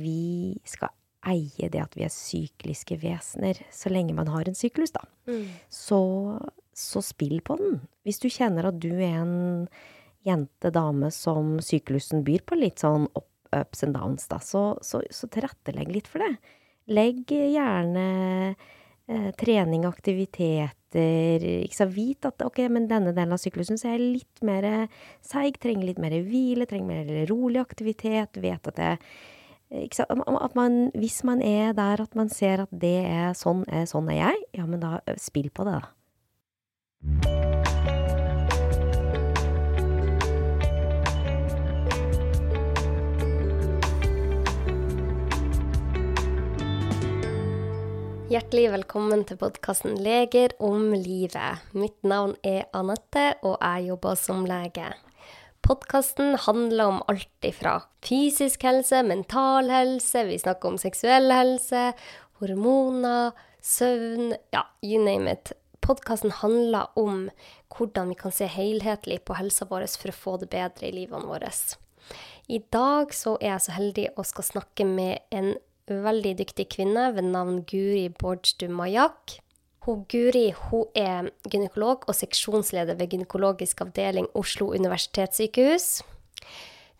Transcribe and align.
vi 0.00 0.58
skal 0.68 0.94
eie 1.28 1.68
det 1.72 1.80
at 1.82 1.96
vi 1.98 2.04
er 2.06 2.14
sykliske 2.14 2.98
vesener, 3.02 3.58
så 3.74 3.90
lenge 3.92 4.16
man 4.16 4.30
har 4.32 4.48
en 4.48 4.56
syklus, 4.56 4.94
da. 4.94 5.04
Mm. 5.28 5.46
Så, 5.72 6.00
så 6.76 7.02
spill 7.04 7.40
på 7.44 7.58
den. 7.60 7.80
Hvis 8.06 8.20
du 8.22 8.28
kjenner 8.32 8.70
at 8.70 8.78
du 8.82 8.92
er 8.94 9.20
en 9.20 9.36
jente, 10.26 10.72
dame, 10.74 11.10
som 11.14 11.56
syklusen 11.64 12.24
byr 12.26 12.44
på 12.46 12.58
litt 12.58 12.82
sånn 12.84 13.08
up, 13.14 13.28
ups 13.56 13.84
and 13.86 13.96
downs, 13.96 14.28
da, 14.30 14.40
så, 14.44 14.70
så, 14.84 15.02
så 15.10 15.28
tilrettelegg 15.32 15.92
litt 15.94 16.10
for 16.10 16.24
det. 16.24 16.34
Legg 16.92 17.32
gjerne 17.32 18.04
eh, 19.08 19.30
trening, 19.40 19.86
aktiviteter 19.88 20.76
ikke 21.48 21.76
sant? 21.76 21.92
Vit 21.96 22.28
at 22.28 22.44
ok, 22.44 22.62
men 22.72 22.88
denne 22.88 23.12
delen 23.16 23.34
av 23.36 23.40
syklusen 23.42 23.80
så 23.80 23.90
er 23.90 23.98
jeg 23.98 24.12
litt 24.20 24.44
mer 24.46 24.68
seig, 25.24 25.58
trenger 25.60 25.90
litt 25.90 26.00
mer 26.00 26.16
hvile, 26.24 26.68
trenger 26.68 26.88
mer 26.92 27.26
rolig 27.28 27.60
aktivitet. 27.60 28.40
Vet 28.40 28.72
at 28.72 28.80
sant? 28.80 28.94
At 29.70 30.54
man, 30.54 30.90
hvis 30.94 31.24
man 31.24 31.42
er 31.42 31.72
der 31.72 32.00
at 32.00 32.14
man 32.16 32.28
ser 32.32 32.62
at 32.64 32.70
det 32.72 33.04
er 33.04 33.34
sånn, 33.36 33.66
er 33.68 33.84
sånn 33.84 34.08
er 34.08 34.16
jeg, 34.16 34.44
ja, 34.56 34.64
men 34.64 34.80
da 34.80 34.96
spill 35.20 35.50
på 35.52 35.66
det, 35.68 35.76
da. 35.76 35.92
Hjertelig 48.28 48.70
velkommen 48.72 49.26
til 49.28 49.36
podkasten 49.40 50.00
Leger 50.04 50.56
om 50.64 50.94
livet. 50.96 51.60
Mitt 51.76 52.00
navn 52.08 52.34
er 52.44 52.64
Anette, 52.76 53.34
og 53.44 53.60
jeg 53.60 53.88
jobber 53.92 54.16
som 54.20 54.48
lege. 54.48 54.88
Podkasten 55.68 56.32
handler 56.40 56.86
om 56.86 57.02
alt 57.12 57.44
ifra 57.44 57.74
fysisk 58.00 58.62
helse, 58.64 59.02
mental 59.04 59.66
helse, 59.68 60.22
vi 60.24 60.38
snakker 60.40 60.70
om 60.70 60.78
seksuell 60.80 61.28
helse, 61.28 61.90
hormoner, 62.40 63.36
søvn 63.60 64.32
Ja, 64.54 64.62
you 64.80 65.02
name 65.04 65.34
it. 65.34 65.52
Podkasten 65.84 66.32
handler 66.40 66.88
om 66.96 67.26
hvordan 67.74 68.08
vi 68.08 68.16
kan 68.16 68.32
se 68.32 68.48
helhetlig 68.48 69.20
på 69.28 69.36
helsa 69.36 69.68
vår 69.68 69.84
for 69.92 70.08
å 70.08 70.16
få 70.22 70.36
det 70.40 70.48
bedre 70.56 70.88
i 70.88 70.94
livene 71.02 71.28
våre. 71.28 71.52
I 72.48 72.62
dag 72.72 73.12
så 73.12 73.36
er 73.36 73.58
jeg 73.58 73.66
så 73.66 73.76
heldig 73.76 74.06
å 74.16 74.24
skal 74.24 74.48
snakke 74.48 74.88
med 74.88 75.20
en 75.28 75.52
veldig 75.84 76.32
dyktig 76.40 76.70
kvinne 76.78 77.10
ved 77.12 77.28
navn 77.28 77.60
Guri 77.68 78.08
Borjdu 78.08 78.70
Majak. 78.72 79.36
Hun, 79.88 80.02
Guri 80.04 80.50
hun 80.52 80.90
er 80.92 81.30
gynekolog 81.48 82.02
og 82.04 82.16
seksjonsleder 82.16 82.98
ved 82.98 83.08
gynekologisk 83.08 83.80
avdeling 83.86 84.26
Oslo 84.36 84.66
universitetssykehus. 84.76 86.02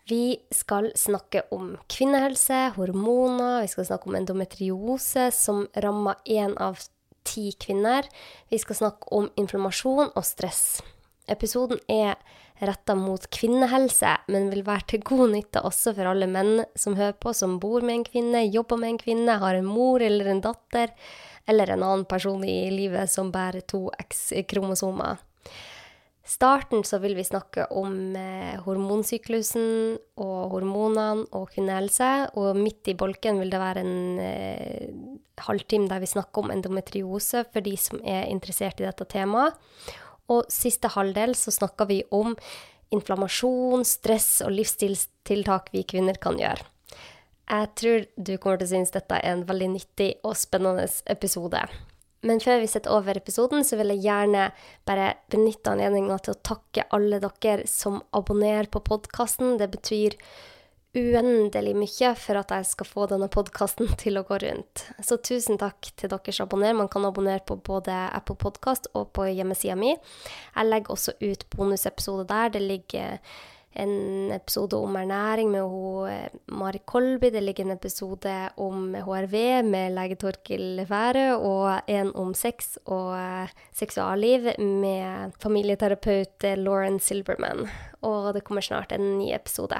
Vi 0.09 0.39
skal 0.49 0.87
snakke 0.97 1.43
om 1.53 1.75
kvinnehelse, 1.85 2.71
hormoner, 2.79 3.61
vi 3.61 3.69
skal 3.69 3.85
snakke 3.91 4.09
om 4.09 4.17
endometriose, 4.17 5.27
som 5.37 5.67
rammer 5.77 6.17
én 6.25 6.57
av 6.57 6.81
ti 7.29 7.51
kvinner. 7.61 8.09
Vi 8.49 8.57
skal 8.57 8.81
snakke 8.81 9.13
om 9.13 9.29
inflammasjon 9.37 10.09
og 10.09 10.25
stress. 10.25 10.81
Episoden 11.29 11.77
er 11.85 12.17
retta 12.65 12.97
mot 12.97 13.29
kvinnehelse, 13.29 14.17
men 14.33 14.49
vil 14.49 14.65
være 14.65 14.95
til 14.95 15.05
god 15.05 15.27
nytte 15.37 15.61
også 15.61 15.93
for 15.93 16.09
alle 16.09 16.25
menn 16.25 16.63
som 16.73 16.97
hører 16.97 17.21
på, 17.21 17.37
som 17.37 17.59
bor 17.61 17.85
med 17.85 17.99
en 17.99 18.09
kvinne, 18.09 18.47
jobber 18.49 18.81
med 18.81 18.95
en 18.95 19.03
kvinne, 19.05 19.41
har 19.45 19.61
en 19.61 19.69
mor 19.77 20.01
eller 20.01 20.33
en 20.33 20.41
datter, 20.41 20.97
eller 21.49 21.73
en 21.73 21.83
annen 21.83 22.05
person 22.09 22.43
i 22.45 22.69
livet 22.73 23.09
som 23.11 23.33
bærer 23.33 23.65
to 23.67 23.87
X-kromosomer. 24.05 25.17
starten 26.29 26.83
så 26.85 26.99
vil 27.01 27.15
vi 27.17 27.25
snakke 27.25 27.65
om 27.73 28.15
eh, 28.15 28.59
hormonsyklusen 28.61 29.97
og 30.21 30.51
hormonene 30.53 31.25
og 31.33 31.49
kvinnehelse, 31.55 32.29
og 32.37 32.59
midt 32.59 32.91
i 32.91 32.93
bolken 32.93 33.41
vil 33.41 33.49
det 33.49 33.61
være 33.61 33.81
en 33.81 34.19
eh, 34.21 34.91
halvtime 35.41 35.89
der 35.89 36.03
vi 36.03 36.11
snakker 36.11 36.43
om 36.43 36.53
endometriose 36.53 37.47
for 37.49 37.65
de 37.65 37.73
som 37.77 38.03
er 38.05 38.29
interessert 38.29 38.79
i 38.79 38.85
dette 38.85 39.09
temaet. 39.09 39.57
Og 40.29 40.45
siste 40.53 40.91
halvdel 40.93 41.33
så 41.33 41.49
snakker 41.55 41.89
vi 41.89 42.03
om 42.13 42.35
inflammasjon, 42.93 43.85
stress 43.85 44.43
og 44.45 44.53
livsstilstiltak 44.53 45.73
vi 45.73 45.85
kvinner 45.89 46.21
kan 46.21 46.37
gjøre. 46.37 46.65
Jeg 47.49 47.69
tror 47.81 48.03
du 48.15 48.35
kommer 48.37 48.59
til 48.59 48.67
å 48.67 48.73
synes 48.75 48.93
dette 48.93 49.17
er 49.17 49.31
en 49.31 49.47
veldig 49.49 49.71
nyttig 49.73 50.11
og 50.21 50.37
spennende 50.37 50.85
episode. 51.09 51.63
Men 52.27 52.41
før 52.43 52.59
vi 52.59 52.67
setter 52.67 52.91
over 52.91 53.17
episoden, 53.17 53.63
så 53.63 53.79
vil 53.79 53.93
jeg 53.93 54.03
gjerne 54.03 54.49
bare 54.87 55.13
benytte 55.31 55.71
anledningen 55.71 56.19
til 56.19 56.35
å 56.35 56.41
takke 56.51 56.85
alle 56.95 57.21
dere 57.23 57.65
som 57.69 58.01
abonnerer 58.15 58.67
på 58.71 58.83
podkasten. 58.83 59.55
Det 59.61 59.69
betyr 59.71 60.17
uendelig 60.97 61.75
mye 61.77 62.11
for 62.17 62.39
at 62.39 62.51
jeg 62.51 62.65
skal 62.65 62.89
få 62.89 63.05
denne 63.11 63.29
podkasten 63.31 63.91
til 64.01 64.19
å 64.19 64.25
gå 64.27 64.39
rundt. 64.43 64.87
Så 65.05 65.19
tusen 65.23 65.59
takk 65.61 65.91
til 65.95 66.11
dere 66.11 66.35
som. 66.35 66.49
Man 66.51 66.91
kan 66.91 67.07
abonnere 67.07 67.45
på 67.45 67.55
både 67.55 67.95
Apple 68.09 68.35
Podkast 68.41 68.89
og 68.97 69.13
på 69.15 69.29
hjemmesida 69.29 69.77
mi. 69.79 69.93
Jeg 69.93 70.69
legger 70.69 70.95
også 70.95 71.15
ut 71.21 71.47
bonusepisoder 71.55 72.27
der. 72.29 72.53
Det 72.57 72.65
ligger 72.65 73.19
en 73.73 74.31
episode 74.33 74.77
om 74.77 74.95
ernæring 74.97 75.51
med 75.51 75.61
hun, 75.61 76.09
Mari 76.57 76.81
Kolby. 76.85 77.29
Det 77.33 77.43
ligger 77.43 77.65
en 77.65 77.75
episode 77.75 78.33
om 78.57 78.95
HRV 78.95 79.63
med 79.65 79.93
lege 79.93 80.17
Torkil 80.19 80.85
Færø, 80.89 81.35
og 81.37 81.81
en 81.87 82.11
om 82.15 82.33
sex 82.33 82.77
og 82.85 83.49
seksualliv 83.75 84.49
med 84.57 85.37
familieterapeut 85.41 86.49
Lauren 86.57 86.99
Silberman. 86.99 87.67
Og 88.01 88.33
det 88.33 88.43
kommer 88.43 88.65
snart 88.65 88.91
en 88.91 89.19
ny 89.19 89.33
episode. 89.35 89.79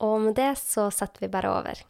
Og 0.00 0.20
med 0.20 0.34
det 0.34 0.54
så 0.58 0.90
setter 0.90 1.26
vi 1.26 1.32
bare 1.32 1.54
over. 1.60 1.86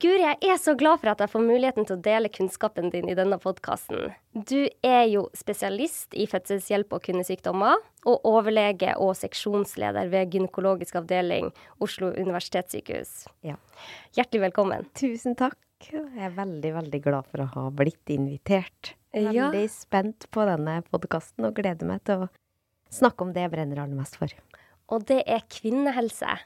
Guri, 0.00 0.22
jeg 0.24 0.48
er 0.48 0.56
så 0.56 0.72
glad 0.80 1.02
for 1.02 1.10
at 1.12 1.20
jeg 1.20 1.28
får 1.28 1.42
muligheten 1.44 1.84
til 1.84 1.98
å 1.98 2.00
dele 2.00 2.30
kunnskapen 2.32 2.88
din 2.88 3.10
i 3.12 3.16
denne 3.18 3.36
podkasten. 3.40 4.14
Du 4.32 4.62
er 4.86 5.02
jo 5.10 5.26
spesialist 5.36 6.16
i 6.16 6.24
fødselshjelp 6.30 6.94
og 6.96 7.02
kvinnesykdommer, 7.04 7.82
og 8.08 8.24
overlege 8.30 8.94
og 8.96 9.12
seksjonsleder 9.18 10.08
ved 10.08 10.32
gynekologisk 10.32 10.96
avdeling 11.02 11.50
Oslo 11.84 12.14
universitetssykehus. 12.14 13.26
Ja. 13.44 13.58
Hjertelig 14.16 14.46
velkommen. 14.46 14.88
Tusen 14.96 15.36
takk. 15.36 15.58
Jeg 15.84 16.08
er 16.16 16.32
veldig, 16.32 16.72
veldig 16.78 17.04
glad 17.04 17.28
for 17.28 17.44
å 17.44 17.50
ha 17.58 17.68
blitt 17.68 18.16
invitert. 18.16 18.94
Ja. 19.12 19.34
Veldig 19.34 19.66
spent 19.74 20.30
på 20.32 20.48
denne 20.48 20.80
podkasten 20.88 21.44
og 21.44 21.60
gleder 21.60 21.92
meg 21.92 22.06
til 22.08 22.24
å 22.24 22.32
snakke 22.88 23.28
om 23.28 23.36
det 23.36 23.44
jeg 23.44 23.52
brenner 23.52 23.84
aller 23.84 24.00
mest 24.00 24.16
for. 24.16 24.32
Og 24.88 25.04
det 25.12 25.26
er 25.28 25.44
kvinnehelse. 25.52 26.40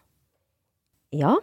Ja, 1.15 1.37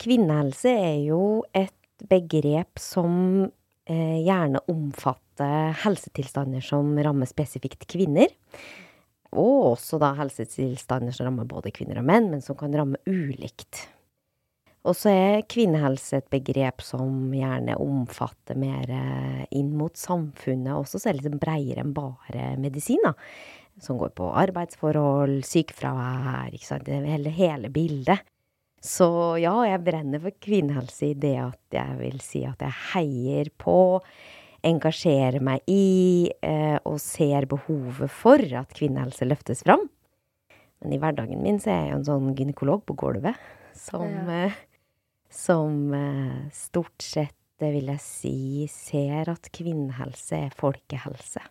kvinnehelse 0.00 0.72
er 0.72 0.98
jo 1.06 1.22
et 1.56 1.74
begrep 2.08 2.78
som 2.80 3.48
eh, 3.88 4.18
gjerne 4.22 4.62
omfatter 4.70 5.74
helsetilstander 5.84 6.62
som 6.64 6.94
rammer 7.02 7.30
spesifikt 7.30 7.86
kvinner. 7.90 8.32
Og 9.36 9.74
også 9.74 10.00
da 10.00 10.14
helsetilstander 10.16 11.12
som 11.12 11.28
rammer 11.28 11.48
både 11.48 11.72
kvinner 11.74 12.00
og 12.00 12.08
menn, 12.08 12.30
men 12.32 12.44
som 12.44 12.56
kan 12.58 12.74
ramme 12.74 13.00
ulikt. 13.06 13.84
Og 14.88 14.94
så 14.96 15.10
er 15.12 15.46
kvinnehelse 15.50 16.20
et 16.20 16.30
begrep 16.32 16.80
som 16.86 17.32
gjerne 17.34 17.76
omfatter 17.82 18.56
mer 18.56 18.88
eh, 18.88 19.42
inn 19.58 19.74
mot 19.76 19.98
samfunnet 19.98 20.72
også, 20.78 21.02
så 21.02 21.10
er 21.10 21.18
det 21.18 21.26
litt 21.26 21.42
bredere 21.42 21.84
enn 21.84 21.96
bare 21.96 22.54
medisin, 22.62 23.02
da. 23.04 23.12
Som 23.82 23.98
går 24.00 24.14
på 24.18 24.30
arbeidsforhold, 24.34 25.42
sykefravær, 25.46 26.54
ikke 26.54 26.66
sant. 26.66 26.88
Hele, 26.88 27.30
hele 27.34 27.70
bildet. 27.70 28.24
Så 28.84 29.08
ja, 29.42 29.54
jeg 29.66 29.82
brenner 29.86 30.20
for 30.22 30.34
kvinnehelse 30.44 31.10
i 31.10 31.14
det 31.18 31.34
at 31.42 31.74
jeg 31.74 31.96
vil 31.98 32.20
si 32.22 32.44
at 32.46 32.60
jeg 32.62 32.76
heier 32.92 33.50
på, 33.58 33.98
engasjerer 34.66 35.42
meg 35.44 35.62
i 35.70 36.30
eh, 36.42 36.78
og 36.86 36.98
ser 37.02 37.46
behovet 37.50 38.10
for 38.10 38.42
at 38.58 38.74
kvinnehelse 38.78 39.26
løftes 39.28 39.64
fram. 39.66 39.84
Men 40.82 40.94
i 40.94 40.98
hverdagen 41.02 41.42
min 41.42 41.58
så 41.62 41.72
er 41.74 41.80
jeg 41.84 41.92
jo 41.92 41.98
en 41.98 42.08
sånn 42.08 42.32
gynekolog 42.38 42.84
på 42.86 42.94
gulvet 42.98 43.38
som, 43.74 44.06
Ja. 44.06 44.46
eh, 44.46 44.58
som 45.30 45.92
eh, 45.94 46.48
stort 46.54 47.02
sett, 47.02 47.34
det 47.58 47.72
vil 47.74 47.90
jeg 47.90 48.02
si, 48.04 48.36
ser 48.70 49.32
at 49.32 49.48
kvinnehelse 49.54 50.38
er 50.46 50.54
folkehelse. 50.54 51.42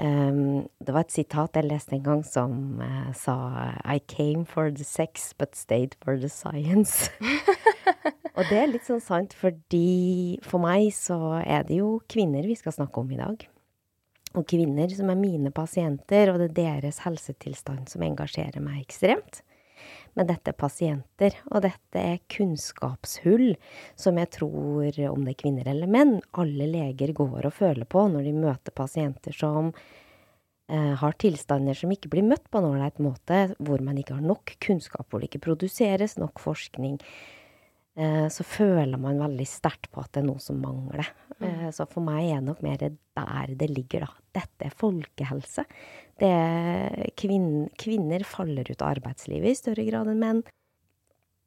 Um, 0.00 0.66
det 0.80 0.94
var 0.94 1.04
et 1.04 1.12
sitat 1.12 1.56
jeg 1.58 1.68
leste 1.68 1.92
en 1.92 2.04
gang 2.04 2.22
som 2.24 2.80
uh, 2.80 3.10
sa 3.16 3.36
I 3.84 4.00
came 4.00 4.46
for 4.48 4.70
the 4.72 4.84
sex, 4.84 5.34
but 5.36 5.56
stayed 5.56 5.96
for 6.02 6.16
the 6.16 6.30
science. 6.32 7.10
Og 8.38 8.46
det 8.48 8.56
er 8.56 8.70
litt 8.70 8.86
sånn 8.86 9.02
sant, 9.04 9.34
fordi 9.36 10.38
for 10.46 10.62
meg 10.62 10.88
så 10.96 11.18
er 11.42 11.66
det 11.68 11.80
jo 11.82 11.98
kvinner 12.08 12.46
vi 12.48 12.56
skal 12.56 12.72
snakke 12.72 13.02
om 13.02 13.10
i 13.12 13.18
dag. 13.20 13.44
Og 14.38 14.46
kvinner 14.48 14.88
som 14.94 15.10
er 15.10 15.18
mine 15.18 15.50
pasienter, 15.52 16.30
og 16.30 16.38
det 16.40 16.48
er 16.52 16.58
deres 16.60 17.02
helsetilstand 17.04 17.90
som 17.90 18.04
engasjerer 18.06 18.62
meg 18.62 18.84
ekstremt. 18.84 19.42
Men 20.18 20.28
dette 20.28 20.52
er 20.52 20.58
pasienter, 20.58 21.36
og 21.52 21.62
dette 21.64 22.02
er 22.02 22.20
kunnskapshull 22.32 23.54
som 23.98 24.18
jeg 24.20 24.30
tror, 24.36 25.00
om 25.10 25.24
det 25.24 25.34
er 25.36 25.40
kvinner 25.42 25.70
eller 25.70 25.90
menn, 25.90 26.18
alle 26.32 26.66
leger 26.70 27.14
går 27.16 27.46
og 27.46 27.56
føler 27.56 27.88
på 27.88 28.06
når 28.10 28.26
de 28.26 28.36
møter 28.36 28.74
pasienter 28.74 29.36
som 29.36 29.70
eh, 30.70 30.94
har 30.98 31.18
tilstander 31.22 31.78
som 31.78 31.92
ikke 31.94 32.10
blir 32.12 32.26
møtt 32.26 32.48
på 32.50 32.60
en 32.60 32.70
ålreit 32.72 32.98
måte, 33.02 33.42
hvor 33.58 33.82
man 33.84 34.00
ikke 34.00 34.18
har 34.18 34.26
nok 34.26 34.56
kunnskap, 34.62 35.06
hvor 35.08 35.22
det 35.22 35.30
ikke 35.30 35.46
produseres 35.50 36.18
nok 36.20 36.42
forskning, 36.42 36.98
så 38.30 38.44
føler 38.46 39.00
man 39.02 39.18
veldig 39.20 39.44
sterkt 39.48 39.88
på 39.92 40.00
at 40.00 40.12
det 40.14 40.22
er 40.22 40.28
noe 40.28 40.40
som 40.40 40.60
mangler. 40.62 41.08
Mm. 41.40 41.70
så 41.72 41.86
for 41.88 42.04
meg 42.04 42.28
er 42.28 42.38
det 42.38 42.46
nok 42.46 42.60
mer 42.64 42.78
der 42.80 43.52
det 43.58 43.70
ligger, 43.72 44.06
da. 44.06 44.40
Dette 44.40 44.68
er 44.68 44.76
folkehelse. 44.76 45.64
Det 46.20 46.28
er 46.28 47.10
kvin 47.18 47.68
kvinner 47.80 48.24
faller 48.28 48.68
ut 48.68 48.82
av 48.82 48.94
arbeidslivet 48.94 49.50
i 49.50 49.58
større 49.58 49.86
grad 49.88 50.10
enn 50.12 50.20
menn. 50.22 50.42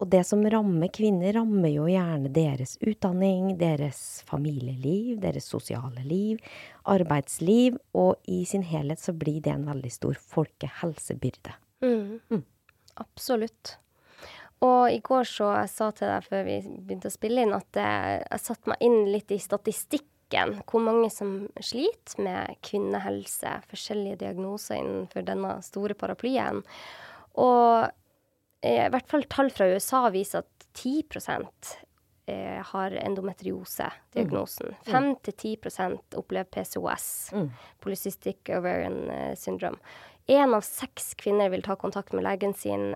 Og 0.01 0.09
det 0.11 0.23
som 0.27 0.41
rammer 0.43 0.89
kvinner, 0.91 1.31
rammer 1.37 1.71
jo 1.71 1.85
gjerne 1.87 2.31
deres 2.33 2.75
utdanning, 2.83 3.53
deres 3.59 4.23
familieliv, 4.27 5.21
deres 5.23 5.45
sosiale 5.47 6.03
liv, 6.03 6.41
arbeidsliv, 6.89 7.77
og 7.95 8.17
i 8.27 8.41
sin 8.49 8.65
helhet 8.67 8.99
så 8.99 9.13
blir 9.15 9.39
det 9.45 9.53
en 9.53 9.69
veldig 9.69 9.93
stor 9.93 10.19
folkehelsebyrde. 10.33 11.55
Mm. 11.85 12.19
Mm. 12.33 12.43
Absolutt. 12.99 13.77
Og 14.63 14.91
i 14.91 14.99
går 15.03 15.27
så 15.27 15.49
jeg 15.57 15.71
sa 15.73 15.89
til 15.95 16.07
deg 16.07 16.27
før 16.29 16.45
vi 16.47 16.57
begynte 16.63 17.11
å 17.11 17.13
spille 17.13 17.43
inn, 17.43 17.55
at 17.55 17.79
jeg, 17.79 18.23
satte 18.39 18.71
meg 18.71 18.85
inn 18.85 19.01
litt 19.11 19.33
i 19.35 19.39
statistikken. 19.41 20.61
Hvor 20.69 20.81
mange 20.81 21.09
som 21.13 21.33
sliter 21.61 22.23
med 22.25 22.55
kvinnehelse, 22.65 23.57
forskjellige 23.69 24.21
diagnoser 24.23 24.79
innenfor 24.79 25.27
denne 25.27 25.57
store 25.65 25.97
paraplyen. 25.99 26.63
Og 27.43 27.89
eh, 28.63 28.85
i 28.87 28.89
hvert 28.93 29.11
fall 29.11 29.27
tall 29.29 29.51
fra 29.53 29.67
USA 29.73 30.07
viser 30.13 30.41
at 30.45 30.67
10 30.79 31.03
eh, 32.31 32.63
har 32.71 32.95
endometriose-diagnosen. 33.03 34.73
5-10 34.87 35.99
opplever 36.17 36.49
PCOS, 36.49 37.31
Mm. 37.33 37.51
polycystic 37.83 38.49
ovarian 38.49 39.09
eh, 39.09 39.35
syndrome. 39.35 39.77
Én 40.27 40.55
av 40.55 40.63
seks 40.63 41.13
kvinner 41.19 41.49
vil 41.51 41.61
ta 41.61 41.75
kontakt 41.75 42.13
med 42.13 42.23
legen 42.23 42.53
sin 42.53 42.95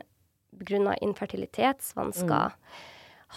pga. 0.60 0.96
infertilitetsvansker. 1.02 2.58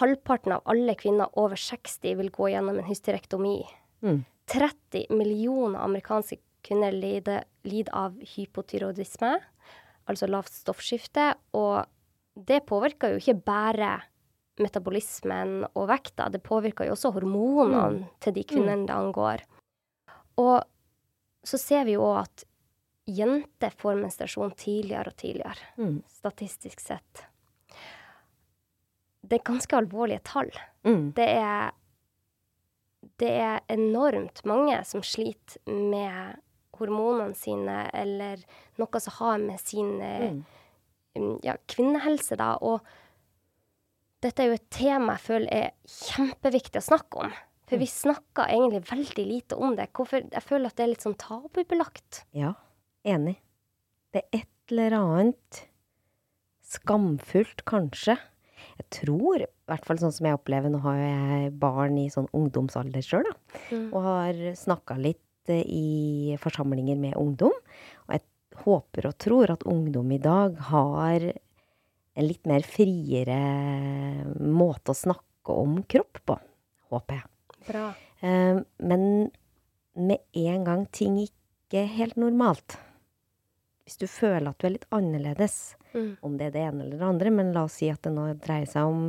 Halvparten 0.00 0.52
av 0.52 0.62
alle 0.70 0.94
kvinner 0.94 1.31
over 1.38 1.56
60 1.56 2.17
vil 2.20 2.31
gå 2.31 2.50
gjennom 2.52 2.78
en 2.78 2.87
hysterektomi. 2.88 3.64
Mm. 4.02 4.25
30 4.50 5.11
millioner 5.14 5.78
amerikanske 5.81 6.40
kvinner 6.67 6.93
lider, 6.93 7.44
lider 7.62 7.94
av 7.94 8.17
hypotyroidisme, 8.34 9.37
altså 10.11 10.28
lavt 10.31 10.52
stoffskifte, 10.52 11.32
og 11.55 11.87
det 12.34 12.64
påvirker 12.69 13.14
jo 13.14 13.20
ikke 13.22 13.38
bare 13.46 13.93
metabolismen 14.61 15.64
og 15.70 15.88
vekta, 15.90 16.28
det 16.28 16.43
påvirker 16.44 16.88
jo 16.88 16.96
også 16.96 17.12
hormonene 17.14 18.11
til 18.22 18.37
de 18.37 18.44
kvinnene 18.44 18.88
det 18.88 18.96
angår. 18.96 19.44
Og 20.40 20.61
så 21.46 21.61
ser 21.61 21.87
vi 21.88 21.96
jo 21.96 22.05
at 22.12 22.44
jenter 23.06 23.70
får 23.81 23.97
menstruasjon 24.00 24.52
tidligere 24.56 25.08
og 25.12 25.17
tidligere, 25.17 25.56
Mm. 25.79 26.02
statistisk 26.06 26.81
sett. 26.81 27.25
Det 29.23 29.38
er 29.41 29.44
ganske 29.52 29.76
alvorlige 29.76 30.23
tall. 30.25 30.50
Mm. 30.85 31.12
Det 31.14 31.26
er, 31.29 31.73
det 33.20 33.31
er 33.31 33.61
enormt 33.69 34.44
mange 34.49 34.79
som 34.88 35.02
sliter 35.02 35.61
med 35.67 36.38
hormonene 36.81 37.35
sine, 37.37 37.91
eller 37.94 38.41
noe 38.81 39.00
som 39.00 39.12
har 39.19 39.38
med 39.38 39.61
sin 39.61 40.00
eh, 40.00 40.31
Mm. 40.31 40.44
mm, 41.17 41.41
ja, 41.44 41.56
kvinnehelse, 41.69 42.37
da. 42.37 42.55
Og 42.62 42.81
dette 44.23 44.41
er 44.43 44.46
jo 44.49 44.53
et 44.55 44.70
tema 44.70 45.17
jeg 45.19 45.26
føler 45.26 45.53
er 45.53 45.70
kjempeviktig 45.87 46.81
å 46.81 46.88
snakke 46.88 47.25
om. 47.26 47.32
For 47.69 47.79
vi 47.79 47.87
snakker 47.87 48.49
egentlig 48.50 48.82
veldig 48.88 49.26
lite 49.29 49.56
om 49.56 49.76
det. 49.76 49.93
Hvorfor? 49.93 50.25
Jeg 50.32 50.43
føler 50.43 50.67
at 50.67 50.76
det 50.76 50.82
er 50.85 50.88
litt 50.88 51.05
sånn 51.05 51.14
tabubelagt. 51.17 52.25
Ja, 52.35 52.55
enig. 53.06 53.37
Det 54.11 54.23
er 54.23 54.43
et 54.43 54.73
eller 54.73 54.97
annet 54.99 55.61
skamfullt, 56.70 57.64
kanskje. 57.69 58.17
Jeg 58.81 58.87
tror, 58.94 59.43
i 59.44 59.70
hvert 59.70 59.87
fall 59.87 60.00
sånn 60.00 60.14
som 60.14 60.29
jeg 60.29 60.38
opplever, 60.38 60.73
nå 60.73 60.81
har 60.85 60.99
jeg 61.00 61.52
barn 61.61 61.99
i 62.00 62.08
sånn 62.12 62.29
ungdomsalder 62.37 63.05
sjøl, 63.05 63.26
da. 63.26 63.61
Mm. 63.70 63.87
Og 63.88 64.05
har 64.06 64.41
snakka 64.58 64.97
litt 65.00 65.52
eh, 65.52 65.64
i 65.64 66.37
forsamlinger 66.41 66.99
med 67.00 67.19
ungdom. 67.20 67.55
Og 68.06 68.14
jeg 68.14 68.25
håper 68.64 69.11
og 69.11 69.17
tror 69.23 69.55
at 69.55 69.67
ungdom 69.69 70.12
i 70.14 70.20
dag 70.23 70.58
har 70.70 71.26
en 71.31 72.26
litt 72.26 72.46
mer 72.50 72.67
friere 72.67 73.41
måte 74.43 74.93
å 74.93 74.99
snakke 74.99 75.56
om 75.56 75.81
kropp 75.88 76.20
på. 76.29 76.37
Håper 76.93 77.20
jeg. 77.20 77.29
Bra. 77.70 77.88
Eh, 78.20 78.61
Men 78.82 79.05
med 79.96 80.19
en 80.37 80.64
gang 80.67 80.87
ting 80.94 81.19
ikke 81.23 81.87
helt 81.96 82.17
normalt 82.20 82.79
Hvis 83.91 83.99
du 83.99 84.07
føler 84.07 84.53
at 84.53 84.59
du 84.63 84.69
er 84.69 84.77
litt 84.79 84.87
annerledes, 84.95 85.75
Mm. 85.91 86.13
om 86.23 86.37
det 86.39 86.47
er 86.47 86.51
det 86.55 86.61
ene 86.69 86.85
eller 86.85 86.99
det 87.01 87.03
andre, 87.09 87.31
men 87.35 87.49
la 87.53 87.65
oss 87.67 87.81
si 87.81 87.89
at 87.91 87.99
det 88.07 88.13
nå 88.15 88.29
dreier 88.39 88.69
seg 88.71 88.87
om 88.87 89.09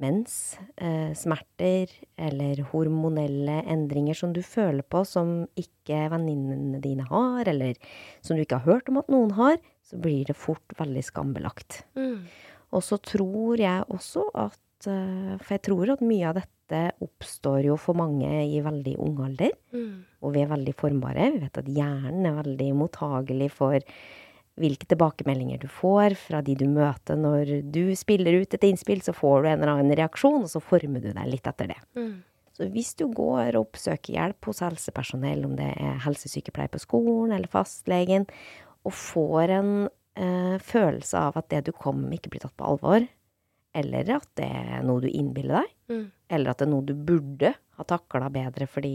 mens, 0.00 0.56
eh, 0.78 1.10
smerter 1.18 1.90
eller 2.16 2.62
hormonelle 2.70 3.56
endringer 3.66 4.14
som 4.16 4.32
du 4.32 4.40
føler 4.40 4.82
på 4.86 5.02
som 5.04 5.48
ikke 5.58 6.06
venninnene 6.12 6.78
dine 6.80 7.02
har, 7.10 7.42
eller 7.50 7.74
som 8.22 8.36
du 8.38 8.44
ikke 8.44 8.60
har 8.62 8.70
hørt 8.78 8.88
om 8.88 8.98
at 9.02 9.10
noen 9.12 9.32
har, 9.36 9.58
så 9.82 9.98
blir 10.00 10.24
det 10.30 10.36
fort 10.38 10.76
veldig 10.78 11.02
skambelagt. 11.04 11.82
Mm. 11.98 12.22
Og 12.72 12.82
så 12.86 12.96
tror 13.02 13.58
jeg 13.58 13.84
også 13.90 14.28
at 14.32 14.86
eh, 14.86 15.36
For 15.42 15.56
jeg 15.58 15.62
tror 15.66 15.90
at 15.92 16.00
mye 16.06 16.28
av 16.30 16.34
dette 16.38 16.48
oppstår 17.02 17.64
jo 17.66 17.76
for 17.80 17.98
mange 17.98 18.28
i 18.46 18.60
veldig 18.64 18.96
ung 19.02 19.18
alder. 19.26 19.52
Mm. 19.74 20.06
Og 20.22 20.34
vi 20.34 20.42
er 20.44 20.50
veldig 20.50 20.74
formbare. 20.78 21.30
Vi 21.34 21.42
vet 21.42 21.60
at 21.62 21.70
hjernen 21.70 22.28
er 22.30 22.40
veldig 22.42 22.70
mottagelig 22.78 23.50
for 23.56 23.78
hvilke 24.60 24.88
tilbakemeldinger 24.90 25.60
du 25.62 25.68
får 25.72 26.16
fra 26.20 26.40
de 26.44 26.56
du 26.58 26.66
møter. 26.68 27.16
Når 27.16 27.52
du 27.72 27.94
spiller 27.96 28.42
ut 28.42 28.56
et 28.56 28.66
innspill, 28.68 29.00
så 29.04 29.14
får 29.16 29.42
du 29.42 29.48
en 29.50 29.62
eller 29.62 29.72
annen 29.76 29.96
reaksjon, 29.96 30.42
og 30.44 30.50
så 30.52 30.60
former 30.62 31.00
du 31.04 31.12
deg 31.12 31.30
litt 31.30 31.48
etter 31.48 31.70
det. 31.72 31.78
Mm. 31.96 32.18
Så 32.56 32.66
hvis 32.74 32.92
du 32.98 33.06
går 33.08 33.54
og 33.54 33.70
oppsøker 33.70 34.18
hjelp 34.18 34.50
hos 34.50 34.60
helsepersonell, 34.60 35.46
om 35.48 35.54
det 35.56 35.70
er 35.80 36.02
helsesykepleier 36.04 36.72
på 36.74 36.82
skolen 36.82 37.32
eller 37.32 37.48
fastlegen, 37.48 38.26
og 38.84 38.92
får 38.96 39.54
en 39.56 39.72
eh, 40.20 40.58
følelse 40.60 41.24
av 41.30 41.40
at 41.40 41.48
det 41.52 41.64
du 41.68 41.72
kommer 41.72 42.08
med, 42.08 42.20
ikke 42.20 42.34
blir 42.34 42.44
tatt 42.44 42.56
på 42.60 42.68
alvor, 42.68 43.06
eller 43.80 44.12
at 44.16 44.28
det 44.36 44.48
er 44.50 44.84
noe 44.84 45.04
du 45.04 45.08
innbiller 45.08 45.62
deg, 45.62 45.76
Mm. 45.90 46.08
Eller 46.30 46.52
at 46.52 46.60
det 46.60 46.68
er 46.68 46.72
noe 46.72 46.86
du 46.86 46.94
burde 46.94 47.52
ha 47.76 47.86
takla 47.88 48.30
bedre 48.32 48.68
fordi 48.70 48.94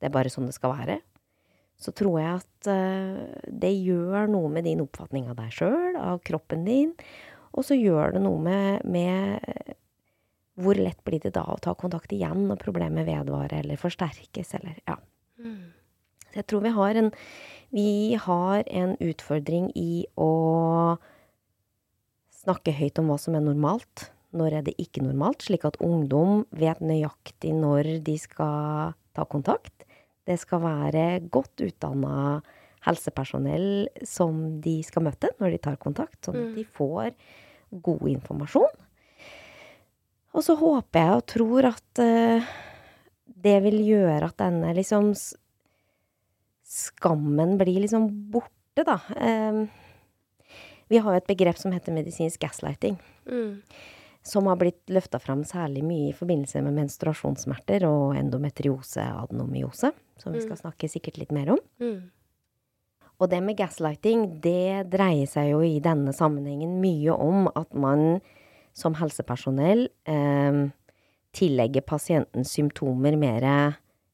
det 0.00 0.08
er 0.08 0.14
bare 0.14 0.32
sånn 0.32 0.48
det 0.48 0.56
skal 0.56 0.74
være, 0.76 0.98
så 1.80 1.92
tror 1.96 2.18
jeg 2.20 2.40
at 2.40 2.68
eh, 2.72 3.48
det 3.48 3.72
gjør 3.72 4.30
noe 4.32 4.50
med 4.52 4.66
din 4.68 4.82
oppfatning 4.84 5.28
av 5.30 5.38
deg 5.40 5.52
sjøl, 5.52 5.96
av 6.00 6.20
kroppen 6.24 6.64
din, 6.68 6.92
og 7.56 7.64
så 7.64 7.76
gjør 7.76 8.16
det 8.16 8.22
noe 8.24 8.40
med, 8.42 8.84
med 8.88 9.40
eh, 9.44 9.74
hvor 10.60 10.78
lett 10.80 11.02
blir 11.04 11.20
det 11.20 11.34
da 11.36 11.44
å 11.52 11.58
ta 11.60 11.74
kontakt 11.76 12.12
igjen 12.16 12.46
når 12.48 12.60
problemet 12.62 13.08
vedvarer 13.08 13.60
eller 13.60 13.80
forsterkes, 13.80 14.54
eller 14.56 14.80
ja. 14.88 14.96
Mm. 15.40 15.72
Så 16.30 16.40
jeg 16.40 16.48
tror 16.48 16.64
vi 16.64 16.72
har 16.76 17.00
en, 17.00 17.10
vi 17.76 17.90
har 18.20 18.64
en 18.66 18.96
utfordring 19.04 19.68
i 19.76 20.06
å 20.20 20.32
snakke 22.36 22.76
høyt 22.76 23.00
om 23.00 23.10
hva 23.10 23.18
som 23.20 23.36
er 23.36 23.44
normalt. 23.44 24.10
Når 24.36 24.58
er 24.58 24.62
det 24.66 24.74
ikke 24.82 25.02
normalt? 25.04 25.46
Slik 25.46 25.64
at 25.64 25.78
ungdom 25.80 26.44
vet 26.52 26.80
nøyaktig 26.84 27.54
når 27.56 27.88
de 28.04 28.16
skal 28.20 28.92
ta 29.16 29.24
kontakt. 29.24 29.72
Det 30.26 30.36
skal 30.42 30.60
være 30.60 31.04
godt 31.32 31.62
utdanna 31.64 32.42
helsepersonell 32.86 33.86
som 34.06 34.60
de 34.62 34.76
skal 34.86 35.06
møte 35.08 35.30
når 35.40 35.54
de 35.56 35.58
tar 35.64 35.76
kontakt, 35.82 36.20
sånn 36.26 36.36
at 36.36 36.50
Mm. 36.50 36.54
de 36.54 36.64
får 36.64 37.14
god 37.82 38.02
informasjon. 38.12 38.74
Og 40.36 40.42
så 40.44 40.54
håper 40.60 41.00
jeg 41.00 41.16
og 41.16 41.26
tror 41.26 41.64
at 41.72 41.98
eh, 41.98 42.44
det 43.42 43.62
vil 43.64 43.78
gjøre 43.86 44.28
at 44.28 44.36
denne 44.36 44.74
liksom 44.76 45.14
skammen 46.66 47.56
blir 47.58 47.80
liksom 47.80 48.08
borte, 48.30 48.84
da. 48.84 48.98
Eh, 49.16 49.66
vi 50.90 50.98
har 50.98 51.12
jo 51.14 51.20
et 51.22 51.26
begrep 51.30 51.58
som 51.58 51.72
heter 51.72 51.92
medisinsk 51.94 52.40
gaslighting, 52.40 52.98
Mm. 53.26 53.62
Som 54.26 54.48
har 54.50 54.58
blitt 54.58 54.90
løfta 54.90 55.20
fram 55.22 55.44
særlig 55.46 55.84
mye 55.86 56.10
i 56.10 56.16
forbindelse 56.16 56.60
med 56.66 56.74
menstruasjonssmerter 56.80 57.86
og 57.88 58.16
endometriose, 58.18 59.04
adenomyose, 59.04 59.92
som 60.18 60.34
vi 60.34 60.42
skal 60.42 60.58
snakke 60.58 60.90
sikkert 60.90 61.20
litt 61.22 61.34
mer 61.34 61.52
om. 61.54 61.60
Mm. 61.82 62.08
Og 63.16 63.30
det 63.32 63.38
med 63.44 63.56
gaslighting, 63.56 64.26
det 64.44 64.88
dreier 64.92 65.28
seg 65.30 65.52
jo 65.54 65.62
i 65.64 65.78
denne 65.80 66.12
sammenhengen 66.16 66.74
mye 66.82 67.14
om 67.14 67.46
at 67.54 67.70
man 67.72 68.18
som 68.76 68.96
helsepersonell 68.98 69.86
eh, 70.10 70.58
tillegger 71.36 71.86
pasientens 71.86 72.52
symptomer 72.52 73.16
mer 73.16 73.46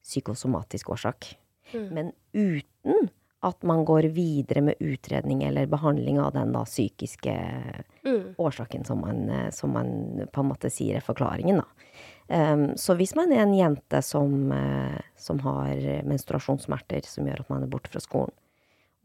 psykosomatisk 0.02 0.92
årsak. 0.94 1.32
Mm. 1.72 1.88
Men 1.96 2.12
uten 2.36 3.10
at 3.42 3.62
man 3.66 3.84
går 3.84 4.06
videre 4.14 4.62
med 4.62 4.78
utredning 4.78 5.42
eller 5.42 5.66
behandling 5.66 6.20
av 6.22 6.32
den 6.36 6.52
da 6.54 6.62
psykiske 6.64 7.34
Mm. 8.04 8.34
årsaken 8.38 8.84
som 8.86 9.00
man, 9.00 9.28
eh, 9.30 9.50
som 9.50 9.70
man 9.70 10.26
på 10.32 10.40
en 10.40 10.48
måte 10.48 10.70
sier 10.70 10.96
er 10.96 11.04
forklaringen, 11.06 11.60
da. 11.62 11.66
Um, 12.28 12.74
så 12.74 12.96
hvis 12.96 13.14
man 13.14 13.30
er 13.32 13.42
en 13.42 13.54
jente 13.54 14.02
som, 14.02 14.50
eh, 14.52 15.00
som 15.16 15.38
har 15.44 15.76
menstruasjonssmerter 16.02 17.04
som 17.04 17.26
gjør 17.26 17.40
at 17.40 17.50
man 17.50 17.62
er 17.62 17.70
borte 17.70 17.90
fra 17.90 18.00
skolen, 18.00 18.32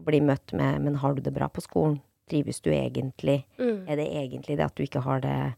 blir 0.02 0.22
møtt 0.22 0.54
med 0.54 0.82
'men 0.82 0.96
har 0.96 1.14
du 1.14 1.22
det 1.22 1.34
bra 1.34 1.48
på 1.48 1.62
skolen'? 1.62 2.02
Trives 2.30 2.60
du 2.62 2.72
egentlig? 2.72 3.46
Mm. 3.58 3.88
Er 3.88 3.96
det 3.96 4.08
egentlig 4.08 4.58
det 4.58 4.66
at 4.66 4.76
du 4.76 4.84
ikke 4.84 5.02
har 5.02 5.22
det, 5.22 5.56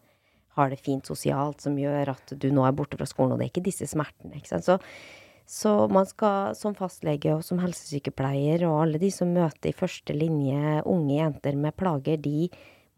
har 0.56 0.70
det 0.70 0.80
fint 0.80 1.04
sosialt 1.04 1.62
som 1.62 1.76
gjør 1.78 2.10
at 2.10 2.40
du 2.40 2.50
nå 2.52 2.68
er 2.68 2.72
borte 2.72 2.98
fra 2.98 3.06
skolen, 3.06 3.34
og 3.34 3.40
det 3.40 3.46
er 3.48 3.60
ikke 3.60 3.72
disse 3.72 3.88
smertene, 3.88 4.36
ikke 4.36 4.48
sant. 4.48 4.64
Så, 4.66 4.80
så 5.50 5.72
man 5.90 6.06
skal 6.06 6.54
som 6.54 6.76
fastlege 6.78 7.32
og 7.34 7.42
som 7.46 7.58
helsesykepleier 7.64 8.68
og 8.68 8.84
alle 8.84 9.00
de 9.02 9.10
som 9.14 9.32
møter 9.34 9.72
i 9.72 9.78
første 9.78 10.14
linje 10.14 10.84
unge 10.86 11.16
jenter 11.16 11.58
med 11.58 11.74
plager, 11.80 12.20
de 12.22 12.52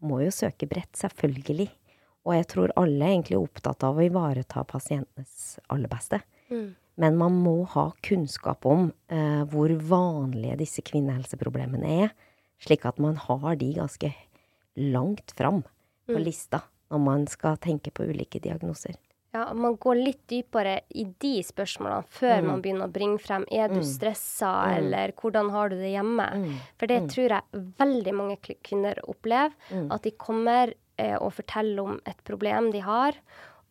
må 0.04 0.20
jo 0.20 0.34
søke 0.34 0.68
bredt, 0.68 0.92
selvfølgelig. 1.00 1.70
Og 2.28 2.34
jeg 2.36 2.48
tror 2.52 2.74
alle 2.76 3.06
er 3.06 3.14
egentlig 3.14 3.38
opptatt 3.40 3.86
av 3.86 3.96
å 3.96 4.04
ivareta 4.04 4.66
pasientenes 4.68 5.56
aller 5.72 5.90
beste. 5.90 6.20
Mm. 6.52 6.74
Men 7.00 7.16
man 7.16 7.38
må 7.40 7.54
ha 7.72 7.86
kunnskap 8.04 8.66
om 8.68 8.90
eh, 9.08 9.42
hvor 9.48 9.72
vanlige 9.88 10.58
disse 10.60 10.84
kvinnehelseproblemene 10.84 11.94
er, 12.04 12.12
slik 12.62 12.84
at 12.86 13.00
man 13.02 13.16
har 13.16 13.56
de 13.58 13.70
ganske 13.80 14.12
langt 14.76 15.32
fram 15.38 15.62
på 15.62 16.18
Mm. 16.18 16.24
lista 16.26 16.60
når 16.90 17.00
man 17.00 17.26
skal 17.26 17.56
tenke 17.56 17.90
på 17.90 18.04
ulike 18.04 18.42
diagnoser. 18.42 18.98
Ja, 19.32 19.46
man 19.56 19.76
går 19.80 19.96
litt 19.96 20.26
dypere 20.28 20.80
i 20.92 21.06
de 21.22 21.38
spørsmålene 21.42 22.04
før 22.12 22.42
Mm. 22.42 22.46
man 22.46 22.62
begynner 22.62 22.84
å 22.88 22.92
bringe 22.92 23.18
frem 23.18 23.44
er 23.50 23.68
du 23.68 23.80
Mm. 23.80 23.84
stressa, 23.84 24.50
Mm. 24.68 24.76
eller 24.76 25.12
hvordan 25.12 25.50
har 25.50 25.68
du 25.70 25.76
det 25.76 25.92
hjemme? 25.94 26.26
Mm. 26.34 26.58
For 26.78 26.86
det 26.86 27.02
Mm. 27.02 27.08
tror 27.08 27.28
jeg 27.28 27.42
veldig 27.78 28.14
mange 28.14 28.36
kvinner 28.62 28.94
opplever. 29.08 29.52
Mm. 29.70 29.90
At 29.90 30.02
de 30.02 30.10
kommer 30.12 30.74
eh, 30.98 31.16
og 31.16 31.32
forteller 31.32 31.80
om 31.82 32.00
et 32.06 32.22
problem 32.24 32.70
de 32.70 32.80
har, 32.80 33.14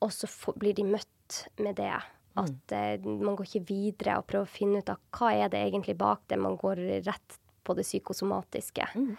og 0.01 0.10
så 0.10 0.27
får, 0.27 0.58
blir 0.58 0.74
de 0.74 0.84
møtt 0.84 1.48
med 1.60 1.75
det. 1.75 2.01
At 2.36 2.72
eh, 2.72 2.98
man 3.06 3.36
går 3.36 3.46
ikke 3.46 3.65
videre 3.68 4.18
og 4.18 4.25
prøver 4.27 4.46
å 4.46 4.48
finne 4.50 4.77
ut 4.80 4.89
av 4.89 4.98
hva 5.13 5.32
er 5.46 5.48
det 5.50 5.72
egentlig 5.72 5.98
bak 5.98 6.22
det. 6.27 6.39
Man 6.39 6.58
går 6.58 7.03
rett 7.06 7.38
på 7.63 7.75
det 7.75 7.86
psykosomatiske. 7.86 9.18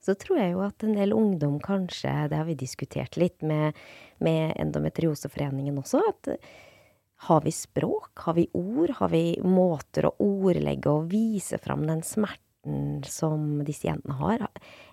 Så 0.00 0.16
tror 0.16 0.40
jeg 0.40 0.54
jo 0.54 0.62
at 0.64 0.84
en 0.84 0.96
del 0.96 1.12
ungdom 1.12 1.58
kanskje, 1.60 2.12
det 2.32 2.38
har 2.40 2.48
vi 2.48 2.56
diskutert 2.58 3.18
litt 3.20 3.44
med, 3.44 3.76
med 4.24 4.54
Endometrioseforeningen 4.60 5.76
også, 5.82 6.00
at 6.08 6.30
eh, 6.32 6.52
har 7.28 7.42
vi 7.44 7.52
språk, 7.52 8.14
har 8.24 8.38
vi 8.38 8.46
ord, 8.56 8.94
har 8.96 9.10
vi 9.12 9.24
måter 9.44 10.08
å 10.08 10.14
ordlegge 10.24 10.88
og 10.88 11.10
vise 11.12 11.60
fram 11.60 11.84
den 11.84 12.00
smerten 12.06 13.02
som 13.04 13.60
disse 13.66 13.90
jentene 13.90 14.16
har? 14.16 14.46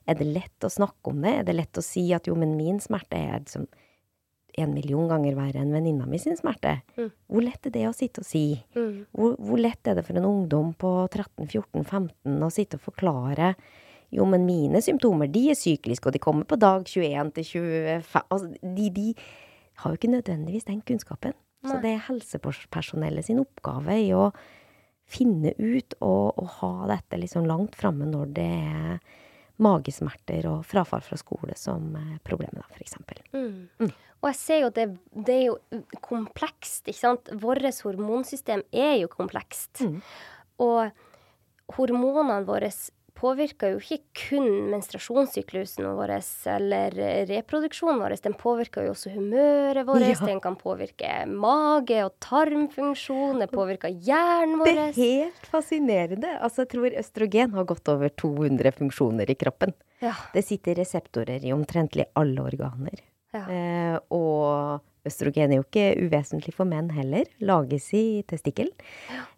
Er 0.03 0.19
det 0.19 0.27
lett 0.27 0.67
å 0.67 0.71
snakke 0.71 1.13
om 1.13 1.23
det? 1.23 1.37
Er 1.37 1.47
det 1.47 1.55
lett 1.55 1.79
å 1.79 1.85
si 1.85 2.09
at 2.15 2.27
jo, 2.27 2.35
men 2.35 2.57
min 2.59 2.83
smerte 2.83 3.15
er 3.29 3.39
liksom 3.45 3.69
en 4.57 4.73
million 4.73 5.07
ganger 5.07 5.37
verre 5.37 5.61
enn 5.63 5.71
venninna 5.71 6.07
mi 6.09 6.19
sin 6.19 6.35
smerte? 6.35 6.81
Mm. 6.99 7.09
Hvor 7.31 7.47
lett 7.47 7.71
er 7.71 7.77
det 7.79 7.87
å 7.87 7.95
sitte 7.95 8.25
og 8.25 8.27
si? 8.27 8.45
Mm. 8.75 8.93
Hvor, 9.15 9.39
hvor 9.39 9.63
lett 9.63 9.87
er 9.87 9.95
det 9.95 10.03
for 10.07 10.19
en 10.19 10.27
ungdom 10.27 10.75
på 10.75 10.93
13-14-15 11.07 12.43
å 12.43 12.51
sitte 12.51 12.81
og 12.81 12.89
forklare 12.89 13.53
jo, 14.13 14.25
men 14.29 14.45
mine 14.47 14.81
symptomer 14.83 15.29
de 15.31 15.49
er 15.51 15.59
sykliske, 15.59 16.07
og 16.07 16.15
de 16.15 16.21
kommer 16.23 16.47
på 16.47 16.59
dag 16.59 16.85
21 16.87 17.33
til 17.35 17.49
25 17.51 18.23
altså, 18.23 18.51
de, 18.61 18.87
de 18.95 19.07
har 19.81 19.91
jo 19.91 19.99
ikke 19.99 20.13
nødvendigvis 20.13 20.67
den 20.69 20.81
kunnskapen. 20.81 21.35
Så 21.67 21.81
det 21.83 21.89
er 21.91 22.05
helsepersonellet 22.05 23.25
sin 23.27 23.41
oppgave 23.41 23.97
i 23.99 24.11
å 24.15 24.29
finne 25.07 25.51
ut 25.57 25.95
og, 26.03 26.37
og 26.39 26.51
ha 26.59 26.71
dette 26.93 27.19
liksom 27.19 27.47
langt 27.47 27.75
framme 27.79 28.07
når 28.07 28.29
det 28.37 28.47
er 28.47 28.99
magesmerter 29.63 30.45
og 30.51 30.65
frafall 30.69 31.01
fra 31.01 31.17
skole 31.17 31.55
som 31.57 31.89
problemet, 32.27 32.61
da, 32.61 32.67
for 32.69 32.83
eksempel. 32.85 33.21
Mm. 33.33 33.67
Mm. 33.81 33.93
Og 34.21 34.29
jeg 34.31 34.39
ser 34.39 34.61
jo 34.61 34.69
at 34.69 34.77
det, 34.77 34.87
det 35.27 35.35
er 35.35 35.45
jo 35.47 35.57
komplekst, 36.05 36.85
ikke 36.85 36.99
sant. 36.99 37.31
Vårt 37.41 37.65
hormonsystem 37.83 38.63
er 38.71 38.95
jo 39.01 39.09
komplekst. 39.11 39.81
Mm. 39.85 39.99
Og 40.63 41.75
hormonene 41.77 42.39
våre 42.47 42.69
påvirker 43.17 43.73
jo 43.73 43.79
ikke 43.81 43.97
kun 44.29 44.45
menstruasjonssyklusen 44.71 45.87
vår 45.97 46.13
eller 46.53 46.95
reproduksjonen 47.29 47.99
vår, 48.03 48.15
den 48.23 48.35
påvirker 48.37 48.85
jo 48.87 48.93
også 48.93 49.11
humøret 49.15 49.85
vårt, 49.87 50.05
Ja. 50.05 50.25
den 50.25 50.39
kan 50.43 50.55
påvirke 50.55 51.25
mage- 51.27 52.03
og 52.05 52.13
tarmfunksjon, 52.23 53.39
den 53.39 53.47
påvirker 53.49 53.89
hjernen 53.89 54.63
Det 54.63 54.77
er 54.77 54.91
helt 54.93 55.45
fascinerende. 55.51 56.39
Altså, 56.41 56.63
jeg 56.65 56.69
tror 56.75 56.97
østrogen 57.01 57.53
har 57.53 57.65
gått 57.65 57.89
over 57.89 58.09
200 58.09 58.71
funksjoner 58.77 59.29
i 59.29 59.35
kroppen. 59.35 59.73
Ja, 60.01 60.13
Det 60.33 60.43
sitter 60.45 60.75
reseptorer 60.75 61.43
i 61.43 61.51
omtrentlig 61.53 62.05
alle 62.15 62.39
organer. 62.41 62.99
ja. 63.33 63.45
Eh, 63.49 63.99
og 64.11 64.81
østrogen 65.07 65.51
er 65.53 65.59
jo 65.61 65.65
ikke 65.65 65.85
uvesentlig 66.05 66.53
for 66.55 66.69
menn 66.69 66.89
heller. 66.95 67.25
Lages 67.43 67.87
i 67.97 68.03
testikkel. 68.29 68.69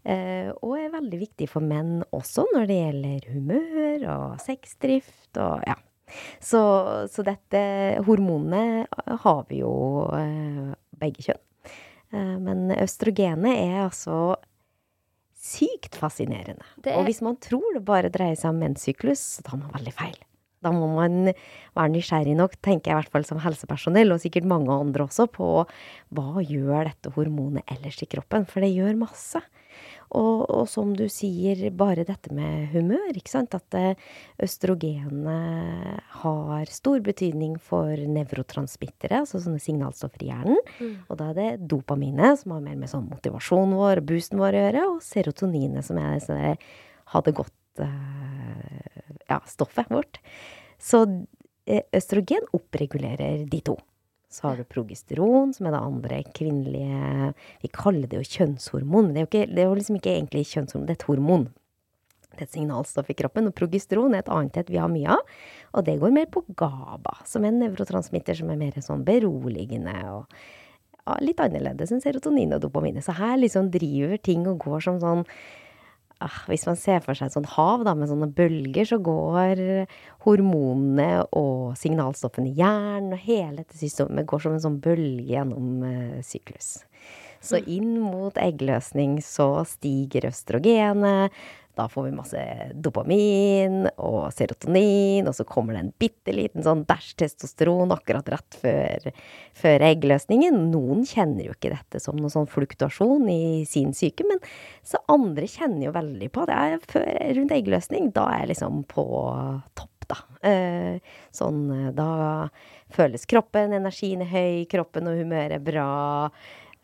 Eh, 0.04 0.50
og 0.60 0.76
er 0.80 0.92
veldig 0.94 1.20
viktig 1.22 1.48
for 1.52 1.66
menn 1.66 2.02
også 2.16 2.46
når 2.56 2.68
det 2.70 2.80
gjelder 2.82 3.30
humør 3.36 4.08
og 4.16 4.42
sexdrift 4.44 5.40
og 5.42 5.64
ja. 5.70 5.78
Så, 6.42 6.60
så 7.14 7.22
dette 7.22 7.60
hormonet 8.08 8.88
har 9.24 9.44
vi 9.52 9.60
jo 9.62 9.74
eh, 10.18 10.72
begge 10.98 11.28
kjønn. 11.28 11.44
Eh, 12.18 12.36
men 12.42 12.72
østrogenet 12.74 13.52
er 13.54 13.84
altså 13.84 14.16
sykt 15.40 15.96
fascinerende. 16.02 16.66
Er- 16.84 16.98
Og 16.98 17.06
hvis 17.06 17.22
man 17.22 17.38
tror 17.38 17.64
det 17.78 17.84
bare 17.86 18.10
dreier 18.12 18.36
seg 18.36 18.50
om 18.56 18.60
menssyklus, 18.64 19.22
så 19.38 19.46
tar 19.46 19.62
man 19.62 19.72
veldig 19.78 19.94
feil. 19.96 20.18
Da 20.66 20.74
må 20.76 20.90
man 20.92 21.32
være 21.78 21.92
nysgjerrig 21.94 22.36
nok, 22.40 22.58
tenker 22.66 22.92
jeg 22.92 22.98
i 22.98 23.00
hvert 23.02 23.14
fall 23.14 23.28
som 23.28 23.40
helsepersonell, 23.44 24.12
og 24.16 24.24
sikkert 24.24 24.50
mange 24.50 24.74
andre 24.74 25.08
også, 25.08 25.30
på 25.32 25.64
hva 26.16 26.44
gjør 26.44 26.90
dette 26.90 27.14
hormonet 27.16 27.78
ellers 27.78 28.02
i 28.04 28.10
kroppen? 28.12 28.48
For 28.50 28.66
det 28.66 28.74
gjør 28.76 29.00
masse. 29.00 29.42
Og, 30.10 30.50
og 30.50 30.64
som 30.70 30.96
du 30.98 31.04
sier, 31.12 31.60
bare 31.78 32.04
dette 32.08 32.34
med 32.34 32.72
humør, 32.74 33.12
ikke 33.14 33.30
sant. 33.32 33.54
At 33.54 33.78
østrogenene 34.42 35.36
østrogenet 35.38 36.16
har 36.24 36.74
stor 36.74 37.04
betydning 37.06 37.56
for 37.62 37.94
nevrotransmittere, 38.18 39.22
altså 39.22 39.42
sånne 39.44 39.62
signalstoffer 39.62 40.26
i 40.26 40.32
hjernen. 40.32 40.60
Mm. 40.80 40.96
Og 41.08 41.22
da 41.22 41.30
er 41.30 41.38
det 41.38 41.70
dopaminet, 41.70 42.42
som 42.42 42.58
har 42.58 42.66
mer 42.66 42.78
med 42.80 42.92
sånn 42.92 43.08
motivasjonen 43.12 43.78
vår 43.78 44.04
boosten 44.10 44.42
vår 44.42 44.58
å 44.58 44.64
gjøre, 44.66 44.86
og 44.96 45.02
serotoninet, 45.06 45.86
som 45.86 46.02
er 46.02 46.18
sånn 46.26 46.58
ha 47.10 47.22
det 47.26 47.34
godt 47.38 47.54
eh, 47.54 47.59
ja, 49.30 49.40
stoffet 49.46 49.92
vårt. 49.92 50.20
Så 50.80 51.04
eh, 51.66 51.86
østrogen 51.94 52.50
oppregulerer 52.56 53.46
de 53.50 53.62
to. 53.62 53.78
Så 54.30 54.48
har 54.48 54.60
du 54.60 54.64
progesteron, 54.64 55.54
som 55.54 55.66
er 55.66 55.74
det 55.74 55.82
andre 55.82 56.20
kvinnelige 56.38 57.32
Vi 57.64 57.72
kaller 57.74 58.10
det 58.10 58.20
jo 58.20 58.28
kjønnshormon. 58.38 59.14
Det 59.14 59.18
er 59.18 59.26
jo, 59.26 59.30
ikke, 59.32 59.48
det 59.56 59.64
er 59.64 59.80
liksom 59.80 59.98
ikke 59.98 60.14
egentlig 60.14 60.46
kjønnshormon, 60.52 60.86
det 60.86 60.94
er 60.94 61.00
et 61.00 61.08
hormon. 61.10 61.48
Det 62.30 62.44
er 62.44 62.46
et 62.46 62.54
signalstoff 62.54 63.10
i 63.10 63.18
kroppen. 63.18 63.50
Og 63.50 63.58
progesteron 63.58 64.14
er 64.14 64.22
et 64.22 64.30
annet 64.32 64.62
et 64.62 64.70
vi 64.70 64.78
har 64.78 64.92
mye 64.92 65.18
av. 65.18 65.36
Og 65.74 65.86
det 65.88 65.98
går 66.02 66.14
mer 66.14 66.30
på 66.30 66.44
GABA, 66.48 67.16
som 67.28 67.44
er 67.44 67.54
en 67.54 67.62
nevrotransmitter 67.66 68.38
som 68.38 68.54
er 68.54 68.62
mer 68.62 68.78
sånn 68.86 69.02
beroligende 69.08 69.96
og 70.14 70.38
ja, 71.10 71.18
litt 71.26 71.42
annerledes 71.42 71.92
enn 71.94 72.04
serotonin 72.04 72.54
og 72.54 72.62
dopamin. 72.68 73.02
Så 73.02 73.18
her 73.18 73.40
liksom 73.42 73.72
driver 73.74 74.22
ting 74.22 74.46
og 74.50 74.62
går 74.62 74.86
som 74.86 75.02
sånn 75.02 75.26
ah, 76.26 76.42
Hvis 76.50 76.66
man 76.70 76.78
ser 76.80 77.02
for 77.06 77.18
seg 77.18 77.30
et 77.30 77.38
sånt 77.38 77.52
hav 77.56 77.86
da, 77.88 77.96
med 77.98 78.12
sånne 78.12 78.30
bølger, 78.36 78.88
så 78.88 79.00
går 79.04 79.64
hormonene 80.26 81.26
og 81.38 81.78
signalstoffene 81.80 82.52
i 82.52 82.58
hjernen 82.60 83.16
og 83.16 83.24
hele 83.24 83.64
dette 83.64 83.80
systemet 83.80 84.28
går 84.30 84.46
som 84.46 84.58
en 84.58 84.64
sånn 84.68 84.80
bølge 84.84 85.28
gjennom 85.34 85.84
eh, 85.88 86.20
syklus. 86.26 86.78
Så 87.40 87.62
inn 87.72 87.94
mot 88.04 88.36
eggløsning 88.40 89.20
så 89.24 89.64
stiger 89.68 90.28
østrogenet. 90.28 91.36
Da 91.78 91.86
får 91.88 92.08
vi 92.10 92.16
masse 92.16 92.42
dopamin 92.74 93.86
og 93.96 94.34
serotonin, 94.36 95.28
og 95.30 95.36
så 95.38 95.46
kommer 95.48 95.76
det 95.76 95.84
en 95.84 95.92
bitte 96.02 96.34
liten 96.36 96.66
sånn 96.66 96.82
dæsj 96.90 97.14
testosteron 97.22 97.94
akkurat 97.96 98.32
rett 98.34 98.58
før, 98.62 99.10
før 99.56 99.86
eggløsningen. 99.88 100.58
Noen 100.74 101.06
kjenner 101.08 101.46
jo 101.48 101.56
ikke 101.56 101.72
dette 101.76 102.02
som 102.04 102.18
noen 102.20 102.34
sånn 102.34 102.50
fluktuasjon 102.52 103.30
i 103.32 103.44
sin 103.70 103.94
syke, 103.96 104.28
men 104.28 104.42
så 104.84 105.00
andre 105.12 105.48
kjenner 105.48 105.88
jo 105.88 105.96
veldig 105.96 106.32
på 106.36 106.48
det. 106.50 106.60
Før, 106.92 107.08
rundt 107.38 107.56
eggløsning, 107.56 108.12
da 108.18 108.28
er 108.34 108.44
jeg 108.44 108.54
liksom 108.56 108.84
på 108.90 109.06
topp, 109.80 110.10
da. 110.10 110.20
Eh, 110.50 111.14
sånn, 111.36 111.64
eh, 111.76 111.92
da 111.96 112.10
føles 112.92 113.28
kroppen, 113.30 113.76
energien 113.78 114.26
er 114.26 114.34
høy, 114.34 114.66
kroppen 114.72 115.08
og 115.08 115.22
humøret 115.22 115.60
er 115.60 115.64
bra. 115.64 115.92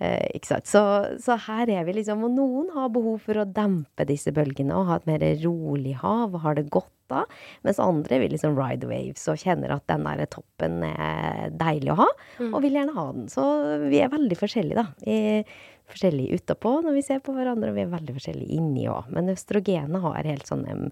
Eh, 0.03 0.27
ikke 0.35 0.49
sant? 0.49 0.67
Så, 0.67 0.81
så 1.23 1.37
her 1.45 1.69
er 1.71 1.85
vi 1.87 1.93
liksom 1.95 2.25
Og 2.27 2.33
noen 2.35 2.71
har 2.75 2.89
behov 2.91 3.21
for 3.23 3.39
å 3.39 3.45
dempe 3.47 4.03
disse 4.09 4.33
bølgene 4.35 4.75
og 4.75 4.89
ha 4.89 4.97
et 4.99 5.07
mer 5.07 5.23
rolig 5.45 5.93
hav 6.01 6.35
og 6.35 6.41
har 6.43 6.57
det 6.59 6.67
godt 6.73 6.91
da. 7.11 7.21
Mens 7.63 7.79
andre 7.79 8.17
vil 8.19 8.33
liksom 8.33 8.57
ride 8.57 8.89
waves 8.89 9.23
og 9.31 9.39
kjenner 9.39 9.75
at 9.75 9.85
den 9.91 10.03
der 10.07 10.25
toppen 10.31 10.81
er 10.87 11.53
deilig 11.55 11.93
å 11.93 11.99
ha. 12.01 12.09
Og 12.49 12.57
vil 12.65 12.75
gjerne 12.79 12.95
ha 12.97 13.05
den. 13.13 13.29
Så 13.31 13.45
vi 13.85 14.01
er 14.01 14.11
veldig 14.11 14.39
forskjellige, 14.39 14.81
da. 14.81 14.87
Vi 15.05 15.19
er 15.37 15.55
forskjellige 15.91 16.41
utapå 16.41 16.79
når 16.81 16.97
vi 16.97 17.05
ser 17.05 17.21
på 17.23 17.35
hverandre, 17.35 17.69
og 17.69 17.77
vi 17.77 17.85
er 17.85 17.93
veldig 17.93 18.17
forskjellige 18.17 18.57
inni 18.57 18.87
òg. 18.89 19.13
Men 19.13 19.29
østrogenet 19.35 20.01
har 20.01 20.31
helt 20.31 20.49
sånne 20.49 20.89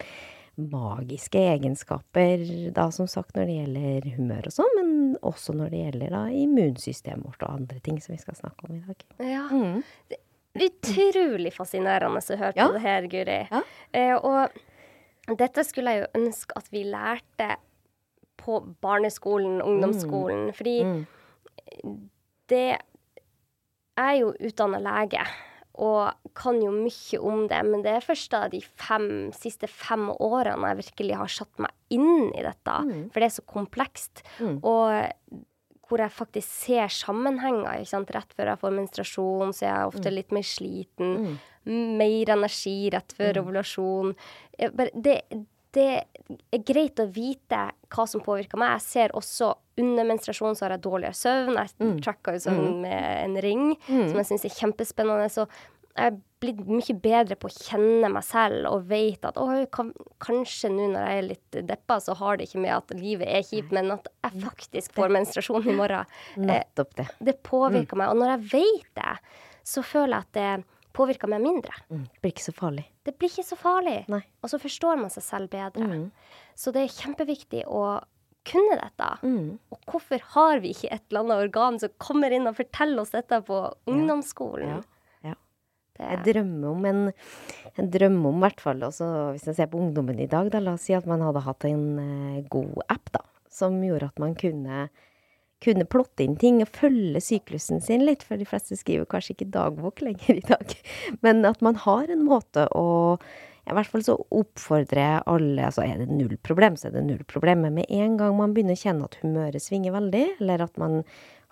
magiske 0.56 1.40
egenskaper, 1.40 2.44
da 2.76 2.90
som 2.94 3.08
sagt 3.10 3.36
når 3.36 3.46
det 3.50 3.56
gjelder 3.58 4.10
humør 4.18 4.50
og 4.52 4.54
sånn, 4.54 4.76
men 4.78 4.92
også 5.26 5.56
når 5.58 5.72
det 5.74 5.80
gjelder 5.86 6.14
da 6.14 6.22
immunsystemet 6.44 7.26
vårt 7.26 7.44
og 7.48 7.56
andre 7.56 7.80
ting 7.86 7.98
som 8.04 8.14
vi 8.14 8.22
skal 8.22 8.38
snakke 8.38 8.68
om 8.70 8.76
i 8.78 8.84
dag. 8.86 9.04
ja. 9.20 9.48
Mm. 9.50 9.82
Utrolig 10.54 11.50
fascinerende 11.56 12.20
å 12.22 12.36
høre 12.38 12.54
Ja. 12.56 12.68
på 12.68 12.74
det 12.76 12.82
her, 12.84 13.08
Guri. 13.10 13.40
Ja. 13.50 13.62
Eh, 13.92 14.14
og 14.16 14.50
Dette 15.40 15.64
skulle 15.64 15.90
jeg 15.96 16.02
jo 16.04 16.20
ønske 16.22 16.52
at 16.60 16.68
vi 16.70 16.84
lærte 16.84 17.56
på 18.38 18.60
barneskolen, 18.84 19.62
ungdomsskolen. 19.64 20.50
Mm. 20.52 20.54
Fordi 20.54 21.08
det 22.50 22.78
Jeg 23.98 24.06
er 24.10 24.20
jo 24.20 24.34
utdanna 24.34 24.80
lege 24.84 25.24
og 25.74 26.34
kan 26.38 26.60
jo 26.62 26.70
mye 26.76 27.20
om 27.26 27.48
det, 27.50 27.62
men 27.66 27.82
det 27.82 27.96
er 27.96 28.06
først 28.06 28.30
da 28.34 28.44
de 28.52 28.60
fem, 28.62 29.32
siste 29.34 29.66
fem 29.72 30.12
årene 30.22 30.70
jeg 30.70 30.82
virkelig 30.84 31.16
har 31.18 31.32
satt 31.34 31.64
meg 31.66 31.74
inn 31.94 32.30
i 32.30 32.44
dette. 32.46 32.76
For 33.10 33.18
det 33.20 33.30
er 33.30 33.34
så 33.40 33.46
komplekst. 33.50 34.22
Og 34.62 35.42
hvor 35.90 36.02
jeg 36.02 36.14
faktisk 36.16 36.48
ser 36.48 36.88
sammenhenger. 36.94 37.82
Ikke 37.82 37.92
sant? 37.92 38.14
Rett 38.16 38.32
før 38.38 38.54
jeg 38.54 38.62
får 38.62 38.78
menstruasjon, 38.78 39.52
så 39.54 39.66
er 39.66 39.74
jeg 39.74 39.90
ofte 39.92 40.14
litt 40.14 40.32
mer 40.34 40.46
sliten. 40.48 41.12
Mer 41.66 42.32
energi 42.38 42.78
rett 42.94 43.14
før 43.18 43.42
ovulasjon. 43.44 44.14
Det, 44.58 45.18
det 45.74 45.90
er 46.54 46.64
greit 46.66 47.02
å 47.02 47.10
vite 47.14 47.66
hva 47.94 48.08
som 48.10 48.24
påvirker 48.26 48.62
meg. 48.62 48.78
Jeg 48.78 48.88
ser 48.88 49.18
også 49.18 49.52
under 49.82 50.06
menstruasjon 50.06 50.58
så 50.58 50.68
har 50.68 50.76
jeg 50.76 50.84
dårligere 50.86 51.18
søvn. 51.18 51.56
Jeg 51.58 51.94
tracka 52.06 52.36
jo 52.36 52.44
søvn 52.46 52.82
med 52.84 52.98
en 53.24 53.38
ring, 53.42 53.72
som 53.88 54.20
jeg 54.20 54.30
syns 54.30 54.46
er 54.50 54.58
kjempespennende. 54.58 55.30
Så 55.34 55.48
jeg 55.94 56.10
er 56.10 56.20
blitt 56.42 56.62
mye 56.66 56.96
bedre 56.98 57.38
på 57.40 57.50
å 57.50 57.54
kjenne 57.54 58.10
meg 58.12 58.26
selv 58.26 58.66
og 58.72 58.88
vet 58.90 59.26
at 59.30 59.38
kan, 59.74 59.92
kanskje 60.24 60.72
nå 60.74 60.90
når 60.92 61.06
jeg 61.06 61.20
er 61.20 61.28
litt 61.28 61.58
deppa, 61.70 62.00
så 62.02 62.16
har 62.18 62.38
det 62.40 62.50
ikke 62.50 62.64
med 62.66 62.74
at 62.76 62.94
livet 62.98 63.30
er 63.30 63.46
kjipt, 63.46 63.74
men 63.76 63.94
at 63.94 64.10
jeg 64.26 64.42
faktisk 64.44 64.98
får 64.98 65.14
menstruasjon 65.14 65.70
i 65.70 65.78
morgen. 65.78 66.14
Eh, 66.36 66.46
Nettopp 66.50 66.96
det. 66.98 67.08
det 67.22 67.38
påvirker 67.46 68.00
meg. 68.00 68.14
Og 68.14 68.22
når 68.22 68.34
jeg 68.36 68.48
vet 68.56 68.90
det, 69.00 69.18
så 69.64 69.86
føler 69.86 70.18
jeg 70.18 70.26
at 70.28 70.40
det 70.40 70.74
påvirker 70.94 71.30
meg 71.32 71.42
mindre. 71.42 71.78
Mm. 71.90 72.04
Det 72.10 72.22
blir 72.22 72.34
ikke 72.36 72.48
så 72.48 72.56
farlig. 72.58 72.88
Det 73.06 73.16
blir 73.18 73.32
ikke 73.32 73.48
så 73.48 73.58
farlig. 73.60 73.98
Nei. 74.14 74.22
Og 74.44 74.52
så 74.52 74.60
forstår 74.62 75.00
man 75.02 75.14
seg 75.14 75.26
selv 75.26 75.54
bedre. 75.54 75.88
Mm. 75.90 76.10
Så 76.58 76.74
det 76.74 76.84
er 76.84 76.98
kjempeviktig 76.98 77.64
å 77.66 77.86
kunne 78.48 78.78
dette. 78.80 79.10
Mm. 79.24 79.60
Og 79.74 79.92
hvorfor 79.92 80.24
har 80.36 80.64
vi 80.64 80.74
ikke 80.74 80.92
et 80.92 81.04
eller 81.10 81.24
annet 81.24 81.44
organ 81.48 81.80
som 81.82 81.94
kommer 82.02 82.34
inn 82.36 82.50
og 82.50 82.58
forteller 82.58 83.04
oss 83.04 83.14
dette 83.16 83.40
på 83.48 83.60
ungdomsskolen? 83.90 84.76
Ja. 84.76 84.82
ja. 85.30 85.38
Det, 85.94 86.10
Jeg 86.10 86.24
drømmer 86.30 86.68
om 86.72 86.90
en, 86.90 87.02
Jeg 87.78 87.88
drømmer 87.94 88.34
om, 88.34 88.44
hvert 88.44 88.64
fall, 88.64 88.84
også 88.90 89.08
hvis 89.36 89.48
jeg 89.52 89.60
ser 89.60 89.72
på 89.72 89.80
ungdommen 89.80 90.20
i 90.20 90.30
dag, 90.30 90.52
da, 90.54 90.62
la 90.64 90.76
oss 90.78 90.90
si 90.90 90.98
at 90.98 91.08
man 91.10 91.24
hadde 91.26 91.46
hatt 91.46 91.68
en 91.70 91.88
uh, 92.02 92.44
god 92.54 92.84
app, 92.90 93.14
da, 93.16 93.24
som 93.54 93.80
gjorde 93.86 94.12
at 94.12 94.22
man 94.22 94.36
kunne, 94.40 94.88
kunne 95.64 95.88
plotte 95.88 96.26
inn 96.26 96.36
ting 96.42 96.60
og 96.66 96.74
følge 96.76 97.22
syklusen 97.24 97.82
sin 97.84 98.06
litt, 98.08 98.26
for 98.28 98.42
de 98.42 98.50
fleste 98.50 98.78
skriver 98.80 99.08
kanskje 99.10 99.38
ikke 99.38 99.54
dagbok 99.56 100.04
lenger 100.04 100.42
i 100.42 100.46
dag, 100.50 100.76
men 101.26 101.46
at 101.48 101.64
man 101.66 101.80
har 101.86 102.12
en 102.12 102.28
måte 102.28 102.68
å 102.76 102.88
i 103.64 103.76
hvert 103.78 103.88
fall 103.88 104.04
så 104.04 104.18
oppfordrer 104.36 105.02
jeg 105.02 105.24
alle, 105.32 105.68
altså 105.70 105.86
er 105.86 106.02
det 106.02 106.10
null 106.12 106.36
problem, 106.44 106.76
så 106.80 106.90
er 106.90 106.98
det 106.98 107.06
null 107.08 107.24
problem, 107.30 107.64
men 107.64 107.78
med 107.80 107.92
en 107.96 108.18
gang 108.20 108.36
man 108.36 108.56
begynner 108.56 108.76
å 108.76 108.82
kjenne 108.82 109.08
at 109.08 109.20
humøret 109.22 109.64
svinger 109.64 109.96
veldig, 109.96 110.26
eller 110.44 110.66
at 110.66 110.80
man 110.82 111.02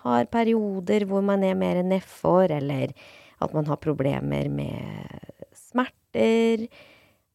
har 0.03 0.27
perioder 0.33 1.05
hvor 1.07 1.23
man 1.23 1.45
er 1.47 1.55
mer 1.59 1.79
nedfor, 1.87 2.51
eller 2.51 2.91
at 3.41 3.53
man 3.55 3.69
har 3.69 3.79
problemer 3.81 4.49
med 4.51 5.29
smerter, 5.55 6.67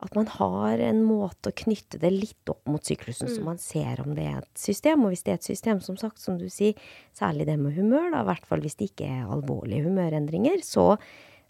at 0.04 0.12
man 0.12 0.28
har 0.28 0.82
en 0.84 0.98
måte 1.06 1.50
å 1.50 1.56
knytte 1.56 1.98
det 2.02 2.10
litt 2.12 2.50
opp 2.52 2.68
mot 2.68 2.84
syklusen, 2.84 3.30
så 3.32 3.40
man 3.44 3.56
ser 3.60 4.02
om 4.04 4.12
det 4.16 4.26
er 4.28 4.42
et 4.42 4.60
system. 4.60 5.06
Og 5.06 5.14
hvis 5.14 5.24
det 5.24 5.32
er 5.32 5.38
et 5.40 5.48
system, 5.48 5.80
som 5.80 5.96
sagt, 5.96 6.20
som 6.20 6.36
du 6.36 6.50
sier, 6.52 6.76
særlig 7.16 7.46
det 7.48 7.56
med 7.60 7.78
humør, 7.78 8.10
da, 8.12 8.20
i 8.20 8.28
hvert 8.28 8.44
fall 8.48 8.60
hvis 8.64 8.76
det 8.76 8.90
ikke 8.90 9.08
er 9.08 9.32
alvorlige 9.32 9.86
humørendringer, 9.88 10.60
så 10.66 10.92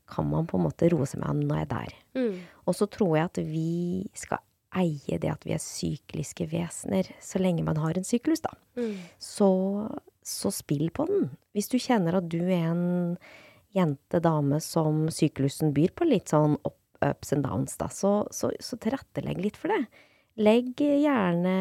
kan 0.08 0.28
man 0.30 0.46
på 0.46 0.58
en 0.58 0.64
måte 0.68 0.88
roe 0.92 1.06
seg 1.08 1.20
med 1.24 1.44
når 1.46 1.56
jeg 1.60 1.66
er 1.66 1.72
der. 1.72 1.94
mm, 2.14 2.36
Og 2.66 2.74
så 2.78 2.86
tror 2.90 3.16
jeg 3.16 3.24
at 3.30 3.40
vi 3.46 4.08
skal 4.14 4.38
eie 4.76 5.18
det 5.22 5.30
at 5.32 5.44
vi 5.46 5.54
er 5.56 5.62
sykliske 5.62 6.46
vesener, 6.50 7.08
så 7.22 7.38
lenge 7.40 7.64
man 7.64 7.78
har 7.80 7.96
en 7.96 8.04
syklus, 8.04 8.42
da. 8.44 8.50
mm, 8.76 8.96
Så, 9.18 9.48
så 10.22 10.50
spill 10.52 10.90
på 10.92 11.06
den. 11.08 11.30
Hvis 11.56 11.68
du 11.72 11.78
kjenner 11.80 12.18
at 12.18 12.28
du 12.28 12.42
er 12.44 12.66
en 12.72 13.16
jente, 13.76 14.20
dame, 14.20 14.60
som 14.60 15.06
syklusen 15.12 15.72
byr 15.76 15.92
på 15.96 16.04
litt 16.08 16.28
sånn 16.32 16.58
up, 16.64 16.76
ups 17.04 17.32
and 17.32 17.44
downs, 17.44 17.76
da, 17.80 17.88
så, 17.92 18.26
så, 18.32 18.50
så 18.60 18.76
tilrettelegg 18.80 19.40
litt 19.42 19.56
for 19.60 19.68
det. 19.72 19.82
Legg 20.40 20.76
gjerne 20.80 21.56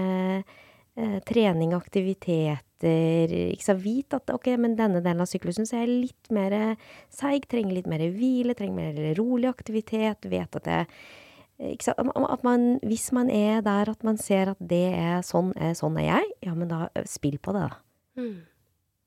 eh, 0.95 1.19
trening, 1.27 1.73
aktiviteter 1.75 2.63
ikke 2.83 3.63
sant, 3.63 3.81
Vit 3.83 4.13
at 4.13 4.29
ok, 4.29 4.47
men 4.57 4.75
denne 4.75 5.01
delen 5.03 5.21
av 5.21 5.27
syklusen 5.27 5.65
så 5.65 5.77
er 5.77 5.85
jeg 5.85 6.01
litt 6.09 6.31
mer 6.31 6.75
seig, 7.09 7.47
trenger 7.47 7.73
litt 7.73 7.87
mer 7.87 7.99
hvile, 7.99 8.55
trenger 8.55 8.75
mer 8.75 9.15
rolig 9.15 9.47
aktivitet. 9.49 10.25
Vet 10.29 10.55
at 10.55 10.63
det 10.67 10.81
ikke 11.71 11.83
sant, 11.83 12.11
at 12.15 12.43
man, 12.43 12.79
Hvis 12.83 13.11
man 13.15 13.29
er 13.29 13.61
der 13.61 13.89
at 13.89 14.03
man 14.03 14.17
ser 14.17 14.49
at 14.51 14.57
det 14.59 14.93
er 14.93 15.21
sånn, 15.23 15.53
er, 15.55 15.73
sånn 15.73 15.95
er 15.97 16.09
jeg, 16.09 16.31
ja, 16.43 16.53
men 16.53 16.67
da 16.67 16.89
eh, 16.95 17.03
spill 17.07 17.37
på 17.39 17.53
det, 17.55 17.69
da. 17.69 17.77
mm, 18.19 18.41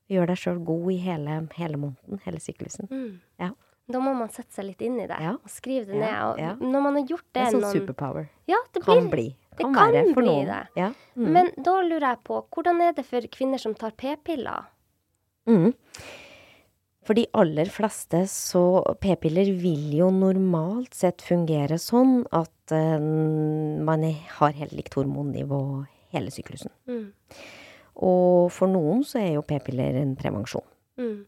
Gjør 0.08 0.26
deg 0.30 0.38
sjøl 0.40 0.60
god 0.64 0.90
i 0.90 0.96
hele, 1.04 1.48
hele 1.58 1.76
måneden, 1.76 2.20
hele 2.24 2.40
syklusen. 2.40 2.88
mm. 2.88 3.18
Ja. 3.38 3.50
Da 3.88 4.00
må 4.04 4.12
man 4.16 4.28
sette 4.28 4.52
seg 4.52 4.66
litt 4.66 4.82
inn 4.84 4.98
i 5.00 5.06
det 5.08 5.16
Ja. 5.20 5.30
og 5.32 5.48
skrive 5.48 5.86
det 5.88 5.96
Ja, 5.96 6.34
ned. 6.36 6.60
Og 6.60 6.72
når 6.72 6.82
man 6.82 6.94
har 6.98 7.04
gjort 7.08 7.24
Det 7.32 7.40
det, 7.40 7.42
er 7.46 7.52
sånn 7.52 7.62
noen 7.62 7.72
superpower. 7.80 8.26
Ja, 8.46 8.56
det 8.74 8.82
Kan 8.84 9.08
bli. 9.10 9.34
Det 9.58 9.66
Kan 9.66 9.74
kan 9.76 9.92
være 9.92 10.14
for 10.14 10.26
noen. 10.26 10.46
det. 10.48 10.62
Ja. 10.78 10.88
Mm. 11.18 11.28
Men 11.34 11.50
da 11.56 11.76
lurer 11.82 12.08
jeg 12.12 12.22
på, 12.24 12.40
hvordan 12.54 12.80
er 12.86 12.96
det 12.96 13.04
for 13.08 13.28
kvinner 13.34 13.60
som 13.60 13.74
tar 13.78 13.92
p-piller? 13.98 14.70
Mm. 15.48 15.72
For 17.08 17.16
de 17.16 17.24
aller 17.40 17.70
fleste 17.72 18.26
så 18.28 18.62
P-piller 19.00 19.48
vil 19.56 19.94
jo 19.96 20.10
normalt 20.12 20.92
sett 20.92 21.22
fungere 21.24 21.78
sånn 21.80 22.26
at 22.36 22.74
uh, 22.76 22.98
man 23.00 24.04
har 24.36 24.58
helt 24.58 24.74
likt 24.76 24.98
hormonnivå 24.98 25.60
hele 26.12 26.32
syklusen. 26.34 26.68
Mm. 26.84 27.06
Og 28.04 28.52
for 28.52 28.68
noen 28.68 29.00
så 29.08 29.22
er 29.22 29.32
jo 29.38 29.46
p-piller 29.48 29.96
en 30.02 30.12
prevensjon. 30.20 30.66
Mm. 31.00 31.24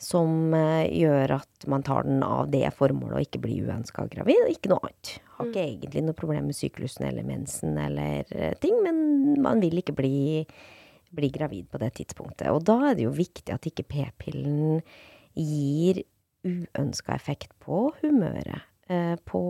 Som 0.00 0.54
eh, 0.56 0.88
gjør 0.96 1.36
at 1.36 1.66
man 1.68 1.84
tar 1.84 2.06
den 2.08 2.22
av 2.24 2.48
det 2.52 2.64
formålet 2.76 3.18
å 3.18 3.24
ikke 3.24 3.42
bli 3.44 3.58
uønska 3.66 4.06
gravid, 4.12 4.46
og 4.46 4.52
ikke 4.54 4.72
noe 4.72 4.88
annet. 4.88 5.14
Har 5.36 5.50
ikke 5.50 5.64
egentlig 5.66 6.04
noe 6.06 6.16
problem 6.16 6.48
med 6.48 6.56
syklusen 6.56 7.04
eller 7.10 7.26
mensen 7.28 7.76
eller 7.80 8.30
eh, 8.32 8.54
ting, 8.62 8.78
men 8.84 9.40
man 9.44 9.60
vil 9.60 9.82
ikke 9.82 9.96
bli, 9.98 10.46
bli 11.16 11.30
gravid 11.34 11.68
på 11.68 11.82
det 11.82 11.92
tidspunktet. 12.00 12.48
Og 12.48 12.64
da 12.68 12.78
er 12.90 12.96
det 12.96 13.06
jo 13.08 13.12
viktig 13.16 13.52
at 13.52 13.68
ikke 13.68 13.88
p-pillen 13.92 14.80
gir 15.36 16.02
uønska 16.48 17.14
effekt 17.14 17.52
på 17.60 17.90
humøret. 18.00 18.64
Eh, 18.90 19.14
på 19.28 19.42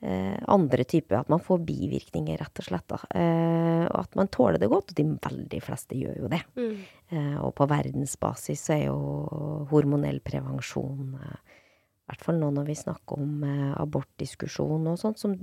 andre 0.00 0.84
typer 0.86 1.16
At 1.18 1.30
man 1.32 1.40
får 1.42 1.58
bivirkninger, 1.66 2.38
rett 2.38 2.60
og 2.62 2.66
slett. 2.68 2.92
Eh, 3.18 3.84
og 3.88 3.96
at 3.98 4.14
man 4.14 4.28
tåler 4.30 4.60
det 4.62 4.70
godt. 4.70 4.92
Og 4.92 4.98
de 5.00 5.06
veldig 5.18 5.60
fleste 5.64 5.98
gjør 5.98 6.20
jo 6.22 6.30
det. 6.30 6.42
Mm. 6.54 6.74
Eh, 7.10 7.36
og 7.42 7.54
på 7.58 7.66
verdensbasis 7.66 8.62
så 8.68 8.76
er 8.76 8.84
jo 8.86 9.64
hormonell 9.72 10.20
prevensjon 10.22 11.16
eh, 11.18 11.56
I 12.04 12.12
hvert 12.12 12.26
fall 12.28 12.38
nå 12.38 12.52
når 12.54 12.68
vi 12.70 12.78
snakker 12.78 13.18
om 13.18 13.42
eh, 13.48 13.72
abortdiskusjon 13.82 14.86
og 14.92 15.00
sånt, 15.02 15.18
som 15.18 15.34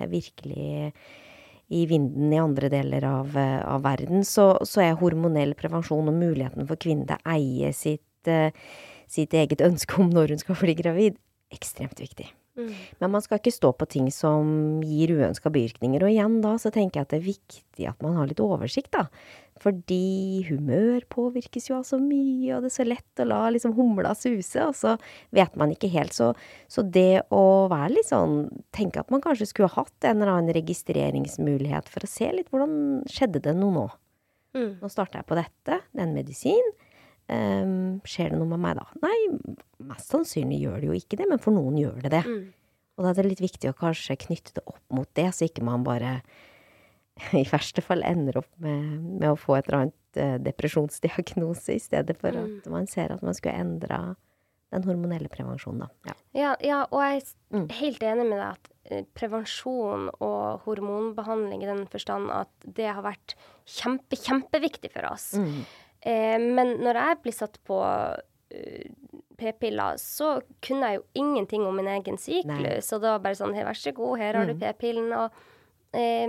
er 0.00 0.08
virkelig 0.10 0.94
i 1.70 1.84
vinden 1.86 2.32
i 2.32 2.40
andre 2.42 2.68
deler 2.72 3.04
av, 3.06 3.36
eh, 3.38 3.60
av 3.62 3.84
verden, 3.84 4.24
så, 4.26 4.56
så 4.66 4.82
er 4.82 4.98
hormonell 4.98 5.54
prevensjon 5.58 6.10
og 6.10 6.16
muligheten 6.18 6.66
for 6.66 6.80
kvinnen 6.82 7.06
til 7.06 7.20
å 7.20 7.36
eie 7.36 7.70
sitt, 7.76 8.26
eh, 8.26 8.50
sitt 9.06 9.36
eget 9.38 9.62
ønske 9.62 10.00
om 10.02 10.10
når 10.10 10.34
hun 10.34 10.42
skal 10.42 10.58
bli 10.58 10.74
gravid, 10.82 11.20
ekstremt 11.54 12.02
viktig. 12.02 12.26
Mm. 12.60 12.72
Men 13.02 13.14
man 13.16 13.24
skal 13.24 13.40
ikke 13.40 13.54
stå 13.54 13.72
på 13.76 13.88
ting 13.90 14.10
som 14.14 14.80
gir 14.84 15.14
uønska 15.16 15.52
bivirkninger. 15.52 16.04
Og 16.04 16.12
igjen 16.12 16.40
da, 16.44 16.56
så 16.60 16.72
tenker 16.74 17.00
jeg 17.00 17.08
at 17.08 17.14
det 17.14 17.20
er 17.20 17.28
viktig 17.30 17.88
at 17.88 18.04
man 18.04 18.18
har 18.18 18.28
litt 18.28 18.42
oversikt, 18.44 18.92
da. 18.94 19.06
Fordi 19.60 20.40
humør 20.48 21.04
påvirkes 21.12 21.68
jo 21.68 21.76
av 21.76 21.84
så 21.84 21.98
mye, 22.00 22.54
og 22.56 22.64
det 22.64 22.70
er 22.70 22.76
så 22.78 22.86
lett 22.86 23.20
å 23.20 23.26
la 23.28 23.40
liksom 23.52 23.74
humla 23.76 24.14
suse, 24.16 24.62
og 24.64 24.76
så 24.76 24.94
vet 25.36 25.56
man 25.60 25.74
ikke 25.74 25.90
helt. 25.92 26.16
Så, 26.16 26.30
så 26.70 26.84
det 26.84 27.26
å 27.34 27.44
være 27.72 27.94
litt 27.98 28.08
sånn 28.08 28.46
Tenke 28.74 29.02
at 29.02 29.10
man 29.12 29.22
kanskje 29.24 29.50
skulle 29.50 29.72
hatt 29.74 30.06
en 30.06 30.22
eller 30.22 30.32
annen 30.32 30.54
registreringsmulighet 30.56 31.88
for 31.90 32.06
å 32.06 32.08
se 32.08 32.30
litt 32.32 32.48
hvordan 32.52 33.02
skjedde 33.10 33.42
det 33.44 33.54
noe 33.58 33.74
nå. 33.74 33.88
Mm. 34.56 34.70
Nå 34.80 34.88
starter 34.90 35.20
jeg 35.20 35.28
på 35.28 35.38
dette, 35.38 35.80
det 35.92 36.00
er 36.00 36.06
en 36.06 36.16
medisin. 36.16 36.72
Ehm, 37.30 38.00
skjer 38.08 38.32
det 38.32 38.38
noe 38.40 38.48
med 38.50 38.58
meg 38.64 38.78
da? 38.80 38.86
Nei, 39.04 39.16
mest 39.86 40.10
sannsynlig 40.10 40.60
gjør 40.64 40.80
det 40.82 40.88
jo 40.90 40.96
ikke 40.98 41.18
det, 41.20 41.28
men 41.30 41.38
for 41.42 41.54
noen 41.54 41.76
gjør 41.78 42.00
det 42.02 42.10
det. 42.16 42.24
Mm. 42.26 42.48
Og 42.98 43.04
da 43.06 43.12
er 43.12 43.20
det 43.22 43.30
litt 43.30 43.44
viktig 43.44 43.70
å 43.70 43.76
kanskje 43.78 44.16
knytte 44.26 44.56
det 44.58 44.64
opp 44.66 44.82
mot 44.92 45.08
det, 45.16 45.28
så 45.36 45.46
ikke 45.46 45.62
man 45.64 45.84
bare 45.86 46.16
i 47.36 47.44
verste 47.48 47.82
fall 47.84 48.02
ender 48.06 48.40
opp 48.42 48.50
med, 48.64 48.98
med 49.20 49.28
å 49.30 49.36
få 49.38 49.58
et 49.58 49.68
eller 49.68 49.84
annet 49.86 50.18
uh, 50.18 50.38
depresjonsdiagnose, 50.42 51.76
i 51.76 51.82
stedet 51.82 52.16
for 52.20 52.32
Mm. 52.34 52.58
at 52.58 52.66
man 52.72 52.86
ser 52.90 53.12
at 53.14 53.22
man 53.22 53.34
skulle 53.36 53.54
endra 53.60 54.16
den 54.70 54.84
hormonelle 54.86 55.28
prevensjonen, 55.28 55.80
da. 55.82 55.88
Ja. 56.06 56.14
Ja, 56.40 56.50
ja, 56.62 56.80
og 56.90 57.00
jeg 57.02 57.22
er 57.22 57.30
Mm. 57.56 57.68
helt 57.80 58.02
enig 58.06 58.26
med 58.28 58.38
deg 58.38 58.50
at 58.54 58.68
eh, 58.90 59.04
prevensjon 59.18 60.08
og 60.22 60.60
hormonbehandling 60.64 61.62
i 61.64 61.66
den 61.66 61.86
forstand 61.90 62.30
at 62.30 62.50
det 62.64 62.86
har 62.86 63.02
vært 63.02 63.34
kjempe, 63.66 64.14
kjempeviktig 64.14 64.92
for 64.94 65.08
oss. 65.10 65.32
Mm. 65.34 65.64
Eh, 66.02 66.38
men 66.40 66.78
når 66.80 66.94
jeg 66.94 67.22
blir 67.22 67.32
satt 67.36 67.58
på 67.68 67.76
uh, 67.80 69.06
p-piller, 69.40 69.96
så 70.00 70.40
kunne 70.64 70.88
jeg 70.90 71.00
jo 71.00 71.04
ingenting 71.22 71.62
om 71.66 71.76
min 71.76 71.86
egen 71.88 72.16
syklus. 72.20 72.92
Og 72.92 73.00
det 73.02 73.08
var 73.14 73.18
bare 73.24 73.38
sånn 73.38 73.54
vær 73.56 73.76
så 73.78 73.92
god, 73.96 74.18
her 74.18 74.34
har 74.34 74.46
du 74.46 74.54
Mm. 74.54 74.60
p-pillen. 74.60 75.12
Og 75.16 75.30
eh, 75.92 76.28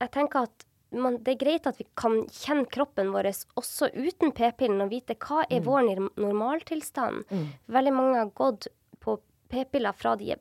jeg 0.00 0.10
tenker 0.12 0.42
at 0.46 0.64
man, 0.92 1.16
det 1.18 1.34
er 1.34 1.44
greit 1.44 1.66
at 1.66 1.78
vi 1.78 1.84
kan 1.98 2.22
kjenne 2.30 2.66
kroppen 2.70 3.10
vår 3.12 3.26
også 3.58 3.88
uten 3.94 4.30
p-pillen, 4.32 4.80
og 4.82 4.90
vite 4.90 5.14
hva 5.18 5.42
er 5.50 5.60
Mm. 5.60 5.64
vår 5.66 6.10
normaltilstand. 6.16 7.24
Mm. 7.30 7.46
Veldig 7.68 7.92
mange 7.92 8.16
har 8.18 8.30
gått 8.30 8.68
på 9.00 9.18
p-piller 9.50 9.92
fra 9.94 10.14
de 10.16 10.32
er 10.32 10.40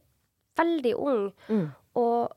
veldig 0.57 0.93
unge, 0.95 1.31
Mm. 1.49 1.71
og 1.95 2.31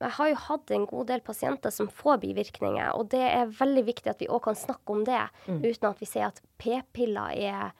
jeg 0.00 0.10
har 0.16 0.28
jo 0.30 0.34
hatt 0.46 0.70
en 0.72 0.86
god 0.86 1.06
del 1.10 1.20
pasienter 1.20 1.70
som 1.74 1.88
får 1.88 2.20
bivirkninger, 2.22 2.94
og 2.96 3.10
det 3.12 3.20
er 3.20 3.50
veldig 3.58 3.84
viktig 3.84 4.10
at 4.10 4.20
vi 4.22 4.28
òg 4.32 4.42
kan 4.46 4.54
snakke 4.56 4.94
om 4.94 5.04
det, 5.04 5.20
Mm. 5.46 5.60
uten 5.64 5.90
at 5.90 6.00
vi 6.00 6.06
sier 6.06 6.26
at 6.26 6.40
p-piller 6.58 7.36
er 7.36 7.72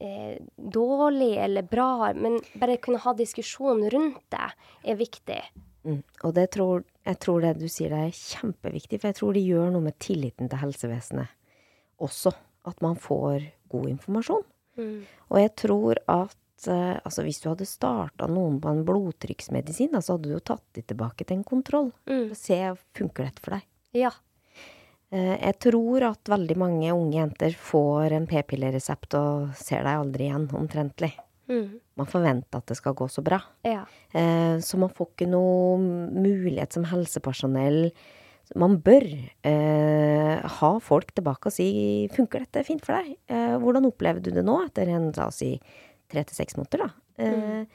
eh, 0.00 0.38
dårlig 0.58 1.36
eller 1.38 1.62
bra, 1.62 2.12
men 2.14 2.40
bare 2.58 2.76
kunne 2.82 2.98
ha 2.98 3.12
diskusjon 3.14 3.84
rundt 3.90 4.18
det 4.30 4.48
er 4.84 4.96
viktig. 4.98 5.40
Mm. 5.84 6.02
Og 6.24 6.34
det 6.34 6.50
tror, 6.50 6.82
jeg 7.06 7.18
tror 7.20 7.40
det 7.40 7.58
du 7.60 7.68
sier 7.68 7.90
det 7.90 8.00
er 8.08 8.10
kjempeviktig, 8.18 9.00
for 9.00 9.08
jeg 9.08 9.14
tror 9.20 9.32
det 9.34 9.44
gjør 9.46 9.70
noe 9.72 9.80
med 9.86 9.98
tilliten 10.02 10.48
til 10.50 10.58
helsevesenet 10.58 11.28
også. 12.00 12.32
At 12.66 12.80
man 12.82 12.96
får 12.96 13.44
god 13.68 13.88
informasjon. 13.92 14.44
Og 15.30 15.38
jeg 15.38 15.54
tror 15.56 15.98
at 16.08 16.36
eh, 16.68 16.96
altså 17.00 17.24
hvis 17.26 17.40
du 17.42 17.50
hadde 17.50 17.68
starta 17.68 18.28
noen 18.30 18.60
på 18.62 18.70
en 18.70 18.84
blodtrykksmedisin, 18.86 19.96
så 20.00 20.16
hadde 20.16 20.30
du 20.30 20.36
jo 20.36 20.44
tatt 20.44 20.64
de 20.76 20.84
tilbake 20.84 21.26
til 21.26 21.38
en 21.38 21.48
kontroll. 21.48 21.90
Mm. 22.10 22.30
Se 22.38 22.60
funker 22.96 23.28
dette 23.28 23.44
for 23.44 23.56
deg. 23.56 23.66
Ja. 23.94 24.12
Eh, 25.14 25.36
jeg 25.38 25.58
tror 25.68 26.08
at 26.10 26.32
veldig 26.32 26.56
mange 26.58 26.90
unge 26.94 27.18
jenter 27.18 27.54
får 27.58 28.16
en 28.16 28.26
p-pilleresept 28.30 29.18
og 29.20 29.54
ser 29.58 29.86
deg 29.86 30.00
aldri 30.00 30.28
igjen, 30.30 30.48
omtrentlig. 30.56 31.12
Mm. 31.50 31.78
Man 32.00 32.08
forventer 32.08 32.58
at 32.60 32.70
det 32.70 32.78
skal 32.78 32.96
gå 32.98 33.06
så 33.12 33.22
bra. 33.24 33.38
Ja. 33.66 33.84
Eh, 34.10 34.58
så 34.64 34.80
man 34.80 34.92
får 34.92 35.12
ikke 35.12 35.30
noe 35.30 35.78
mulighet 35.78 36.74
som 36.74 36.86
helsepersonell. 36.88 37.88
Man 38.60 38.76
bør 38.84 39.06
eh, 39.48 40.42
ha 40.58 40.70
folk 40.84 41.14
tilbake 41.16 41.48
og 41.48 41.54
si 41.54 42.08
'funker 42.12 42.44
dette 42.44 42.64
fint 42.66 42.84
for 42.84 42.98
deg'? 42.98 43.16
Eh, 43.28 43.56
hvordan 43.60 43.88
opplevde 43.88 44.28
du 44.28 44.36
det 44.36 44.44
nå 44.44 44.58
etter 44.66 44.90
en 44.92 45.12
la 45.16 45.28
oss 45.30 45.40
si 45.40 45.54
tre 46.12 46.24
til 46.24 46.36
seks 46.36 46.56
måneder, 46.58 46.86
da? 46.86 46.90
Eh, 47.18 47.66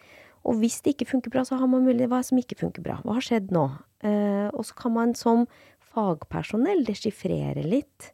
Og 0.48 0.56
hvis 0.62 0.78
det 0.82 0.94
ikke 0.96 1.10
funker 1.10 1.32
bra, 1.34 1.42
så 1.44 1.58
har 1.60 1.68
man 1.68 1.84
mulighet 1.84 2.10
hva 2.12 2.22
som 2.24 2.38
ikke 2.40 2.56
funker 2.62 2.82
bra. 2.86 3.02
Hva 3.04 3.18
har 3.18 3.26
skjedd 3.26 3.50
nå? 3.52 3.66
Eh, 4.08 4.48
og 4.56 4.64
så 4.64 4.76
kan 4.80 4.94
man 4.96 5.12
som 5.16 5.46
fagpersonell 5.92 6.86
deschiffrere 6.88 7.64
litt. 7.66 8.12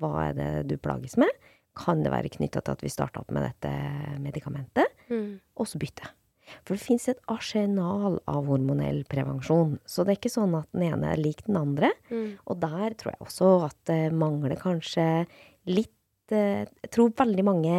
Hva 0.00 0.30
er 0.30 0.34
det 0.38 0.48
du 0.70 0.76
plages 0.82 1.16
med? 1.20 1.30
Kan 1.78 2.02
det 2.02 2.10
være 2.12 2.32
knytta 2.32 2.62
til 2.64 2.74
at 2.74 2.82
vi 2.82 2.90
starta 2.92 3.20
opp 3.22 3.30
med 3.34 3.46
dette 3.46 3.70
medikamentet? 4.22 4.96
Mm. 5.10 5.40
og 5.58 5.66
så 5.66 5.78
bytte. 5.82 6.06
For 6.62 6.74
det 6.76 6.82
fins 6.82 7.08
et 7.10 7.18
arsenal 7.30 8.20
av 8.30 8.46
hormonell 8.46 9.00
prevensjon. 9.10 9.76
Så 9.86 10.04
det 10.06 10.12
er 10.14 10.18
ikke 10.20 10.30
sånn 10.30 10.54
at 10.58 10.68
den 10.74 10.84
ene 10.86 11.10
er 11.12 11.18
lik 11.18 11.44
den 11.46 11.58
andre. 11.58 11.90
Mm. 12.10 12.36
Og 12.46 12.60
der 12.62 12.94
tror 12.98 13.12
jeg 13.12 13.22
også 13.26 13.50
at 13.66 13.76
det 13.90 13.98
mangler 14.14 14.54
kanskje 14.58 15.26
litt 15.70 15.90
eh, 16.34 16.62
Jeg 16.66 16.90
tror 16.94 17.10
veldig 17.18 17.44
mange 17.46 17.76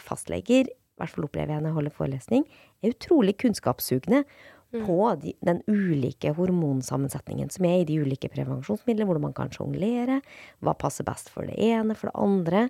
fastleger, 0.00 0.68
i 0.94 1.02
hvert 1.02 1.10
fall 1.14 1.26
opplever 1.26 1.54
jeg 1.54 1.62
når 1.64 1.72
jeg 1.72 1.78
holder 1.78 1.96
forelesning, 1.96 2.44
er 2.82 2.94
utrolig 2.94 3.34
kunnskapssugne 3.42 4.24
på 4.82 4.98
de, 5.22 5.34
den 5.44 5.60
ulike 5.70 6.32
hormonsammensetningen 6.34 7.50
som 7.52 7.66
er 7.68 7.82
i 7.82 7.86
de 7.88 8.00
ulike 8.02 8.30
prevensjonsmidlene, 8.32 9.06
hvordan 9.08 9.26
man 9.28 9.36
kan 9.36 9.52
sjonglere, 9.54 10.20
hva 10.64 10.74
passer 10.78 11.06
best 11.06 11.30
for 11.30 11.46
det 11.46 11.56
ene, 11.62 11.96
for 11.98 12.10
det 12.10 12.16
andre. 12.18 12.64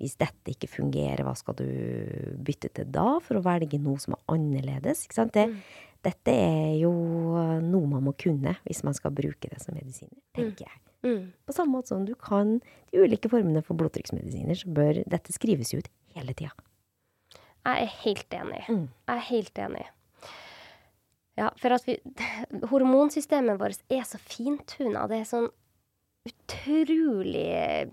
Hvis 0.00 0.16
dette 0.20 0.54
ikke 0.54 0.70
fungerer, 0.72 1.24
hva 1.26 1.34
skal 1.36 1.58
du 1.58 1.66
bytte 2.40 2.72
til 2.76 2.88
da, 2.92 3.18
for 3.24 3.40
å 3.40 3.44
velge 3.44 3.80
noe 3.82 4.00
som 4.00 4.16
er 4.16 4.24
annerledes? 4.32 5.06
Det, 5.34 5.46
Dette 6.00 6.32
er 6.32 6.78
jo 6.80 6.92
noe 7.60 7.90
man 7.90 8.06
må 8.06 8.14
kunne 8.16 8.56
hvis 8.64 8.80
man 8.86 8.96
skal 8.96 9.12
bruke 9.12 9.50
det 9.52 9.60
som 9.60 9.76
medisiner, 9.76 10.16
tenker 10.36 10.64
jeg. 10.64 10.80
Mm. 11.04 11.30
På 11.48 11.56
samme 11.56 11.76
måte 11.76 11.92
som 11.92 12.04
du 12.08 12.14
kan 12.16 12.58
de 12.92 13.04
ulike 13.04 13.28
formene 13.32 13.62
for 13.64 13.76
blodtrykksmedisiner, 13.80 14.56
så 14.56 14.72
bør 14.72 15.02
dette 15.08 15.36
skrives 15.36 15.72
ut 15.76 15.92
hele 16.16 16.36
tida. 16.36 16.52
Jeg 17.66 17.82
er 17.82 17.90
helt 18.04 18.30
enig. 18.30 18.62
Mm. 18.68 18.88
Jeg 19.08 19.16
er 19.16 19.26
helt 19.30 19.54
enig. 19.54 19.86
Ja, 21.38 21.50
for 21.60 21.72
at 21.72 21.84
vi 21.86 21.98
Hormonsystemet 22.72 23.58
vårt 23.60 23.82
er 23.90 24.02
så 24.08 24.18
fintuna. 24.18 25.06
Det 25.08 25.20
er 25.20 25.28
sånn 25.28 25.50
utrolig 26.28 27.88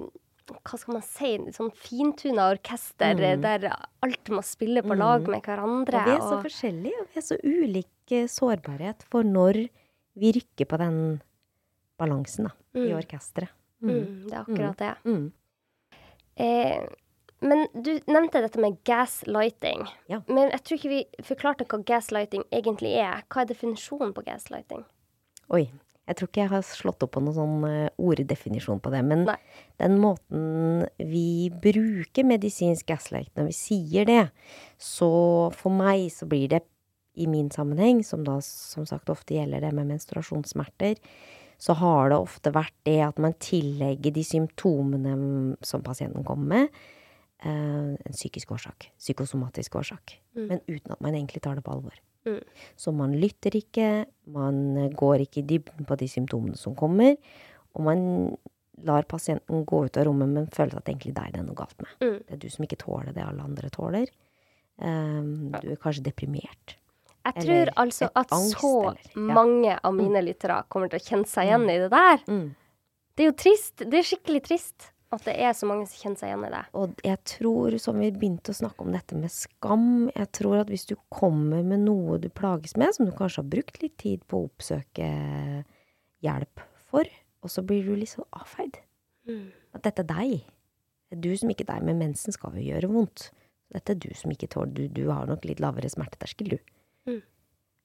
Hva 0.48 0.78
skal 0.80 0.94
man 0.96 1.04
si? 1.04 1.32
Sånn 1.56 1.72
fintuna 1.76 2.46
orkester 2.54 3.16
Mm. 3.20 3.42
der 3.44 3.66
alt 4.04 4.30
må 4.32 4.40
spille 4.44 4.82
på 4.82 4.96
lag 4.98 5.22
Mm. 5.26 5.32
med 5.32 5.42
hverandre. 5.44 6.00
Og 6.00 6.06
vi 6.06 6.12
er 6.12 6.20
så 6.22 6.38
og- 6.38 6.44
forskjellige, 6.46 7.02
og 7.02 7.08
vi 7.14 7.18
er 7.18 7.22
så 7.22 7.38
ulik 7.44 8.12
eh, 8.12 8.28
sårbarhet 8.28 9.04
for 9.04 9.24
når 9.24 9.70
vi 10.16 10.32
rykker 10.32 10.66
på 10.66 10.78
den 10.78 11.22
balansen 12.00 12.46
da, 12.46 12.52
i 12.76 12.88
Mm. 12.88 12.96
orkesteret. 13.04 13.50
mm, 13.84 14.24
det 14.30 14.34
er 14.34 14.44
akkurat 14.46 14.78
det. 14.78 14.96
Mm. 15.06 15.32
Eh, 16.38 16.88
men 17.40 17.68
du 17.74 17.92
nevnte 18.10 18.42
dette 18.42 18.62
med 18.62 18.80
gaslighting. 18.88 19.84
Ja. 20.10 20.22
Men 20.28 20.50
jeg 20.54 20.64
tror 20.64 20.80
ikke 20.80 20.94
vi 20.94 21.02
forklarte 21.26 21.68
hva 21.70 21.82
gaslighting 21.86 22.46
egentlig 22.54 22.96
er. 22.98 23.26
Hva 23.30 23.44
er 23.44 23.52
definisjonen 23.52 24.16
på 24.16 24.26
gaslighting? 24.28 24.86
Oi. 25.54 25.68
Jeg 26.08 26.16
tror 26.16 26.30
ikke 26.30 26.40
jeg 26.40 26.52
har 26.54 26.64
slått 26.64 27.04
opp 27.04 27.12
på 27.18 27.20
noen 27.20 27.36
sånn 27.36 27.64
eh, 27.68 27.90
orddefinisjon 28.00 28.80
på 28.80 28.94
det, 28.94 29.02
men 29.04 29.26
Nei. 29.28 29.36
den 29.82 29.98
måten 30.00 30.86
vi 31.04 31.50
bruker 31.52 32.24
medisinsk 32.24 32.88
gaslight 32.88 33.34
når 33.36 33.50
vi 33.50 33.56
sier 33.58 34.08
det, 34.08 34.22
så 34.80 35.10
for 35.52 35.76
meg 35.76 36.06
så 36.16 36.30
blir 36.32 36.48
det 36.54 36.62
i 37.20 37.28
min 37.28 37.50
sammenheng, 37.52 38.06
som 38.08 38.24
da 38.24 38.38
som 38.46 38.86
sagt 38.88 39.12
ofte 39.12 39.36
gjelder 39.36 39.66
det 39.66 39.74
med 39.76 39.90
menstruasjonssmerter, 39.92 40.96
så 41.60 41.76
har 41.76 42.14
det 42.14 42.22
ofte 42.22 42.54
vært 42.56 42.76
det 42.88 43.00
at 43.04 43.20
man 43.20 43.36
tillegger 43.42 44.14
de 44.14 44.24
symptomene 44.24 45.58
som 45.66 45.84
pasienten 45.84 46.24
kommer 46.24 46.54
med, 46.54 46.84
en 47.46 47.98
psykisk 48.14 48.52
årsak, 48.52 48.90
psykosomatisk 48.98 49.76
årsak, 49.76 50.18
Mm. 50.36 50.48
men 50.48 50.60
uten 50.68 50.92
at 50.92 51.02
man 51.02 51.14
egentlig 51.14 51.42
tar 51.42 51.56
det 51.56 51.64
på 51.64 51.72
alvor. 51.72 51.94
Mm. 52.26 52.42
Så 52.76 52.92
man 52.94 53.14
lytter 53.14 53.52
ikke, 53.56 54.06
man 54.28 54.90
går 54.96 55.22
ikke 55.26 55.38
i 55.44 55.48
dybden 55.48 55.86
på 55.86 55.98
de 55.98 56.08
symptomene 56.08 56.58
som 56.58 56.76
kommer, 56.76 57.16
og 57.76 57.84
man 57.84 58.38
lar 58.84 59.04
pasienten 59.04 59.66
gå 59.66 59.86
ut 59.86 59.98
av 59.98 60.06
rommet, 60.06 60.28
men 60.30 60.48
føler 60.48 60.78
at 60.78 60.86
egentlig 60.86 61.14
deg 61.14 61.32
det 61.34 61.40
er 61.40 61.44
noe 61.48 61.56
galt 61.56 61.78
med. 61.80 61.88
Mm. 62.02 62.18
Det 62.28 62.34
er 62.34 62.38
du 62.38 62.50
som 62.50 62.66
ikke 62.66 62.78
tåler 62.78 63.14
det 63.14 63.24
alle 63.24 63.42
andre 63.44 63.70
tåler. 63.70 64.08
Um, 64.80 65.52
du 65.62 65.72
er 65.72 65.80
kanskje 65.82 66.04
deprimert. 66.06 66.76
Jeg 67.26 67.44
tror 67.44 67.72
altså 67.76 68.10
at 68.16 68.30
angst, 68.32 68.60
så 68.62 68.92
eller- 68.92 69.12
ja. 69.16 69.34
mange 69.34 69.80
av 69.84 69.94
mine 69.94 70.22
lyttere 70.24 70.64
kommer 70.70 70.90
til 70.90 71.00
å 71.00 71.04
kjenne 71.08 71.28
seg 71.28 71.48
igjen 71.48 71.70
i 71.70 71.78
det 71.80 71.90
der. 71.92 72.18
Mm. 72.28 72.56
Det 73.16 73.24
er 73.26 73.32
jo 73.32 73.36
trist. 73.36 73.76
Det 73.78 73.94
er 73.94 74.04
skikkelig 74.04 74.44
trist 74.44 74.92
at 75.16 75.24
det 75.24 75.36
er 75.40 75.54
så 75.56 75.68
mange 75.70 75.86
som 75.88 76.02
kjenner 76.02 76.20
seg 76.20 76.32
igjen 76.32 76.46
i 76.48 76.52
det. 76.52 76.64
Og 76.76 77.04
jeg 77.06 77.20
tror, 77.32 77.78
som 77.80 78.02
vi 78.02 78.10
begynte 78.12 78.52
å 78.52 78.58
snakke 78.58 78.84
om 78.84 78.92
dette 78.92 79.16
med 79.16 79.32
skam, 79.32 79.88
jeg 80.12 80.30
tror 80.36 80.58
at 80.62 80.72
hvis 80.72 80.88
du 80.90 80.98
kommer 81.14 81.64
med 81.64 81.86
noe 81.86 82.18
du 82.20 82.28
plages 82.28 82.76
med, 82.80 82.92
som 82.96 83.08
du 83.08 83.14
kanskje 83.16 83.44
har 83.44 83.54
brukt 83.54 83.80
litt 83.84 83.96
tid 84.04 84.26
på 84.28 84.42
å 84.42 84.50
oppsøke 84.50 85.08
hjelp 86.26 86.64
for, 86.90 87.08
og 87.44 87.54
så 87.54 87.64
blir 87.64 87.88
du 87.88 87.96
litt 87.96 88.12
sånn 88.12 88.28
avfeid. 88.36 88.82
Mm. 89.30 89.48
At 89.78 89.88
dette 89.88 90.04
er 90.04 90.12
deg. 90.12 90.52
Det 91.08 91.16
er 91.16 91.24
du 91.24 91.32
som 91.40 91.52
ikke 91.54 91.64
er 91.68 91.78
deg, 91.78 91.88
men 91.88 92.04
mensen 92.04 92.36
skal 92.36 92.58
jo 92.60 92.66
gjøre 92.68 92.92
vondt. 92.92 93.30
Dette 93.72 93.96
er 93.96 94.00
du 94.00 94.12
som 94.16 94.32
ikke 94.32 94.50
tåler 94.52 94.72
Du, 94.76 94.84
du 94.92 95.08
har 95.12 95.28
nok 95.28 95.44
litt 95.48 95.62
lavere 95.64 95.92
smerteterskel, 95.92 96.56
du. 96.56 96.76
Mm. 97.08 97.24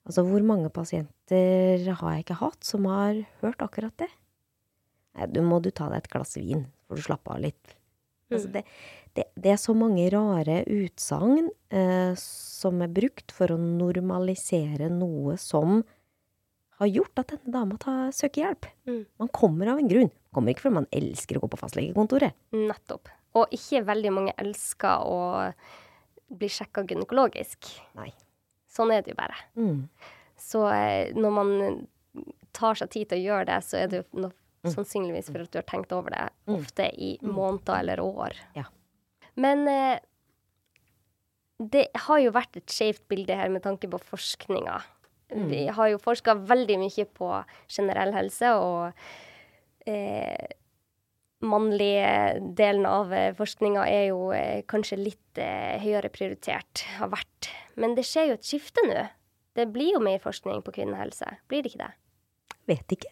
Altså, 0.03 0.25
hvor 0.27 0.43
mange 0.43 0.71
pasienter 0.75 1.87
har 1.87 2.15
jeg 2.15 2.25
ikke 2.25 2.39
hatt 2.41 2.67
som 2.67 2.87
har 2.91 3.23
hørt 3.39 3.63
akkurat 3.63 3.95
det? 3.99 4.11
Du 5.33 5.41
må 5.45 5.59
du 5.61 5.69
ta 5.71 5.89
deg 5.91 6.01
et 6.03 6.11
glass 6.13 6.35
vin, 6.39 6.65
for 6.87 6.97
du 6.97 7.03
slapper 7.05 7.35
av 7.37 7.43
litt. 7.47 7.75
Altså, 8.33 8.47
Mm. 8.49 8.53
det, 8.53 8.63
det, 9.13 9.23
det 9.37 9.51
er 9.53 9.59
så 9.61 9.75
mange 9.77 10.07
rare 10.09 10.63
utsagn 10.65 11.51
eh, 11.69 12.15
som 12.17 12.79
er 12.81 12.89
brukt 12.89 13.31
for 13.35 13.51
å 13.53 13.57
normalisere 13.61 14.87
noe 14.89 15.35
som 15.37 15.83
har 16.79 16.89
gjort 16.89 17.21
at 17.21 17.35
denne 17.35 17.53
dama 17.53 17.77
tar, 17.77 18.09
søker 18.15 18.41
hjelp. 18.47 18.65
Mm. 18.89 19.03
Man 19.21 19.29
kommer 19.29 19.69
av 19.75 19.77
en 19.83 19.91
grunn. 19.91 20.09
Kommer 20.33 20.55
ikke 20.55 20.65
fordi 20.65 20.79
man 20.79 20.89
elsker 20.97 21.37
å 21.37 21.43
gå 21.45 21.51
på 21.53 21.59
fastlegekontoret. 21.61 22.33
Nettopp. 22.57 23.11
Og 23.37 23.53
ikke 23.53 23.83
veldig 23.85 24.11
mange 24.15 24.33
elsker 24.41 25.05
å 25.05 25.19
bli 26.33 26.49
sjekka 26.49 26.81
gynekologisk. 26.89 27.69
Nei. 27.99 28.09
Sånn 28.73 28.89
er 28.95 29.05
det 29.05 29.13
jo 29.13 29.19
bare. 29.21 29.37
Mm. 29.53 29.83
Så 30.41 30.65
eh, 30.73 31.13
når 31.13 31.35
man 31.37 31.53
tar 32.57 32.81
seg 32.81 32.89
tid 32.97 33.11
til 33.13 33.21
å 33.21 33.27
gjøre 33.29 33.51
det, 33.51 33.59
så 33.69 33.77
er 33.83 33.91
det 33.93 34.01
jo 34.01 34.29
sannsynligvis 34.71 35.27
for 35.31 35.43
at 35.43 35.51
du 35.51 35.57
har 35.59 35.67
tenkt 35.67 35.91
over 35.91 36.09
det, 36.15 36.29
Mm. 36.47 36.55
ofte 36.59 36.85
i 36.95 37.17
måneder 37.21 37.79
eller 37.79 37.99
år. 37.99 38.33
Ja. 38.55 38.63
Men 39.35 39.67
eh, 39.67 39.99
det 41.59 41.87
har 41.95 42.19
jo 42.19 42.31
vært 42.31 42.57
et 42.57 42.67
skjevt 42.73 43.07
bilde 43.11 43.35
her 43.35 43.49
med 43.49 43.63
tanke 43.63 43.87
på 43.89 43.99
forskninga. 44.01 44.81
Mm. 45.33 45.47
Vi 45.49 45.61
har 45.67 45.87
jo 45.89 45.97
forska 46.01 46.35
veldig 46.47 46.77
mye 46.79 47.05
på 47.05 47.29
generell 47.71 48.13
helse, 48.13 48.51
og 48.53 48.93
eh, 49.87 50.47
mannlige 51.43 52.39
delen 52.55 52.85
av 52.85 53.11
eh, 53.13 53.33
forskninga 53.35 53.87
er 53.89 54.05
jo 54.11 54.31
eh, 54.35 54.61
kanskje 54.69 54.99
litt 55.01 55.41
eh, 55.41 55.79
høyere 55.83 56.09
prioritert, 56.13 56.85
har 56.99 57.09
vært. 57.13 57.49
Men 57.75 57.95
det 57.95 58.05
skjer 58.07 58.31
jo 58.31 58.37
et 58.37 58.47
skifte 58.47 58.83
nå. 58.87 59.07
Det 59.55 59.67
blir 59.73 59.93
jo 59.97 59.99
mer 60.03 60.19
forskning 60.23 60.63
på 60.65 60.73
kvinnehelse, 60.79 61.27
blir 61.51 61.63
det 61.63 61.73
ikke 61.73 61.85
det? 61.87 61.93
vet 62.65 62.93
ikke. 62.95 63.09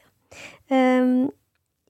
Um, 0.71 1.27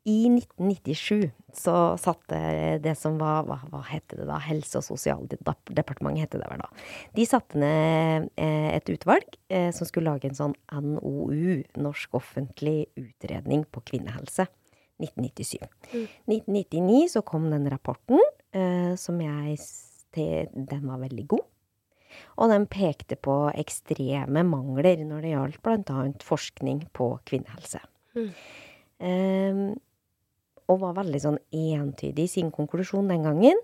I 0.03 0.25
1997 0.29 1.29
så 1.53 1.73
satte 2.01 2.37
det 2.81 2.93
som 2.97 3.19
var 3.21 3.43
Hva, 3.45 3.59
hva 3.69 3.81
het 3.85 4.07
det 4.09 4.25
da? 4.25 4.39
Helse- 4.41 4.79
og 4.79 4.85
sosialdepartementet 4.87 6.23
het 6.23 6.33
det 6.33 6.47
vel 6.49 6.63
da. 6.63 6.69
De 7.13 7.25
satte 7.27 7.59
ned 7.61 8.31
eh, 8.33 8.71
et 8.73 8.89
utvalg 8.89 9.37
eh, 9.51 9.69
som 9.75 9.85
skulle 9.85 10.09
lage 10.09 10.31
en 10.31 10.37
sånn 10.37 10.55
NOU, 10.73 11.61
Norsk 11.77 12.17
offentlig 12.17 12.87
utredning 12.97 13.67
på 13.69 13.83
kvinnehelse. 13.91 14.47
1997. 15.01 15.69
Mm. 15.93 16.07
1999 16.29 17.13
så 17.13 17.23
kom 17.25 17.49
den 17.53 17.69
rapporten, 17.69 18.21
eh, 18.53 18.93
som 18.97 19.21
jeg 19.21 19.61
Den 20.11 20.81
var 20.89 20.99
veldig 20.99 21.23
god. 21.31 21.45
Og 22.35 22.49
den 22.51 22.65
pekte 22.67 23.15
på 23.15 23.35
ekstreme 23.55 24.43
mangler 24.43 25.05
når 25.07 25.21
det 25.23 25.31
gjaldt 25.31 25.61
bl.a. 25.63 26.01
forskning 26.19 26.81
på 26.91 27.13
kvinnehelse. 27.29 27.79
Mm. 28.17 28.33
Um, 28.99 29.61
og 30.71 30.81
var 30.85 30.97
veldig 31.01 31.21
sånn 31.23 31.39
entydig 31.51 32.27
i 32.27 32.33
sin 32.39 32.51
konklusjon 32.53 33.11
den 33.11 33.27
gangen. 33.27 33.59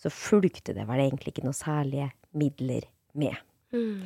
Så 0.00 0.12
fulgte 0.12 0.74
det 0.76 0.84
vel 0.88 1.06
egentlig 1.06 1.32
ikke 1.32 1.46
noe 1.46 1.56
særlige 1.56 2.10
midler 2.36 2.88
med. 3.16 3.36
Mm. 3.72 4.04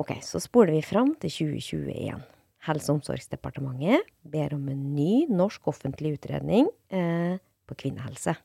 Ok, 0.00 0.14
så 0.24 0.40
spoler 0.42 0.74
vi 0.76 0.84
fram 0.84 1.14
til 1.20 1.32
2021. 1.32 2.20
Helse- 2.66 2.92
og 2.92 3.00
omsorgsdepartementet 3.00 4.04
ber 4.28 4.52
om 4.56 4.68
en 4.68 4.82
ny 4.94 5.24
norsk 5.32 5.70
offentlig 5.72 6.18
utredning 6.18 6.68
eh, 6.92 7.40
på 7.40 7.76
kvinnehelse. 7.84 8.36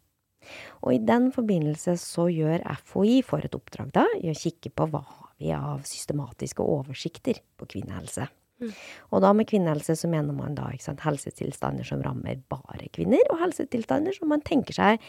Og 0.85 0.95
i 0.95 1.01
den 1.03 1.31
forbindelse 1.35 1.97
så 1.99 2.27
gjør 2.31 2.63
FHI 2.85 3.19
for 3.25 3.43
et 3.43 3.55
oppdrag 3.57 3.91
da, 3.95 4.05
i 4.21 4.31
å 4.31 4.37
kikke 4.37 4.71
på 4.71 4.87
hva 4.93 5.03
vi 5.41 5.51
har 5.51 5.65
av 5.75 5.83
systematiske 5.87 6.63
oversikter 6.63 7.41
på 7.59 7.67
kvinnehelse. 7.75 8.27
Mm. 8.61 8.71
Og 9.11 9.23
da 9.25 9.33
med 9.35 9.49
kvinnehelse 9.49 9.97
så 9.99 10.09
mener 10.11 10.35
man 10.35 10.55
da 10.55 10.69
sant, 10.79 11.03
helsetilstander 11.03 11.87
som 11.87 12.03
rammer 12.05 12.39
bare 12.51 12.89
kvinner, 12.95 13.23
og 13.33 13.41
helsetilstander 13.43 14.15
som 14.15 14.31
man 14.31 14.43
tenker 14.45 14.77
seg 14.77 15.03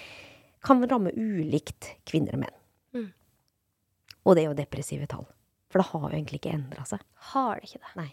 kan 0.66 0.82
ramme 0.90 1.12
ulikt 1.14 1.92
kvinner 2.08 2.34
og 2.36 2.44
menn. 2.46 2.60
Mm. 2.96 3.10
Og 4.26 4.36
det 4.36 4.44
er 4.44 4.50
jo 4.50 4.58
depressive 4.58 5.08
tall. 5.10 5.26
For 5.70 5.82
det 5.82 5.90
har 5.92 6.06
jo 6.06 6.14
egentlig 6.14 6.40
ikke 6.40 6.54
endra 6.56 6.86
seg. 6.88 7.02
Har 7.32 7.60
det 7.60 7.70
ikke 7.70 7.82
det? 7.82 7.92
Nei. 8.00 8.12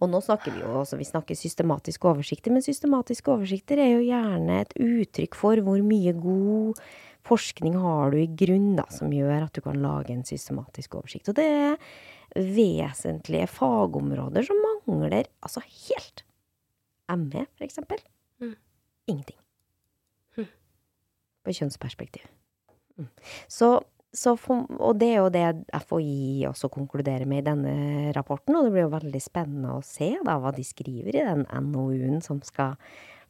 Og 0.00 0.08
nå 0.08 0.22
snakker 0.24 0.54
vi 0.54 0.62
jo 0.62 0.78
også, 0.80 0.96
vi 0.96 1.08
snakker 1.08 1.36
systematiske 1.36 2.08
oversikter, 2.08 2.52
men 2.54 2.64
systematiske 2.64 3.32
oversikter 3.32 3.82
er 3.82 3.90
jo 3.92 4.06
gjerne 4.06 4.62
et 4.62 4.72
uttrykk 4.80 5.36
for 5.36 5.60
hvor 5.64 5.82
mye 5.84 6.14
god 6.16 6.80
forskning 7.28 7.76
har 7.76 8.14
du 8.14 8.22
i 8.22 8.30
grunn 8.42 8.72
da, 8.78 8.86
som 8.92 9.12
gjør 9.12 9.44
at 9.44 9.52
du 9.56 9.60
kan 9.64 9.76
lage 9.82 10.14
en 10.14 10.24
systematisk 10.24 10.96
oversikt. 10.96 11.28
Og 11.28 11.36
det 11.36 11.44
er 11.44 11.76
vesentlige 12.36 13.48
fagområder 13.50 14.46
som 14.46 14.58
mangler 14.64 15.28
altså 15.42 15.62
helt. 15.66 16.24
ME, 17.10 17.46
for 17.58 17.66
eksempel. 17.66 17.98
Mm. 18.40 18.54
Ingenting. 19.10 19.38
Mm. 20.38 20.50
På 21.42 21.54
kjønnsperspektiv. 21.56 22.28
Mm. 23.00 23.08
Så 23.50 24.34
for, 24.38 24.66
og 24.82 24.98
det 24.98 25.08
er 25.12 25.20
jo 25.20 25.30
det 25.30 25.82
FHI 25.86 26.46
også 26.48 26.70
konkluderer 26.72 27.26
med 27.30 27.44
i 27.44 27.46
denne 27.46 27.74
rapporten, 28.16 28.56
og 28.56 28.66
det 28.66 28.74
blir 28.74 28.86
jo 28.88 28.94
veldig 28.96 29.22
spennende 29.22 29.76
å 29.76 29.84
se 29.86 30.12
da 30.26 30.34
hva 30.42 30.50
de 30.54 30.64
skriver 30.66 31.14
i 31.14 31.26
den 31.26 31.46
NOU-en 31.70 32.18
som 32.24 32.40
skal 32.46 32.74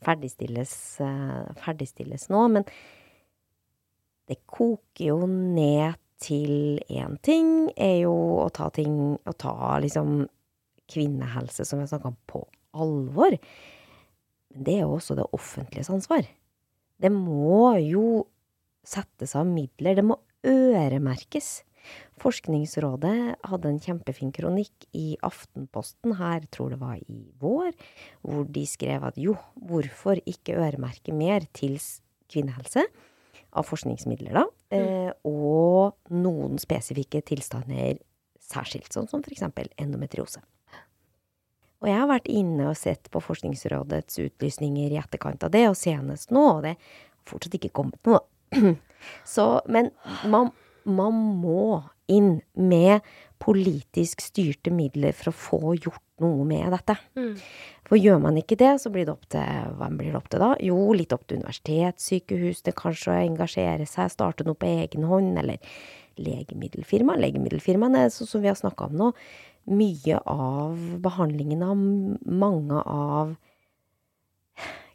ferdigstilles, 0.05 0.73
uh, 1.05 1.51
ferdigstilles, 1.61 2.31
nå. 2.33 2.47
Men 2.57 2.65
det 4.31 4.39
koker 4.49 5.11
jo 5.11 5.27
ned 5.29 6.00
til 6.20 6.80
én 6.92 7.16
ting, 7.24 7.70
er 7.76 8.02
jo 8.04 8.14
å 8.44 8.48
ta 8.54 8.68
ting 8.74 9.16
Å 9.24 9.35
ta 9.37 9.78
liksom 9.83 10.26
kvinnehelse, 10.90 11.64
som 11.64 11.78
har 11.78 11.87
snakka 11.90 12.11
om, 12.11 12.18
på 12.26 12.42
alvor. 12.74 13.37
Men 14.50 14.66
det 14.66 14.76
er 14.78 14.85
jo 14.85 14.96
også 14.96 15.16
det 15.18 15.28
offentliges 15.37 15.90
ansvar. 15.92 16.26
Det 17.00 17.12
må 17.14 17.76
jo 17.78 18.26
settes 18.87 19.37
av 19.38 19.46
midler. 19.46 19.94
Det 19.96 20.04
må 20.04 20.18
øremerkes. 20.46 21.61
Forskningsrådet 22.20 23.16
hadde 23.48 23.70
en 23.70 23.80
kjempefin 23.80 24.33
kronikk 24.37 24.85
i 24.96 25.14
Aftenposten 25.24 26.18
her, 26.18 26.44
tror 26.52 26.74
det 26.74 26.80
var 26.83 26.98
i 27.00 27.22
vår, 27.40 27.72
hvor 28.26 28.44
de 28.52 28.66
skrev 28.68 29.06
at 29.09 29.20
jo, 29.20 29.37
hvorfor 29.56 30.20
ikke 30.28 30.59
øremerke 30.61 31.14
mer 31.16 31.46
til 31.56 31.78
kvinnehelse? 32.30 32.85
Av 33.50 33.66
forskningsmidler, 33.66 34.37
da. 34.37 34.44
Mm. 34.70 34.78
Eh, 34.78 35.12
og 35.26 36.14
noen 36.14 36.61
spesifikke 36.62 37.22
tilstander 37.26 37.98
særskilt, 38.50 38.90
sånn 38.92 39.09
som 39.11 39.22
f.eks. 39.22 39.44
endometriose. 39.78 40.42
Og 41.80 41.88
jeg 41.88 41.96
har 41.96 42.11
vært 42.11 42.28
inne 42.28 42.68
og 42.68 42.76
sett 42.76 43.09
på 43.12 43.22
Forskningsrådets 43.24 44.20
utlysninger 44.20 44.92
i 44.92 44.98
etterkant 45.00 45.46
av 45.46 45.52
det, 45.54 45.64
og 45.70 45.78
senest 45.80 46.33
nå, 46.35 46.42
og 46.59 46.66
det 46.66 46.74
har 46.74 47.30
fortsatt 47.30 47.56
ikke 47.56 47.72
kommet 47.80 48.11
noe. 48.11 48.20
Så, 49.35 49.46
men 49.70 49.88
man, 50.28 50.50
man 50.85 51.22
må 51.40 51.80
inn 52.11 52.40
med 52.59 53.07
politisk 53.40 54.20
styrte 54.20 54.73
midler 54.75 55.14
for 55.16 55.31
å 55.31 55.37
få 55.37 55.75
gjort 55.79 56.03
noe 56.20 56.44
med 56.44 56.68
dette. 56.75 56.96
Mm. 57.16 57.33
For 57.88 57.99
gjør 57.99 58.20
man 58.27 58.37
ikke 58.37 58.59
det, 58.61 58.75
så 58.83 58.92
blir 58.92 59.07
det 59.09 59.14
opp 59.14 59.25
til 59.33 59.70
Hvem 59.81 59.96
blir 59.96 60.12
det 60.12 60.20
opp 60.20 60.29
til 60.31 60.42
da? 60.42 60.51
Jo, 60.62 60.77
litt 60.96 61.14
opp 61.16 61.25
til 61.27 61.40
universitetssykehusene, 61.40 62.77
kanskje 62.77 63.14
å 63.14 63.20
engasjere 63.23 63.88
seg, 63.88 64.12
starte 64.12 64.44
noe 64.46 64.59
på 64.61 64.68
egen 64.68 65.09
hånd, 65.09 65.38
eller 65.40 65.73
legemiddelfirma. 66.20 67.16
Legemiddelfirmaene, 67.23 68.09
som 68.12 68.44
vi 68.44 68.51
har 68.51 68.59
snakka 68.61 68.90
om 68.90 68.99
nå, 69.01 69.12
mye 69.70 70.20
av 70.29 70.77
behandlingen 71.05 71.64
av 71.64 71.81
mange 71.81 72.85
av 72.85 73.35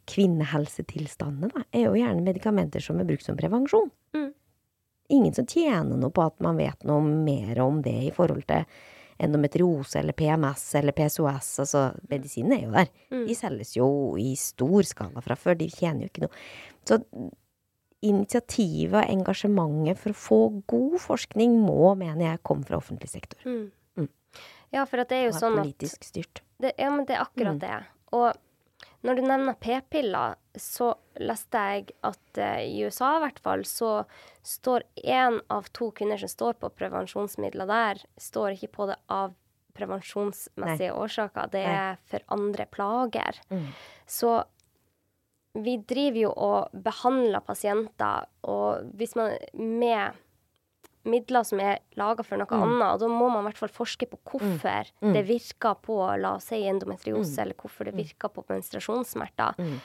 kvinnehelsetilstandene 0.06 1.50
da, 1.50 1.64
er 1.74 1.88
jo 1.88 1.98
gjerne 1.98 2.22
medikamenter 2.26 2.82
som 2.84 3.00
er 3.02 3.08
brukt 3.08 3.26
som 3.26 3.38
prevensjon. 3.38 3.90
Mm. 4.14 4.30
Ingen 5.12 5.34
som 5.34 5.46
tjener 5.46 5.98
noe 5.98 6.12
på 6.14 6.24
at 6.24 6.38
man 6.44 6.58
vet 6.58 6.86
noe 6.88 7.02
mer 7.04 7.60
om 7.62 7.80
det 7.84 7.96
i 8.08 8.12
forhold 8.14 8.46
til 8.48 8.66
endometriose 9.22 10.00
eller 10.00 10.12
PMS 10.12 10.64
eller 10.80 10.92
PSOS. 10.96 11.50
Altså, 11.64 11.82
medisinene 12.10 12.58
er 12.58 12.64
jo 12.66 12.74
der. 12.74 12.90
Mm. 13.14 13.24
De 13.28 13.36
selges 13.38 13.76
jo 13.78 13.88
i 14.20 14.34
stor 14.40 14.86
skala 14.88 15.22
fra 15.24 15.38
før. 15.40 15.56
De 15.60 15.70
tjener 15.72 16.04
jo 16.04 16.12
ikke 16.12 16.26
noe. 16.26 16.42
Så 16.86 17.00
initiativet 18.06 18.98
og 19.00 19.10
engasjementet 19.10 20.00
for 20.00 20.12
å 20.12 20.20
få 20.20 20.40
god 20.68 20.98
forskning 21.02 21.56
må, 21.64 21.94
mener 21.98 22.30
jeg, 22.30 22.42
komme 22.46 22.68
fra 22.68 22.78
offentlig 22.80 23.10
sektor. 23.12 23.40
Mm. 23.48 23.70
Mm. 23.96 24.10
Ja, 24.76 24.84
for 24.84 25.00
det 25.00 25.16
er 25.16 25.28
jo 25.30 25.36
sånn 25.38 25.60
at 25.62 25.64
Politisk 25.64 26.04
styrt. 26.10 26.42
Det, 26.60 26.74
ja, 26.80 26.90
men 26.92 27.06
det 27.08 27.16
er 27.16 27.24
akkurat 27.24 27.56
mm. 27.56 27.62
det. 27.64 27.78
Og 28.16 28.28
når 29.06 29.18
du 29.18 29.22
nevner 29.26 29.56
p-piller, 29.62 30.36
så 30.58 30.90
leste 31.22 31.62
jeg 31.70 31.92
at 32.06 32.40
uh, 32.40 32.60
i 32.64 32.82
USA 32.84 33.16
i 33.16 33.22
hvert 33.22 33.40
fall, 33.44 33.64
så 33.68 33.90
står 34.46 34.84
én 35.04 35.38
av 35.52 35.70
to 35.76 35.92
kvinner 35.96 36.20
som 36.20 36.32
står 36.32 36.58
på 36.62 36.72
prevensjonsmidler 36.74 37.70
der, 37.70 38.02
står 38.20 38.56
ikke 38.56 38.72
på 38.74 38.88
det 38.90 38.98
av 39.12 39.36
prevensjonsmessige 39.76 40.90
Nei. 40.90 40.98
årsaker. 41.04 41.50
Det 41.52 41.62
er 41.62 41.94
Nei. 41.94 42.04
for 42.10 42.26
andre 42.36 42.66
plager. 42.72 43.40
Mm. 43.52 43.66
Så 44.08 44.36
vi 45.56 45.78
driver 45.88 46.20
jo 46.20 46.30
og 46.32 46.82
behandler 46.84 47.44
pasienter, 47.44 48.28
og 48.48 48.88
hvis 48.96 49.14
man 49.16 49.36
med 49.54 50.16
midler 51.08 51.46
som 51.46 51.60
er 51.62 51.80
laga 51.98 52.24
for 52.26 52.40
noe 52.40 52.48
mm. 52.50 52.64
annet. 52.66 52.86
Og 52.92 53.02
da 53.02 53.10
må 53.10 53.28
man 53.32 53.44
i 53.44 53.48
hvert 53.50 53.62
fall 53.64 53.72
forske 53.72 54.08
på 54.10 54.18
hvorfor 54.32 54.90
mm. 54.90 55.08
mm. 55.08 55.14
det 55.16 55.24
virker 55.28 55.78
på 55.86 55.98
la 56.20 56.36
oss 56.38 56.50
si 56.52 56.62
endometriose, 56.68 57.34
mm. 57.34 57.42
eller 57.44 57.58
hvorfor 57.60 57.88
det 57.88 57.96
mm. 57.96 58.02
virker 58.02 58.32
på 58.34 58.46
menstruasjonssmerter. 58.50 59.60
Mm. 59.62 59.76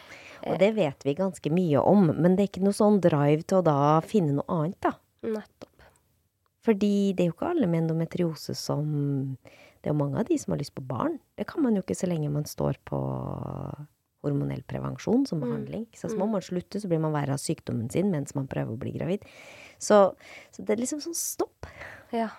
Og 0.49 0.61
det 0.61 0.71
vet 0.77 1.05
vi 1.05 1.17
ganske 1.17 1.53
mye 1.53 1.83
om, 1.85 2.09
men 2.15 2.35
det 2.35 2.45
er 2.45 2.51
ikke 2.51 2.65
noe 2.65 2.77
sånn 2.77 3.01
drive 3.03 3.45
til 3.45 3.61
å 3.61 3.65
da 3.65 3.81
finne 4.05 4.39
noe 4.39 4.47
annet, 4.49 4.79
da. 4.83 4.95
Nettopp. 5.21 5.69
Fordi 6.65 6.93
det 7.17 7.23
er 7.23 7.31
jo 7.31 7.35
ikke 7.35 7.53
alle 7.55 7.69
med 7.69 7.83
endometriose 7.83 8.53
som 8.57 8.85
Det 9.81 9.89
er 9.89 9.95
jo 9.95 9.97
mange 9.97 10.19
av 10.21 10.27
de 10.27 10.35
som 10.37 10.53
har 10.53 10.59
lyst 10.61 10.75
på 10.77 10.83
barn. 10.85 11.15
Det 11.33 11.47
kan 11.49 11.63
man 11.65 11.73
jo 11.73 11.81
ikke 11.81 11.97
så 11.97 12.05
lenge 12.05 12.29
man 12.29 12.45
står 12.45 12.77
på 12.85 12.99
hormonell 14.21 14.61
prevensjon 14.69 15.25
som 15.25 15.41
behandling. 15.41 15.87
Så 15.97 16.11
må 16.17 16.27
man 16.29 16.43
slutte, 16.45 16.79
så 16.79 16.89
blir 16.89 17.01
man 17.01 17.15
verre 17.15 17.33
av 17.33 17.41
sykdommen 17.41 17.89
sin 17.89 18.11
mens 18.13 18.35
man 18.37 18.49
prøver 18.51 18.75
å 18.75 18.81
bli 18.81 18.93
gravid. 18.93 19.25
Så, 19.81 20.03
så 20.53 20.63
det 20.63 20.75
er 20.75 20.83
liksom 20.83 21.01
sånn 21.03 21.17
stopp. 21.17 21.67
Ja. 22.13 22.29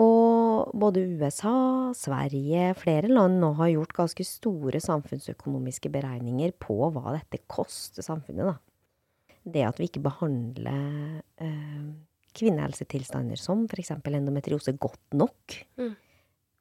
Og 0.00 0.72
både 0.78 1.04
USA, 1.18 1.92
Sverige, 1.96 2.70
flere 2.80 3.10
land 3.12 3.42
nå 3.42 3.52
har 3.58 3.74
gjort 3.74 3.96
ganske 3.98 4.24
store 4.24 4.80
samfunnsøkonomiske 4.80 5.92
beregninger 5.92 6.54
på 6.62 6.78
hva 6.94 7.18
dette 7.18 7.42
koster 7.50 8.04
samfunnet, 8.04 8.54
da. 8.54 8.56
Det 9.42 9.66
at 9.66 9.80
vi 9.80 9.88
ikke 9.90 10.04
behandler 10.04 11.18
eh, 11.42 11.86
kvinnehelsetilstander 12.38 13.40
som 13.40 13.66
f.eks. 13.66 13.92
endometriose 13.98 14.76
godt 14.80 15.18
nok. 15.18 15.58
Mm. 15.80 15.96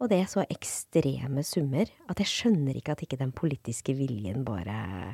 Og 0.02 0.10
det 0.10 0.18
er 0.18 0.30
så 0.32 0.44
ekstreme 0.50 1.44
summer 1.46 1.86
at 2.10 2.24
jeg 2.24 2.32
skjønner 2.32 2.78
ikke 2.78 2.96
at 2.96 3.04
ikke 3.06 3.22
den 3.22 3.32
politiske 3.38 3.94
viljen 3.96 4.42
bare 4.44 5.14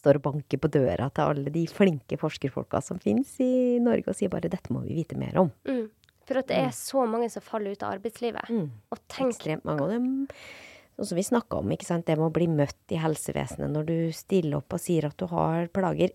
står 0.00 0.18
og 0.20 0.26
banker 0.30 0.60
på 0.60 0.70
døra 0.72 1.10
til 1.14 1.32
alle 1.34 1.52
de 1.52 1.66
flinke 1.70 2.18
forskerfolka 2.20 2.80
som 2.84 3.00
finnes 3.02 3.32
i 3.44 3.78
Norge, 3.82 4.08
og 4.08 4.18
sier 4.18 4.32
bare 4.32 4.48
'dette 4.48 4.72
må 4.72 4.82
vi 4.86 4.96
vite 5.02 5.18
mer 5.20 5.36
om'. 5.36 5.52
Mm. 5.68 5.86
For 6.26 6.38
at 6.38 6.48
det 6.48 6.56
er 6.56 6.70
mm. 6.70 6.78
så 6.78 7.06
mange 7.10 7.30
som 7.30 7.42
faller 7.42 7.74
ut 7.74 7.82
av 7.82 7.96
arbeidslivet. 7.98 8.50
Mm. 8.50 8.70
Og 8.92 8.98
tenk 9.08 9.34
Ekstremt 9.34 9.64
mange 9.64 9.82
av 9.82 9.90
dem 9.90 10.10
Sånn 11.00 11.14
som 11.14 11.16
vi 11.16 11.22
snakka 11.24 11.56
om, 11.62 11.70
ikke 11.72 11.86
sant, 11.86 12.04
det 12.04 12.18
med 12.18 12.26
å 12.28 12.34
bli 12.34 12.44
møtt 12.44 12.92
i 12.92 12.98
helsevesenet 13.00 13.72
når 13.72 13.86
du 13.88 14.12
stiller 14.12 14.58
opp 14.58 14.74
og 14.76 14.82
sier 14.82 15.06
at 15.08 15.16
du 15.16 15.24
har 15.30 15.70
plager. 15.72 16.12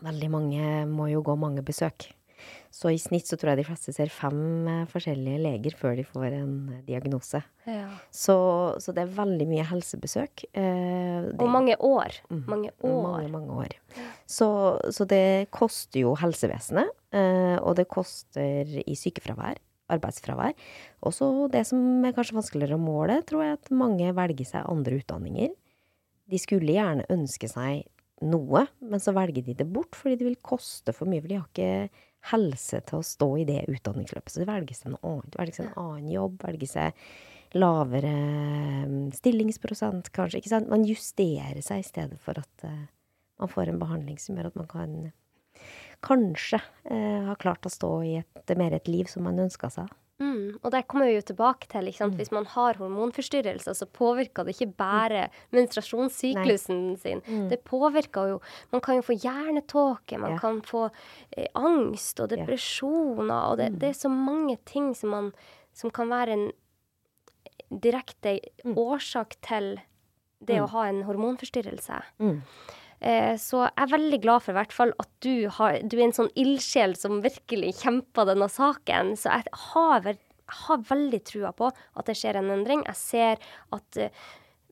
Veldig 0.00 0.30
mange 0.32 0.86
må 0.88 1.10
jo 1.10 1.20
gå 1.20 1.34
mange 1.36 1.60
besøk. 1.60 2.06
Så 2.72 2.88
i 2.88 2.98
snitt 3.00 3.28
så 3.28 3.36
tror 3.36 3.52
jeg 3.52 3.60
de 3.60 3.66
fleste 3.68 3.92
ser 3.92 4.08
fem 4.12 4.68
eh, 4.70 4.84
forskjellige 4.88 5.40
leger 5.44 5.74
før 5.76 5.96
de 5.98 6.04
får 6.08 6.28
en 6.38 6.54
eh, 6.72 6.78
diagnose. 6.86 7.42
Ja. 7.68 7.84
Så, 8.08 8.36
så 8.80 8.94
det 8.96 9.04
er 9.04 9.16
veldig 9.18 9.46
mye 9.50 9.66
helsebesøk. 9.68 10.46
Eh, 10.56 11.28
det, 11.28 11.36
Og 11.36 11.50
mange 11.52 11.76
år. 11.76 12.16
Mm. 12.32 12.40
Mange 12.48 12.70
år. 12.80 13.02
Mange, 13.04 13.28
mange 13.34 13.58
år. 13.66 13.76
Så, 14.24 14.48
så 14.88 15.04
det 15.08 15.50
koster 15.52 16.06
jo 16.06 16.14
helsevesenet, 16.16 16.88
eh, 17.12 17.58
og 17.60 17.76
det 17.76 17.90
koster 17.92 18.72
i 18.82 18.96
sykefravær, 18.96 19.60
arbeidsfravær. 19.92 20.56
Også 21.04 21.28
det 21.52 21.66
som 21.68 21.82
er 22.08 22.16
kanskje 22.16 22.38
vanskeligere 22.38 22.80
å 22.80 22.82
måle, 22.82 23.20
tror 23.28 23.44
jeg 23.44 23.58
at 23.58 23.74
mange 23.84 24.14
velger 24.16 24.48
seg 24.48 24.70
andre 24.72 25.02
utdanninger. 25.02 25.52
De 26.32 26.40
skulle 26.40 26.72
gjerne 26.72 27.04
ønske 27.12 27.52
seg 27.52 27.84
noe, 28.22 28.64
men 28.80 29.02
så 29.02 29.12
velger 29.12 29.44
de 29.44 29.58
det 29.58 29.68
bort 29.68 29.98
fordi 29.98 30.16
det 30.20 30.28
vil 30.30 30.40
koste 30.40 30.94
for 30.96 31.10
mye. 31.10 31.20
For 31.20 31.28
de 31.28 31.38
har 31.40 31.50
ikke 31.50 32.08
helse 32.30 32.80
til 32.86 33.00
å 33.00 33.06
stå 33.06 33.28
i 33.42 33.46
det 33.48 33.64
utdanningsløpet. 33.72 34.32
Så 34.32 34.42
det 34.42 34.48
velger 34.50 34.78
seg 34.78 34.96
annen. 35.00 35.32
Velger 35.34 35.64
en 35.64 35.76
annen 35.82 36.10
jobb, 36.12 36.38
velger 36.44 36.70
seg 36.70 37.06
lavere 37.58 38.12
mm, 38.88 39.10
stillingsprosent, 39.16 40.12
kanskje. 40.14 40.40
Ikke 40.40 40.52
sant? 40.54 40.70
Man 40.72 40.86
justerer 40.88 41.60
seg 41.64 41.82
i 41.82 41.88
stedet 41.88 42.20
for 42.22 42.38
at 42.40 42.68
eh, 42.68 42.86
man 43.42 43.50
får 43.50 43.72
en 43.72 43.82
behandling 43.82 44.20
som 44.22 44.38
gjør 44.38 44.52
at 44.52 44.60
man 44.60 44.70
kan 44.70 44.94
kanskje 46.02 46.60
eh, 46.90 47.26
ha 47.28 47.34
klart 47.38 47.66
å 47.66 47.72
stå 47.72 47.92
i 48.06 48.14
et, 48.22 48.54
mer 48.58 48.74
et 48.74 48.88
liv 48.90 49.10
som 49.10 49.26
man 49.26 49.40
ønska 49.42 49.70
seg. 49.72 49.90
Mm, 50.20 50.58
og 50.62 50.70
der 50.70 50.82
kommer 50.82 51.06
vi 51.06 51.14
jo 51.16 51.20
tilbake 51.22 51.66
til, 51.68 51.92
sant? 51.92 52.14
hvis 52.14 52.30
man 52.30 52.44
har 52.46 52.74
hormonforstyrrelser, 52.74 53.72
så 53.74 53.86
påvirker 53.86 54.44
det 54.44 54.54
ikke 54.60 54.72
bare 54.76 55.28
menstruasjonssyklusen 55.50 56.96
sin. 57.00 57.20
Mm. 57.26 57.48
Det 57.50 57.64
påvirker 57.64 58.28
jo 58.28 58.40
Man 58.72 58.80
kan 58.80 58.96
jo 58.96 59.02
få 59.02 59.16
hjernetåke, 59.18 60.18
man 60.18 60.32
Ja. 60.32 60.38
kan 60.38 60.60
få 60.62 60.90
eh, 61.36 61.46
angst 61.54 62.20
og 62.20 62.28
depresjoner, 62.30 63.50
og 63.50 63.56
det, 63.58 63.72
Mm. 63.72 63.78
det 63.78 63.88
er 63.88 63.92
så 63.92 64.08
mange 64.08 64.58
ting 64.64 64.94
som, 64.94 65.10
man, 65.10 65.32
som 65.72 65.90
kan 65.90 66.08
være 66.08 66.28
en 66.32 66.52
direkte 67.70 68.40
Mm. 68.64 68.74
årsak 68.76 69.34
til 69.42 69.80
det 70.44 70.56
Mm. 70.56 70.64
å 70.64 70.68
ha 70.68 70.84
en 70.88 71.02
hormonforstyrrelse. 71.04 72.02
Mm. 72.20 72.42
Eh, 73.02 73.34
Så 73.40 73.64
jeg 73.64 73.72
er 73.82 73.90
veldig 73.90 74.20
glad 74.22 74.44
for 74.44 74.54
i 74.54 74.58
hvert 74.60 74.74
fall 74.74 74.92
at 75.02 75.10
du, 75.24 75.48
har, 75.58 75.80
du 75.82 75.96
er 75.98 76.04
en 76.06 76.14
sånn 76.14 76.30
ildsjel 76.38 76.94
som 76.98 77.22
virkelig 77.24 77.74
kjemper 77.80 78.28
denne 78.30 78.46
saken. 78.52 79.16
Så 79.18 79.32
jeg 79.32 79.50
har, 79.72 80.06
jeg 80.12 80.60
har 80.66 80.86
veldig 80.92 81.20
trua 81.26 81.50
på 81.56 81.72
at 81.72 82.06
det 82.06 82.16
skjer 82.20 82.38
en 82.38 82.52
endring. 82.54 82.84
Jeg 82.86 83.00
ser 83.00 83.42
at 83.74 83.98
eh, 83.98 84.22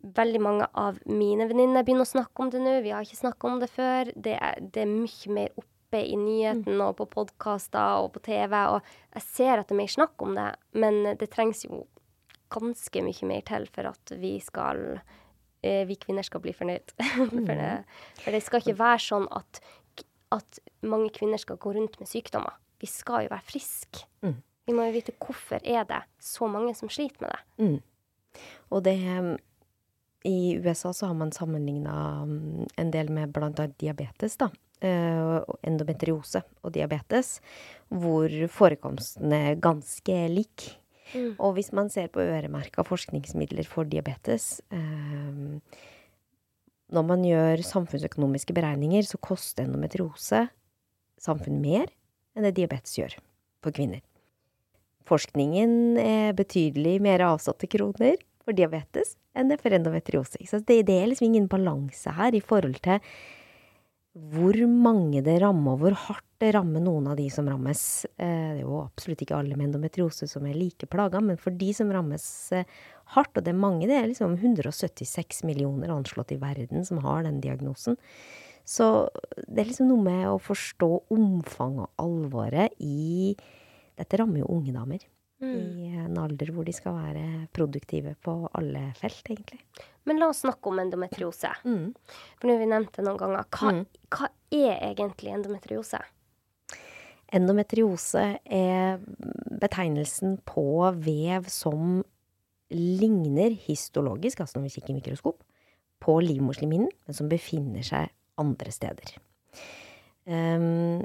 veldig 0.01 0.41
mange 0.41 0.69
av 0.79 1.01
mine 1.11 1.49
venninner 1.51 1.85
begynner 1.85 2.07
å 2.07 2.15
snakke 2.15 2.45
om 2.45 2.53
det 2.55 2.63
nå. 2.63 2.79
Vi 2.87 2.95
har 2.95 3.05
ikke 3.05 3.19
snakka 3.25 3.51
om 3.51 3.61
det 3.61 3.71
før. 3.75 4.13
Det 4.15 4.39
er, 4.39 4.63
det 4.63 4.87
er 4.87 4.93
mye 4.95 5.35
mer 5.37 5.51
oppe 5.61 6.05
i 6.07 6.15
nyheten 6.15 6.79
og 6.85 6.95
på 7.01 7.09
podkaster 7.11 8.05
og 8.05 8.13
på 8.15 8.23
TV. 8.31 8.55
Og 8.77 8.93
jeg 9.19 9.27
ser 9.27 9.59
at 9.59 9.67
det 9.67 9.75
er 9.75 9.83
mer 9.83 9.91
snakk 9.99 10.23
om 10.23 10.37
det, 10.39 10.53
men 10.79 11.03
det 11.19 11.33
trengs 11.35 11.65
jo 11.67 11.83
ganske 12.51 13.03
mye 13.07 13.27
mer 13.31 13.43
til 13.47 13.67
for 13.75 13.91
at 13.91 14.15
vi 14.23 14.37
skal 14.43 15.01
vi 15.63 15.97
kvinner 16.01 16.25
skal 16.27 16.43
bli 16.45 16.55
fornøyd. 16.57 16.95
for, 17.47 17.53
det, 17.53 17.73
for 18.23 18.37
det 18.37 18.43
skal 18.45 18.63
ikke 18.63 18.79
være 18.81 19.03
sånn 19.05 19.27
at, 19.37 19.61
at 20.37 20.61
mange 20.89 21.11
kvinner 21.17 21.41
skal 21.41 21.61
gå 21.61 21.75
rundt 21.77 21.99
med 22.01 22.11
sykdommer. 22.11 22.57
Vi 22.81 22.89
skal 22.89 23.27
jo 23.27 23.35
være 23.35 23.49
friske. 23.49 24.07
Mm. 24.25 24.39
Vi 24.69 24.77
må 24.77 24.87
jo 24.89 24.95
vite 24.95 25.17
hvorfor 25.19 25.61
er 25.67 25.85
det 25.89 26.01
så 26.23 26.49
mange 26.49 26.73
som 26.79 26.91
sliter 26.93 27.25
med 27.25 27.33
det. 27.35 27.43
Mm. 27.65 28.41
Og 28.71 28.85
det 28.87 28.97
um, 29.19 29.31
I 30.29 30.57
USA 30.63 30.93
så 30.95 31.11
har 31.11 31.17
man 31.19 31.33
sammenligna 31.35 31.95
en 32.25 32.93
del 32.95 33.11
med 33.13 33.37
annet 33.37 33.77
diabetes, 33.81 34.37
da. 34.41 34.51
eh, 34.81 35.41
endometriose 35.67 36.43
og 36.65 36.73
diabetes, 36.75 37.39
hvor 37.89 38.33
forekomsten 38.53 39.33
er 39.33 39.59
ganske 39.61 40.17
lik. 40.33 40.71
Mm. 41.15 41.33
Og 41.39 41.55
hvis 41.57 41.73
man 41.77 41.91
ser 41.93 42.11
på 42.13 42.23
øremerka 42.23 42.85
forskningsmidler 42.87 43.67
for 43.69 43.89
diabetes 43.89 44.61
eh, 44.71 45.59
Når 46.91 47.07
man 47.07 47.23
gjør 47.23 47.63
samfunnsøkonomiske 47.63 48.55
beregninger, 48.55 49.03
så 49.07 49.19
koster 49.23 49.65
endometriose 49.65 50.49
samfunnet 51.21 51.63
mer 51.63 51.93
enn 52.35 52.47
det 52.47 52.57
diabetes 52.57 52.97
gjør 52.99 53.15
for 53.63 53.75
kvinner. 53.77 54.01
Forskningen 55.07 55.99
er 56.01 56.35
betydelig 56.39 56.99
mer 57.03 57.23
avsatte 57.27 57.69
kroner 57.71 58.19
for 58.45 58.57
diabetes 58.57 59.17
enn 59.39 59.51
det 59.51 59.61
for 59.63 59.75
endometriose. 59.75 60.41
Så 60.47 60.63
det, 60.67 60.83
det 60.89 60.97
er 60.99 61.11
liksom 61.11 61.31
ingen 61.31 61.49
balanse 61.51 62.15
her 62.17 62.35
i 62.35 62.43
forhold 62.43 62.81
til 62.83 62.99
hvor 64.15 64.57
mange 64.67 65.23
det 65.23 65.37
rammer, 65.43 65.77
og 65.77 65.85
hvor 65.85 65.95
hardt 65.95 66.27
det 66.41 66.55
rammer 66.57 66.83
noen 66.83 67.07
av 67.13 67.17
de 67.17 67.29
som 67.31 67.47
rammes. 67.47 68.07
Eh, 68.19 68.57
Det 68.57 68.59
er 68.59 68.63
jo 68.65 68.81
absolutt 68.83 69.23
ikke 69.23 69.37
alle 69.37 69.57
med 69.57 69.69
endometriose 69.69 70.27
som 70.29 70.47
er 70.47 70.55
like 70.55 70.89
plaga, 70.91 71.21
men 71.23 71.37
for 71.39 71.51
de 71.51 71.73
som 71.73 71.91
rammes 71.93 72.25
eh, 72.53 72.65
hardt, 73.15 73.37
og 73.37 73.45
det 73.45 73.53
er 73.55 73.61
mange, 73.61 73.87
det 73.87 73.97
er 73.97 74.09
liksom 74.09 74.35
176 74.37 75.45
millioner 75.45 75.89
anslått 75.95 76.33
i 76.33 76.41
verden 76.41 76.85
som 76.85 76.99
har 76.99 77.23
den 77.23 77.41
diagnosen. 77.41 77.97
Så 78.65 79.09
det 79.49 79.63
er 79.63 79.71
liksom 79.71 79.89
noe 79.89 80.03
med 80.03 80.27
å 80.29 80.41
forstå 80.43 80.91
omfanget 81.11 81.87
og 81.87 82.05
alvoret 82.05 82.75
i 82.79 83.37
Dette 84.01 84.17
rammer 84.17 84.41
jo 84.41 84.47
unge 84.57 84.73
damer 84.73 85.03
Mm. 85.41 85.57
i 85.57 85.87
en 85.97 86.19
alder 86.21 86.51
hvor 86.53 86.67
de 86.67 86.73
skal 86.73 86.93
være 86.93 87.49
produktive 87.57 88.15
på 88.21 88.35
alle 88.53 88.93
felt, 88.99 89.25
egentlig. 89.25 89.61
Men 90.11 90.19
la 90.19 90.29
oss 90.33 90.43
snakke 90.43 90.67
om 90.73 90.81
endometriose. 90.83 91.53
For 91.63 92.49
nå 92.49 92.55
har 92.57 92.63
vi 92.65 92.71
nevnt 92.73 92.97
det 92.97 93.05
noen 93.07 93.21
ganger. 93.21 93.45
Hva, 93.55 93.71
Mm. 93.77 93.85
hva 94.11 94.29
er 94.51 94.81
egentlig 94.91 95.31
endometriose? 95.37 96.01
Endometriose 97.31 98.25
er 98.51 98.99
betegnelsen 99.63 100.41
på 100.49 100.65
vev 100.99 101.47
som 101.53 102.01
ligner 102.75 103.55
histologisk, 103.69 104.43
altså 104.43 104.59
når 104.59 104.67
vi 104.67 104.75
kikker 104.81 104.91
i 104.95 104.99
mikroskop, 104.99 105.39
på 106.01 106.17
livmorslimhinnen, 106.25 106.91
men 107.07 107.15
som 107.15 107.29
befinner 107.31 107.87
seg 107.87 108.11
andre 108.41 108.73
steder. 108.75 109.15
Um, 110.27 111.05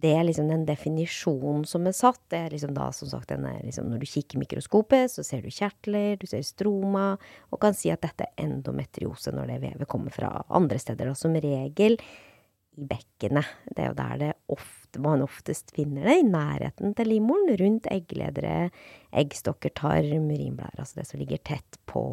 det 0.00 0.12
er 0.16 0.24
liksom 0.24 0.48
den 0.48 0.64
definisjonen 0.66 1.64
som 1.68 1.86
er 1.86 1.94
satt. 1.96 2.20
Det 2.32 2.38
er 2.38 2.54
liksom 2.54 2.72
da, 2.76 2.88
som 2.96 3.10
sagt, 3.10 3.28
den 3.30 3.44
er 3.48 3.60
liksom 3.62 3.90
Når 3.90 4.02
du 4.02 4.08
kikker 4.08 4.38
i 4.38 4.42
mikroskopet, 4.42 5.12
så 5.12 5.24
ser 5.26 5.44
du 5.44 5.50
kjertler, 5.52 6.16
du 6.20 6.26
ser 6.30 6.42
stroma, 6.46 7.12
og 7.50 7.60
kan 7.62 7.76
si 7.76 7.92
at 7.92 8.02
dette 8.04 8.26
er 8.26 8.44
endometriose 8.46 9.34
når 9.34 9.52
det 9.52 9.62
vevet 9.66 9.90
kommer 9.90 10.14
fra 10.14 10.34
andre 10.48 10.80
steder. 10.80 11.10
Da, 11.12 11.16
som 11.18 11.36
regel 11.36 11.98
i 12.00 12.86
bekkenet. 12.88 13.48
Det 13.68 13.84
er 13.84 13.90
jo 13.90 13.98
der 13.98 14.34
ofte, 14.52 15.00
man 15.02 15.24
oftest 15.24 15.74
finner 15.76 16.08
det, 16.08 16.18
i 16.22 16.28
nærheten 16.28 16.94
til 16.96 17.12
livmoren, 17.12 17.52
rundt 17.60 17.88
eggledere, 17.92 18.70
eggstokker, 19.12 19.74
tarm, 19.76 20.30
urinblære, 20.32 20.78
altså 20.78 21.00
det 21.00 21.08
som 21.10 21.20
ligger 21.20 21.42
tett 21.44 21.78
på, 21.90 22.04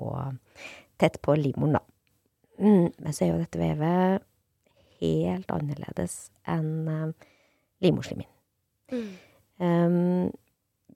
tett 1.00 1.22
på 1.24 1.38
livmoren, 1.40 1.80
da. 1.80 1.84
Mm, 2.60 2.90
men 2.92 3.16
så 3.16 3.24
er 3.24 3.32
jo 3.32 3.40
dette 3.40 3.62
vevet 3.62 4.26
helt 5.00 5.52
annerledes 5.56 6.26
enn 6.50 7.14
uh, 7.80 7.88
Mm. 8.90 9.10
Um, 9.60 10.32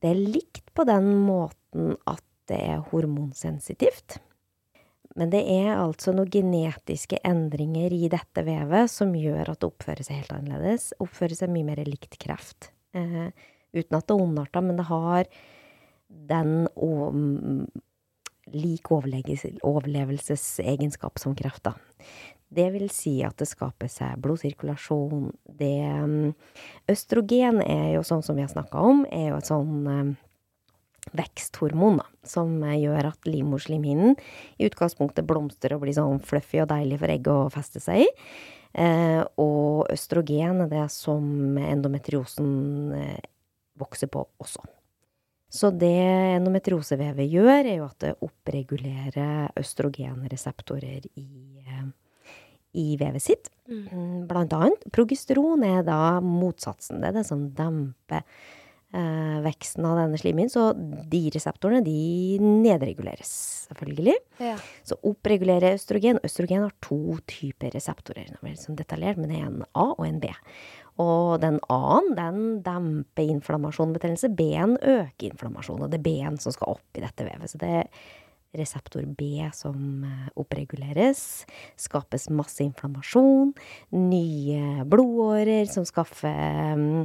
det 0.02 0.12
er 0.12 0.20
likt 0.20 0.72
på 0.76 0.86
den 0.88 1.10
måten 1.24 1.96
at 2.10 2.24
det 2.50 2.60
er 2.60 2.84
hormonsensitivt. 2.92 4.18
Men 5.16 5.30
det 5.30 5.44
er 5.46 5.78
altså 5.78 6.12
noen 6.16 6.32
genetiske 6.34 7.20
endringer 7.28 7.94
i 7.94 8.10
dette 8.12 8.44
vevet 8.48 8.92
som 8.92 9.14
gjør 9.16 9.54
at 9.54 9.62
det 9.62 9.70
oppfører 9.70 10.08
seg 10.08 10.24
helt 10.24 10.36
annerledes. 10.36 10.90
Oppfører 11.04 11.38
seg 11.38 11.54
mye 11.54 11.68
mer 11.68 11.84
likt 11.86 12.18
kreft. 12.22 12.72
Uh, 12.98 13.30
uten 13.74 13.98
at 13.98 14.08
det 14.08 14.16
er 14.16 14.26
ondarta, 14.26 14.62
men 14.66 14.80
det 14.80 14.88
har 14.90 15.30
den 16.34 16.54
og, 16.74 17.14
lik 18.52 18.92
overlevelsesegenskap 18.92 21.20
som 21.22 21.36
kreft, 21.38 21.64
da. 21.70 21.74
Det 22.54 22.68
vil 22.76 22.90
si 22.94 23.16
at 23.26 23.38
det 23.42 23.48
skaper 23.50 23.90
seg 23.92 24.20
blodsirkulasjon. 24.24 25.32
Det 25.60 25.76
um, 26.04 26.34
Østrogen 26.92 27.62
er 27.66 27.96
jo 27.96 28.04
sånn 28.08 28.24
som 28.26 28.38
vi 28.38 28.46
har 28.46 28.52
snakka 28.52 28.84
om, 28.84 29.04
er 29.10 29.32
jo 29.32 29.40
et 29.40 29.50
sånn 29.50 29.88
um, 29.90 30.12
veksthormon 31.18 32.00
da, 32.00 32.08
som 32.28 32.56
gjør 32.64 33.10
at 33.12 33.28
livmorslimhinnen 33.28 34.16
i 34.58 34.68
utgangspunktet 34.70 35.28
blomstrer 35.28 35.76
og 35.76 35.84
blir 35.84 35.98
sånn 35.98 36.22
fluffy 36.24 36.62
og 36.64 36.70
deilig 36.72 37.02
for 37.02 37.14
egget 37.14 37.34
å 37.34 37.54
feste 37.54 37.84
seg 37.84 38.06
i. 38.06 38.12
Eh, 38.74 39.22
og 39.38 39.90
østrogen 39.94 40.64
er 40.64 40.72
det 40.72 40.86
som 40.94 41.58
endometriosen 41.62 42.48
eh, 42.98 43.28
vokser 43.78 44.10
på 44.10 44.24
også. 44.42 44.64
Så 45.54 45.70
det 45.70 45.94
endometriosevevet 46.40 47.30
gjør, 47.30 47.60
er 47.60 47.76
jo 47.76 47.86
at 47.86 48.00
det 48.02 48.16
oppregulerer 48.26 49.52
østrogenreseptorer 49.60 51.06
i, 51.14 51.28
eh, 51.62 51.73
i 52.74 52.98
vevet 53.00 53.24
sitt. 53.24 53.50
Mm. 53.70 53.86
Mm, 53.88 54.20
Blant 54.30 54.54
annet. 54.58 54.84
Progesteron 54.96 55.64
er 55.68 55.86
da 55.88 56.20
motsatsen. 56.24 57.02
Det 57.02 57.12
er 57.12 57.18
det 57.20 57.26
som 57.28 57.48
demper 57.56 58.22
eh, 58.94 59.40
veksten 59.46 59.88
av 59.88 60.00
denne 60.02 60.20
slimhinnen. 60.20 60.52
Så 60.52 60.72
de 61.10 61.24
reseptorene, 61.34 61.84
de 61.86 62.38
nedreguleres, 62.44 63.34
selvfølgelig. 63.70 64.16
Ja. 64.44 64.56
Så 64.88 64.98
oppregulerer 65.06 65.78
østrogen. 65.78 66.22
Østrogen 66.26 66.66
har 66.66 66.76
to 66.84 67.20
typer 67.30 67.74
reseptorer. 67.76 68.30
Det 68.32 68.40
er 68.40 68.48
veldig 68.50 68.64
sånn 68.66 68.80
detaljert, 68.80 69.22
men 69.22 69.32
det 69.34 69.42
er 69.42 69.52
en 69.52 69.68
A 69.72 69.90
og 69.94 70.08
en 70.08 70.22
B. 70.24 70.32
Og 71.02 71.40
den 71.42 71.58
A-en, 71.74 72.12
den 72.18 72.42
demper 72.66 73.32
inflammasjon 73.38 73.90
og 73.90 73.98
betennelse. 73.98 74.30
B-en 74.38 74.76
øker 74.78 75.32
inflammasjon, 75.32 75.82
og 75.82 75.90
det 75.90 76.02
er 76.02 76.06
B-en 76.06 76.38
som 76.42 76.54
skal 76.54 76.76
opp 76.76 77.00
i 77.00 77.02
dette 77.02 77.26
vevet. 77.26 77.50
Så 77.50 77.62
det 77.62 77.72
er 77.80 77.88
reseptor 78.58 79.06
B 79.18 79.44
som 79.56 80.04
eh, 80.08 80.28
oppreguleres. 80.40 81.46
Skapes 81.80 82.30
masse 82.34 82.64
inflammasjon. 82.66 83.54
Nye 83.98 84.86
blodårer 84.90 85.66
som 85.72 85.86
skaffer 85.90 86.78
mm, 86.78 87.02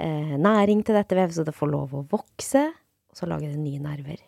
eh, 0.00 0.34
næring 0.42 0.84
til 0.86 0.98
dette 0.98 1.18
vevet, 1.18 1.36
så 1.38 1.46
det 1.46 1.56
får 1.56 1.72
lov 1.72 1.96
å 1.96 2.04
vokse. 2.12 2.68
Og 3.12 3.18
så 3.18 3.28
lager 3.28 3.52
det 3.52 3.60
nye 3.62 3.82
nerver. 3.82 4.20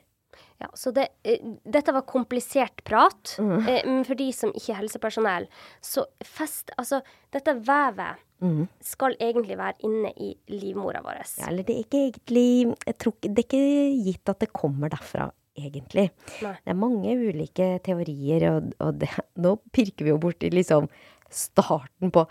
Ja, 0.62 0.68
så 0.78 0.92
det, 0.94 1.08
eh, 1.26 1.42
dette 1.66 1.92
var 1.92 2.06
komplisert 2.06 2.84
prat. 2.86 3.34
Mm. 3.42 3.56
Eh, 3.68 3.80
men 3.88 4.04
for 4.06 4.14
de 4.18 4.28
som 4.32 4.52
ikke 4.54 4.72
er 4.76 4.82
helsepersonell, 4.84 5.48
så 5.82 6.06
fest 6.22 6.70
Altså, 6.78 7.02
dette 7.34 7.58
vevet 7.66 8.22
Mm. 8.44 8.66
skal 8.82 9.14
egentlig 9.22 9.56
være 9.56 9.86
inne 9.86 10.10
i 10.20 10.34
livmora 10.52 11.00
vår. 11.04 11.22
Ja, 11.38 11.46
eller 11.48 11.62
det 11.64 11.76
er 11.76 11.84
ikke 11.84 12.00
egentlig 12.10 12.76
jeg 12.84 12.98
tror, 12.98 13.14
Det 13.22 13.38
er 13.38 13.46
ikke 13.46 14.04
gitt 14.04 14.28
at 14.28 14.38
det 14.40 14.52
kommer 14.52 14.90
derfra, 14.90 15.30
egentlig. 15.58 16.08
Nei. 16.44 16.54
Det 16.60 16.72
er 16.72 16.78
mange 16.78 17.14
ulike 17.18 17.68
teorier, 17.86 18.48
og, 18.50 18.74
og 18.82 18.98
det, 19.02 19.10
nå 19.40 19.56
pirker 19.74 20.06
vi 20.06 20.12
jo 20.12 20.20
borti 20.22 20.50
liksom 20.52 20.90
starten 21.34 22.12
på 22.14 22.26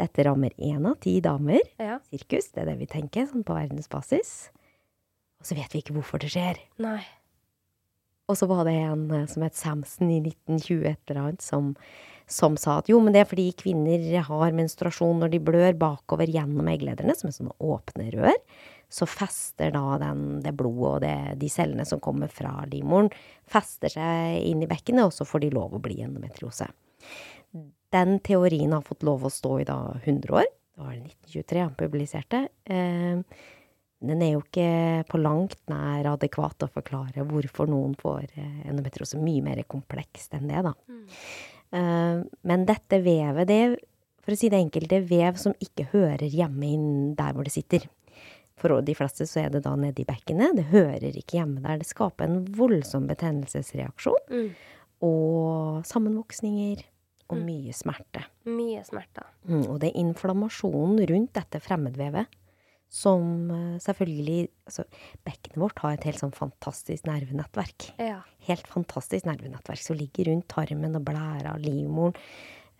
Dette 0.00 0.24
rammer 0.24 0.54
én 0.56 0.86
av 0.88 0.94
ti 1.04 1.18
damer. 1.20 1.60
Ja. 1.76 1.98
Sirkus, 2.08 2.46
det 2.54 2.62
er 2.62 2.70
det 2.70 2.78
vi 2.78 2.86
tenker, 2.88 3.26
sånn 3.28 3.44
på 3.44 3.52
verdensbasis. 3.52 4.30
Og 5.42 5.48
så 5.50 5.56
vet 5.58 5.74
vi 5.74 5.82
ikke 5.82 5.92
hvorfor 5.98 6.22
det 6.22 6.30
skjer. 6.32 6.56
Nei. 6.80 7.02
Og 8.30 8.38
så 8.38 8.46
var 8.48 8.62
det 8.68 8.76
en 8.78 9.08
eh, 9.12 9.26
som 9.28 9.44
het 9.44 9.58
Samson 9.58 10.08
i 10.12 10.20
1920 10.22 10.88
et 10.88 11.10
eller 11.10 11.20
annet, 11.24 11.44
som, 11.44 11.72
som 12.30 12.56
sa 12.60 12.78
at 12.80 12.90
jo, 12.90 13.00
men 13.02 13.12
det 13.12 13.24
er 13.24 13.30
fordi 13.30 13.48
kvinner 13.58 14.04
har 14.28 14.56
menstruasjon 14.56 15.20
når 15.20 15.34
de 15.34 15.42
blør 15.50 15.76
bakover 15.80 16.30
gjennom 16.30 16.70
egglederne, 16.70 17.16
som 17.18 17.30
er 17.30 17.36
sånne 17.36 17.56
åpne 17.58 18.10
rør. 18.14 18.38
Så 18.90 19.06
fester 19.06 19.70
da 19.74 19.98
den, 20.02 20.40
det 20.42 20.52
blodet 20.58 20.88
og 20.90 21.02
det, 21.04 21.16
de 21.40 21.50
cellene 21.52 21.86
som 21.86 22.02
kommer 22.02 22.30
fra 22.32 22.56
livmoren, 22.70 23.10
fester 23.46 23.92
seg 23.92 24.40
inn 24.48 24.64
i 24.64 24.70
bekkenet, 24.70 25.06
og 25.06 25.14
så 25.14 25.26
får 25.28 25.44
de 25.44 25.52
lov 25.54 25.76
å 25.76 25.82
bli 25.82 26.00
endometriose. 26.02 26.66
Den 27.94 28.18
teorien 28.26 28.74
har 28.74 28.82
fått 28.86 29.06
lov 29.06 29.26
å 29.26 29.32
stå 29.32 29.60
i 29.62 29.68
da 29.68 29.78
100 30.02 30.34
år. 30.34 30.50
Det 30.50 30.82
var 30.82 30.92
det 30.94 31.06
1923 31.06 31.62
han 31.62 31.78
publiserte. 31.78 32.42
Eh, 32.64 33.46
den 34.10 34.22
er 34.24 34.32
jo 34.32 34.42
ikke 34.42 35.04
på 35.10 35.20
langt 35.20 35.58
nær 35.68 36.08
adekvat 36.14 36.64
å 36.64 36.70
forklare 36.72 37.26
hvorfor 37.28 37.68
noen 37.70 37.94
får 38.00 38.30
eh, 38.32 38.60
endometriose. 38.70 39.20
Mye 39.20 39.44
mer 39.44 39.62
komplekst 39.68 40.34
enn 40.38 40.50
det, 40.50 40.62
da. 40.66 40.74
Eh, 41.78 42.22
men 42.48 42.66
dette 42.68 43.02
vevet, 43.04 43.46
det 43.50 43.62
for 44.20 44.36
å 44.36 44.38
si 44.38 44.50
det 44.52 44.60
enkelt, 44.60 44.90
det 44.90 45.00
er 45.00 45.08
vev 45.08 45.38
som 45.40 45.56
ikke 45.64 45.88
hører 45.94 46.28
hjemme 46.28 46.68
inn 46.68 46.90
der 47.18 47.34
hvor 47.34 47.46
det 47.46 47.54
sitter. 47.54 47.86
For 48.60 48.76
de 48.84 48.94
fleste 48.96 49.26
så 49.28 49.44
er 49.44 49.54
det 49.54 49.64
da 49.64 49.72
nede 49.78 50.02
i 50.02 50.08
bekkenet. 50.08 50.58
Det 50.58 50.66
hører 50.72 51.16
ikke 51.16 51.38
hjemme 51.38 51.62
der. 51.64 51.80
Det 51.80 51.88
skaper 51.88 52.28
en 52.28 52.42
voldsom 52.56 53.06
betennelsesreaksjon. 53.08 54.26
Mm. 54.28 54.50
Og 55.06 55.86
sammenvoksninger. 55.88 56.84
Og 57.30 57.38
mye 57.38 57.72
smerte. 57.76 58.24
Mye 58.50 58.82
smerte. 58.82 59.22
Mm, 59.46 59.62
og 59.70 59.76
det 59.80 59.92
er 59.92 60.00
inflammasjonen 60.02 60.98
rundt 61.12 61.32
dette 61.38 61.60
fremmedvevet 61.62 62.26
som 62.90 63.50
eh, 63.54 63.76
selvfølgelig 63.78 64.48
altså, 64.66 64.84
Bekkenet 65.22 65.60
vårt 65.62 65.82
har 65.84 65.94
et 65.94 66.06
helt 66.08 66.20
sånn 66.20 66.34
fantastisk 66.34 67.06
nervenettverk. 67.06 67.92
Ja. 68.02 68.18
Helt 68.48 68.66
fantastisk 68.70 69.28
nervenettverk 69.28 69.82
som 69.82 69.98
ligger 69.98 70.32
rundt 70.32 70.48
tarmen 70.50 70.98
og 70.98 71.06
blæra 71.06 71.54
og 71.54 71.62
livmoren. 71.62 72.18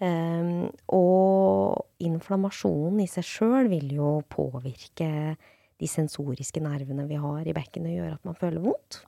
Um, 0.01 0.70
og 0.97 2.01
inflammasjonen 2.01 3.03
i 3.05 3.09
seg 3.11 3.26
sjøl 3.28 3.66
vil 3.68 3.91
jo 3.99 4.14
påvirke 4.33 5.11
de 5.81 5.89
sensoriske 5.89 6.62
nervene 6.62 7.07
vi 7.09 7.18
har 7.20 7.47
i 7.49 7.55
bekkenet, 7.57 7.95
og 7.95 7.99
gjøre 8.03 8.18
at 8.18 8.28
man 8.28 8.39
føler 8.39 8.64
vondt. 8.64 9.01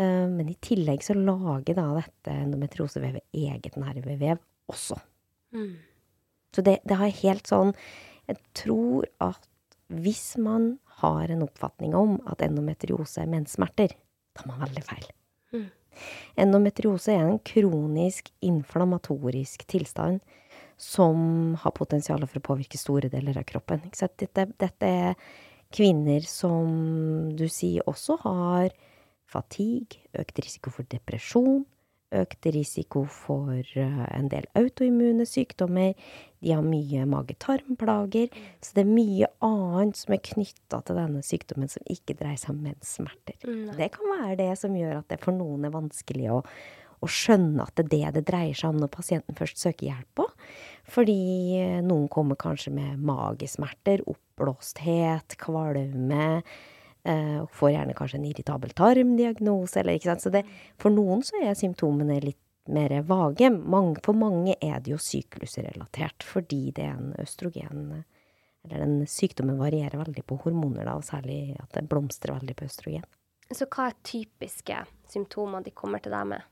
Um, 0.00 0.38
men 0.38 0.48
i 0.48 0.56
tillegg 0.62 1.04
så 1.04 1.16
lager 1.18 1.76
da 1.76 1.86
dette 1.98 2.34
endometriosevevet 2.46 3.36
eget 3.36 3.76
nervevev 3.80 4.40
også. 4.70 4.96
Mm. 5.54 5.74
Så 6.54 6.64
det, 6.66 6.78
det 6.86 6.96
har 6.98 7.10
helt 7.20 7.48
sånn 7.50 7.72
Jeg 8.30 8.38
tror 8.58 9.06
at 9.22 9.46
hvis 9.90 10.36
man 10.38 10.76
har 11.02 11.30
en 11.34 11.42
oppfatning 11.42 11.96
om 11.98 12.16
at 12.30 12.42
endometriose 12.46 13.24
er 13.24 13.30
menssmerter, 13.30 13.96
tar 14.38 14.46
man 14.46 14.60
veldig 14.62 14.84
feil. 14.86 15.08
Mm. 15.50 15.66
Endometriose 16.44 17.16
er 17.16 17.26
en 17.26 17.40
kronisk 17.42 18.30
inflammatorisk 18.46 19.66
tilstand 19.70 20.20
som 20.80 21.56
har 21.60 21.74
potensial 21.76 22.22
for 22.24 22.38
å 22.38 22.46
påvirke 22.52 22.78
store 22.80 23.10
deler 23.12 23.42
av 23.42 23.48
kroppen. 23.48 23.82
Dette, 23.90 24.46
dette 24.62 24.86
er 24.86 25.18
kvinner 25.74 26.24
som 26.26 27.30
du 27.36 27.46
sier 27.50 27.86
også 27.90 28.18
har 28.24 28.72
fatigue, 29.30 30.00
økt 30.18 30.40
risiko 30.42 30.72
for 30.74 30.88
depresjon, 30.90 31.62
økt 32.10 32.48
risiko 32.50 33.04
for 33.06 33.60
eh, 33.78 34.02
en 34.16 34.28
del 34.32 34.48
autoimmune 34.58 35.26
sykdommer. 35.28 35.94
De 36.42 36.54
har 36.54 36.64
mye 36.66 37.04
mage-tarm-plager. 37.06 38.34
Så 38.64 38.74
det 38.74 38.82
er 38.82 38.90
mye 38.90 39.30
annet 39.46 40.00
som 40.00 40.16
er 40.16 40.24
knytta 40.32 40.82
til 40.86 40.98
denne 40.98 41.22
sykdommen 41.26 41.70
som 41.70 41.86
ikke 41.90 42.18
dreier 42.18 42.40
seg 42.40 42.56
om 42.56 42.64
menssmerter. 42.66 43.38
Mm. 43.46 43.70
Det 43.78 43.90
kan 43.94 44.14
være 44.16 44.40
det 44.42 44.50
som 44.58 44.74
gjør 44.76 45.00
at 45.00 45.10
det 45.12 45.20
for 45.22 45.36
noen 45.36 45.68
er 45.68 45.76
vanskelig 45.76 46.32
å, 46.34 46.40
å 47.00 47.10
skjønne 47.10 47.68
at 47.68 47.78
det 47.78 47.86
er 47.86 48.10
det 48.10 48.20
det 48.20 48.26
dreier 48.32 48.58
seg 48.58 48.74
om 48.74 48.82
når 48.82 48.92
pasienten 48.96 49.38
først 49.38 49.62
søker 49.62 49.92
hjelp 49.92 50.10
på. 50.18 50.28
Fordi 50.90 51.20
eh, 51.60 51.78
noen 51.86 52.08
kommer 52.10 52.38
kanskje 52.40 52.72
med 52.74 53.00
magesmerter, 53.06 54.02
oppblåsthet, 54.10 55.36
kvalme. 55.40 56.42
eh, 57.04 57.38
og 57.40 57.50
får 57.56 57.74
gjerne 57.76 57.96
kanskje 57.96 58.18
en 58.18 58.28
irritabel 58.28 58.74
tarmdiagnose, 58.76 59.80
eller 59.80 59.96
ikke 59.96 60.10
sant. 60.10 60.24
Så 60.26 60.32
det, 60.34 60.44
for 60.80 60.92
noen 60.92 61.22
så 61.24 61.40
er 61.40 61.58
symptomene 61.58 62.20
litt 62.24 62.40
mer 62.70 62.92
vage. 63.08 63.48
For 64.04 64.16
mange 64.16 64.56
er 64.60 64.80
det 64.82 64.92
jo 64.92 65.00
syklusrelatert, 65.00 66.26
fordi 66.26 66.70
det 66.76 66.86
er 66.86 66.96
en 66.96 67.14
østrogen 67.18 68.04
Eller 68.62 68.82
den 68.84 69.06
sykdommen 69.08 69.56
varierer 69.56 69.96
veldig 69.96 70.20
på 70.28 70.36
hormoner, 70.42 70.84
da, 70.84 70.98
og 71.00 71.04
særlig 71.06 71.56
at 71.56 71.72
det 71.72 71.88
blomstrer 71.88 72.34
veldig 72.36 72.56
på 72.58 72.66
østrogen. 72.68 73.06
Så 73.48 73.64
hva 73.72 73.86
er 73.88 73.96
typiske 74.04 74.82
symptomer 75.08 75.64
de 75.64 75.72
kommer 75.72 75.98
til 75.98 76.12
deg 76.12 76.28
med? 76.34 76.44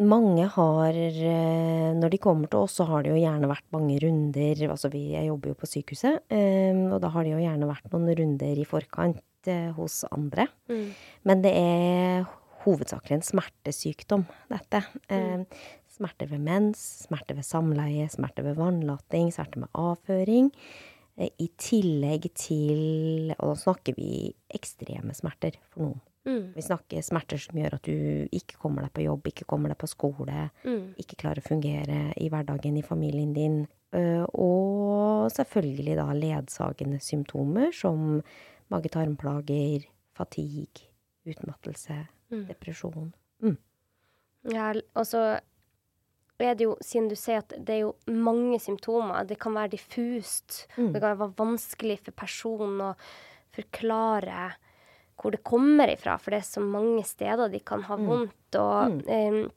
Mange 0.00 0.46
har 0.54 0.96
eh, 0.96 1.92
Når 1.96 2.12
de 2.12 2.20
kommer 2.20 2.48
til 2.48 2.64
oss, 2.64 2.78
så 2.78 2.86
har 2.88 3.04
det 3.04 3.12
jo 3.12 3.20
gjerne 3.20 3.50
vært 3.50 3.66
mange 3.74 3.98
runder. 4.00 4.62
Altså 4.70 4.90
vi, 4.92 5.10
jeg 5.12 5.28
jobber 5.28 5.52
jo 5.52 5.58
på 5.60 5.68
sykehuset, 5.68 6.22
eh, 6.32 6.78
og 6.88 7.00
da 7.02 7.10
har 7.12 7.26
det 7.26 7.34
jo 7.34 7.42
gjerne 7.42 7.68
vært 7.68 7.90
noen 7.92 8.14
runder 8.18 8.60
i 8.60 8.68
forkant 8.68 9.50
eh, 9.52 9.68
hos 9.76 10.02
andre. 10.10 10.48
Mm. 10.72 10.86
Men 11.28 11.44
det 11.44 11.52
er 11.58 12.24
hovedsakelig 12.62 13.18
en 13.18 13.26
smertesykdom, 13.26 14.24
dette. 14.52 14.84
Mm. 15.10 15.42
smerter 15.90 16.28
ved 16.30 16.44
mens, 16.46 16.80
smerter 17.08 17.34
ved 17.34 17.44
samleie, 17.44 18.06
smerter 18.08 18.46
ved 18.46 18.54
vannlating, 18.60 19.32
smerter 19.34 19.64
med 19.64 19.72
avføring. 19.74 20.52
I 21.18 21.48
tillegg 21.60 22.30
til 22.40 23.34
Og 23.34 23.50
da 23.50 23.56
snakker 23.60 23.98
vi 23.98 24.30
ekstreme 24.54 25.12
smerter 25.12 25.58
for 25.68 25.90
noen. 25.90 26.00
Mm. 26.24 26.52
Vi 26.54 26.62
snakker 26.62 27.02
smerter 27.02 27.38
som 27.42 27.56
gjør 27.58 27.74
at 27.74 27.82
du 27.82 28.28
ikke 28.30 28.56
kommer 28.62 28.82
deg 28.86 28.92
på 28.94 29.02
jobb, 29.04 29.24
ikke 29.26 29.44
kommer 29.50 29.68
deg 29.72 29.78
på 29.78 29.88
skole, 29.90 30.50
Mm. 30.64 30.94
ikke 30.96 31.16
klarer 31.16 31.42
å 31.42 31.48
fungere 31.48 32.12
i 32.16 32.28
hverdagen 32.30 32.76
i 32.78 32.82
familien 32.82 33.32
din. 33.34 33.66
Øh, 33.92 34.24
Og 34.34 35.30
selvfølgelig 35.30 35.96
da 35.96 36.06
ledsagende 36.12 37.00
symptomer 37.00 37.72
som 37.72 38.22
mage-tarmplager, 38.70 39.84
fatigue, 40.14 40.86
utmattelse, 41.26 42.06
Mm. 42.30 42.46
depresjon. 42.48 43.12
Ja, 44.44 44.72
og 44.96 45.04
så 45.06 45.38
er 46.40 46.54
det 46.54 46.64
jo, 46.64 46.76
siden 46.82 47.08
du 47.08 47.14
sier 47.14 47.38
at 47.38 47.48
det 47.64 47.70
er 47.76 47.80
jo 47.84 47.94
mange 48.08 48.58
symptomer, 48.58 49.24
det 49.24 49.38
kan 49.38 49.54
være 49.54 49.70
diffust. 49.76 50.66
Mm. 50.76 50.92
Det 50.92 51.00
kan 51.00 51.16
være 51.16 51.34
vanskelig 51.36 51.98
for 52.00 52.10
personen 52.12 52.80
å 52.80 52.96
forklare 53.54 54.54
hvor 55.20 55.30
det 55.34 55.42
kommer 55.44 55.88
ifra, 55.92 56.16
for 56.18 56.30
det 56.30 56.40
er 56.40 56.48
så 56.48 56.60
mange 56.64 57.04
steder 57.04 57.50
de 57.52 57.60
kan 57.60 57.82
ha 57.82 57.96
vondt. 57.96 58.56
Og, 58.58 59.02
um, 59.06 59.50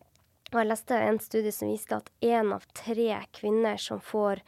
og 0.53 0.59
jeg 0.61 0.67
leste 0.69 0.91
en 0.99 1.19
studie 1.19 1.51
som 1.51 1.69
viste 1.71 1.95
at 1.97 2.09
én 2.21 2.53
av 2.53 2.65
tre 2.73 3.15
kvinner 3.33 3.77
som 3.81 3.99
får 3.99 4.41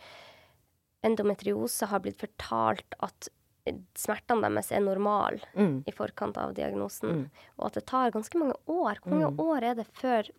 endometriose, 1.06 1.88
har 1.92 2.02
blitt 2.04 2.20
fortalt 2.22 2.98
at 3.06 3.30
smertene 4.00 4.48
deres 4.48 4.72
er 4.72 4.80
normale 4.80 5.42
Mm. 5.56 5.84
i 5.88 5.92
forkant 5.92 6.38
av 6.38 6.54
diagnosen. 6.56 7.10
Mm. 7.10 7.30
Og 7.60 7.66
at 7.68 7.74
det 7.74 7.86
tar 7.86 8.12
ganske 8.12 8.38
mange 8.40 8.56
år. 8.68 9.00
Hvor 9.04 9.12
mange 9.12 9.32
Mm. 9.32 9.40
år 9.40 9.64
er 9.64 9.76
det 9.76 9.88
før 9.94 10.30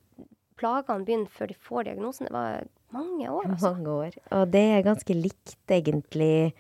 plagene 0.57 1.05
begynner, 1.05 1.29
før 1.29 1.47
de 1.49 1.55
får 1.55 1.85
diagnosen? 1.85 2.25
Det 2.27 2.33
var 2.33 2.65
mange 2.93 3.29
år, 3.29 3.45
altså. 3.51 3.75
Mange 3.75 3.87
år. 3.89 4.13
Og 4.33 4.51
det 4.51 4.65
er 4.79 4.83
ganske 4.83 5.15
likt, 5.15 5.57
egentlig, 5.69 6.53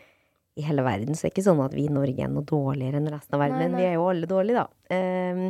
i 0.58 0.64
hele 0.66 0.84
verden. 0.86 1.14
Så 1.14 1.24
det 1.24 1.30
er 1.30 1.34
ikke 1.36 1.46
sånn 1.46 1.62
at 1.64 1.76
vi 1.76 1.86
i 1.86 1.92
Norge 1.92 2.24
er 2.24 2.30
noe 2.32 2.46
dårligere 2.46 3.00
enn 3.00 3.10
resten 3.12 3.38
av 3.38 3.44
verden, 3.44 3.60
Nei, 3.60 3.70
men 3.70 3.78
vi 3.78 3.86
er 3.86 3.96
jo 3.96 4.08
alle 4.10 4.28
dårlige, 4.30 4.64
da. 4.64 4.94
Um, 4.98 5.42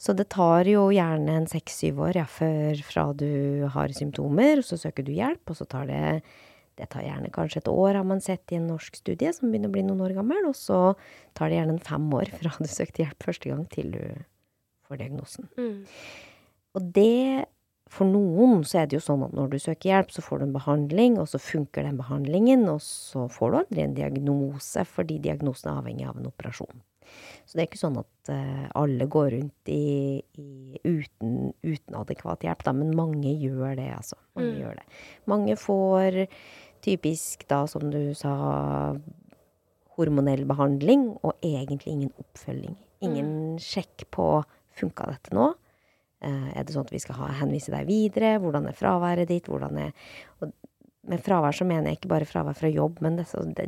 så 0.00 0.14
det 0.16 0.30
tar 0.32 0.68
jo 0.68 0.86
gjerne 0.94 1.34
en 1.40 1.48
seks-syv 1.50 2.00
år 2.06 2.20
ja, 2.22 2.28
før 2.28 2.80
fra 2.86 3.10
du 3.16 3.66
har 3.74 3.92
symptomer, 3.96 4.62
og 4.62 4.66
så 4.66 4.80
søker 4.80 5.06
du 5.06 5.12
hjelp, 5.14 5.42
og 5.52 5.60
så 5.60 5.68
tar 5.70 5.90
det 5.90 6.04
det 6.80 6.86
tar 6.94 7.04
gjerne 7.04 7.28
kanskje 7.34 7.60
et 7.60 7.68
år, 7.68 7.98
har 7.98 8.06
man 8.08 8.22
sett 8.24 8.54
i 8.54 8.56
en 8.56 8.70
norsk 8.70 8.94
studie, 8.96 9.28
som 9.36 9.50
begynner 9.50 9.68
å 9.68 9.74
bli 9.74 9.82
noen 9.84 10.00
år 10.06 10.14
gammel. 10.16 10.46
Og 10.48 10.56
så 10.56 10.94
tar 11.36 11.50
det 11.50 11.58
gjerne 11.58 11.76
en 11.76 11.82
fem 11.84 12.06
år 12.16 12.30
fra 12.32 12.54
du 12.56 12.70
søkte 12.70 13.02
hjelp 13.02 13.26
første 13.26 13.50
gang, 13.50 13.66
til 13.68 13.90
du 13.92 14.04
får 14.88 15.02
diagnosen. 15.02 15.50
Mm. 15.60 15.82
Og 16.78 16.86
det 16.96 17.44
For 17.90 18.06
noen 18.06 18.60
så 18.68 18.82
er 18.82 18.86
det 18.90 19.00
jo 19.00 19.02
sånn 19.02 19.24
at 19.26 19.32
når 19.34 19.48
du 19.50 19.56
søker 19.58 19.90
hjelp, 19.90 20.12
så 20.14 20.22
får 20.22 20.38
du 20.38 20.44
en 20.46 20.54
behandling, 20.54 21.16
og 21.18 21.26
så 21.32 21.40
funker 21.42 21.82
den 21.82 21.98
behandlingen, 21.98 22.62
og 22.70 22.78
så 22.84 23.24
får 23.32 23.50
du 23.50 23.56
aldri 23.64 23.82
en 23.82 23.96
diagnose, 23.96 24.84
fordi 24.86 25.18
diagnosen 25.24 25.72
er 25.72 25.80
avhengig 25.82 26.06
av 26.06 26.20
en 26.20 26.28
operasjon. 26.30 26.84
Så 27.42 27.56
det 27.58 27.64
er 27.64 27.66
ikke 27.66 27.80
sånn 27.80 27.98
at 27.98 28.30
eh, 28.30 28.66
alle 28.78 29.08
går 29.10 29.32
rundt 29.34 29.70
i, 29.74 30.22
i 30.38 30.78
uten, 30.86 31.50
uten 31.66 31.96
adekvat 31.98 32.46
hjelp, 32.46 32.62
da, 32.68 32.74
men 32.78 32.92
mange 32.94 33.32
gjør 33.34 33.74
det, 33.80 33.88
altså. 33.96 34.20
Mange 34.38 34.52
Mm. 34.54 34.60
gjør 34.62 34.76
det. 34.78 34.84
Mange 35.26 35.56
får 35.58 36.20
typisk 36.86 37.42
da, 37.50 37.64
som 37.66 37.90
du 37.90 38.14
sa, 38.14 38.94
hormonell 39.98 40.46
behandling, 40.48 41.08
og 41.26 41.34
egentlig 41.42 41.92
ingen 41.96 42.12
oppfølging. 42.22 42.76
Ingen 43.02 43.58
sjekk 43.58 44.06
på 44.14 44.28
funka 44.78 45.10
dette 45.10 45.34
nå. 45.34 45.50
Eh, 46.20 46.48
er 46.52 46.64
det 46.64 46.74
sånn 46.74 46.84
at 46.84 46.92
vi 46.92 47.00
skal 47.00 47.16
ha, 47.20 47.30
henvise 47.40 47.72
deg 47.72 47.88
videre? 47.88 48.34
Hvordan 48.42 48.68
er 48.68 48.76
fraværet 48.76 49.30
ditt? 49.30 49.48
Hvordan 49.48 49.78
er 49.86 49.94
og 50.40 50.52
Med 51.10 51.22
fravær 51.24 51.56
så 51.56 51.64
mener 51.64 51.88
jeg 51.88 51.96
ikke 51.96 52.10
bare 52.12 52.26
fravær 52.28 52.54
fra 52.54 52.68
jobb, 52.68 52.98
men 53.00 53.14
det, 53.16 53.24
det, 53.56 53.64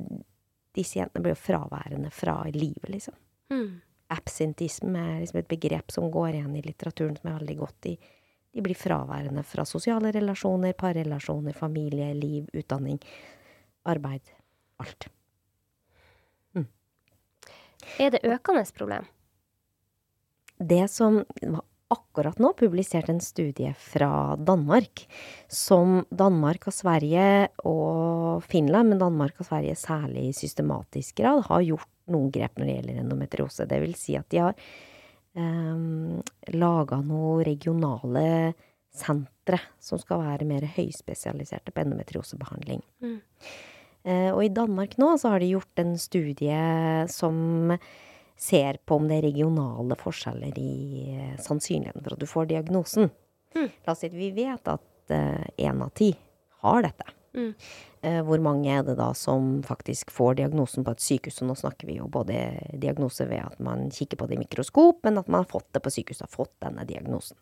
disse 0.76 0.98
jentene 0.98 1.22
blir 1.24 1.32
jo 1.32 1.40
fraværende 1.40 2.10
fra 2.12 2.34
livet, 2.52 2.90
liksom. 2.92 3.14
Mm. 3.48 3.80
Absentisme 4.12 5.00
er 5.00 5.22
liksom 5.22 5.38
et 5.40 5.48
begrep 5.48 5.94
som 5.94 6.10
går 6.12 6.36
igjen 6.36 6.58
i 6.60 6.62
litteraturen, 6.66 7.16
som 7.16 7.30
er 7.30 7.38
veldig 7.40 7.56
godt 7.62 7.88
i 7.88 7.94
De 8.52 8.60
blir 8.60 8.76
fraværende 8.76 9.46
fra 9.48 9.64
sosiale 9.64 10.12
relasjoner, 10.12 10.76
parrelasjoner, 10.76 11.56
familie, 11.56 12.12
liv, 12.12 12.52
utdanning, 12.52 13.00
arbeid. 13.88 14.28
Alt. 14.84 15.08
Er 17.98 18.12
det 18.14 18.22
økende 18.24 18.64
problem? 18.76 19.06
Det 20.58 20.84
som 20.90 21.22
akkurat 21.92 22.40
nå 22.42 22.52
publisert 22.58 23.10
en 23.12 23.20
studie 23.22 23.72
fra 23.78 24.34
Danmark, 24.40 25.04
som 25.48 26.00
Danmark 26.10 26.66
og 26.70 26.76
Sverige 26.76 27.26
og 27.68 28.44
Finland, 28.48 28.92
men 28.92 29.02
Danmark 29.02 29.40
og 29.40 29.48
Sverige 29.48 29.76
særlig 29.78 30.28
i 30.30 30.36
systematisk 30.36 31.20
grad, 31.20 31.44
har 31.48 31.66
gjort 31.68 31.88
noen 32.12 32.32
grep 32.34 32.58
når 32.58 32.68
det 32.68 32.76
gjelder 32.78 33.02
endometriose. 33.02 33.68
Det 33.68 33.80
vil 33.84 33.94
si 33.98 34.16
at 34.18 34.28
de 34.32 34.42
har 34.42 34.56
um, 35.38 36.20
laga 36.54 37.00
noen 37.04 37.44
regionale 37.46 38.26
sentre 38.92 39.60
som 39.80 40.00
skal 40.00 40.20
være 40.20 40.48
mer 40.48 40.66
høyspesialiserte 40.74 41.72
på 41.72 41.84
endometriosebehandling. 41.84 42.82
Mm. 43.04 43.20
Uh, 44.02 44.30
og 44.34 44.40
i 44.44 44.52
Danmark 44.52 44.96
nå 44.98 45.14
så 45.20 45.34
har 45.34 45.42
de 45.42 45.52
gjort 45.54 45.82
en 45.82 45.94
studie 46.00 46.62
som 47.12 47.76
ser 48.42 48.80
på 48.86 48.98
om 48.98 49.08
det 49.08 49.20
er 49.20 49.28
regionale 49.30 49.96
forskjeller 50.00 50.58
i 50.58 50.74
eh, 51.14 51.40
sannsynligheten 51.42 52.02
for 52.02 52.16
at 52.16 52.22
du 52.22 52.28
får 52.30 52.50
diagnosen. 52.50 53.10
Mm. 53.54 53.68
La 53.86 53.94
oss 53.94 54.02
si 54.02 54.10
at 54.10 54.18
vi 54.18 54.32
vet 54.34 54.72
at 54.72 54.88
én 55.60 55.82
av 55.82 55.90
ti 55.98 56.12
har 56.62 56.84
dette. 56.86 57.04
Mm. 57.36 57.52
Uh, 58.06 58.20
hvor 58.26 58.40
mange 58.44 58.72
er 58.72 58.82
det 58.84 58.96
da 58.98 59.12
som 59.16 59.60
faktisk 59.64 60.10
får 60.12 60.36
diagnosen 60.40 60.84
på 60.84 60.94
et 60.94 61.04
sykehus? 61.04 61.40
Og 61.42 61.50
nå 61.50 61.56
snakker 61.58 61.88
vi 61.88 61.98
jo 62.00 62.08
både 62.12 62.38
diagnose 62.82 63.26
ved 63.30 63.44
at 63.44 63.60
man 63.62 63.88
kikker 63.94 64.20
på 64.20 64.28
det 64.28 64.36
i 64.36 64.42
mikroskop, 64.42 65.02
men 65.06 65.20
at 65.20 65.30
man 65.30 65.44
har 65.44 65.50
fått 65.50 65.70
det 65.74 65.82
på 65.84 65.92
sykehuset, 65.94 66.26
har 66.26 66.32
fått 66.32 66.54
denne 66.64 66.86
diagnosen. 66.88 67.38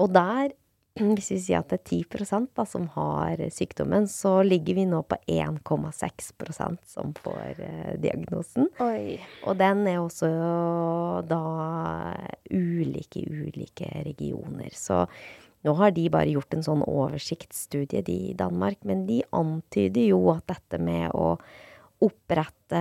Og 0.00 0.12
der, 0.14 0.54
hvis 1.16 1.30
vi 1.34 1.38
sier 1.44 1.62
at 1.62 1.72
det 1.72 1.80
er 1.82 2.02
10 2.24 2.46
da, 2.56 2.64
som 2.68 2.88
har 2.94 3.40
sykdommen, 3.52 4.08
så 4.08 4.40
ligger 4.46 4.78
vi 4.78 4.86
nå 4.88 5.02
på 5.08 5.18
1,6% 5.28 6.78
som 6.88 7.14
får 7.20 7.62
eh, 7.64 7.94
diagnosen. 8.00 8.70
Oi. 8.84 9.18
Og 9.44 9.58
den 9.60 9.86
er 9.90 10.00
også 10.00 10.30
da 11.28 11.42
ulike 12.50 13.22
i 13.22 13.42
ulike 13.46 13.90
regioner. 14.06 14.72
Så 14.72 15.04
nå 15.66 15.74
har 15.80 15.92
de 15.92 16.08
bare 16.12 16.30
gjort 16.30 16.54
en 16.54 16.64
sånn 16.64 16.84
oversiktsstudie, 16.86 18.04
de 18.06 18.18
i 18.30 18.36
Danmark, 18.38 18.82
men 18.86 19.06
de 19.08 19.22
antyder 19.34 20.12
jo 20.12 20.20
at 20.34 20.46
dette 20.52 20.78
med 20.82 21.10
å 21.16 21.34
opprette 22.06 22.80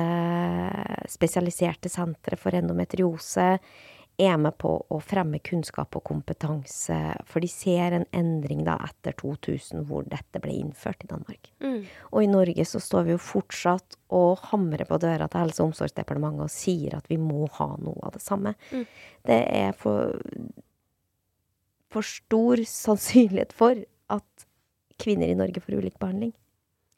spesialiserte 1.07 1.89
sentre 1.89 2.37
for 2.37 2.55
endometriose 2.57 3.55
er 4.21 4.37
med 4.39 4.55
på 4.61 4.69
å 4.91 4.97
fremme 5.03 5.41
kunnskap 5.43 5.95
og 5.97 6.05
kompetanse, 6.07 6.97
for 7.27 7.43
de 7.43 7.49
ser 7.51 7.95
en 7.97 8.05
endring 8.15 8.63
da 8.67 8.77
etter 8.85 9.15
2000 9.19 9.83
hvor 9.89 10.05
dette 10.07 10.39
ble 10.43 10.55
innført 10.55 11.03
i 11.03 11.09
Danmark. 11.09 11.51
Mm. 11.63 11.81
Og 12.13 12.23
i 12.23 12.29
Norge 12.31 12.65
så 12.67 12.79
står 12.83 13.07
vi 13.09 13.15
jo 13.15 13.21
fortsatt 13.21 13.97
og 14.15 14.45
hamrer 14.51 14.87
på 14.87 14.99
døra 15.03 15.27
til 15.27 15.43
Helse- 15.43 15.63
og 15.63 15.73
omsorgsdepartementet 15.73 16.47
og 16.47 16.53
sier 16.53 16.95
at 16.97 17.11
vi 17.11 17.19
må 17.19 17.49
ha 17.57 17.69
noe 17.81 18.07
av 18.07 18.15
det 18.15 18.23
samme. 18.23 18.55
Mm. 18.71 18.87
Det 19.27 19.41
er 19.59 19.75
for, 19.79 20.15
for 21.91 22.07
stor 22.07 22.63
sannsynlighet 22.71 23.55
for 23.55 23.83
at 24.15 24.47
kvinner 25.01 25.27
i 25.27 25.37
Norge 25.37 25.59
får 25.59 25.81
ulik 25.81 25.99
behandling. 25.99 26.31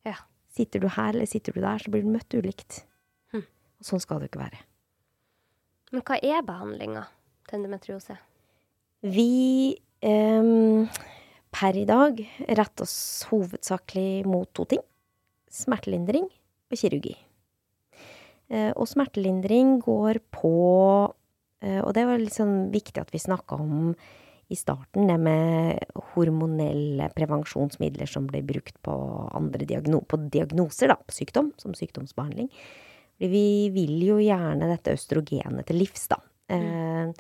Ja. 0.06 0.20
Sitter 0.54 0.84
du 0.84 0.92
her 0.94 1.16
eller 1.16 1.30
sitter 1.30 1.56
du 1.56 1.64
der, 1.64 1.82
så 1.82 1.94
blir 1.94 2.06
du 2.06 2.14
møtt 2.14 2.38
ulikt. 2.38 2.84
Mm. 3.34 3.46
Og 3.46 3.90
sånn 3.90 4.04
skal 4.04 4.22
det 4.22 4.30
jo 4.30 4.36
ikke 4.36 4.46
være. 4.46 4.66
Men 5.94 6.04
hva 6.04 6.18
er 6.20 6.44
behandlinga 6.46 7.06
til 7.48 7.60
endometriose? 7.60 8.18
Vi 9.08 9.78
um, 10.04 10.88
per 11.54 11.78
i 11.80 11.86
dag 11.88 12.20
retter 12.50 12.86
oss 12.86 13.28
hovedsakelig 13.32 14.26
mot 14.28 14.50
to 14.58 14.68
ting. 14.70 14.84
Smertelindring 15.48 16.28
og 16.28 16.78
kirurgi. 16.78 17.16
Eh, 18.48 18.72
og 18.76 18.88
smertelindring 18.88 19.78
går 19.84 20.22
på 20.32 20.52
eh, 21.64 21.82
Og 21.82 21.90
det 21.96 22.06
var 22.08 22.22
sånn 22.32 22.70
viktig 22.72 23.02
at 23.02 23.12
vi 23.12 23.20
snakka 23.20 23.60
om 23.60 23.96
i 24.48 24.56
starten, 24.56 25.10
det 25.10 25.18
med 25.20 25.82
hormonelle 26.14 27.10
prevensjonsmidler 27.12 28.08
som 28.08 28.30
ble 28.30 28.40
brukt 28.48 28.78
på, 28.86 28.94
diagno 29.60 30.00
på 30.08 30.22
diagnoser, 30.32 30.94
da, 30.94 30.96
på 31.04 31.16
sykdom, 31.18 31.50
som 31.60 31.76
sykdomsbehandling. 31.76 32.48
Fordi 33.18 33.30
vi 33.34 33.70
vil 33.74 34.00
jo 34.06 34.22
gjerne 34.22 34.70
dette 34.70 34.94
østrogenet 34.94 35.66
til 35.68 35.80
livs, 35.82 36.08
da. 36.12 36.20
Eh, 36.54 37.12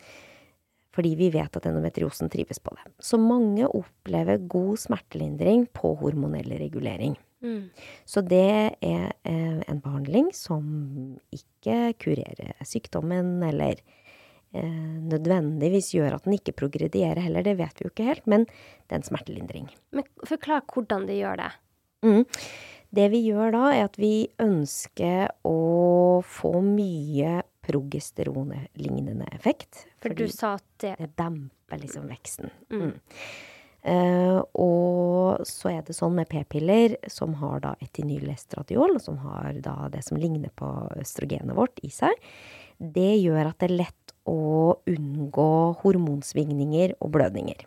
fordi 0.98 1.14
vi 1.18 1.30
vet 1.34 1.58
at 1.58 1.66
endometriosen 1.70 2.30
trives 2.34 2.62
på 2.62 2.74
det. 2.74 2.88
Så 3.02 3.20
mange 3.22 3.68
opplever 3.68 4.42
god 4.50 4.80
smertelindring 4.82 5.68
på 5.74 5.94
hormonell 6.00 6.56
regulering. 6.58 7.18
Mm. 7.46 7.70
Så 8.06 8.24
det 8.26 8.78
er 8.82 9.12
eh, 9.22 9.60
en 9.62 9.82
behandling 9.84 10.32
som 10.34 10.64
ikke 11.34 11.94
kurerer 12.02 12.58
sykdommen, 12.66 13.36
eller 13.46 13.78
eh, 14.58 14.96
nødvendigvis 15.12 15.92
gjør 15.94 16.18
at 16.18 16.26
den 16.26 16.40
ikke 16.40 16.56
progredierer 16.64 17.22
heller, 17.28 17.46
det 17.46 17.60
vet 17.60 17.78
vi 17.78 17.86
jo 17.86 17.94
ikke 17.94 18.10
helt, 18.10 18.26
men 18.26 18.48
det 18.50 18.96
er 18.96 19.02
en 19.04 19.10
smertelindring. 19.12 19.70
Men 19.94 20.10
forklar 20.26 20.66
hvordan 20.66 21.06
det 21.10 21.20
gjør 21.22 21.44
det. 21.44 21.52
Mm. 22.06 22.26
Det 22.98 23.12
vi 23.14 23.20
gjør 23.28 23.54
da, 23.54 23.66
er 23.76 23.86
at 23.86 24.00
vi 24.02 24.28
ønsker 24.42 25.30
å 25.46 25.58
få 26.26 26.56
mye 26.66 27.44
progesteronlignende 27.68 29.28
effekt. 29.36 29.86
For 30.02 30.16
du 30.18 30.26
sa 30.32 30.56
at 30.58 30.66
det 30.82 30.96
det 31.04 31.12
demper 31.20 31.84
liksom 31.84 32.08
veksten. 32.10 32.50
Mm. 32.72 32.82
Mm. 32.88 32.98
Uh, 33.88 34.42
og 34.60 35.46
så 35.48 35.70
er 35.76 35.84
det 35.88 35.96
sånn 35.96 36.18
med 36.18 36.28
p-piller, 36.32 36.98
som 37.12 37.38
har 37.40 37.62
da 37.64 37.76
etynylestradiol, 37.84 38.98
som 39.04 39.20
har 39.24 39.62
da 39.64 39.76
det 39.94 40.02
som 40.04 40.20
ligner 40.20 40.52
på 40.58 40.68
østrogenet 40.98 41.56
vårt 41.56 41.80
i 41.86 41.92
seg, 41.94 42.18
det 42.78 43.14
gjør 43.22 43.52
at 43.52 43.62
det 43.62 43.70
er 43.70 43.80
lett 43.86 44.16
å 44.28 44.76
unngå 44.90 45.52
hormonsvingninger 45.84 46.98
og 47.00 47.14
blødninger. 47.16 47.64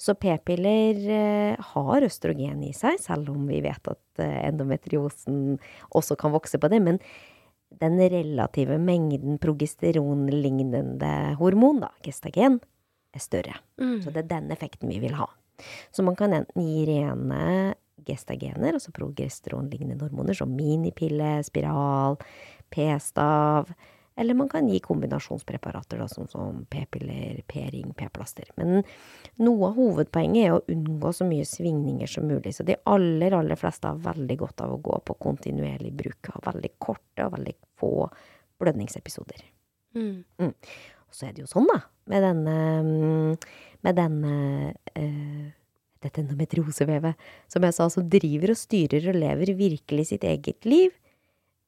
Så 0.00 0.14
p-piller 0.18 1.00
eh, 1.12 1.70
har 1.72 2.06
østrogen 2.06 2.62
i 2.66 2.72
seg, 2.76 3.00
selv 3.02 3.32
om 3.34 3.46
vi 3.50 3.62
vet 3.64 3.90
at 3.92 4.22
eh, 4.22 4.42
endometriosen 4.48 5.56
også 5.96 6.18
kan 6.20 6.34
vokse 6.34 6.60
på 6.62 6.70
det. 6.72 6.82
Men 6.84 7.00
den 7.80 7.98
relative 7.98 8.78
mengden 8.78 9.40
progesteronlignende 9.42 11.14
hormon, 11.40 11.82
da, 11.82 11.90
gestagen, 12.06 12.60
er 13.16 13.22
større. 13.22 13.58
mm. 13.80 13.98
Så 14.04 14.12
det 14.12 14.24
er 14.24 14.32
den 14.36 14.54
effekten 14.54 14.92
vi 14.92 15.00
vil 15.02 15.16
ha. 15.18 15.26
Så 15.94 16.04
man 16.04 16.16
kan 16.18 16.34
enten 16.36 16.62
gi 16.62 16.84
rene 16.88 17.74
gestagener, 18.06 18.76
altså 18.76 18.92
progesteronlignende 18.94 20.04
hormoner, 20.04 20.36
som 20.36 20.52
minipille, 20.52 21.40
spiral, 21.46 22.18
p-stav, 22.70 23.72
Eller 24.18 24.34
man 24.34 24.48
kan 24.48 24.68
gi 24.68 24.78
kombinasjonspreparater, 24.80 26.00
da, 26.00 26.08
som, 26.08 26.28
som 26.28 26.62
p-piller, 26.72 27.42
p-ring, 27.46 27.90
p-plaster. 27.96 28.48
Men 28.56 28.78
noe 29.44 29.68
av 29.68 29.76
hovedpoenget 29.76 30.46
er 30.46 30.54
å 30.54 30.62
unngå 30.72 31.12
så 31.12 31.26
mye 31.28 31.44
svingninger 31.44 32.08
som 32.08 32.24
mulig. 32.28 32.54
Så 32.56 32.64
de 32.64 32.78
aller, 32.88 33.36
aller 33.36 33.60
fleste 33.60 33.90
har 33.90 34.00
veldig 34.06 34.38
godt 34.40 34.64
av 34.64 34.72
å 34.72 34.80
gå 34.88 34.96
på 35.04 35.18
kontinuerlig 35.20 35.92
bruk 36.00 36.32
av 36.32 36.48
veldig 36.48 36.72
korte 36.80 37.26
og 37.26 37.36
veldig 37.36 37.54
få 37.76 37.92
blødningsepisoder. 38.64 39.44
Mm. 40.00 40.24
Og 40.48 41.12
så 41.12 41.28
er 41.28 41.36
det 41.36 41.44
jo 41.44 41.52
sånn, 41.52 41.68
da, 41.68 41.82
med 42.08 42.24
denne, 42.24 42.56
med 43.84 44.00
denne 44.00 44.34
øh, 44.96 45.46
dette 46.06 46.22
endometriosevevet, 46.22 47.20
som 47.52 47.66
jeg 47.66 47.76
sa, 47.76 47.88
som 47.92 48.06
driver 48.10 48.52
og 48.52 48.60
styrer 48.60 49.10
og 49.12 49.20
lever 49.20 49.52
virkelig 49.58 50.08
sitt 50.10 50.24
eget 50.24 50.68
liv, 50.68 50.94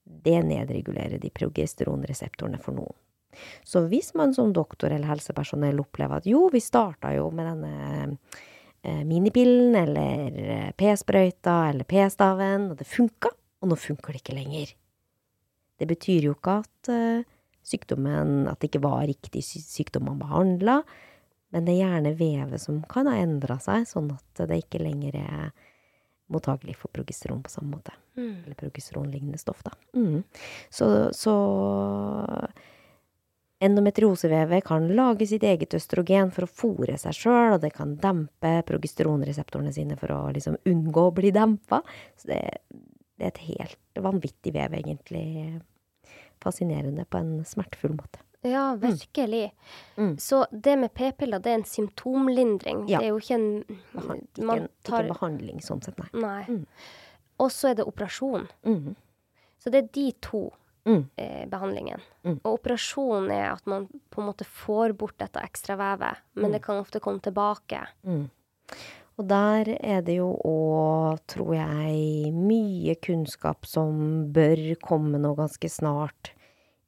det 0.09 0.41
nedregulerer 0.49 1.21
de 1.21 1.31
progesteronreseptorene 1.35 2.61
for 2.63 2.77
noen. 2.79 2.97
Så 3.65 3.85
hvis 3.91 4.15
man 4.19 4.33
som 4.35 4.53
doktor 4.57 4.91
eller 4.91 5.11
helsepersonell 5.11 5.79
opplever 5.83 6.19
at 6.19 6.29
jo, 6.29 6.47
vi 6.53 6.63
starta 6.65 7.13
jo 7.15 7.29
med 7.31 7.47
denne 7.47 7.73
eh, 8.83 9.03
minipillen 9.07 9.77
eller 9.79 10.39
eh, 10.43 10.71
p-sprøyta 10.79 11.59
eller 11.71 11.87
p-staven, 11.89 12.71
og 12.73 12.81
det 12.81 12.89
funka, 12.89 13.31
og 13.63 13.71
nå 13.71 13.79
funker 13.79 14.17
det 14.17 14.23
ikke 14.25 14.39
lenger. 14.39 14.73
Det 15.79 15.87
betyr 15.87 16.27
jo 16.27 16.35
ikke 16.35 16.57
at 16.65 16.89
uh, 16.91 17.27
sykdommen 17.63 18.49
At 18.51 18.59
det 18.59 18.73
ikke 18.73 18.83
var 18.83 19.05
riktig 19.07 19.45
sykdom 19.45 20.09
man 20.09 20.19
behandla, 20.19 20.81
men 21.55 21.65
det 21.65 21.77
er 21.77 21.85
gjerne 21.85 22.15
vevet 22.19 22.63
som 22.63 22.81
kan 22.91 23.07
ha 23.09 23.15
endra 23.23 23.61
seg, 23.63 23.87
sånn 23.89 24.11
at 24.13 24.43
det 24.51 24.65
ikke 24.65 24.83
lenger 24.83 25.21
er 25.21 25.53
mottagelig 26.33 26.77
for 26.77 26.93
progesteron 26.95 27.43
på 27.43 27.53
samme 27.53 27.77
måte. 27.77 27.95
Mm. 28.19 28.35
Eller 28.45 28.59
progesteronlignende 28.59 29.39
stoff, 29.41 29.63
da. 29.65 29.73
Mm. 29.97 30.23
Så, 30.71 30.89
så 31.17 31.35
endometriosevevet 33.65 34.65
kan 34.65 34.89
lage 34.95 35.27
sitt 35.27 35.43
eget 35.43 35.75
østrogen 35.75 36.31
for 36.35 36.47
å 36.47 36.53
fòre 36.61 36.99
seg 37.01 37.17
sjøl, 37.17 37.57
og 37.57 37.65
det 37.65 37.73
kan 37.77 37.97
dempe 38.03 38.53
progesteronreseptorene 38.69 39.75
sine 39.75 39.99
for 39.99 40.15
å 40.15 40.21
liksom 40.35 40.61
unngå 40.69 41.09
å 41.09 41.17
bli 41.17 41.33
dempa. 41.35 41.83
Så 42.19 42.31
det, 42.33 42.43
det 43.19 43.27
er 43.27 43.35
et 43.35 43.45
helt 43.49 44.05
vanvittig 44.05 44.55
vev, 44.55 44.79
egentlig. 44.79 45.27
Fascinerende 46.43 47.09
på 47.11 47.19
en 47.19 47.39
smertefull 47.47 47.97
måte. 47.99 48.23
Ja, 48.47 48.75
virkelig. 48.79 49.51
Mm. 49.97 50.17
Så 50.19 50.45
det 50.53 50.77
med 50.79 50.93
p-piller, 50.95 51.41
det 51.43 51.51
er 51.51 51.59
en 51.59 51.65
symptomlindring. 51.67 52.85
Ja. 52.89 52.99
Det 53.01 53.09
er 53.09 53.11
jo 53.11 53.19
ikke 53.19 53.35
en 53.35 53.65
Behan 53.95 54.21
ikke, 54.23 54.69
tar 54.87 55.03
ikke 55.05 55.13
behandling 55.15 55.61
sånn 55.65 55.83
sett, 55.83 55.99
nei. 55.99 56.09
Nei. 56.23 56.45
Mm. 56.49 56.65
Og 57.41 57.51
så 57.55 57.71
er 57.73 57.75
det 57.81 57.87
operasjon. 57.87 58.47
Mm. 58.67 58.95
Så 59.59 59.71
det 59.75 59.85
er 59.85 59.89
de 59.93 60.13
to 60.23 60.45
Mm. 60.87 61.03
eh, 61.19 61.45
behandlingene. 61.51 62.01
Mm. 62.25 62.41
Og 62.47 62.55
operasjon 62.61 63.31
er 63.31 63.51
at 63.53 63.67
man 63.67 63.89
på 64.11 64.23
en 64.23 64.29
måte 64.31 64.47
får 64.47 64.95
bort 64.97 65.19
dette 65.19 65.37
ekstra 65.43 65.77
vevet, 65.77 66.17
men 66.35 66.47
Mm. 66.51 66.53
det 66.53 66.63
kan 66.63 66.79
ofte 66.81 67.01
komme 67.01 67.21
tilbake. 67.21 67.87
Mm. 68.07 68.31
Og 69.19 69.27
der 69.29 69.77
er 69.83 70.01
det 70.01 70.17
jo 70.17 70.31
òg, 70.45 71.19
tror 71.27 71.55
jeg, 71.55 72.33
mye 72.33 72.95
kunnskap 73.03 73.67
som 73.67 74.33
bør 74.33 74.77
komme 74.81 75.19
nå 75.19 75.35
ganske 75.37 75.69
snart 75.69 76.31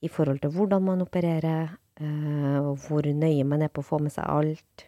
i 0.01 0.09
forhold 0.09 0.41
til 0.43 0.53
hvordan 0.55 0.85
man 0.85 1.05
opererer, 1.05 1.75
eh, 2.01 2.59
og 2.61 2.79
hvor 2.87 3.05
nøye 3.05 3.45
man 3.45 3.63
er 3.65 3.73
på 3.73 3.85
å 3.85 3.91
få 3.91 4.01
med 4.03 4.15
seg 4.15 4.27
alt. 4.29 4.87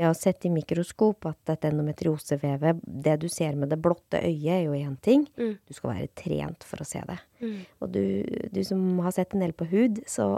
Jeg 0.00 0.08
har 0.08 0.16
sett 0.16 0.46
i 0.48 0.52
mikroskop 0.52 1.26
at 1.28 1.36
dette 1.50 1.68
endometriosevevet, 1.68 2.78
det 3.04 3.18
du 3.20 3.26
ser 3.28 3.58
med 3.60 3.68
det 3.68 3.76
blotte 3.84 4.22
øyet, 4.24 4.54
er 4.54 4.62
jo 4.64 4.78
én 4.78 4.94
ting. 5.04 5.26
Mm. 5.36 5.58
Du 5.68 5.76
skal 5.76 5.92
være 5.92 6.12
trent 6.16 6.64
for 6.64 6.80
å 6.80 6.86
se 6.88 7.02
det. 7.04 7.18
Mm. 7.42 7.58
Og 7.84 7.92
du, 7.92 8.04
du 8.48 8.62
som 8.64 8.80
har 9.04 9.12
sett 9.12 9.36
en 9.36 9.44
del 9.44 9.52
på 9.52 9.68
hud, 9.68 10.00
så 10.08 10.32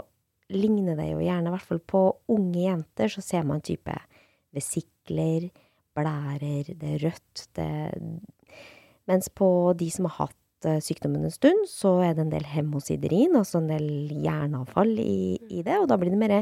ligner 0.51 0.99
det 0.99 1.07
jo 1.13 1.23
gjerne, 1.23 1.47
i 1.47 1.55
hvert 1.55 1.69
fall 1.69 1.79
på 1.79 2.03
unge 2.35 2.59
jenter, 2.59 3.13
så 3.13 3.23
ser 3.23 3.47
man 3.47 3.63
type 3.63 3.95
vesikler, 4.53 5.47
blærer, 5.95 6.73
det 6.75 6.95
er 6.97 7.03
rødt, 7.07 7.47
det 7.55 7.69
Mens 9.03 9.27
på 9.35 9.47
de 9.75 9.89
som 9.91 10.05
har 10.07 10.29
hatt 10.29 10.42
eh, 10.69 10.79
sykdommen 10.83 11.25
en 11.27 11.33
stund, 11.33 11.67
så 11.69 11.95
er 12.05 12.13
det 12.15 12.25
en 12.25 12.33
del 12.33 12.45
hemosiderin, 12.47 13.37
altså 13.39 13.61
en 13.61 13.71
del 13.71 13.87
jernavfall 14.23 14.93
i, 15.01 15.37
i 15.49 15.63
det, 15.65 15.77
og 15.81 15.89
da 15.91 15.97
det 16.01 16.19
mer, 16.19 16.35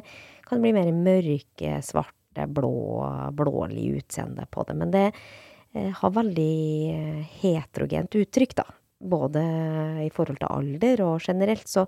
kan 0.47 0.59
det 0.59 0.65
bli 0.65 0.73
mer 0.75 0.91
mørke, 0.95 1.77
svarte, 1.85 2.47
blå, 2.47 2.73
blålig 3.37 3.87
utseende 3.99 4.47
på 4.51 4.65
det. 4.67 4.77
Men 4.79 4.93
det 4.93 5.07
eh, 5.11 5.91
har 5.97 6.17
veldig 6.17 6.55
eh, 6.95 7.37
heterogent 7.41 8.19
uttrykk, 8.21 8.57
da. 8.63 8.67
Både 9.01 9.41
i 10.05 10.11
forhold 10.13 10.37
til 10.37 10.51
alder 10.51 11.01
og 11.07 11.23
generelt, 11.25 11.65
så 11.65 11.87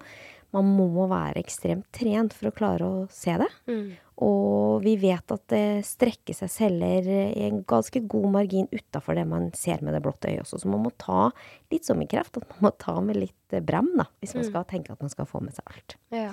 man 0.54 0.68
må 0.78 1.08
være 1.10 1.42
ekstremt 1.42 1.88
trent 1.96 2.34
for 2.38 2.50
å 2.52 2.56
klare 2.56 2.86
å 2.86 3.04
se 3.12 3.34
det. 3.42 3.50
Mm. 3.68 3.88
Og 4.24 4.84
vi 4.86 4.94
vet 5.02 5.32
at 5.34 5.42
det 5.50 5.82
strekker 5.88 6.36
seg 6.38 6.52
celler 6.54 7.08
i 7.10 7.48
en 7.48 7.64
ganske 7.68 8.04
god 8.08 8.28
margin 8.36 8.68
utafor 8.72 9.18
det 9.18 9.26
man 9.28 9.48
ser 9.58 9.82
med 9.82 9.96
det 9.98 10.04
blotte 10.06 10.30
øyet 10.30 10.44
også. 10.46 10.62
Så 10.62 10.70
man 10.70 10.84
må 10.86 10.92
ta 11.02 11.32
litt 11.74 11.88
som 11.90 12.02
i 12.04 12.08
kreft, 12.08 12.38
at 12.38 12.46
man 12.54 12.68
må 12.68 12.72
ta 12.78 13.00
med 13.02 13.18
litt 13.18 13.56
eh, 13.58 13.64
brem, 13.66 13.90
da, 13.98 14.06
hvis 14.22 14.36
man 14.38 14.46
Mm. 14.46 14.50
skal 14.52 14.68
tenke 14.70 14.94
at 14.94 15.02
man 15.02 15.10
skal 15.10 15.26
få 15.26 15.42
med 15.42 15.58
seg 15.58 15.66
alt. 15.74 15.98
Ja. 16.14 16.30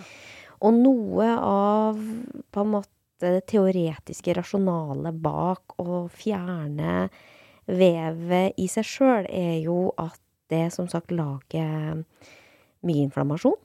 Og 0.60 0.76
noe 0.76 1.30
av 1.40 1.96
på 2.52 2.60
en 2.66 2.72
måte 2.76 2.92
det 3.20 3.46
teoretiske 3.52 4.32
rasjonale 4.36 5.12
bak 5.16 5.74
å 5.80 6.04
fjerne 6.12 7.08
vevet 7.68 8.54
i 8.60 8.68
seg 8.68 8.84
sjøl, 8.84 9.26
er 9.28 9.58
jo 9.64 9.90
at 10.00 10.20
det 10.50 10.66
som 10.74 10.88
sagt 10.90 11.12
lager 11.14 12.04
mye 12.82 13.04
inflammasjon 13.06 13.56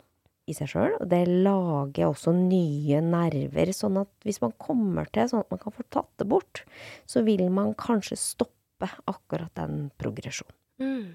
i 0.46 0.56
seg 0.56 0.72
sjøl. 0.72 0.96
Og 1.00 1.10
det 1.12 1.24
lager 1.30 2.10
også 2.10 2.34
nye 2.38 3.02
nerver, 3.06 3.72
sånn 3.76 4.02
at 4.04 4.12
hvis 4.28 4.42
man 4.44 4.56
kommer 4.62 5.10
til 5.14 5.30
sånn 5.32 5.46
at 5.46 5.54
man 5.54 5.62
kan 5.62 5.76
få 5.76 5.86
tatt 5.94 6.12
det 6.22 6.30
bort, 6.30 6.64
så 7.10 7.26
vil 7.26 7.46
man 7.54 7.74
kanskje 7.80 8.20
stoppe 8.22 8.90
akkurat 9.10 9.54
den 9.58 9.90
progresjonen. 10.02 10.58
Mm. 10.82 11.14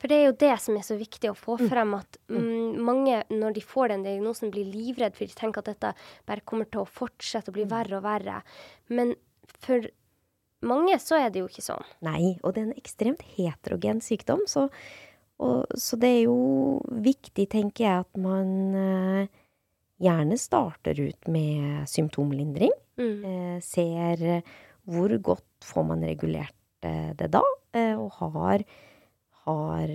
For 0.00 0.08
det 0.08 0.16
er 0.16 0.26
jo 0.28 0.38
det 0.40 0.54
som 0.62 0.76
er 0.78 0.84
så 0.86 0.96
viktig 0.98 1.30
å 1.30 1.36
få 1.36 1.56
frem, 1.60 1.94
at 1.98 2.18
mm, 2.32 2.78
mange 2.84 3.20
når 3.32 3.56
de 3.58 3.62
får 3.64 3.92
den 3.92 4.06
diagnosen, 4.06 4.52
blir 4.52 4.68
livredd, 4.68 5.16
for 5.16 5.28
de 5.28 5.36
tenker 5.36 5.62
at 5.62 5.70
dette 5.72 5.92
bare 6.28 6.44
kommer 6.48 6.68
til 6.70 6.84
å 6.84 6.88
fortsette 6.88 7.52
å 7.52 7.56
bli 7.56 7.66
verre 7.68 7.98
og 7.98 8.06
verre. 8.06 8.40
Men 8.92 9.14
for 9.64 9.88
mange 10.66 10.96
så 11.02 11.20
er 11.20 11.32
det 11.32 11.42
jo 11.42 11.50
ikke 11.50 11.64
sånn. 11.64 11.84
Nei, 12.06 12.36
og 12.42 12.54
det 12.54 12.62
er 12.62 12.70
en 12.70 12.80
ekstremt 12.80 13.24
heterogen 13.36 14.00
sykdom, 14.04 14.44
så, 14.50 14.68
og, 15.42 15.76
så 15.76 15.98
det 16.00 16.08
er 16.08 16.22
jo 16.26 16.38
viktig, 17.04 17.48
tenker 17.52 17.84
jeg, 17.84 18.04
at 18.06 18.20
man 18.20 18.48
eh, 18.80 19.42
gjerne 20.02 20.38
starter 20.40 20.98
ut 21.00 21.28
med 21.32 21.84
symptomlindring. 21.90 22.72
Mm. 22.96 23.24
Eh, 23.28 23.56
ser 23.64 24.22
hvor 24.86 25.12
godt 25.20 25.66
får 25.66 25.86
man 25.88 26.04
regulert 26.06 26.56
eh, 26.86 27.12
det 27.18 27.28
da, 27.34 27.42
eh, 27.76 27.94
og 27.98 28.16
har, 28.20 28.64
har 29.44 29.94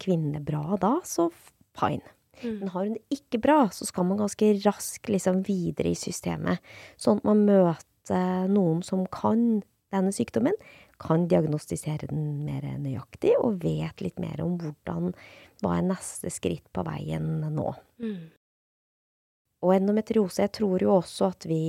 kvinnen 0.00 0.36
det 0.36 0.44
bra 0.46 0.78
da, 0.80 0.98
så 1.06 1.30
fine. 1.78 2.04
Mm. 2.40 2.58
Men 2.62 2.72
har 2.72 2.86
hun 2.86 2.96
det 2.96 3.18
ikke 3.18 3.40
bra, 3.42 3.58
så 3.74 3.86
skal 3.88 4.06
man 4.08 4.20
ganske 4.20 4.52
raskt 4.64 5.10
liksom 5.12 5.42
videre 5.48 5.92
i 5.92 5.98
systemet. 5.98 6.62
Sånn 7.00 7.20
at 7.20 7.28
man 7.28 7.44
møter 7.48 8.48
noen 8.50 8.84
som 8.86 9.04
kan 9.12 9.62
denne 9.90 10.12
sykdommen, 10.14 10.56
kan 11.00 11.24
diagnostisere 11.30 12.10
den 12.10 12.42
mer 12.44 12.66
nøyaktig 12.80 13.32
og 13.40 13.62
vet 13.62 14.02
litt 14.04 14.20
mer 14.20 14.42
om 14.44 14.58
hvordan, 14.60 15.14
hva 15.62 15.78
er 15.78 15.88
neste 15.88 16.32
skritt 16.32 16.66
på 16.74 16.84
veien 16.86 17.40
nå. 17.54 17.72
Mm. 18.02 18.28
Og 19.64 19.74
endometriose, 19.76 20.44
jeg 20.44 20.54
tror 20.60 20.84
jo 20.84 20.92
også 20.98 21.30
at 21.32 21.46
vi 21.48 21.64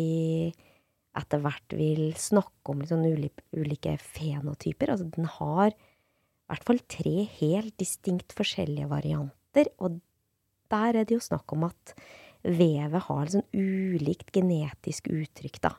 etter 1.18 1.42
hvert 1.44 1.76
vil 1.76 2.12
snakke 2.20 2.72
om 2.72 2.80
litt 2.80 2.92
sånn 2.94 3.08
ulike, 3.08 3.44
ulike 3.52 3.98
fenotyper. 4.00 4.94
Altså 4.94 5.10
den 5.12 5.28
har 5.40 5.74
i 5.74 6.52
hvert 6.52 6.68
fall 6.68 6.82
tre 6.92 7.16
helt 7.40 7.76
distinkt 7.80 8.36
forskjellige 8.36 8.90
varianter, 8.92 9.72
og 9.80 10.00
der 10.72 11.02
er 11.02 11.08
det 11.08 11.18
jo 11.18 11.24
snakk 11.24 11.52
om 11.56 11.68
at 11.68 11.96
vevet 12.48 13.06
har 13.08 13.32
sånn 13.32 13.46
ulikt 13.54 14.32
genetisk 14.36 15.12
uttrykk, 15.12 15.60
da. 15.64 15.76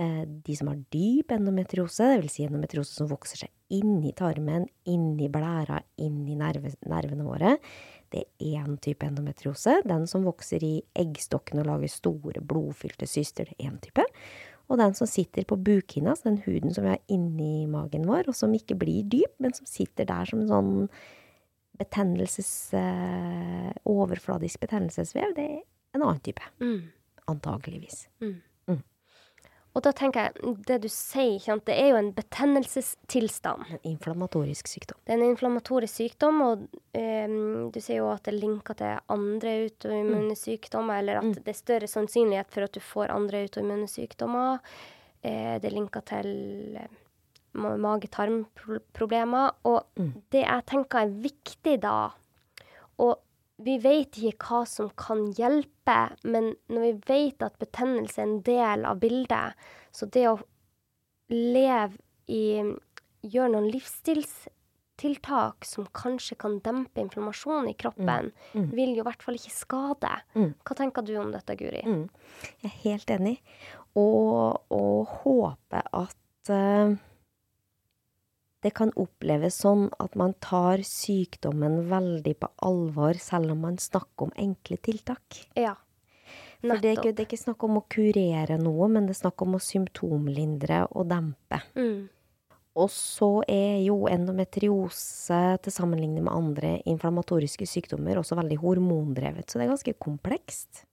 Eh, 0.00 0.24
De 0.24 0.56
som 0.56 0.68
har 0.68 0.78
dyp 0.90 1.32
endometriose, 1.34 2.06
det 2.14 2.22
vil 2.22 2.30
si 2.32 2.46
endometriose 2.46 2.94
som 2.96 3.10
vokser 3.10 3.44
seg 3.44 3.50
inni 3.72 4.12
tarmen, 4.16 4.66
inni 4.88 5.28
blæra, 5.32 5.80
inni 6.04 6.36
nerve, 6.36 6.74
nervene 6.88 7.24
våre, 7.24 7.56
det 8.12 8.26
er 8.40 8.60
én 8.60 8.76
type 8.84 9.06
endometriose. 9.06 9.78
Den 9.88 10.06
som 10.06 10.24
vokser 10.28 10.64
i 10.64 10.82
eggstokken 10.94 11.62
og 11.62 11.68
lager 11.70 11.88
store, 11.88 12.40
blodfylte 12.44 13.08
syster, 13.08 13.48
det 13.48 13.56
er 13.58 13.70
én 13.70 13.80
type. 13.80 14.04
Og 14.68 14.78
den 14.78 14.94
som 14.96 15.08
sitter 15.08 15.44
på 15.48 15.56
bukhinna, 15.56 16.14
den 16.24 16.38
huden 16.44 16.72
som 16.72 16.84
vi 16.84 16.92
har 16.92 17.00
inni 17.12 17.66
magen 17.66 18.04
vår, 18.08 18.28
og 18.28 18.36
som 18.36 18.52
ikke 18.52 18.76
blir 18.80 19.08
dyp, 19.08 19.32
men 19.40 19.52
som 19.56 19.68
sitter 19.68 20.08
der 20.08 20.28
som 20.28 20.40
en 20.44 20.52
sånn 20.52 20.72
betennelses... 21.80 22.72
Eh, 22.76 23.72
overfladisk 23.88 24.60
betennelsesvev, 24.62 25.32
det 25.36 25.44
er 25.48 25.60
en 25.96 26.04
annen 26.04 26.20
type. 26.24 26.44
Mm. 26.62 26.92
Antageligvis. 27.32 28.06
Og 29.72 29.80
da 29.86 29.90
tenker 29.96 30.26
jeg, 30.26 30.50
det 30.68 30.76
du 30.84 30.88
sier, 30.92 31.38
sant, 31.40 31.64
det 31.64 31.78
er 31.80 31.94
jo 31.94 32.00
en 32.02 32.10
betennelsestilstand. 32.12 33.70
En 33.70 33.86
inflammatorisk 33.94 34.68
sykdom. 34.68 34.98
Det 35.00 35.14
er 35.14 35.16
en 35.16 35.32
inflammatorisk 35.32 36.02
sykdom, 36.02 36.42
og 36.44 36.66
um, 36.98 37.70
du 37.72 37.78
sier 37.80 38.02
jo 38.02 38.10
at 38.12 38.20
det 38.26 38.34
er 38.34 38.42
linka 38.42 38.76
til 38.76 39.00
andre 39.16 39.54
autoimmune 39.62 40.36
sykdommer, 40.36 41.00
eller 41.00 41.22
at 41.22 41.40
det 41.40 41.54
er 41.54 41.56
større 41.56 41.88
sannsynlighet 41.88 42.52
for 42.52 42.66
at 42.66 42.76
du 42.76 42.84
får 42.84 43.14
andre 43.16 43.46
autoimmune 43.46 43.88
sykdommer. 43.88 44.60
Uh, 45.24 45.56
det 45.56 45.70
er 45.70 45.78
linka 45.78 46.04
til 46.04 46.28
uh, 46.76 46.92
mage-tarm-problemer. 47.56 49.56
Og 49.72 50.04
det 50.36 50.44
jeg 50.44 50.68
tenker 50.68 51.06
er 51.06 51.20
viktig 51.30 51.78
da, 51.80 52.10
og 53.00 53.16
vi 53.64 53.76
vet 53.82 54.18
ikke 54.18 54.48
hva 54.48 54.62
som 54.68 54.88
kan 54.98 55.26
hjelpe, 55.38 55.98
men 56.22 56.52
når 56.72 56.86
vi 56.86 56.94
vet 57.10 57.44
at 57.46 57.60
betennelse 57.62 58.20
er 58.20 58.26
en 58.26 58.40
del 58.46 58.86
av 58.88 59.00
bildet, 59.02 59.60
så 59.94 60.08
det 60.12 60.26
å 60.30 60.38
leve 61.32 62.00
i 62.32 62.44
Gjøre 63.22 63.52
noen 63.52 63.68
livsstilstiltak 63.70 65.62
som 65.62 65.84
kanskje 65.94 66.34
kan 66.42 66.56
dempe 66.64 66.98
inflammasjonen 67.04 67.68
i 67.70 67.76
kroppen, 67.78 68.32
vil 68.74 68.96
jo 68.96 69.04
i 69.04 69.06
hvert 69.06 69.22
fall 69.22 69.38
ikke 69.38 69.52
skade. 69.54 70.10
Mm. 70.34 70.48
Hva 70.66 70.76
tenker 70.80 71.06
du 71.06 71.12
om 71.20 71.30
dette, 71.30 71.54
Guri? 71.54 71.84
Mm. 71.86 72.08
Jeg 72.64 72.66
er 72.66 72.80
helt 72.82 73.12
enig. 73.14 73.36
Og, 73.94 74.58
og 74.74 75.14
håpe 75.22 75.84
at 75.86 76.50
eh, 76.50 76.96
det 78.62 78.70
kan 78.78 78.92
oppleves 78.98 79.58
sånn 79.64 79.88
at 80.02 80.14
man 80.18 80.36
tar 80.42 80.84
sykdommen 80.86 81.80
veldig 81.90 82.34
på 82.38 82.50
alvor, 82.62 83.18
selv 83.18 83.56
om 83.56 83.64
man 83.66 83.78
snakker 83.82 84.28
om 84.28 84.36
enkle 84.38 84.78
tiltak. 84.78 85.42
Ja. 85.58 85.74
For 86.62 86.78
det 86.78 86.92
er, 86.92 86.98
ikke, 87.00 87.10
det 87.10 87.24
er 87.24 87.26
ikke 87.26 87.40
snakk 87.40 87.64
om 87.66 87.80
å 87.80 87.86
kurere 87.90 88.56
noe, 88.62 88.86
men 88.86 89.08
det 89.08 89.16
er 89.16 89.24
snakk 89.24 89.42
om 89.42 89.56
å 89.58 89.62
symptomlindre 89.62 90.84
og 90.94 91.08
dempe. 91.10 91.58
Mm. 91.74 92.04
Og 92.78 92.88
så 92.94 93.42
er 93.50 93.82
jo 93.82 94.06
endometriose 94.08 95.40
til 95.64 95.74
sammenligning 95.74 96.22
med 96.24 96.32
andre 96.32 96.76
inflammatoriske 96.88 97.66
sykdommer 97.68 98.20
også 98.20 98.38
veldig 98.38 98.60
hormondrevet, 98.62 99.50
så 99.50 99.58
det 99.58 99.66
er 99.66 99.72
ganske 99.74 99.96
komplekst. 100.00 100.84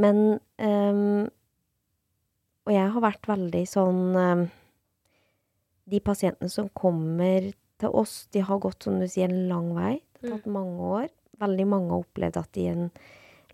Men 0.00 0.40
um, 0.58 1.28
Og 2.66 2.72
jeg 2.74 2.88
har 2.96 3.04
vært 3.04 3.28
veldig 3.30 3.62
sånn 3.70 4.00
ehm, 4.20 4.40
De 5.86 6.00
pasientene 6.02 6.50
som 6.50 6.70
kommer 6.74 7.52
til 7.80 7.92
oss, 7.94 8.24
de 8.34 8.42
har 8.46 8.58
gått, 8.62 8.86
som 8.86 8.98
du 9.00 9.06
sier, 9.10 9.30
en 9.30 9.46
lang 9.50 9.70
vei. 9.76 9.94
Det 10.18 10.30
har 10.30 10.40
tatt 10.40 10.50
mange 10.56 10.90
år. 10.96 11.06
Veldig 11.42 11.66
mange 11.68 11.92
har 11.92 12.02
opplevd 12.04 12.40
at 12.40 12.52
de 12.56 12.64
i 12.64 12.72
en 12.72 12.90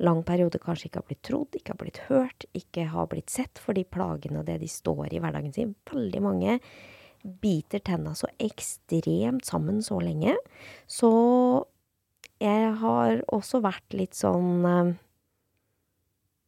lang 0.02 0.22
periode 0.26 0.60
kanskje 0.62 0.88
ikke 0.88 1.02
har 1.02 1.08
blitt 1.10 1.22
trodd, 1.26 1.58
ikke 1.58 1.74
har 1.74 1.80
blitt 1.82 2.00
hørt, 2.08 2.46
ikke 2.56 2.86
har 2.94 3.10
blitt 3.10 3.32
sett 3.32 3.60
for 3.60 3.76
de 3.76 3.84
plagene 3.84 4.40
og 4.40 4.48
det 4.48 4.60
de 4.62 4.70
står 4.70 5.12
i 5.12 5.20
hverdagen 5.22 5.54
sin. 5.54 5.74
Veldig 5.90 6.22
mange 6.24 6.56
biter 7.22 7.82
tenna 7.84 8.14
så 8.18 8.30
ekstremt 8.42 9.46
sammen 9.46 9.82
så 9.84 10.00
lenge. 10.02 10.34
Så 10.90 11.10
jeg 12.42 12.72
har 12.80 13.22
også 13.30 13.62
vært 13.62 13.98
litt 13.98 14.18
sånn 14.18 14.66
eh, 14.66 14.94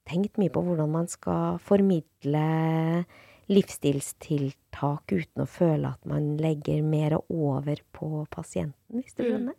Tenkt 0.05 0.37
mye 0.37 0.53
på 0.53 0.61
hvordan 0.61 0.91
man 0.93 1.07
skal 1.09 1.55
formidle 1.65 2.41
livsstilstiltak 3.51 5.13
uten 5.13 5.45
å 5.45 5.49
føle 5.49 5.91
at 5.93 6.09
man 6.09 6.35
legger 6.41 6.83
mer 6.87 7.17
over 7.29 7.83
på 7.93 8.25
pasienten, 8.33 9.03
hvis 9.03 9.17
du 9.19 9.25
Mm. 9.25 9.53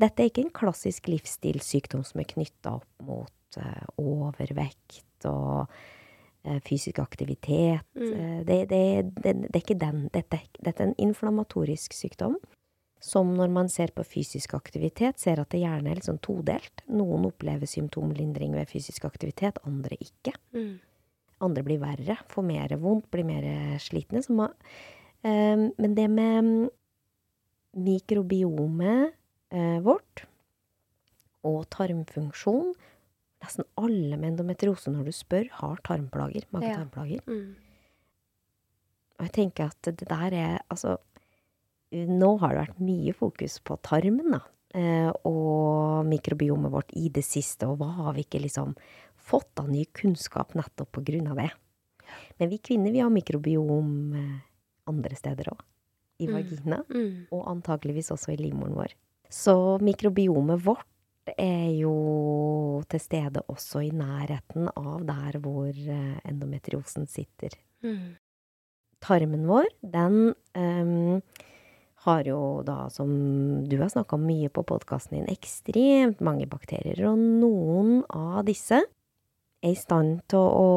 Dette 0.00 0.22
er 0.22 0.30
ikke 0.30 0.42
en 0.42 0.54
klassisk 0.54 1.06
livsstilssykdom 1.08 2.02
som 2.04 2.20
er 2.20 2.26
knytta 2.26 2.74
opp 2.80 3.04
mot 3.06 3.58
uh, 3.58 3.86
overvekt 4.00 5.28
og 5.28 5.70
eh, 6.44 6.60
fysisk 6.66 6.98
aktivitet. 6.98 7.86
Mm. 7.94 8.12
Eh, 8.12 8.44
det, 8.44 8.58
det, 8.68 8.82
det, 9.22 9.34
det 9.46 9.54
er 9.54 9.62
ikke 9.62 9.78
den. 9.78 10.08
Dette, 10.12 10.40
dette 10.58 10.82
er 10.82 10.90
en 10.90 10.98
inflammatorisk 10.98 11.94
sykdom. 11.94 12.36
Som 13.04 13.34
når 13.36 13.50
man 13.52 13.68
ser 13.68 13.92
på 13.92 14.04
fysisk 14.04 14.54
aktivitet, 14.56 15.20
ser 15.20 15.40
at 15.40 15.50
det 15.52 15.60
gjerne 15.60 15.90
er 15.90 15.98
litt 15.98 16.06
sånn 16.08 16.22
todelt. 16.24 16.84
Noen 16.88 17.26
opplever 17.28 17.68
symptomlindring 17.68 18.54
ved 18.56 18.70
fysisk 18.70 19.04
aktivitet, 19.04 19.60
andre 19.68 19.98
ikke. 20.00 20.32
Mm. 20.56 20.78
Andre 21.42 21.64
blir 21.66 21.80
verre, 21.82 22.18
får 22.30 22.46
mer 22.46 22.76
vondt, 22.80 23.10
blir 23.10 23.26
mer 23.26 23.44
slitne. 23.82 24.22
Må, 24.30 24.48
eh, 25.26 25.66
men 25.66 25.94
det 25.98 26.08
med 26.10 26.70
mikrobiomet 27.74 29.14
eh, 29.50 29.78
vårt 29.82 30.26
og 31.44 31.64
tarmfunksjon 31.74 32.74
Nesten 33.44 33.66
alle 33.76 34.16
med 34.16 34.30
endometriose, 34.30 34.88
når 34.88 35.10
du 35.10 35.12
spør, 35.12 35.50
har 35.58 35.80
tarmplager. 35.84 36.46
Mage-tarmplager. 36.54 37.20
Mm. 37.28 37.50
Og 39.18 39.26
jeg 39.26 39.32
tenker 39.36 39.68
at 39.68 39.90
det 39.90 40.08
der 40.08 40.32
er 40.38 40.54
Altså, 40.72 40.94
nå 41.92 42.30
har 42.40 42.54
det 42.54 42.62
vært 42.62 42.80
mye 42.80 43.12
fokus 43.12 43.58
på 43.60 43.76
tarmen, 43.84 44.32
da. 44.32 44.40
eh, 44.72 45.10
Og 45.28 46.06
mikrobiomet 46.08 46.72
vårt 46.72 46.96
i 46.96 47.10
det 47.12 47.26
siste, 47.26 47.68
og 47.68 47.82
hva 47.82 47.90
har 47.98 48.16
vi 48.16 48.24
ikke 48.24 48.40
liksom 48.46 48.72
fått 49.24 49.58
av 49.62 49.70
ny 49.72 49.84
kunnskap 49.96 50.54
nettopp 50.58 50.92
på 50.92 51.04
grunn 51.04 51.30
av 51.32 51.40
det? 51.40 51.50
Men 52.38 52.50
vi 52.52 52.58
kvinner, 52.58 52.92
vi 52.92 53.00
har 53.02 53.10
mikrobiom 53.10 53.92
eh, 54.14 54.34
andre 54.90 55.16
steder 55.16 55.50
òg. 55.54 55.62
I 56.22 56.28
Mm. 56.28 56.34
vagina, 56.36 56.84
Mm. 56.88 57.26
og 57.32 57.46
antageligvis 57.50 58.12
også 58.14 58.32
i 58.32 58.36
livmoren 58.38 58.74
vår. 58.76 58.92
Så 59.28 59.80
mikrobiomet 59.82 60.60
vårt 60.62 60.86
er 61.38 61.72
jo 61.74 62.82
til 62.88 63.00
stede 63.00 63.42
også 63.48 63.82
i 63.82 63.90
nærheten 63.90 64.68
av 64.76 65.02
der 65.08 65.40
hvor 65.40 65.68
eh, 65.74 66.20
endometriosen 66.24 67.08
sitter 67.08 67.50
Mm. 67.82 68.14
tarmen 69.00 69.46
vår, 69.46 69.66
den 69.82 70.34
um, 70.54 71.22
har 72.04 72.22
jo 72.24 72.62
da, 72.64 72.88
som 72.90 73.64
du 73.68 73.76
har 73.80 73.88
snakka 73.88 74.16
mye 74.20 74.48
på 74.52 74.62
podkasten 74.64 75.18
din, 75.18 75.26
ekstremt 75.34 76.20
mange 76.20 76.46
bakterier. 76.46 77.06
Og 77.10 77.18
noen 77.18 78.04
av 78.08 78.44
disse 78.46 78.82
er 79.64 79.72
i 79.72 79.78
stand 79.78 80.20
til 80.30 80.40
å 80.40 80.70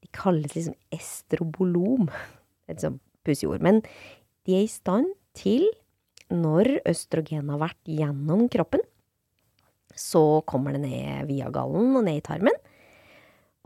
De 0.00 0.08
kalles 0.16 0.56
liksom 0.56 0.76
estrobolom. 0.94 2.08
Et 2.70 2.80
sånt 2.80 3.00
pussig 3.26 3.50
ord. 3.50 3.62
Men 3.62 3.82
de 4.46 4.56
er 4.56 4.64
i 4.64 4.70
stand 4.70 5.12
til, 5.36 5.66
når 6.30 6.78
østrogen 6.88 7.50
har 7.52 7.60
vært 7.60 7.90
gjennom 7.90 8.46
kroppen, 8.50 8.82
så 9.98 10.40
kommer 10.48 10.74
det 10.74 10.84
ned 10.84 11.28
via 11.28 11.50
gallen 11.52 11.96
og 11.98 12.06
ned 12.06 12.20
i 12.20 12.24
tarmen. 12.24 12.56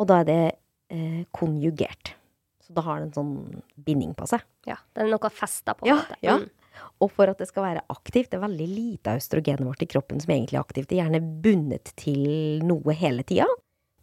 Og 0.00 0.08
da 0.10 0.22
er 0.22 0.28
det 0.28 0.42
eh, 0.90 1.22
konjugert. 1.36 2.14
Så 2.64 2.74
da 2.74 2.84
har 2.86 3.00
det 3.00 3.10
en 3.10 3.16
sånn 3.18 3.62
binding 3.86 4.14
på 4.16 4.26
seg. 4.30 4.42
Ja, 4.66 4.78
det 4.96 5.04
er 5.04 5.12
noe 5.12 5.30
festa 5.32 5.76
på. 5.76 5.86
Ja, 5.88 6.00
måte. 6.00 6.18
ja. 6.24 6.38
Mm. 6.40 6.48
Og 7.02 7.12
for 7.12 7.30
at 7.30 7.40
det 7.40 7.48
skal 7.50 7.66
være 7.66 7.84
aktivt, 7.92 8.30
det 8.32 8.38
er 8.38 8.46
veldig 8.46 8.68
lite 8.70 9.12
av 9.12 9.20
østrogenet 9.22 9.66
vårt 9.68 9.84
i 9.84 9.90
kroppen 9.90 10.22
som 10.22 10.34
egentlig 10.34 10.58
er 10.58 10.64
aktivt. 10.64 10.88
Det 10.90 10.98
er 10.98 11.04
gjerne 11.04 11.22
bundet 11.44 11.92
til 12.00 12.64
noe 12.66 12.96
hele 12.98 13.26
tida. 13.26 13.48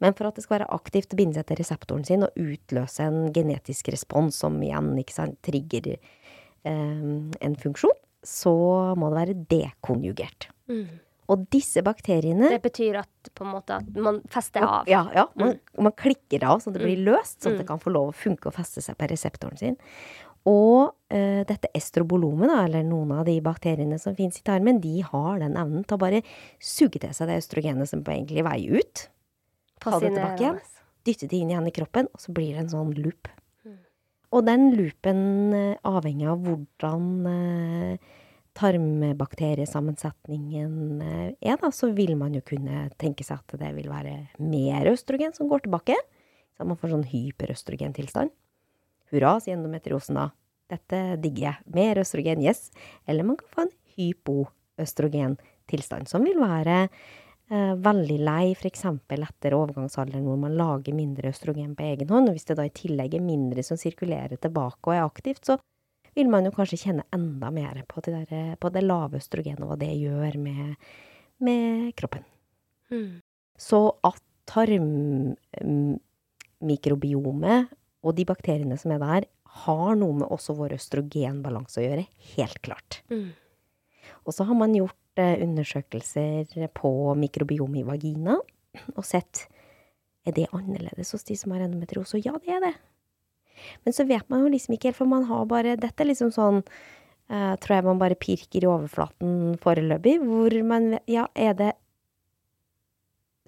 Men 0.02 0.16
for 0.18 0.28
at 0.28 0.38
det 0.38 0.46
skal 0.46 0.60
være 0.60 0.72
aktivt, 0.74 1.14
binde 1.18 1.38
seg 1.38 1.46
til 1.50 1.60
reseptoren 1.62 2.06
sin 2.08 2.26
og 2.26 2.40
utløse 2.42 3.06
en 3.06 3.30
genetisk 3.36 3.92
respons 3.94 4.40
som 4.42 4.58
igjen 4.66 4.96
ikke 4.98 5.14
sant, 5.14 5.38
trigger 5.46 5.94
eh, 5.94 6.74
en 6.74 7.58
funksjon, 7.62 7.98
så 8.26 8.54
må 8.98 9.12
det 9.12 9.20
være 9.20 9.40
dekonjugert. 9.52 10.50
Mm. 10.72 11.00
Og 11.32 11.46
disse 11.54 11.80
bakteriene 11.86 12.50
Det 12.52 12.64
betyr 12.64 12.98
at 13.00 13.44
måte 13.48 13.78
at 13.78 13.94
man 13.96 14.20
fester 14.32 14.66
av. 14.66 14.90
Ja, 14.90 15.06
ja 15.16 15.28
man, 15.40 15.56
man 15.80 15.94
klikker 15.96 16.44
av 16.50 16.60
så 16.64 16.74
det 16.74 16.82
blir 16.84 17.00
løst, 17.06 17.40
sånn 17.40 17.56
at 17.56 17.62
det 17.62 17.68
Mm. 17.68 17.72
kan 17.72 17.80
få 17.80 17.94
lov 17.94 18.10
å 18.12 18.18
funke 18.18 18.50
og 18.50 18.58
feste 18.58 18.82
seg 18.84 18.98
på 18.98 19.08
reseptoren 19.08 19.58
sin. 19.58 19.78
Og 20.50 20.92
dette 21.12 21.68
estrobolomet, 21.76 22.48
da, 22.48 22.62
eller 22.66 22.86
noen 22.88 23.12
av 23.18 23.26
de 23.28 23.34
bakteriene 23.44 23.98
som 24.00 24.16
finnes 24.16 24.40
i 24.40 24.46
tarmen, 24.48 24.80
de 24.80 25.02
har 25.04 25.42
den 25.42 25.58
evnen 25.60 25.84
til 25.84 25.98
å 25.98 26.02
bare 26.02 26.22
suge 26.64 27.02
til 27.04 27.12
seg 27.18 27.28
det 27.28 27.42
østrogenet 27.42 27.92
som 27.92 28.06
på 28.06 28.14
egentlig 28.14 28.46
vei 28.48 28.62
ut. 28.72 29.10
Ta 29.82 29.98
det 30.00 30.12
tilbake 30.14 30.44
igjen. 30.44 30.60
Dytte 31.02 31.26
det 31.28 31.38
inn 31.42 31.50
igjen 31.50 31.68
i 31.68 31.72
kroppen, 31.74 32.08
og 32.14 32.20
så 32.22 32.32
blir 32.36 32.54
det 32.54 32.60
en 32.64 32.74
sånn 32.76 32.92
loop. 32.94 33.28
Mm. 33.66 33.78
Og 34.38 34.42
den 34.46 34.76
loopen, 34.78 35.22
eh, 35.58 35.78
avhengig 35.90 36.28
av 36.30 36.38
hvordan 36.46 37.04
eh, 37.32 37.98
tarmbakteriesammensetningen 38.58 41.02
eh, 41.02 41.30
er, 41.40 41.58
da, 41.58 41.72
så 41.74 41.90
vil 41.98 42.14
man 42.20 42.34
jo 42.38 42.42
kunne 42.46 42.90
tenke 43.02 43.24
seg 43.26 43.38
at 43.42 43.50
det 43.64 43.72
vil 43.80 43.90
være 43.90 44.14
mer 44.44 44.86
østrogen 44.92 45.34
som 45.34 45.50
går 45.50 45.60
tilbake. 45.66 45.98
Så 46.54 46.62
man 46.68 46.78
får 46.78 46.90
sånn 46.94 47.10
hyperøstrogentilstand. 47.10 48.30
Hurra, 49.12 49.40
sier 49.42 49.56
endometriosen 49.58 50.16
da. 50.20 50.26
Dette 50.72 50.98
digger 51.22 51.44
jeg. 51.50 51.58
Mer 51.76 51.96
østrogen, 52.02 52.44
yes. 52.44 52.62
Eller 53.10 53.24
man 53.28 53.38
kan 53.40 53.50
få 53.52 53.60
en 53.66 53.76
hypoøstrogentilstand, 53.98 56.06
som 56.10 56.22
vil 56.26 56.40
være 56.42 56.78
eh, 57.52 57.74
veldig 57.88 58.20
lei, 58.24 58.46
f.eks. 58.56 58.84
etter 58.88 59.58
overgangsalderen 59.58 60.28
hvor 60.28 60.40
man 60.40 60.58
lager 60.60 60.94
mindre 60.96 61.32
østrogen 61.34 61.76
på 61.76 61.88
egen 61.90 62.10
hånd. 62.12 62.26
Og 62.32 62.36
hvis 62.38 62.48
det 62.50 62.60
da 62.60 62.64
i 62.68 62.80
tillegg 62.82 63.12
er 63.18 63.24
mindre 63.26 63.62
som 63.68 63.78
sirkulerer 63.80 64.38
tilbake 64.42 64.84
og 64.88 64.94
er 64.96 65.06
aktivt, 65.06 65.44
så 65.48 65.54
vil 66.16 66.28
man 66.32 66.48
jo 66.48 66.56
kanskje 66.56 66.82
kjenne 66.86 67.08
enda 67.16 67.48
mer 67.56 67.76
på 67.88 67.98
det, 68.06 68.14
der, 68.30 68.56
på 68.60 68.68
det 68.74 68.84
lave 68.84 69.20
østrogenet 69.22 69.64
og 69.64 69.70
hva 69.72 69.78
det 69.80 69.92
gjør 69.96 70.34
med, 70.44 70.68
med 71.44 71.92
kroppen. 72.00 72.24
Mm. 72.92 73.14
Så 73.60 73.80
at 74.08 74.24
tarm, 74.52 74.90
mm, 75.62 75.96
og 78.02 78.16
de 78.18 78.26
bakteriene 78.26 78.78
som 78.78 78.92
er 78.96 79.02
der, 79.02 79.28
har 79.66 79.96
noe 80.00 80.22
med 80.22 80.32
også 80.32 80.56
vår 80.58 80.78
østrogenbalanse 80.78 81.82
å 81.82 81.86
gjøre. 81.86 82.06
Helt 82.36 82.62
klart. 82.66 83.02
Mm. 83.12 83.32
Og 84.26 84.36
så 84.36 84.46
har 84.48 84.58
man 84.58 84.74
gjort 84.76 85.22
eh, 85.22 85.42
undersøkelser 85.44 86.70
på 86.78 86.92
mikrobiom 87.20 87.76
i 87.82 87.86
vagina 87.88 88.40
og 88.96 89.04
sett 89.06 89.48
er 90.28 90.36
det 90.38 90.50
annerledes 90.56 91.12
hos 91.16 91.26
de 91.28 91.36
som 91.38 91.54
har 91.56 91.66
endometriose. 91.66 92.20
Og 92.20 92.26
ja, 92.26 92.38
det 92.42 92.56
er 92.56 92.64
det. 92.64 92.74
Men 93.86 93.96
så 93.96 94.06
vet 94.10 94.28
man 94.32 94.46
jo 94.46 94.52
liksom 94.54 94.76
ikke 94.76 94.92
helt, 94.92 94.98
for 94.98 95.10
man 95.10 95.28
har 95.30 95.46
bare 95.50 95.76
Dette 95.78 96.02
er 96.02 96.08
liksom 96.10 96.32
sånn 96.34 96.62
uh, 96.64 97.54
Tror 97.62 97.76
jeg 97.76 97.86
man 97.86 98.00
bare 98.02 98.18
pirker 98.18 98.64
i 98.64 98.70
overflaten 98.70 99.60
foreløpig, 99.62 100.16
hvor 100.24 100.56
man 100.66 100.96
Ja, 101.10 101.28
er 101.36 101.58
det 101.60 101.74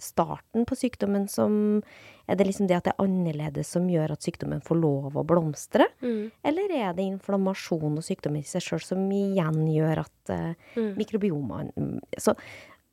starten 0.02 0.66
på 0.66 0.76
sykdommen 0.76 1.28
som 1.30 1.84
Er 2.28 2.36
det 2.39 2.48
liksom 2.48 2.68
det 2.68 2.78
at 2.78 2.84
det 2.88 2.94
er 2.96 3.04
annerledes 3.04 3.68
som 3.68 3.86
gjør 3.91 4.12
at 4.16 4.22
sykdommen 4.24 4.62
får 4.64 4.78
lov 4.80 5.18
å 5.20 5.24
blomstre? 5.28 5.86
Mm. 6.02 6.32
Eller 6.44 6.72
er 6.72 6.94
det 6.96 7.04
inflammasjon 7.04 7.98
og 8.00 8.04
sykdommen 8.04 8.39
i 8.39 8.48
seg 8.48 8.62
sjøl 8.64 8.82
som 8.82 9.04
igjen 9.12 9.68
gjør 9.74 10.06
at 10.06 10.30
eh, 10.34 10.54
Mm. 10.78 10.96
mikrobioma 10.98 11.60
Så 12.18 12.34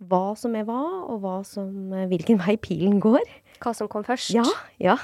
hva 0.03 0.34
som 0.36 0.55
er 0.57 0.64
hva, 0.64 0.80
og 1.12 1.20
hva 1.22 1.44
som, 1.46 1.92
eh, 1.92 2.07
hvilken 2.09 2.38
vei 2.44 2.57
pilen 2.57 2.98
går, 3.01 3.22
Hva 3.61 3.74
som 3.76 3.86
kom 3.88 4.03
først? 4.05 4.30
ja, 4.34 4.44
ja. 4.80 4.96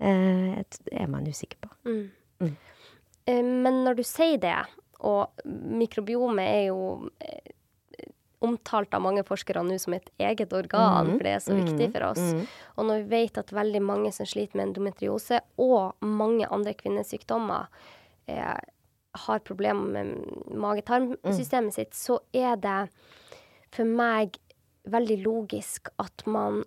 Eh, 0.00 0.62
det 0.84 0.92
er 1.00 1.06
man 1.06 1.26
usikker 1.28 1.56
på. 1.60 1.70
Mm. 1.84 2.56
Eh, 3.26 3.42
Men 3.42 3.84
når 3.84 3.96
du 3.96 4.02
sier 4.02 4.38
det, 4.40 4.56
og 5.00 5.30
mikrobiomet 5.46 6.44
er 6.48 6.66
jo 6.68 7.10
omtalt 8.42 8.94
av 8.94 9.02
mange 9.04 9.22
forskere 9.26 9.62
nå 9.62 9.78
som 9.80 9.94
et 9.94 10.10
eget 10.18 10.52
organ, 10.56 11.06
Mhm, 11.06 11.16
for 11.16 11.24
det 11.24 11.32
er 11.34 11.40
så 11.44 11.54
viktig 11.54 11.92
for 11.92 12.02
oss. 12.10 12.18
Mm. 12.18 12.46
Og 12.78 12.84
når 12.86 13.02
vi 13.02 13.08
vet 13.10 13.38
at 13.38 13.46
veldig 13.52 13.82
mange 13.82 14.12
som 14.12 14.26
sliter 14.26 14.56
med 14.56 14.68
endometriose, 14.68 15.40
og 15.58 15.94
mange 16.00 16.46
andre 16.50 16.74
kvinnesykdommer, 16.74 17.66
eh, 18.28 18.56
har 19.14 19.38
problemer 19.40 19.90
med 19.90 20.24
mage-tarmsystemet 20.54 21.72
sitt, 21.74 21.90
så 21.92 22.20
er 22.32 22.56
det 22.56 22.88
for 23.70 23.84
meg 23.84 24.38
veldig 24.88 25.22
logisk 25.24 25.88
at 25.98 26.26
man 26.26 26.64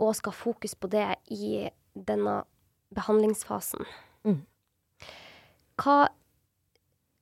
òg 0.00 0.14
skal 0.16 0.32
ha 0.32 0.36
fokus 0.36 0.74
på 0.74 0.90
det 0.90 1.16
i 1.30 1.70
denne 1.94 2.44
behandlingsfasen. 2.94 3.86
Mm. 4.24 4.42
Hva 5.78 6.08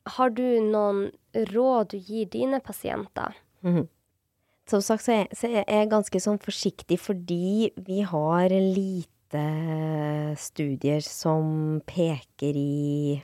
Har 0.06 0.30
du 0.30 0.42
noen 0.60 1.12
råd 1.34 1.88
du 1.90 1.98
gir 1.98 2.24
dine 2.24 2.60
pasienter? 2.64 3.34
Mhm. 3.64 3.88
Som 4.68 4.82
sagt 4.84 5.02
så 5.06 5.12
er, 5.22 5.28
så 5.32 5.48
er 5.48 5.64
jeg 5.64 5.88
ganske 5.88 6.20
sånn 6.20 6.38
forsiktig 6.38 6.98
fordi 7.00 7.70
vi 7.86 8.02
har 8.04 8.48
lite 8.52 9.44
studier 10.36 11.00
som 11.04 11.80
peker 11.88 12.56
i 12.56 13.22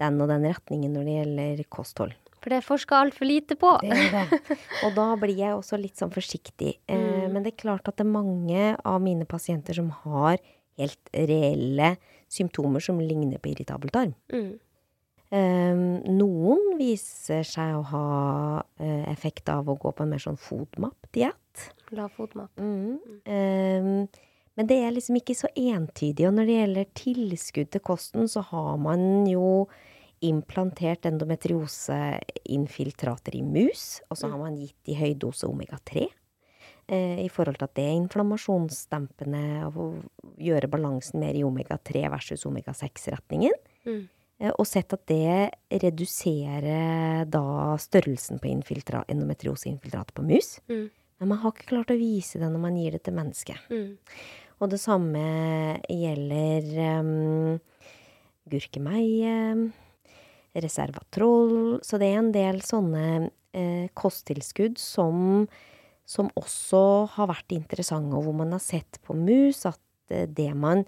den 0.00 0.20
og 0.20 0.28
den 0.28 0.44
retningen 0.48 0.92
når 0.96 1.06
det 1.08 1.14
gjelder 1.20 1.62
kosthold. 1.72 2.14
For 2.42 2.50
det 2.52 2.58
er 2.60 2.66
forska 2.66 2.98
altfor 3.02 3.26
lite 3.26 3.56
på. 3.58 3.72
Det 3.82 3.90
er 3.90 4.10
det. 4.30 4.58
Og 4.86 4.92
da 4.94 5.06
blir 5.18 5.34
jeg 5.38 5.54
også 5.56 5.78
litt 5.80 5.96
sånn 5.98 6.12
forsiktig. 6.14 6.76
Eh, 6.86 6.96
Mm. 7.26 7.32
men 7.32 7.42
det 7.42 7.54
er 7.54 7.62
klart 7.62 7.88
at 7.88 7.96
det 7.98 8.04
er 8.06 8.12
mange 8.12 8.76
av 8.86 9.00
mine 9.02 9.24
pasienter 9.26 9.74
som 9.74 9.88
har 10.04 10.38
helt 10.78 11.10
reelle 11.12 11.96
symptomer 12.30 12.80
som 12.84 13.00
ligner 13.00 13.38
på 13.42 13.50
irritabel 13.50 13.90
tarm. 13.90 14.14
Mm. 14.32 14.60
Eh, 15.34 15.74
noen 16.12 16.76
viser 16.78 17.42
seg 17.46 17.76
å 17.78 17.82
ha 17.90 18.06
eh, 18.78 19.04
effekt 19.10 19.48
av 19.50 19.68
å 19.68 19.78
gå 19.80 19.90
på 19.90 20.02
en 20.04 20.10
mer 20.14 20.22
sånn 20.22 20.38
FODMAP-diett. 20.38 21.70
Lav 21.96 22.10
fotmat. 22.14 22.50
Mm. 22.58 22.98
Eh, 23.24 23.82
men 24.56 24.66
det 24.70 24.78
er 24.80 24.90
liksom 24.94 25.16
ikke 25.18 25.34
så 25.36 25.48
entydig. 25.52 26.24
Og 26.28 26.34
når 26.38 26.44
det 26.48 26.60
gjelder 26.60 26.86
tilskudd 26.96 27.70
til 27.74 27.82
kosten, 27.84 28.24
så 28.30 28.40
har 28.52 28.74
man 28.80 29.00
jo 29.28 29.68
implantert 30.24 31.02
endometrioseinfiltrater 31.10 33.32
i 33.36 33.42
mus, 33.44 34.00
og 34.08 34.16
så 34.16 34.24
har 34.32 34.38
man 34.40 34.56
gitt 34.56 34.80
de 34.88 34.94
høydose 34.96 35.44
omega-3. 35.48 36.06
Eh, 36.86 37.24
I 37.24 37.28
forhold 37.32 37.56
til 37.58 37.64
at 37.66 37.74
det 37.76 37.84
er 37.84 37.98
inflammasjonsdempende 37.98 39.44
å 39.68 39.70
gjøre 40.40 40.72
balansen 40.72 41.20
mer 41.20 41.34
i 41.36 41.44
omega-3 41.44 42.08
versus 42.12 42.46
omega-6-retningen. 42.48 43.52
Mm. 43.86 44.08
Eh, 44.38 44.52
Og 44.58 44.66
sett 44.68 44.92
at 44.92 45.04
det 45.08 45.50
reduserer 45.82 47.24
da 47.30 47.76
størrelsen 47.80 48.40
på 48.42 48.52
endometrioseinfiltratet 48.52 50.14
på 50.16 50.26
mus. 50.26 50.58
Mm. 50.68 50.90
Men 51.18 51.30
man 51.32 51.40
har 51.40 51.54
ikke 51.54 51.70
klart 51.72 51.92
å 51.94 51.98
vise 51.98 52.40
det 52.40 52.50
når 52.52 52.60
man 52.60 52.76
gir 52.76 52.96
det 52.96 53.04
til 53.06 53.16
mennesket. 53.16 53.70
Mm. 53.72 53.96
Og 54.60 54.72
det 54.72 54.80
samme 54.80 55.22
gjelder 55.92 56.68
um, 57.00 57.56
gurkemeie, 58.48 59.32
reservatroll 60.56 61.82
Så 61.84 61.98
det 62.00 62.08
er 62.08 62.20
en 62.22 62.30
del 62.32 62.62
sånne 62.64 63.06
uh, 63.28 63.86
kosttilskudd 63.96 64.80
som, 64.80 65.44
som 66.08 66.30
også 66.40 66.80
har 67.18 67.28
vært 67.32 67.52
interessante, 67.56 68.16
og 68.16 68.28
hvor 68.28 68.38
man 68.40 68.56
har 68.56 68.64
sett 68.64 69.00
på 69.04 69.16
mus 69.16 69.66
at 69.68 69.80
eh, 70.12 70.24
det 70.28 70.52
man 70.56 70.86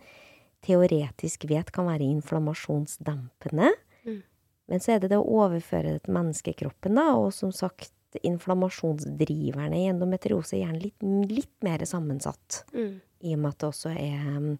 teoretisk 0.66 1.46
vet 1.50 1.70
kan 1.74 1.88
være 1.88 2.06
inflammasjonsdempende. 2.08 3.70
Mm. 4.04 4.20
Men 4.68 4.82
så 4.84 4.94
er 4.94 5.02
det 5.02 5.12
det 5.12 5.20
å 5.20 5.38
overføre 5.44 5.96
det 5.96 6.04
til 6.06 6.16
menneskekroppen, 6.18 6.98
da, 6.98 7.12
og 7.16 7.30
som 7.36 7.52
sagt 7.54 7.92
inflammasjonsdriverne 8.24 9.82
i 9.82 9.88
endometriose 9.90 10.56
er 10.56 10.64
gjerne 10.64 10.82
litt, 10.82 11.08
litt 11.30 11.56
mer 11.64 11.84
sammensatt. 11.88 12.62
Mm. 12.72 12.94
I 13.28 13.34
og 13.34 13.42
med 13.42 13.50
at 13.52 13.60
det 13.60 13.68
også 13.68 13.92
er 13.92 14.28
um, 14.36 14.52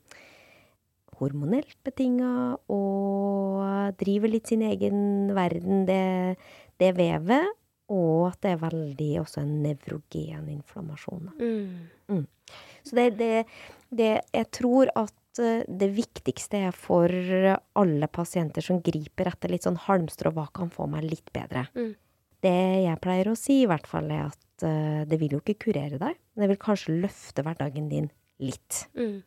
hormonelt 1.19 1.79
betinga 1.87 2.33
og 2.73 3.95
driver 3.99 4.33
litt 4.33 4.51
sin 4.51 4.65
egen 4.67 5.33
verden, 5.37 5.87
det, 5.89 6.37
det 6.81 6.93
vevet. 6.99 7.55
Og 7.89 8.27
at 8.29 8.43
det 8.45 8.51
er 8.53 8.61
veldig 8.61 9.13
også 9.23 9.41
en 9.41 9.55
nevrogen 9.65 10.49
inflammasjon. 10.53 11.31
da. 11.31 11.33
Mm. 11.41 12.27
Så 12.85 12.97
det, 12.97 13.07
det, 13.17 13.47
det 13.89 14.11
Jeg 14.35 14.49
tror 14.53 14.91
at 14.93 15.15
eh, 15.43 15.63
det 15.69 15.89
viktigste 15.97 16.61
er 16.69 16.73
for 16.77 17.09
alle 17.79 18.09
pasienter 18.13 18.65
som 18.65 18.81
griper 18.85 19.31
etter 19.33 19.53
litt 19.53 19.67
sånn 19.67 19.79
halmstrå, 19.87 20.33
hva 20.37 20.47
kan 20.55 20.71
få 20.71 20.87
meg 20.91 21.05
litt 21.09 21.33
bedre? 21.35 21.67
Mm. 21.75 21.95
Det 22.43 22.55
jeg 22.85 23.01
pleier 23.03 23.31
å 23.33 23.37
si, 23.39 23.63
i 23.63 23.67
hvert 23.71 23.87
fall, 23.91 24.11
er 24.15 24.29
at 24.29 24.63
eh, 24.67 25.03
det 25.11 25.19
vil 25.21 25.37
jo 25.37 25.41
ikke 25.43 25.59
kurere 25.67 25.99
deg. 25.99 26.15
men 26.35 26.45
Det 26.45 26.49
vil 26.53 26.63
kanskje 26.63 27.01
løfte 27.03 27.43
hverdagen 27.47 27.89
din 27.91 28.11
litt. 28.39 28.85
Mm. 28.99 29.23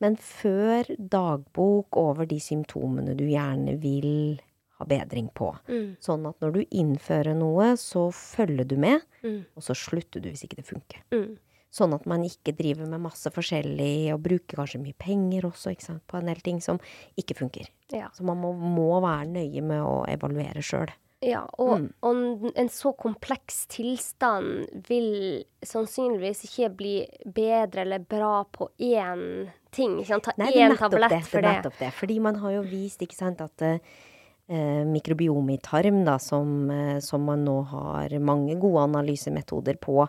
Men 0.00 0.16
før 0.22 0.86
dagbok 0.98 1.96
over 1.98 2.26
de 2.30 2.38
symptomene 2.42 3.16
du 3.18 3.24
gjerne 3.26 3.76
vil 3.82 4.38
ha 4.78 4.86
bedring 4.86 5.26
på. 5.34 5.48
Mm. 5.66 5.96
Sånn 6.02 6.26
at 6.30 6.38
når 6.42 6.52
du 6.54 6.60
innfører 6.70 7.34
noe, 7.34 7.72
så 7.76 8.08
følger 8.14 8.64
du 8.70 8.76
med, 8.78 9.02
Mm. 9.22 9.40
og 9.56 9.62
så 9.66 9.74
slutter 9.74 10.22
du 10.22 10.28
hvis 10.30 10.44
ikke 10.46 10.60
det 10.60 10.66
funker. 10.68 11.00
Mm. 11.10 11.32
Sånn 11.70 11.92
at 11.92 12.06
man 12.08 12.22
ikke 12.24 12.54
driver 12.56 12.86
med 12.88 13.02
masse 13.04 13.28
forskjellig 13.30 14.12
og 14.14 14.22
bruker 14.24 14.56
kanskje 14.62 14.80
mye 14.80 14.96
penger 14.98 15.44
også 15.50 15.74
ikke 15.74 15.84
sant, 15.84 16.02
på 16.08 16.16
en 16.16 16.30
del 16.30 16.40
ting 16.40 16.62
som 16.64 16.78
ikke 17.20 17.36
funker. 17.36 17.68
Ja. 17.92 18.08
Så 18.16 18.24
man 18.24 18.40
må, 18.40 18.54
må 18.56 19.00
være 19.04 19.26
nøye 19.34 19.60
med 19.62 19.82
å 19.84 19.98
evaluere 20.08 20.62
sjøl. 20.64 20.88
Ja, 21.20 21.42
og, 21.58 21.80
Mm. 21.80 21.88
og 22.06 22.52
en 22.56 22.68
så 22.70 22.92
kompleks 22.96 23.66
tilstand 23.66 24.84
vil 24.86 25.44
sannsynligvis 25.66 26.44
ikke 26.46 26.68
bli 26.78 26.92
bedre 27.26 27.82
eller 27.82 27.98
bra 27.98 28.44
på 28.54 28.68
én 28.78 29.50
ting. 29.74 29.98
Ikke 29.98 30.12
sant? 30.14 30.24
Ta 30.28 30.32
Nei, 30.38 30.52
én 30.54 30.76
tablett 30.78 31.10
det. 31.10 31.24
for 31.26 31.42
det. 31.42 31.56
nettopp 31.58 31.78
det. 31.80 31.90
Fordi 31.92 32.20
man 32.22 32.36
har 32.36 32.52
jo 32.52 32.62
vist, 32.62 33.02
ikke 33.02 33.18
sant, 33.18 33.40
at 33.42 33.60
eh, 34.48 34.84
mikrobiom 34.88 35.50
i 35.52 35.58
tarm, 35.58 36.04
da, 36.06 36.16
som, 36.22 36.70
eh, 36.70 37.00
som 37.00 37.26
man 37.26 37.44
nå 37.44 37.58
har 37.66 38.14
mange 38.22 38.54
gode 38.58 38.86
analysemetoder 38.86 39.76
på, 39.82 40.06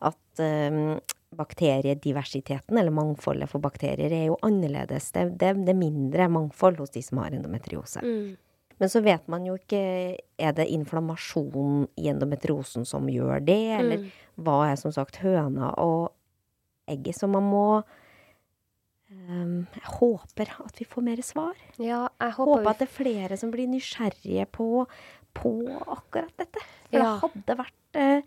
at 0.00 0.16
eh, 0.40 0.98
bakteriediversiteten, 1.32 2.76
eller 2.78 2.90
mangfoldet 2.92 3.48
for 3.48 3.58
bakterier, 3.64 4.12
er 4.12 4.26
jo 4.30 4.38
annerledes. 4.44 5.10
Det, 5.14 5.26
det, 5.40 5.52
det 5.66 5.72
er 5.74 5.78
mindre 5.78 6.28
mangfold 6.28 6.76
hos 6.82 6.90
de 6.92 7.02
som 7.02 7.18
har 7.22 7.32
endometriose. 7.36 8.02
Mm. 8.04 8.36
Men 8.82 8.90
så 8.90 9.00
vet 9.04 9.28
man 9.30 9.44
jo 9.46 9.54
ikke 9.54 9.80
Er 10.42 10.52
det 10.56 10.64
inflammasjon 10.74 11.84
i 12.00 12.08
endometriosen 12.10 12.84
som 12.88 13.06
gjør 13.08 13.40
det, 13.46 13.60
eller 13.78 13.98
Mm. 14.02 14.10
hva 14.42 14.56
er 14.72 14.76
som 14.80 14.90
sagt 14.92 15.16
høna 15.22 15.70
og 15.78 16.12
egget? 16.90 17.14
Så 17.14 17.28
man 17.30 17.44
må 17.46 17.82
um, 19.12 19.66
Jeg 19.76 19.86
håper 20.00 20.50
at 20.64 20.80
vi 20.80 20.84
får 20.88 21.02
mer 21.06 21.22
svar. 21.22 21.54
Ja, 21.78 22.08
jeg 22.20 22.32
håper, 22.38 22.58
Håper 22.58 22.70
at 22.72 22.78
det 22.82 22.88
er 22.88 22.96
flere 22.96 23.36
som 23.38 23.52
blir 23.54 23.68
nysgjerrige 23.70 24.46
på, 24.50 24.86
på 25.34 25.52
akkurat 25.86 26.32
dette. 26.40 26.60
For 26.90 26.98
Ja. 26.98 27.12
det 27.14 27.22
hadde 27.22 27.58
vært 27.62 28.00
eh, 28.00 28.22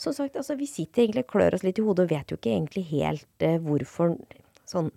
Som 0.00 0.14
sagt, 0.16 0.36
altså 0.40 0.56
vi 0.56 0.66
sitter 0.70 1.04
egentlig 1.04 1.26
og 1.26 1.32
klør 1.34 1.54
oss 1.58 1.64
litt 1.66 1.78
i 1.78 1.84
hodet 1.84 2.06
og 2.06 2.12
vet 2.14 2.32
jo 2.32 2.38
ikke 2.40 2.54
egentlig 2.54 2.86
helt 2.94 3.44
eh, 3.44 3.58
hvorfor 3.60 4.14
Sånn 4.70 4.88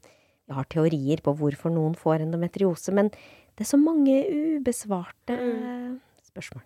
Vi 0.47 0.54
har 0.54 0.68
teorier 0.70 1.22
på 1.24 1.34
hvorfor 1.39 1.72
noen 1.74 1.95
får 1.97 2.22
endometriose, 2.26 2.91
men 2.95 3.10
det 3.12 3.64
er 3.66 3.70
så 3.70 3.78
mange 3.80 4.18
ubesvarte 4.28 5.36
Mm. 5.39 5.99
spørsmål. 6.28 6.64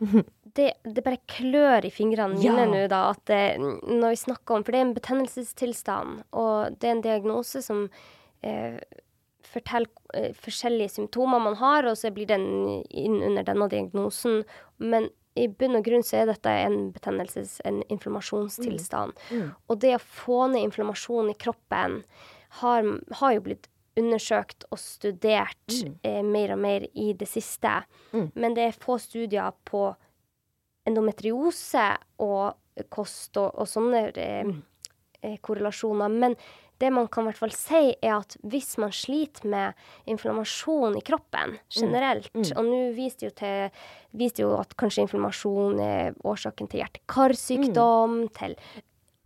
det, 0.56 0.66
det 0.84 1.02
bare 1.04 1.18
klør 1.30 1.84
i 1.88 1.90
fingrene 1.90 2.38
Ja. 2.42 2.52
mine 2.52 2.66
nå, 2.70 2.82
da, 2.92 3.10
at 3.14 3.22
det, 3.30 3.58
når 3.60 4.12
vi 4.14 4.20
snakker 4.24 4.54
om 4.58 4.64
For 4.64 4.72
det 4.72 4.80
er 4.80 4.86
en 4.86 4.94
betennelsestilstand, 4.94 6.22
og 6.32 6.78
det 6.78 6.88
er 6.90 6.94
en 6.96 7.04
diagnose 7.06 7.62
som 7.64 7.88
eh, 8.42 8.78
forteller 9.46 9.88
eh, 10.14 10.32
forskjellige 10.36 10.90
symptomer 10.98 11.40
man 11.42 11.56
har, 11.60 11.86
og 11.88 11.96
så 11.96 12.10
blir 12.12 12.26
den 12.30 12.46
inn 12.90 13.20
under 13.22 13.42
denne 13.46 13.68
diagnosen. 13.72 14.42
Men 14.78 15.08
i 15.36 15.46
bunn 15.48 15.76
og 15.76 15.84
grunn 15.84 16.02
så 16.06 16.22
er 16.22 16.26
dette 16.30 16.48
en 16.64 16.92
betennelses-, 16.94 17.60
en 17.68 17.82
inflammasjonstilstand. 17.92 19.12
Mm. 19.30 19.50
Og 19.68 19.78
det 19.82 19.94
å 19.96 20.02
få 20.02 20.46
ned 20.52 20.64
inflammasjon 20.66 21.30
i 21.30 21.34
kroppen 21.38 22.02
har, 22.62 22.88
har 23.20 23.32
jo 23.36 23.40
blitt 23.48 23.68
undersøkt 23.96 24.64
og 24.70 24.78
studert 24.78 25.54
Mm. 25.72 25.94
eh, 26.04 26.22
mer 26.22 26.52
og 26.52 26.58
mer 26.58 26.86
i 26.94 27.12
det 27.12 27.28
siste. 27.28 27.84
Mm. 28.12 28.30
Men 28.34 28.54
det 28.54 28.64
er 28.66 28.72
få 28.84 28.98
studier 29.00 29.52
på 29.64 29.94
endometriose 30.86 31.86
og 32.22 32.84
kost 32.92 33.36
og, 33.40 33.52
og 33.58 33.66
sånne 33.70 34.02
eh, 34.16 34.44
Mm. 34.44 34.62
eh, 35.22 35.38
korrelasjoner. 35.42 36.08
Men 36.12 36.36
det 36.78 36.90
man 36.92 37.06
kan 37.08 37.24
i 37.24 37.30
hvert 37.30 37.38
fall 37.40 37.52
si, 37.56 37.94
er 38.02 38.18
at 38.18 38.36
hvis 38.44 38.76
man 38.78 38.90
sliter 38.92 39.46
med 39.48 39.74
inflammasjon 40.06 40.96
i 40.98 41.04
kroppen 41.06 41.58
generelt, 41.72 42.30
Mm. 42.34 42.50
og 42.56 42.64
nå 42.64 42.80
viste 42.94 43.22
jo, 43.30 43.32
jo 44.42 44.50
at 44.60 44.76
kanskje 44.76 45.02
inflammasjon 45.06 45.80
er 45.80 46.12
årsaken 46.24 46.68
til 46.68 46.80
hjerte-karsykdom, 46.82 48.28
til 48.36 48.56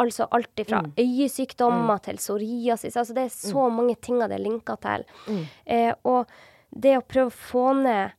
altså 0.01 0.27
alt 0.33 0.49
fra 0.67 0.81
Mm. 0.83 0.93
øyesykdommer 0.97 2.01
til 2.03 2.17
psoriasis. 2.17 2.97
Altså 2.97 3.13
det 3.15 3.25
er 3.25 3.29
så 3.53 3.69
mange 3.71 3.97
ting 4.01 4.19
det 4.19 4.33
er 4.33 4.39
linka 4.39 4.77
til. 4.81 5.05
Mm. 5.29 5.47
Eh, 5.67 5.95
og 6.05 6.27
det 6.73 6.97
å 6.97 7.03
prøve 7.07 7.27
å 7.27 7.31
få 7.53 7.83
ned 7.83 8.13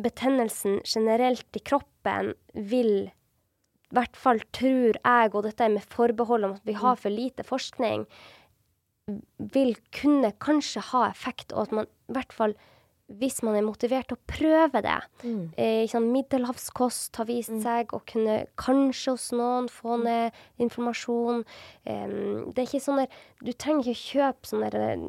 betennelsen 0.00 0.80
generelt 0.84 1.46
i 1.54 1.60
kroppen 1.60 2.34
vil 2.54 3.10
i 3.90 3.94
hvert 3.94 4.14
fall 4.16 4.38
tror 4.52 4.94
jeg, 5.04 5.34
og 5.34 5.42
dette 5.44 5.60
er 5.64 5.68
med 5.68 5.82
forbehold 5.82 6.44
om 6.44 6.52
at 6.54 6.64
vi 6.64 6.72
har 6.78 6.94
for 6.96 7.10
lite 7.10 7.42
forskning, 7.42 8.06
vil 9.38 9.74
kunne 9.92 10.32
kanskje 10.42 10.82
ha 10.92 11.06
effekt, 11.10 11.52
og 11.52 11.62
at 11.68 11.72
man 11.72 11.86
i 12.08 12.12
hvert 12.18 12.32
fall 12.36 12.54
hvis 13.10 13.40
man 13.42 13.56
er 13.58 13.64
motivert 13.66 14.06
til 14.06 14.14
å 14.14 14.26
prøve 14.30 14.80
det. 14.86 14.98
Mm. 15.26 15.38
Eh, 15.58 15.94
middelhavskost 15.98 17.16
har 17.18 17.26
vist 17.26 17.56
seg 17.64 17.90
å 17.96 17.98
kunne 18.06 18.44
kanskje 18.54 19.10
hos 19.16 19.24
noen 19.34 19.66
få 19.66 19.96
ned 20.04 20.30
informasjon. 20.62 21.42
Em, 21.90 22.52
det 22.54 22.62
er 22.62 22.68
ikke 22.68 22.84
sånn 22.84 23.00
der 23.02 23.08
Du 23.42 23.50
trenger 23.52 23.90
ikke 23.90 24.12
kjøpe 24.12 24.46
sånne 24.46 24.70
der, 24.70 24.92
eh, 24.94 25.08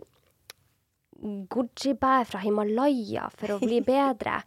Goji-bær 1.53 2.25
fra 2.25 2.39
Himalaya 2.41 3.27
for 3.37 3.53
å 3.55 3.59
bli 3.61 3.81
bedre. 3.93 4.39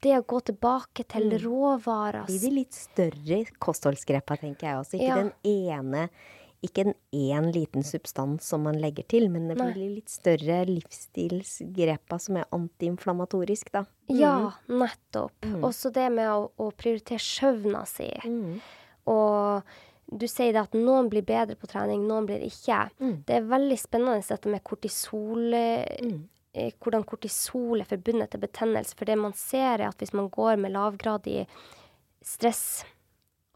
Det 0.00 0.12
å 0.16 0.24
gå 0.24 0.40
tilbake 0.50 1.04
til 1.08 1.30
Mm. 1.30 1.38
råvarer 1.42 2.26
Blir 2.28 2.40
de 2.40 2.50
litt 2.50 2.72
større 2.76 3.44
kostholdsgrepa, 3.60 4.36
tenker 4.40 4.68
jeg 4.68 4.76
også. 4.76 4.96
Ikke 4.96 5.08
Ja. 5.08 5.16
den 5.16 5.32
ene 5.44 6.08
ikke 6.62 6.82
en 6.84 6.94
én 7.16 7.46
liten 7.54 7.82
substans 7.86 8.44
som 8.44 8.62
man 8.66 8.76
legger 8.80 9.06
til, 9.08 9.28
men 9.32 9.48
det 9.48 9.56
Nei. 9.56 9.70
blir 9.72 9.94
litt 9.96 10.10
større 10.12 10.58
livsstilsgrepa 10.68 12.18
som 12.20 12.36
er 12.40 12.48
antiinflamatorisk, 12.52 13.70
da. 13.72 13.84
Ja, 14.12 14.52
nettopp. 14.68 15.32
Mm. 15.46 15.62
Også 15.64 15.92
det 15.94 16.08
med 16.12 16.28
å, 16.28 16.50
å 16.60 16.70
prioritere 16.76 17.22
søvna 17.22 17.84
si. 17.88 18.10
Mm. 18.26 18.58
Og 19.10 19.62
du 20.10 20.26
sier 20.28 20.52
det 20.52 20.64
at 20.66 20.76
noen 20.76 21.08
blir 21.12 21.22
bedre 21.24 21.56
på 21.56 21.68
trening, 21.70 22.04
noen 22.08 22.26
blir 22.28 22.42
ikke. 22.44 22.82
Mm. 23.00 23.16
Det 23.28 23.38
er 23.38 23.48
veldig 23.50 23.78
spennende 23.80 24.26
dette 24.28 24.50
med 24.52 24.64
kortisol, 24.66 25.48
Mm. 26.00 26.20
eh, 26.52 26.72
hvordan 26.82 27.04
kortisol 27.06 27.80
er 27.80 27.86
forbundet 27.88 28.30
til 28.32 28.40
betennelse. 28.42 28.96
For 28.98 29.06
det 29.06 29.16
man 29.18 29.32
ser, 29.38 29.78
er 29.80 29.88
at 29.88 29.98
hvis 30.02 30.12
man 30.12 30.28
går 30.28 30.58
med 30.58 30.72
lavgradig 30.74 31.46
stress, 32.22 32.84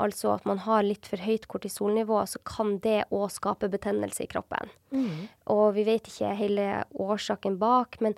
altså 0.03 0.33
at 0.35 0.47
man 0.49 0.59
har 0.65 0.83
litt 0.87 1.07
for 1.07 1.23
høyt 1.23 1.47
kortisolnivå, 1.51 2.19
så 2.27 2.41
kan 2.47 2.79
det 2.83 3.05
òg 3.15 3.29
skape 3.33 3.71
betennelse 3.71 4.25
i 4.25 4.31
kroppen. 4.31 4.73
Mm. 4.95 5.29
Og 5.55 5.67
vi 5.77 5.87
vet 5.87 6.11
ikke 6.11 6.33
hele 6.39 6.67
årsaken 6.91 7.61
bak, 7.61 8.01
men 8.05 8.17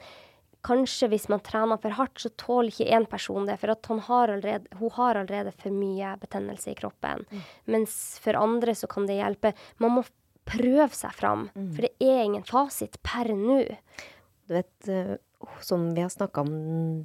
kanskje 0.66 1.10
hvis 1.12 1.28
man 1.30 1.42
trener 1.46 1.78
for 1.82 1.94
hardt, 1.98 2.18
så 2.22 2.32
tåler 2.40 2.72
ikke 2.72 2.88
én 2.96 3.06
person 3.10 3.46
det, 3.46 3.58
for 3.60 3.74
har 4.08 4.32
allerede, 4.34 4.78
hun 4.80 4.94
har 4.96 5.20
allerede 5.20 5.52
for 5.54 5.74
mye 5.74 6.16
betennelse 6.22 6.72
i 6.72 6.78
kroppen. 6.78 7.26
Mens 7.70 8.18
for 8.22 8.38
andre 8.40 8.74
så 8.74 8.88
kan 8.90 9.06
det 9.06 9.20
hjelpe. 9.20 9.52
Man 9.78 9.98
må 9.98 10.06
prøve 10.46 10.92
seg 10.94 11.14
fram, 11.14 11.48
for 11.54 11.86
det 11.86 11.94
er 12.00 12.24
ingen 12.24 12.46
fasit 12.46 12.98
per 13.02 13.32
nå. 13.34 13.62
Du 14.46 14.54
vet, 14.54 14.88
eh, 14.88 15.16
som 15.60 15.88
vi 15.94 16.04
har 16.04 16.10
snakka 16.10 16.40
om 16.46 16.52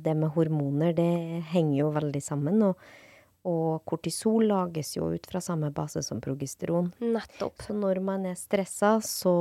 det 0.02 0.14
med 0.18 0.34
hormoner, 0.36 0.94
det 0.94 1.44
henger 1.52 1.78
jo 1.80 1.94
veldig 1.96 2.22
sammen. 2.22 2.62
Og, 2.70 2.78
og 3.48 3.84
kortisol 3.90 4.46
lages 4.50 4.96
jo 4.98 5.10
ut 5.14 5.26
fra 5.30 5.42
samme 5.42 5.72
base 5.74 6.04
som 6.06 6.22
progesteron. 6.22 6.92
Nettopp. 7.02 7.64
Så 7.66 7.74
når 7.74 8.02
man 8.06 8.26
er 8.30 8.38
stressa, 8.40 8.98
så 9.02 9.34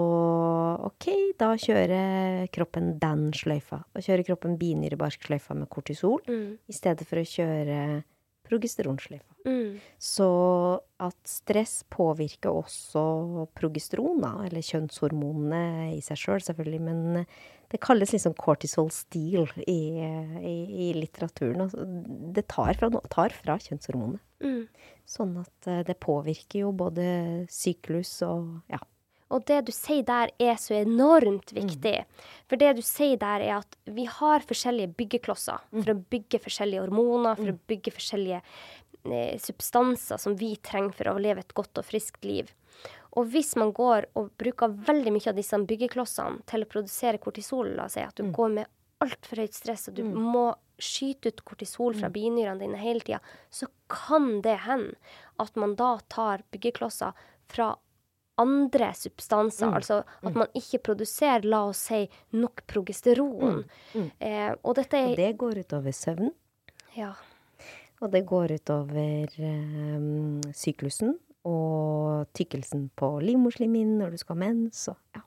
OK, 0.89 1.09
da 1.41 1.53
kjører 1.61 2.47
kroppen 2.55 2.95
den 3.03 3.29
sløyfa. 3.37 3.83
Da 3.93 4.05
kjører 4.05 4.27
kroppen 4.31 4.57
binyrebarksløyfa 4.61 5.57
med 5.59 5.69
kortisol 5.69 6.21
Mm. 6.27 6.59
i 6.69 6.73
stedet 6.73 7.07
for 7.07 7.21
å 7.21 7.27
kjøre 7.27 8.05
progesteronsløyfa. 8.49 9.27
Mm. 9.47 9.79
Så 9.99 10.27
at 11.01 11.17
stress 11.25 11.85
påvirker 11.89 12.51
også 12.53 13.47
progesteron, 13.57 14.21
eller 14.45 14.61
kjønnshormonene 14.61 15.95
i 15.97 16.01
seg 16.05 16.19
sjøl, 16.19 16.41
selv, 16.41 16.57
selvfølgelig, 16.57 16.81
men 16.81 17.27
det 17.71 17.79
kalles 17.79 18.13
liksom 18.13 18.35
cortisol 18.35 18.91
steel 18.91 19.47
i, 19.63 19.81
i, 20.43 20.55
i 20.89 20.93
litteraturen. 20.97 21.63
Altså, 21.67 21.85
det 22.35 22.49
tar 22.51 22.75
fra, 22.81 22.91
tar 23.13 23.35
fra 23.35 23.59
kjønnshormonene. 23.63 24.19
Mm. 24.43 24.65
Sånn 25.09 25.37
at 25.39 25.69
eh, 25.71 25.85
det 25.87 26.01
påvirker 26.03 26.65
jo 26.65 26.73
både 26.75 27.05
syklus 27.53 28.17
og 28.27 28.73
ja. 28.73 28.81
Og 29.31 29.45
det 29.47 29.61
du 29.69 29.71
sier 29.71 30.03
der 30.03 30.33
er 30.43 30.57
så 30.59 30.75
enormt 30.81 31.53
viktig. 31.55 31.95
For 32.51 32.59
det 32.59 32.73
du 32.81 32.83
sier 32.83 33.19
der 33.21 33.45
er 33.47 33.61
at 33.61 33.77
vi 33.87 34.09
har 34.11 34.43
forskjellige 34.43 34.91
byggeklosser 34.99 35.63
for 35.71 35.93
å 35.93 36.01
bygge 36.11 36.41
forskjellige 36.43 36.83
hormoner, 36.83 37.39
for 37.39 37.53
å 37.53 37.61
bygge 37.71 37.95
forskjellige 37.95 38.41
eh, 38.41 39.37
substanser 39.39 40.19
som 40.19 40.35
vi 40.41 40.57
trenger 40.59 40.99
for 40.99 41.13
å 41.13 41.21
leve 41.23 41.45
et 41.45 41.55
godt 41.55 41.79
og 41.79 41.87
friskt 41.87 42.27
liv. 42.27 42.51
Og 43.19 43.27
hvis 43.33 43.57
man 43.59 43.73
går 43.75 44.07
og 44.15 44.31
bruker 44.39 44.71
veldig 44.87 45.13
mye 45.17 45.31
av 45.33 45.39
disse 45.39 45.59
byggeklossene 45.59 46.45
til 46.47 46.63
å 46.63 46.69
produsere 46.71 47.19
kortisol, 47.23 47.73
la 47.77 47.89
oss 47.89 47.97
si 47.99 48.05
at 48.05 48.15
du 48.21 48.29
går 48.31 48.53
med 48.61 48.71
altfor 49.03 49.41
høyt 49.43 49.57
stress, 49.57 49.89
og 49.89 49.97
du 49.97 50.05
må 50.05 50.51
skyte 50.81 51.33
ut 51.33 51.41
kortisol 51.45 51.97
fra 51.97 52.09
binyrene 52.13 52.61
dine 52.61 52.79
hele 52.81 53.01
tida, 53.05 53.19
så 53.53 53.67
kan 53.91 54.41
det 54.45 54.59
hende 54.67 54.95
at 55.41 55.57
man 55.61 55.75
da 55.77 55.95
tar 56.13 56.45
byggeklosser 56.53 57.17
fra 57.51 57.73
andre 58.41 58.93
substanser. 58.97 59.75
Altså 59.77 59.99
at 60.23 60.37
man 60.37 60.49
ikke 60.57 60.81
produserer, 60.91 61.45
la 61.45 61.65
oss 61.69 61.83
si, 61.91 62.05
nok 62.33 62.63
progesteron. 62.71 63.65
Eh, 64.19 64.53
og 64.63 64.77
dette 64.79 64.97
er 65.01 65.11
Og 65.11 65.17
det 65.21 65.33
går 65.43 65.61
utover 65.65 65.97
søvn, 65.97 66.31
Ja. 66.97 67.11
og 68.01 68.11
det 68.15 68.25
går 68.27 68.55
utover 68.61 69.29
um, 69.39 70.41
syklusen 70.57 71.19
og 71.49 72.29
tykkelsen 72.37 72.89
på 72.99 73.15
livmorslimhinnen 73.25 74.01
når 74.03 74.15
du 74.15 74.21
skal 74.21 74.37
ha 74.37 74.43
mens 74.45 74.83
og 74.93 74.99
ja. 75.17 75.25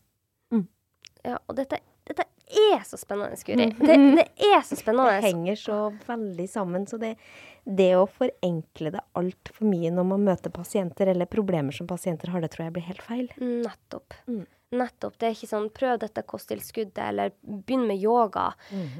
ja 1.23 1.39
og 1.47 1.57
dette, 1.57 1.79
dette 2.05 2.27
er 2.53 2.83
så 2.85 2.97
spennende, 2.97 3.37
Guri. 3.45 3.69
Det, 3.79 3.95
det 4.17 4.25
er 4.45 4.61
så 4.65 4.77
spennende. 4.77 5.15
Det 5.15 5.29
henger 5.29 5.55
så 5.59 5.77
veldig 6.07 6.47
sammen. 6.49 6.87
Så 6.87 6.99
det, 7.01 7.15
det 7.63 7.93
å 7.97 8.07
forenkle 8.09 8.91
det 8.93 9.03
altfor 9.17 9.69
mye 9.69 9.91
når 9.93 10.09
man 10.11 10.25
møter 10.27 10.53
pasienter 10.53 11.13
eller 11.13 11.29
problemer 11.31 11.75
som 11.75 11.89
pasienter 11.89 12.33
har, 12.33 12.43
det 12.43 12.51
tror 12.53 12.67
jeg 12.67 12.75
blir 12.77 12.87
helt 12.89 13.05
feil. 13.05 13.31
Nettopp. 13.39 14.17
Mm. 14.27 14.43
Nettopp. 14.73 15.17
Det 15.21 15.29
er 15.29 15.37
ikke 15.37 15.51
sånn 15.53 15.71
prøv 15.73 15.97
dette 16.01 16.25
kosttilskuddet, 16.27 17.01
eller 17.07 17.33
begynn 17.41 17.87
med 17.89 18.01
yoga. 18.01 18.51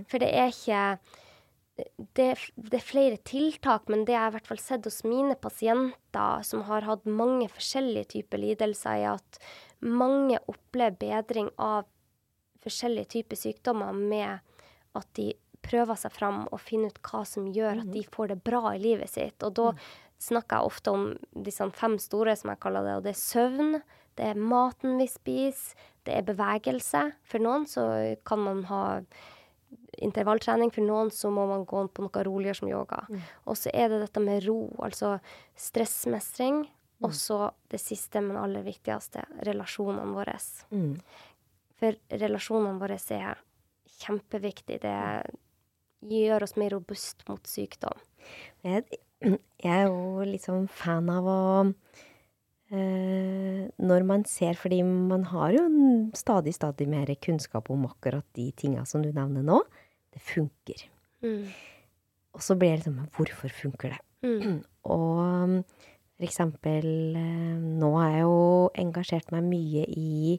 For 0.10 0.22
det 0.22 0.32
er 0.38 0.54
ikke 0.54 0.84
det, 1.78 2.36
det 2.56 2.78
er 2.78 2.86
flere 2.86 3.18
tiltak, 3.26 3.88
men 3.90 4.06
det 4.06 4.14
jeg 4.14 4.22
har 4.22 4.34
i 4.34 4.36
hvert 4.38 4.50
fall 4.52 4.62
sett 4.62 4.86
hos 4.86 5.02
mine 5.08 5.36
pasienter 5.42 6.46
som 6.46 6.66
har 6.68 6.86
hatt 6.86 7.08
mange 7.10 7.48
forskjellige 7.50 8.12
typer 8.18 8.42
lidelser, 8.44 9.00
er 9.02 9.16
at 9.16 9.40
mange 9.84 10.38
opplever 10.52 11.00
bedring 11.02 11.50
av 11.58 11.88
forskjellige 12.64 13.16
typer 13.18 13.40
sykdommer 13.40 13.96
med 13.98 14.44
at 14.94 15.10
de 15.18 15.34
prøver 15.64 15.98
seg 15.98 16.14
fram 16.14 16.44
og 16.52 16.62
finner 16.62 16.92
ut 16.92 17.02
hva 17.08 17.24
som 17.28 17.50
gjør 17.52 17.84
at 17.84 17.92
de 17.92 18.04
får 18.14 18.34
det 18.34 18.42
bra 18.46 18.76
i 18.76 18.82
livet 18.84 19.10
sitt. 19.12 19.44
Og 19.44 19.56
da 19.58 19.72
snakker 20.24 20.60
jeg 20.60 20.72
ofte 20.72 20.94
om 20.94 21.06
disse 21.46 21.68
fem 21.76 21.98
store, 22.00 22.36
som 22.40 22.54
jeg 22.54 22.62
kaller 22.64 22.86
det, 22.86 22.98
og 23.00 23.06
det 23.08 23.14
er 23.16 23.22
søvn, 23.22 23.78
det 24.20 24.30
er 24.30 24.40
maten 24.40 25.00
vi 25.02 25.08
spiser, 25.10 25.88
det 26.06 26.18
er 26.20 26.28
bevegelse. 26.28 27.06
For 27.28 27.44
noen 27.44 27.66
så 27.70 27.86
kan 28.28 28.44
man 28.44 28.66
ha 28.70 28.84
intervalltrening, 30.04 30.72
for 30.74 30.86
noen 30.86 31.12
så 31.14 31.32
må 31.34 31.46
man 31.50 31.66
gå 31.70 31.86
på 31.90 32.06
noe 32.06 32.24
roligere 32.28 32.60
som 32.60 32.72
yoga. 32.72 33.04
Og 33.48 33.58
så 33.60 33.72
er 33.74 33.92
det 33.92 34.04
dette 34.06 34.24
med 34.24 34.46
ro, 34.48 34.68
altså 34.84 35.18
stressmestring. 35.60 36.64
Og 37.04 37.12
så 37.12 37.50
det 37.68 37.82
siste, 37.84 38.22
men 38.24 38.38
aller 38.40 38.64
viktigste, 38.64 39.26
relasjonene 39.44 40.16
våre. 40.16 40.38
Mm. 40.72 40.94
For 41.82 41.98
relasjonene 42.22 42.80
våre 42.80 42.96
er 43.12 43.42
kjempeviktig. 44.00 44.80
Det 44.84 44.96
gjør 46.14 46.46
oss 46.48 46.56
mer 46.60 46.76
robust 46.78 47.26
mot 47.28 47.44
sykdom. 47.48 48.00
Jeg, 48.64 48.86
jeg 49.24 49.74
er 49.74 49.90
jo 49.90 50.40
sånn 50.44 50.70
fan 50.72 51.10
av 51.12 51.28
å 51.28 51.40
eh, 52.72 53.64
når 53.84 54.06
man 54.08 54.24
ser 54.30 54.56
Fordi 54.60 54.80
man 54.84 55.26
har 55.32 55.56
jo 55.56 55.66
stadig, 56.16 56.56
stadig 56.56 56.88
mer 56.92 57.12
kunnskap 57.20 57.70
om 57.74 57.88
akkurat 57.90 58.26
de 58.38 58.52
tinga 58.56 58.86
som 58.88 59.04
du 59.04 59.12
nevner 59.12 59.44
nå. 59.44 59.60
Det 60.14 60.22
funker. 60.22 60.86
Mm. 61.24 61.48
Og 62.34 62.44
så 62.44 62.58
blir 62.58 62.74
jeg 62.74 62.84
liksom 62.84 63.00
Hvorfor 63.16 63.54
funker 63.54 63.96
det? 63.96 64.02
Mm. 64.26 64.60
Og 64.98 65.64
for 66.14 66.28
eksempel 66.28 66.88
eh, 67.20 67.64
Nå 67.82 67.94
har 67.98 68.12
jeg 68.12 68.26
jo 68.26 68.44
engasjert 68.84 69.34
meg 69.36 69.48
mye 69.48 69.88
i 69.90 70.38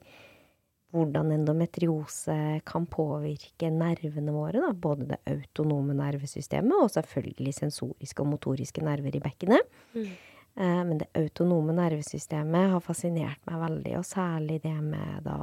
hvordan 0.94 1.32
endometriose 1.34 2.36
kan 2.68 2.84
påvirke 2.86 3.66
nervene 3.74 4.30
våre. 4.30 4.60
Da. 4.62 4.68
Både 4.78 5.08
det 5.10 5.18
autonome 5.26 5.96
nervesystemet 5.98 6.76
og 6.84 6.92
selvfølgelig 6.94 7.54
sensoriske 7.56 8.22
og 8.22 8.30
motoriske 8.30 8.84
nerver 8.86 9.16
i 9.18 9.22
bekkenet. 9.24 9.74
Mm. 9.96 10.12
Eh, 10.54 10.82
men 10.86 11.00
det 11.02 11.10
autonome 11.18 11.74
nervesystemet 11.74 12.70
har 12.70 12.84
fascinert 12.84 13.42
meg 13.48 13.58
veldig, 13.64 13.96
og 13.98 14.06
særlig 14.06 14.60
det 14.62 14.76
med 14.86 15.26
da 15.26 15.38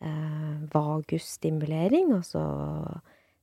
eh, 0.00 0.54
vagusstimulering, 0.72 2.14
altså 2.16 2.46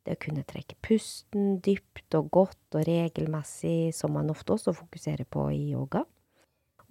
det 0.03 0.17
å 0.17 0.21
kunne 0.25 0.43
trekke 0.47 0.77
pusten 0.83 1.57
dypt 1.63 2.15
og 2.19 2.29
godt 2.33 2.77
og 2.77 2.85
regelmessig, 2.87 3.93
som 3.95 4.15
man 4.17 4.31
ofte 4.33 4.55
også 4.55 4.75
fokuserer 4.75 5.27
på 5.29 5.47
i 5.55 5.71
yoga. 5.71 6.03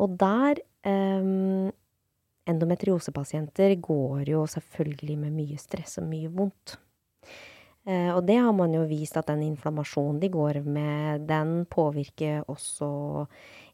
Og 0.01 0.17
der 0.21 0.63
um, 0.89 1.71
Endometriosepasienter 2.49 3.77
går 3.79 4.33
jo 4.33 4.47
selvfølgelig 4.51 5.19
med 5.21 5.37
mye 5.37 5.59
stress 5.61 6.01
og 6.03 6.09
mye 6.11 6.31
vondt. 6.33 6.75
Eh, 7.87 8.11
og 8.15 8.23
det 8.27 8.39
har 8.39 8.55
man 8.55 8.75
jo 8.75 8.85
vist 8.87 9.17
at 9.19 9.27
den 9.31 9.45
inflammasjonen 9.47 10.21
de 10.23 10.31
går 10.31 10.61
med, 10.63 11.25
den 11.27 11.65
påvirker 11.71 12.45
også 12.51 12.89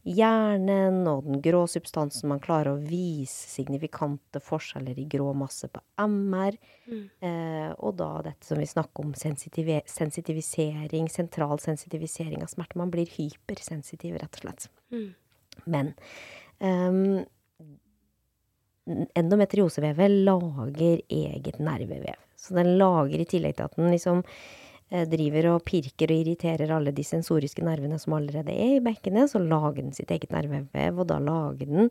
hjernen 0.09 1.03
og 1.11 1.27
den 1.27 1.43
grå 1.45 1.63
substansen. 1.71 2.29
Man 2.31 2.43
klarer 2.43 2.73
å 2.73 2.81
vise 2.83 3.49
signifikante 3.53 4.41
forskjeller 4.45 4.99
i 4.99 5.07
grå 5.11 5.31
masse 5.37 5.69
på 5.73 5.83
MR. 6.01 6.59
Mm. 6.89 7.03
Eh, 7.21 7.71
og 7.77 7.97
da 8.01 8.11
dette 8.27 8.49
som 8.49 8.61
vi 8.61 8.69
snakker 8.69 9.05
om, 9.05 9.15
sensitive 9.19 9.81
sensitivisering, 9.91 11.11
sentral 11.13 11.61
sensitivisering 11.63 12.45
av 12.45 12.53
smerte. 12.53 12.79
Man 12.81 12.93
blir 12.95 13.11
hypersensitiv, 13.19 14.17
rett 14.23 14.41
og 14.41 14.47
slett. 14.47 14.71
Mm. 14.95 15.09
Men 15.69 15.93
um, 16.63 17.27
endometriosevevet 19.19 20.23
lager 20.29 21.03
eget 21.09 21.61
nervevev. 21.61 22.17
Så 22.39 22.55
den 22.57 22.77
lager, 22.79 23.19
i 23.19 23.29
tillegg 23.29 23.59
til 23.59 23.67
at 23.67 23.77
den 23.77 23.93
liksom 23.93 24.23
driver 24.91 25.51
og 25.55 25.65
pirker 25.69 26.09
og 26.15 26.23
irriterer 26.25 26.71
alle 26.73 26.93
de 26.97 27.05
sensoriske 27.05 27.61
nervene 27.67 27.99
som 28.01 28.15
allerede 28.17 28.55
er 28.55 28.77
i 28.79 28.85
bekkenet, 28.85 29.29
så 29.31 29.39
lager 29.43 29.83
den 29.83 29.93
sitt 29.93 30.11
eget 30.15 30.31
nervevev, 30.33 30.99
og 31.03 31.07
da 31.11 31.19
lager 31.21 31.67
den, 31.69 31.91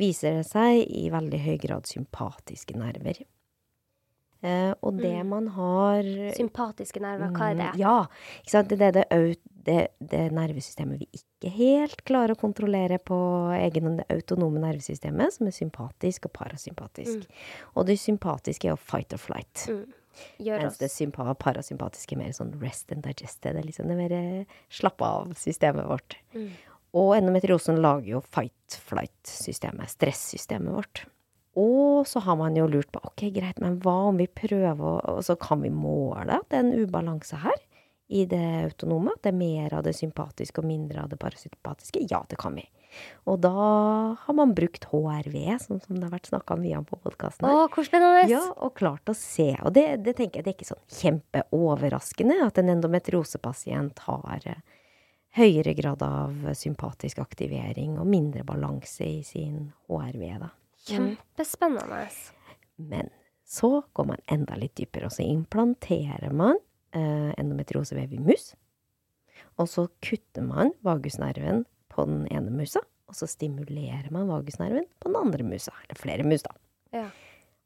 viser 0.00 0.38
det 0.40 0.46
seg, 0.48 0.84
i 0.88 1.10
veldig 1.12 1.42
høy 1.44 1.58
grad 1.60 1.90
sympatiske 1.90 2.78
nerver. 2.78 3.20
Eh, 4.40 4.72
og 4.86 4.96
det 5.02 5.18
Mm. 5.18 5.28
man 5.28 5.46
har 5.48 6.02
Sympatiske 6.32 7.00
nerver, 7.02 7.32
hva 7.34 7.50
er 7.50 7.54
det? 7.56 7.72
Mm, 7.74 7.78
Ja, 7.80 8.06
ikke 8.38 8.50
sant. 8.50 8.68
Det 8.68 8.80
er 8.80 8.92
det, 8.92 9.38
det, 9.66 9.88
det 10.00 10.32
nervesystemet 10.32 11.00
vi 11.00 11.08
ikke 11.12 11.50
helt 11.50 12.04
klarer 12.04 12.36
å 12.36 12.38
kontrollere 12.38 12.98
på 13.02 13.18
egen 13.58 13.96
det 13.98 14.06
autonome 14.08 14.60
nervesystemet, 14.62 15.32
som 15.32 15.46
er 15.48 15.50
sympatisk 15.50 16.26
og 16.26 16.32
parasympatisk. 16.32 17.26
Og 17.74 17.86
det 17.86 17.98
sympatiske 17.98 18.64
er 18.68 18.70
jo 18.70 18.76
fight 18.76 19.12
or 19.12 19.18
flight. 19.18 19.66
Mm. 19.68 19.92
Gjør 20.42 20.64
Mens 20.64 20.80
det 20.80 20.90
sympa 20.92 21.26
parasympatiske 21.38 22.16
er 22.16 22.22
mer 22.22 22.32
sånn 22.36 22.54
rest 22.62 22.92
and 22.94 23.04
digest. 23.06 23.40
Det 23.44 23.52
er 23.54 23.66
liksom 23.66 23.90
det 23.90 23.98
mer 23.98 24.14
eh, 24.16 24.56
slappe 24.72 25.06
av-systemet 25.06 25.88
vårt. 25.88 26.18
Mm. 26.34 26.50
Og 26.98 27.12
endometriosen 27.18 27.80
lager 27.84 28.16
jo 28.16 28.24
fight-flight-systemet, 28.32 29.92
stressystemet 29.92 30.74
vårt. 30.74 31.04
Og 31.58 32.06
så 32.06 32.22
har 32.22 32.38
man 32.38 32.56
jo 32.56 32.68
lurt 32.70 32.90
på 32.94 33.02
ok, 33.02 33.26
greit, 33.34 33.58
men 33.62 33.80
hva 33.82 33.96
om 34.12 34.20
vi 34.20 34.28
prøver 34.30 34.78
å 34.78 35.16
Og 35.16 35.24
så 35.26 35.34
kan 35.40 35.64
vi 35.64 35.72
måle 35.74 36.38
at 36.38 36.46
det 36.52 36.60
er 36.60 36.66
en 36.66 36.86
ubalanse 36.86 37.40
her 37.42 37.58
i 38.08 38.24
det 38.28 38.64
autonome? 38.64 39.12
At 39.16 39.26
det 39.26 39.32
er 39.34 39.38
mer 39.38 39.78
av 39.78 39.84
det 39.86 39.94
sympatiske 39.98 40.62
og 40.62 40.68
mindre 40.68 41.04
av 41.04 41.12
det 41.12 41.20
parasympatiske? 41.20 42.06
Ja, 42.10 42.22
det 42.28 42.40
kan 42.40 42.56
vi. 42.56 42.64
Og 43.28 43.40
da 43.44 43.52
har 44.16 44.36
man 44.36 44.54
brukt 44.56 44.86
HRV, 44.88 45.36
sånn 45.60 45.82
som 45.84 45.98
det 45.98 46.06
har 46.06 46.14
vært 46.14 46.30
snakka 46.30 46.56
mye 46.60 46.80
om 46.80 46.86
på 46.88 46.96
podkasten! 47.04 47.44
Ja, 48.32 48.42
og 48.56 48.74
klart 48.80 49.12
å 49.12 49.16
se. 49.16 49.50
Og 49.60 49.74
det, 49.76 49.86
det 50.06 50.16
tenker 50.18 50.40
jeg 50.40 50.46
det 50.46 50.54
er 50.54 50.56
ikke 50.56 50.70
sånn 50.70 50.84
kjempeoverraskende 51.00 52.40
at 52.46 52.60
en 52.62 52.72
endometriosepasient 52.72 54.00
har 54.06 54.48
eh, 54.48 54.62
høyere 55.36 55.76
grad 55.76 56.02
av 56.06 56.48
sympatisk 56.56 57.20
aktivering 57.22 57.98
og 58.00 58.08
mindre 58.08 58.46
balanse 58.48 59.04
i 59.04 59.20
sin 59.26 59.68
HRV, 59.90 60.24
da. 60.46 60.52
Kjempespennende. 60.88 62.06
Men 62.80 63.12
så 63.48 63.82
går 63.92 64.08
man 64.14 64.24
enda 64.32 64.56
litt 64.56 64.76
dypere, 64.78 65.08
og 65.08 65.12
så 65.12 65.26
implanterer 65.26 66.32
man 66.32 66.56
endometriosevev 67.38 68.14
i 68.14 68.22
mus. 68.22 68.52
Og 69.58 69.68
så 69.70 69.88
kutter 70.04 70.44
man 70.46 70.72
vagusnerven 70.86 71.64
på 71.90 72.04
den 72.06 72.26
ene 72.30 72.52
musa, 72.54 72.82
og 73.08 73.16
så 73.16 73.26
stimulerer 73.30 74.10
man 74.14 74.28
vagusnerven 74.30 74.86
på 75.00 75.10
den 75.10 75.18
andre 75.18 75.46
musa. 75.46 75.72
Eller 75.84 75.98
flere 75.98 76.26
mus, 76.26 76.44
da. 76.46 76.54
Ja. 76.94 77.06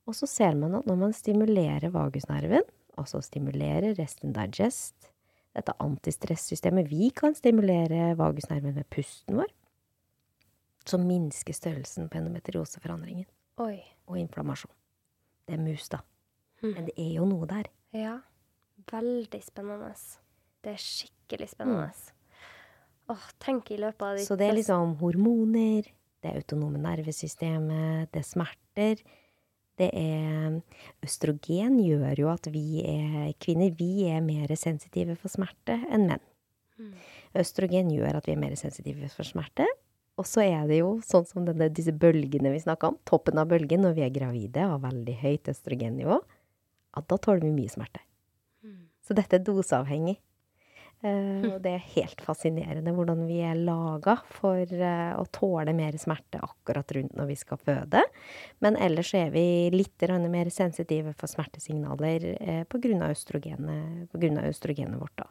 Og 0.09 0.17
så 0.19 0.27
ser 0.27 0.57
man 0.59 0.75
at 0.79 0.87
når 0.89 0.99
man 0.99 1.15
stimulerer 1.15 1.93
vagusnerven, 1.95 2.65
altså 2.99 3.23
stimulerer 3.25 3.95
rest 3.99 4.25
and 4.25 4.35
digest, 4.37 5.11
dette 5.53 5.75
antistressystemet 5.85 6.89
Vi 6.89 7.11
kan 7.13 7.35
stimulere 7.37 8.15
vagusnerven 8.17 8.75
med 8.75 8.89
pusten 8.91 9.37
vår. 9.37 9.51
Så 10.89 10.99
minsker 10.99 11.55
størrelsen 11.55 12.09
på 12.11 12.19
endometrioseforandringen 12.19 13.29
Oi. 13.63 13.77
og 14.09 14.19
inflammasjon. 14.19 14.73
Det 15.47 15.55
er 15.59 15.63
mus, 15.63 15.89
da. 15.93 16.01
Mm. 16.63 16.73
Men 16.73 16.89
det 16.89 16.95
er 16.97 17.13
jo 17.19 17.27
noe 17.29 17.47
der. 17.51 17.69
Ja. 17.95 18.17
Veldig 18.91 19.43
spennende. 19.45 19.93
Det 20.63 20.75
er 20.75 20.83
skikkelig 20.83 21.49
spennende. 21.53 21.91
Åh, 23.13 23.27
tenk 23.43 23.71
i 23.75 23.81
løpet 23.81 24.03
av 24.03 24.17
de 24.17 24.23
Mm. 24.23 24.27
Så 24.27 24.37
det 24.39 24.47
er 24.49 24.55
liksom 24.55 24.97
hormoner, 25.01 25.83
det 26.23 26.31
er 26.31 26.39
autonome 26.39 26.79
nervesystemet, 26.79 28.11
det 28.13 28.21
er 28.21 28.29
smerter. 28.29 29.03
Det 29.79 29.91
er 29.93 30.61
Østrogen 31.03 31.79
gjør 31.81 32.19
jo 32.19 32.29
at 32.29 32.47
vi 32.53 32.83
er 32.85 33.33
kvinner 33.41 33.73
vi 33.75 34.05
er 34.09 34.21
mer 34.21 34.55
sensitive 34.57 35.17
for 35.17 35.29
smerte 35.29 35.79
enn 35.91 36.07
menn. 36.07 36.21
Mm. 36.79 36.93
Østrogen 37.35 37.91
gjør 37.91 38.17
at 38.17 38.29
vi 38.29 38.33
er 38.33 38.43
mer 38.43 38.55
sensitive 38.55 39.09
for 39.09 39.25
smerte. 39.25 39.67
Og 40.21 40.29
så 40.29 40.45
er 40.45 40.69
det 40.69 40.83
jo 40.83 41.01
sånn 41.01 41.25
som 41.27 41.47
denne, 41.49 41.71
disse 41.73 41.93
bølgene 41.93 42.53
vi 42.53 42.61
snakka 42.61 42.93
om, 42.93 42.99
toppen 43.09 43.41
av 43.41 43.49
bølgen 43.49 43.81
når 43.81 43.97
vi 43.97 44.05
er 44.05 44.13
gravide 44.15 44.67
og 44.69 44.77
har 44.77 44.87
veldig 44.91 45.15
høyt 45.23 45.49
østrogennivå, 45.49 46.19
at 46.93 47.07
da 47.09 47.17
tåler 47.17 47.47
vi 47.47 47.55
mye 47.57 47.73
smerte. 47.73 48.03
Så 49.03 49.17
dette 49.19 49.39
er 49.39 49.47
doseavhengig. 49.47 50.19
Eh, 51.03 51.47
og 51.49 51.57
det 51.65 51.73
er 51.75 51.87
helt 51.97 52.21
fascinerende 52.23 52.93
hvordan 52.95 53.25
vi 53.27 53.41
er 53.43 53.59
laga 53.59 54.15
for 54.37 54.61
eh, 54.63 55.15
å 55.19 55.25
tåle 55.35 55.73
mer 55.75 55.97
smerte 55.99 56.39
akkurat 56.39 56.95
rundt 56.95 57.17
når 57.19 57.31
vi 57.33 57.37
skal 57.41 57.59
føde. 57.59 58.05
Men 58.63 58.79
ellers 58.79 59.11
er 59.19 59.33
vi 59.35 59.45
litt 59.75 60.05
mer 60.31 60.51
sensitive 60.55 61.17
for 61.19 61.31
smertesignaler 61.31 62.29
eh, 62.39 62.63
pga. 62.71 62.91
Østrogenet, 63.03 64.11
på 64.13 64.19
grunn 64.21 64.39
av 64.39 64.47
østrogenet 64.51 65.01
vårt. 65.01 65.17
Da. 65.19 65.27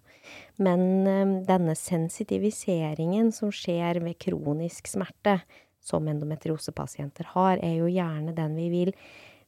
Men 0.64 1.44
denne 1.48 1.76
sensitiviseringen 1.78 3.32
som 3.36 3.52
skjer 3.54 4.02
ved 4.04 4.18
kronisk 4.20 4.90
smerte, 4.92 5.38
som 5.82 6.08
endometriosepasienter 6.12 7.32
har, 7.36 7.62
er 7.64 7.80
jo 7.80 7.90
gjerne 7.92 8.36
den 8.38 8.58
vi 8.60 8.70
vil 8.74 8.96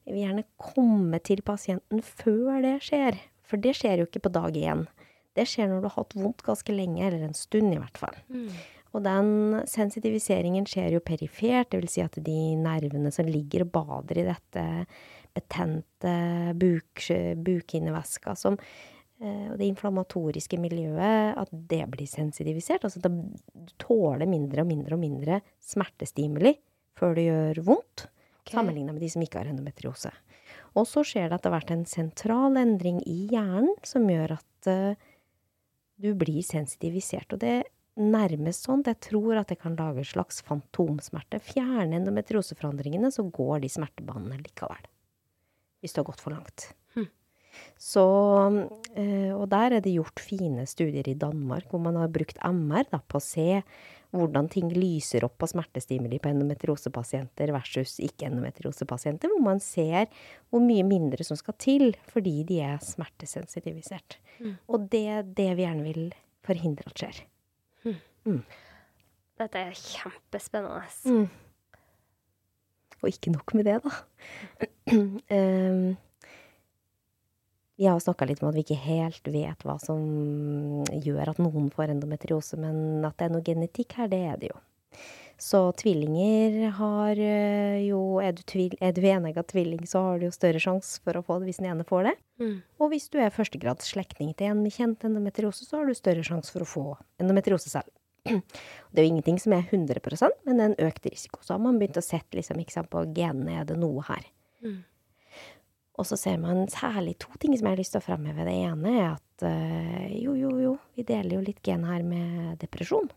Vi 0.04 0.12
vil 0.12 0.20
gjerne 0.26 0.42
komme 0.60 1.16
til 1.24 1.40
pasienten 1.40 2.02
før 2.04 2.60
det 2.60 2.74
skjer. 2.84 3.16
For 3.48 3.60
det 3.60 3.74
skjer 3.78 4.00
jo 4.00 4.08
ikke 4.08 4.24
på 4.26 4.32
dag 4.34 4.56
én. 4.56 4.86
Det 5.34 5.46
skjer 5.50 5.68
når 5.68 5.82
du 5.82 5.88
har 5.90 5.98
hatt 5.98 6.16
vondt 6.16 6.44
ganske 6.46 6.74
lenge, 6.74 7.02
eller 7.06 7.26
en 7.26 7.36
stund 7.36 7.74
i 7.74 7.80
hvert 7.80 7.98
fall. 7.98 8.16
Mm. 8.30 8.48
Og 8.94 9.02
den 9.02 9.28
sensitiviseringen 9.66 10.66
skjer 10.70 10.94
jo 10.94 11.02
perifert, 11.02 11.72
det 11.72 11.80
vil 11.82 11.90
si 11.90 12.02
at 12.04 12.14
de 12.22 12.54
nervene 12.60 13.10
som 13.14 13.26
ligger 13.26 13.64
og 13.66 13.72
bader 13.74 14.20
i 14.22 14.26
dette 14.28 14.64
betente 15.34 16.12
buk, 16.54 17.02
bukhinnevæska, 17.42 18.36
som 18.38 18.54
eh, 18.54 19.48
og 19.50 19.58
det 19.58 19.66
inflammatoriske 19.66 20.60
miljøet, 20.62 21.34
at 21.34 21.50
det 21.50 21.82
blir 21.90 22.06
sensitivisert. 22.06 22.86
Altså 22.86 23.02
at 23.02 23.10
du 23.10 23.74
tåler 23.82 24.30
mindre 24.30 24.62
og 24.62 24.70
mindre 24.70 24.94
og 24.94 25.02
mindre 25.02 25.42
smertestimuli 25.58 26.54
før 26.94 27.18
det 27.18 27.26
gjør 27.26 27.64
vondt, 27.66 28.08
Okay. 28.44 28.58
sammenligna 28.58 28.92
med 28.92 29.00
de 29.00 29.08
som 29.08 29.22
ikke 29.24 29.40
har 29.40 29.48
endometriose. 29.48 30.10
Og 30.74 30.88
så 30.90 31.04
skjer 31.06 31.30
det 31.30 31.38
etter 31.38 31.54
hvert 31.54 31.70
en 31.70 31.86
sentral 31.86 32.58
endring 32.58 33.00
i 33.06 33.28
hjernen 33.30 33.74
som 33.86 34.08
gjør 34.10 34.36
at 34.40 34.70
eh, 34.70 34.98
du 36.02 36.10
blir 36.18 36.42
sensitivisert. 36.42 37.30
Og 37.34 37.42
det 37.44 37.52
er 37.60 37.68
nærmest 37.94 38.66
sånn 38.66 38.82
at 38.82 38.90
jeg 38.94 39.02
tror 39.10 39.38
at 39.38 39.52
det 39.52 39.60
kan 39.62 39.76
lage 39.78 40.02
en 40.02 40.08
slags 40.08 40.42
fantomsmerte. 40.46 41.38
Fjerne 41.42 42.00
endometrioseforandringene, 42.00 43.12
så 43.14 43.26
går 43.28 43.62
de 43.62 43.70
smertebanene 43.70 44.40
likevel. 44.42 44.88
Hvis 45.84 45.94
du 45.94 46.02
har 46.02 46.08
gått 46.08 46.24
for 46.24 46.34
langt. 46.34 46.72
Hm. 46.96 47.06
Så, 47.78 48.06
eh, 48.98 49.30
og 49.30 49.46
der 49.52 49.76
er 49.78 49.84
det 49.84 49.94
gjort 49.94 50.22
fine 50.22 50.66
studier 50.66 51.06
i 51.06 51.18
Danmark, 51.18 51.68
hvor 51.70 51.82
man 51.86 52.00
har 52.00 52.10
brukt 52.10 52.40
MR 52.42 52.88
da, 52.90 52.98
på 52.98 53.20
å 53.20 53.22
se 53.22 53.62
hvordan 54.14 54.48
ting 54.52 54.70
lyser 54.74 55.24
opp 55.26 55.36
på 55.42 55.48
smertestimuli 55.50 56.20
på 56.22 56.30
endometriosepasienter 56.30 57.52
versus 57.54 57.96
ikke-endometriosepasienter, 58.04 59.32
hvor 59.32 59.42
man 59.44 59.62
ser 59.62 60.06
hvor 60.52 60.62
mye 60.62 60.84
mindre 60.86 61.26
som 61.26 61.38
skal 61.40 61.56
til 61.60 61.88
fordi 62.12 62.42
de 62.48 62.60
er 62.64 62.82
smertesensitivisert. 62.84 64.18
Mm. 64.38 64.54
Og 64.70 64.86
det 64.92 65.04
er 65.16 65.26
det 65.26 65.50
vi 65.58 65.66
gjerne 65.66 65.86
vil 65.86 66.06
forhindre 66.44 66.90
at 66.90 67.02
skjer. 67.02 67.22
Mm. 67.84 67.98
Mm. 68.24 68.42
Dette 69.40 69.64
er 69.66 69.78
kjempespennende. 69.78 70.84
Mm. 71.10 71.28
Og 73.02 73.10
ikke 73.10 73.34
nok 73.34 73.54
med 73.58 73.66
det, 73.68 73.80
da. 73.84 73.90
um, 74.94 75.96
vi 77.76 77.88
har 77.88 77.98
snakka 78.00 78.28
litt 78.28 78.42
om 78.42 78.50
at 78.50 78.58
vi 78.58 78.62
ikke 78.62 78.78
helt 78.84 79.28
vet 79.34 79.64
hva 79.66 79.74
som 79.82 80.84
gjør 80.92 81.32
at 81.32 81.40
noen 81.42 81.72
får 81.74 81.94
endometriose, 81.96 82.58
men 82.60 83.04
at 83.06 83.18
det 83.18 83.26
er 83.26 83.34
noe 83.34 83.46
genetikk 83.46 83.96
her, 83.98 84.10
det 84.12 84.22
er 84.30 84.38
det 84.40 84.52
jo. 84.52 84.60
Så 85.40 85.58
tvillinger 85.80 86.68
har 86.76 87.18
eh, 87.18 87.80
jo 87.88 88.20
Er 88.22 88.36
du, 88.36 88.42
tvil, 88.46 88.76
er 88.78 88.92
du 88.94 89.02
enegga 89.02 89.42
tvilling, 89.42 89.82
så 89.90 90.04
har 90.04 90.20
du 90.20 90.28
jo 90.28 90.34
større 90.34 90.60
sjanse 90.62 91.02
for 91.02 91.18
å 91.18 91.24
få 91.26 91.40
det 91.40 91.50
hvis 91.50 91.58
den 91.58 91.72
ene 91.72 91.86
får 91.88 92.06
det. 92.06 92.14
Mm. 92.38 92.54
Og 92.78 92.92
hvis 92.92 93.08
du 93.10 93.18
er 93.18 93.34
førstegrads 93.34 93.90
slektning 93.90 94.30
til 94.38 94.52
en 94.52 94.62
med 94.62 94.72
kjent 94.76 95.02
endometriose, 95.08 95.66
så 95.66 95.80
har 95.80 95.90
du 95.90 95.98
større 95.98 96.22
sjanse 96.26 96.54
for 96.54 96.62
å 96.62 96.70
få 96.70 96.86
endometriose 97.22 97.72
selv. 97.72 97.90
Det 98.94 99.02
er 99.02 99.08
jo 99.08 99.10
ingenting 99.10 99.42
som 99.42 99.52
er 99.56 99.66
100% 99.66 100.46
men 100.46 100.56
det 100.56 100.64
er 100.64 100.70
en 100.70 100.86
økt 100.86 101.06
risiko. 101.10 101.42
Så 101.42 101.56
har 101.56 101.60
man 101.60 101.76
begynt 101.80 101.98
å 101.98 102.04
sette 102.04 102.38
liksom, 102.38 102.62
på 102.88 103.02
genene, 103.10 103.58
er 103.58 103.66
det 103.68 103.76
noe 103.76 104.04
her. 104.06 104.22
Mm. 104.64 104.78
Og 105.94 106.06
så 106.08 106.16
ser 106.18 106.40
man 106.42 106.64
særlig 106.72 107.14
to 107.22 107.30
ting 107.38 107.54
som 107.54 107.68
jeg 107.68 107.76
har 107.76 107.80
lyst 107.80 107.94
til 107.94 108.02
å 108.02 108.04
fremheve. 108.08 108.46
Det 108.46 108.54
ene 108.66 108.94
er 108.98 109.04
at 109.12 109.44
uh, 109.46 110.06
jo, 110.10 110.34
jo, 110.38 110.50
jo, 110.58 110.72
vi 110.98 111.04
deler 111.06 111.36
jo 111.36 111.44
litt 111.44 111.60
gen 111.66 111.86
her 111.86 112.02
med 112.06 112.56
depresjon. 112.62 113.12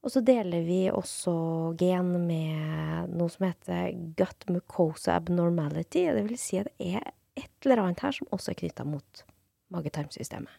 Og 0.00 0.12
så 0.12 0.22
deler 0.24 0.64
vi 0.64 0.82
også 0.92 1.32
gen 1.80 2.14
med 2.24 3.12
noe 3.12 3.32
som 3.32 3.44
heter 3.44 3.90
gut 4.16 4.46
mucosa 4.48 5.18
abnormality. 5.18 6.06
Det 6.08 6.24
vil 6.28 6.40
si 6.40 6.60
at 6.60 6.70
det 6.72 6.94
er 6.96 7.10
et 7.40 7.66
eller 7.66 7.84
annet 7.84 8.00
her 8.04 8.16
som 8.16 8.28
også 8.32 8.52
er 8.52 8.60
knytta 8.62 8.86
mot 8.88 9.24
mage-tarmsystemet. 9.72 10.52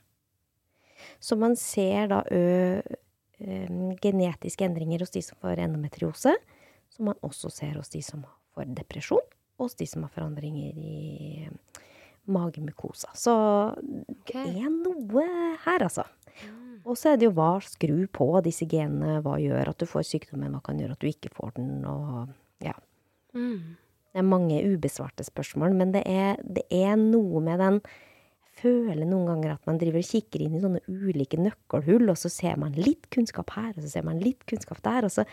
Så 1.22 1.34
man 1.42 1.58
ser 1.58 2.12
da 2.12 2.20
ø, 2.30 2.42
ø, 3.42 3.56
genetiske 4.02 4.66
endringer 4.66 5.02
hos 5.02 5.14
de 5.14 5.24
som 5.26 5.40
får 5.42 5.64
endometriose, 5.64 6.36
som 6.94 7.10
man 7.10 7.18
også 7.26 7.50
ser 7.50 7.80
hos 7.80 7.90
de 7.94 8.04
som 8.06 8.22
får 8.54 8.70
depresjon 8.78 9.26
hos 9.62 9.78
de 9.80 9.88
som 9.90 10.06
har 10.06 10.14
forandringer 10.14 10.78
i 10.78 11.50
magemukosa. 12.32 13.12
Så 13.18 13.34
okay. 14.12 14.46
det 14.46 14.66
er 14.66 14.74
noe 14.74 15.26
her, 15.66 15.88
altså. 15.88 16.06
Mm. 16.42 16.82
Og 16.86 16.98
så 16.98 17.12
er 17.12 17.20
det 17.20 17.28
jo 17.30 17.36
hva 17.38 17.54
skru 17.66 18.06
på 18.14 18.30
disse 18.46 18.68
genene, 18.70 19.20
hva 19.26 19.38
gjør 19.42 19.74
at 19.74 19.82
du 19.82 19.90
får 19.90 20.08
sykdommen, 20.10 20.54
hva 20.54 20.62
kan 20.66 20.80
gjøre 20.82 20.98
at 20.98 21.02
du 21.02 21.10
ikke 21.10 21.34
får 21.34 21.56
den, 21.58 21.82
og 21.90 22.32
ja. 22.64 22.76
Mm. 23.38 23.78
Det 24.12 24.20
er 24.20 24.28
mange 24.28 24.60
ubesvarte 24.68 25.24
spørsmål, 25.24 25.76
men 25.78 25.94
det 25.96 26.02
er, 26.10 26.40
det 26.44 26.66
er 26.76 26.98
noe 27.00 27.42
med 27.44 27.62
den 27.64 27.84
føler 28.62 29.08
noen 29.08 29.30
ganger 29.30 29.56
at 29.56 29.70
man 29.70 29.80
driver 29.82 30.02
og 30.02 30.10
kikker 30.10 30.44
inn 30.44 30.58
i 30.58 30.62
sånne 30.62 30.82
ulike 30.86 31.40
nøkkelhull, 31.40 32.10
og 32.12 32.20
så 32.20 32.32
ser 32.32 32.60
man 32.62 32.76
litt 32.78 33.08
kunnskap 33.14 33.54
her, 33.56 33.72
og 33.74 33.82
så 33.84 33.92
ser 33.96 34.06
man 34.08 34.22
litt 34.22 34.44
kunnskap 34.50 34.82
der, 34.86 35.08
og 35.08 35.14
så 35.14 35.26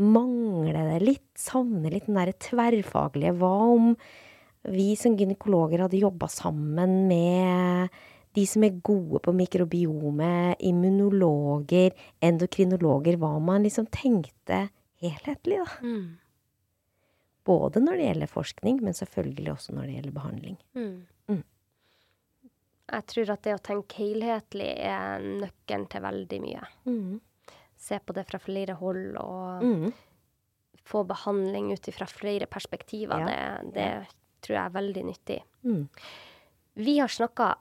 mangler 0.00 0.94
det 0.94 1.00
litt, 1.04 1.28
savner 1.38 1.92
litt 1.92 2.08
den 2.08 2.18
derre 2.18 2.36
tverrfaglige. 2.40 3.34
Hva 3.40 3.52
om 3.74 3.92
vi 4.70 4.94
som 4.96 5.16
gynekologer 5.16 5.84
hadde 5.84 6.00
jobba 6.00 6.28
sammen 6.28 7.06
med 7.08 8.00
de 8.36 8.46
som 8.46 8.64
er 8.64 8.80
gode 8.84 9.22
på 9.24 9.34
mikrobiome, 9.34 10.56
immunologer, 10.68 11.96
endokrinologer, 12.22 13.18
hva 13.18 13.32
man 13.42 13.64
liksom 13.66 13.88
tenkte 13.90 14.68
helhetlig, 15.02 15.62
da. 15.64 15.78
Mm. 15.82 16.04
Både 17.48 17.80
når 17.82 17.96
det 17.96 18.04
gjelder 18.10 18.30
forskning, 18.30 18.82
men 18.84 18.94
selvfølgelig 18.94 19.54
også 19.54 19.74
når 19.74 19.88
det 19.88 19.96
gjelder 19.96 20.14
behandling. 20.14 20.60
Mm. 20.76 20.92
Mm. 21.32 21.42
Jeg 22.90 23.06
tror 23.14 23.32
at 23.34 23.42
det 23.46 23.56
å 23.56 23.64
tenke 23.64 24.04
helhetlig 24.04 24.70
er 24.76 25.26
nøkkelen 25.40 25.88
til 25.90 26.06
veldig 26.06 26.40
mye. 26.44 26.70
Mm 26.86 27.18
se 27.80 27.98
på 28.04 28.14
det 28.16 28.26
fra 28.28 28.40
flere 28.42 28.76
hold 28.80 29.16
og 29.20 29.64
mm. 29.64 29.86
få 30.86 31.04
behandling 31.08 31.72
ut 31.72 31.90
fra 31.96 32.08
flere 32.10 32.48
perspektiver. 32.50 33.24
Ja. 33.24 33.56
Det, 33.64 33.72
det 33.76 34.44
tror 34.44 34.56
jeg 34.56 34.64
er 34.64 34.76
veldig 34.76 35.04
nyttig. 35.08 35.40
Mm. 35.64 35.82
Vi 36.80 36.98
har 37.00 37.12
snakka 37.12 37.54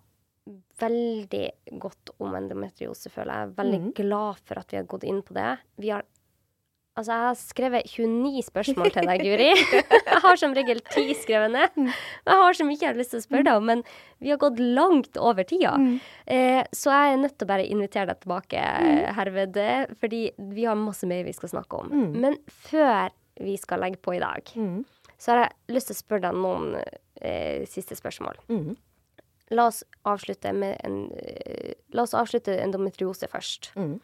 veldig 0.79 1.45
godt 1.81 2.13
om 2.23 2.35
endometriose, 2.37 3.11
føler 3.13 3.43
jeg. 3.43 3.55
Veldig 3.59 3.81
mm. 3.83 3.91
glad 3.97 4.39
for 4.47 4.61
at 4.61 4.73
vi 4.73 4.79
har 4.79 4.87
gått 4.89 5.05
inn 5.07 5.21
på 5.25 5.35
det. 5.37 5.51
Vi 5.79 5.91
har 5.93 6.05
Altså, 6.99 7.15
jeg 7.15 7.23
har 7.23 7.37
skrevet 7.39 7.91
29 7.93 8.41
spørsmål 8.49 8.91
til 8.91 9.05
deg, 9.07 9.21
Guri. 9.23 9.49
Jeg 10.09 10.19
har 10.25 10.39
som 10.41 10.55
regel 10.57 10.81
ti 10.91 11.05
skrevet 11.15 11.53
ned. 11.53 11.77
Mm. 11.79 11.91
Jeg 12.27 12.39
har 12.41 12.57
så 12.57 12.65
mye 12.67 12.75
jeg 12.81 12.89
har 12.89 12.97
lyst 12.97 13.13
til 13.13 13.21
å 13.21 13.23
spørre 13.23 13.45
deg 13.47 13.59
om, 13.61 13.69
men 13.69 13.83
vi 14.19 14.33
har 14.33 14.39
gått 14.41 14.59
langt 14.59 15.19
over 15.21 15.47
tida. 15.47 15.77
Mm. 15.79 15.93
Eh, 16.35 16.59
så 16.75 16.91
jeg 16.91 17.13
er 17.13 17.21
nødt 17.21 17.37
til 17.37 17.47
å 17.47 17.51
bare 17.53 17.67
invitere 17.71 18.09
deg 18.11 18.19
tilbake 18.25 18.65
mm. 18.83 18.99
herved, 19.15 19.59
fordi 20.01 20.21
vi 20.57 20.65
har 20.67 20.75
masse 20.79 21.07
mer 21.07 21.23
vi 21.23 21.35
skal 21.37 21.53
snakke 21.53 21.79
om. 21.85 21.93
Men 22.19 22.35
før 22.67 23.15
vi 23.39 23.55
skal 23.61 23.85
legge 23.85 24.01
på 24.03 24.17
i 24.17 24.21
dag, 24.23 24.51
så 25.15 25.31
har 25.31 25.43
jeg 25.45 25.77
lyst 25.77 25.93
til 25.93 25.95
å 25.95 26.01
spørre 26.01 26.25
deg 26.27 26.41
noen 26.43 26.75
eh, 26.81 27.63
siste 27.69 27.95
spørsmål. 27.95 28.43
La 29.55 29.69
oss 29.71 29.81
avslutte 30.05 30.51
med 30.53 30.75
en 30.85 31.07
uh, 31.09 31.71
La 31.95 32.03
oss 32.03 32.13
avslutte 32.13 32.53
endometriose 32.61 33.29
først. 33.31 33.71
Mm. 33.79 33.95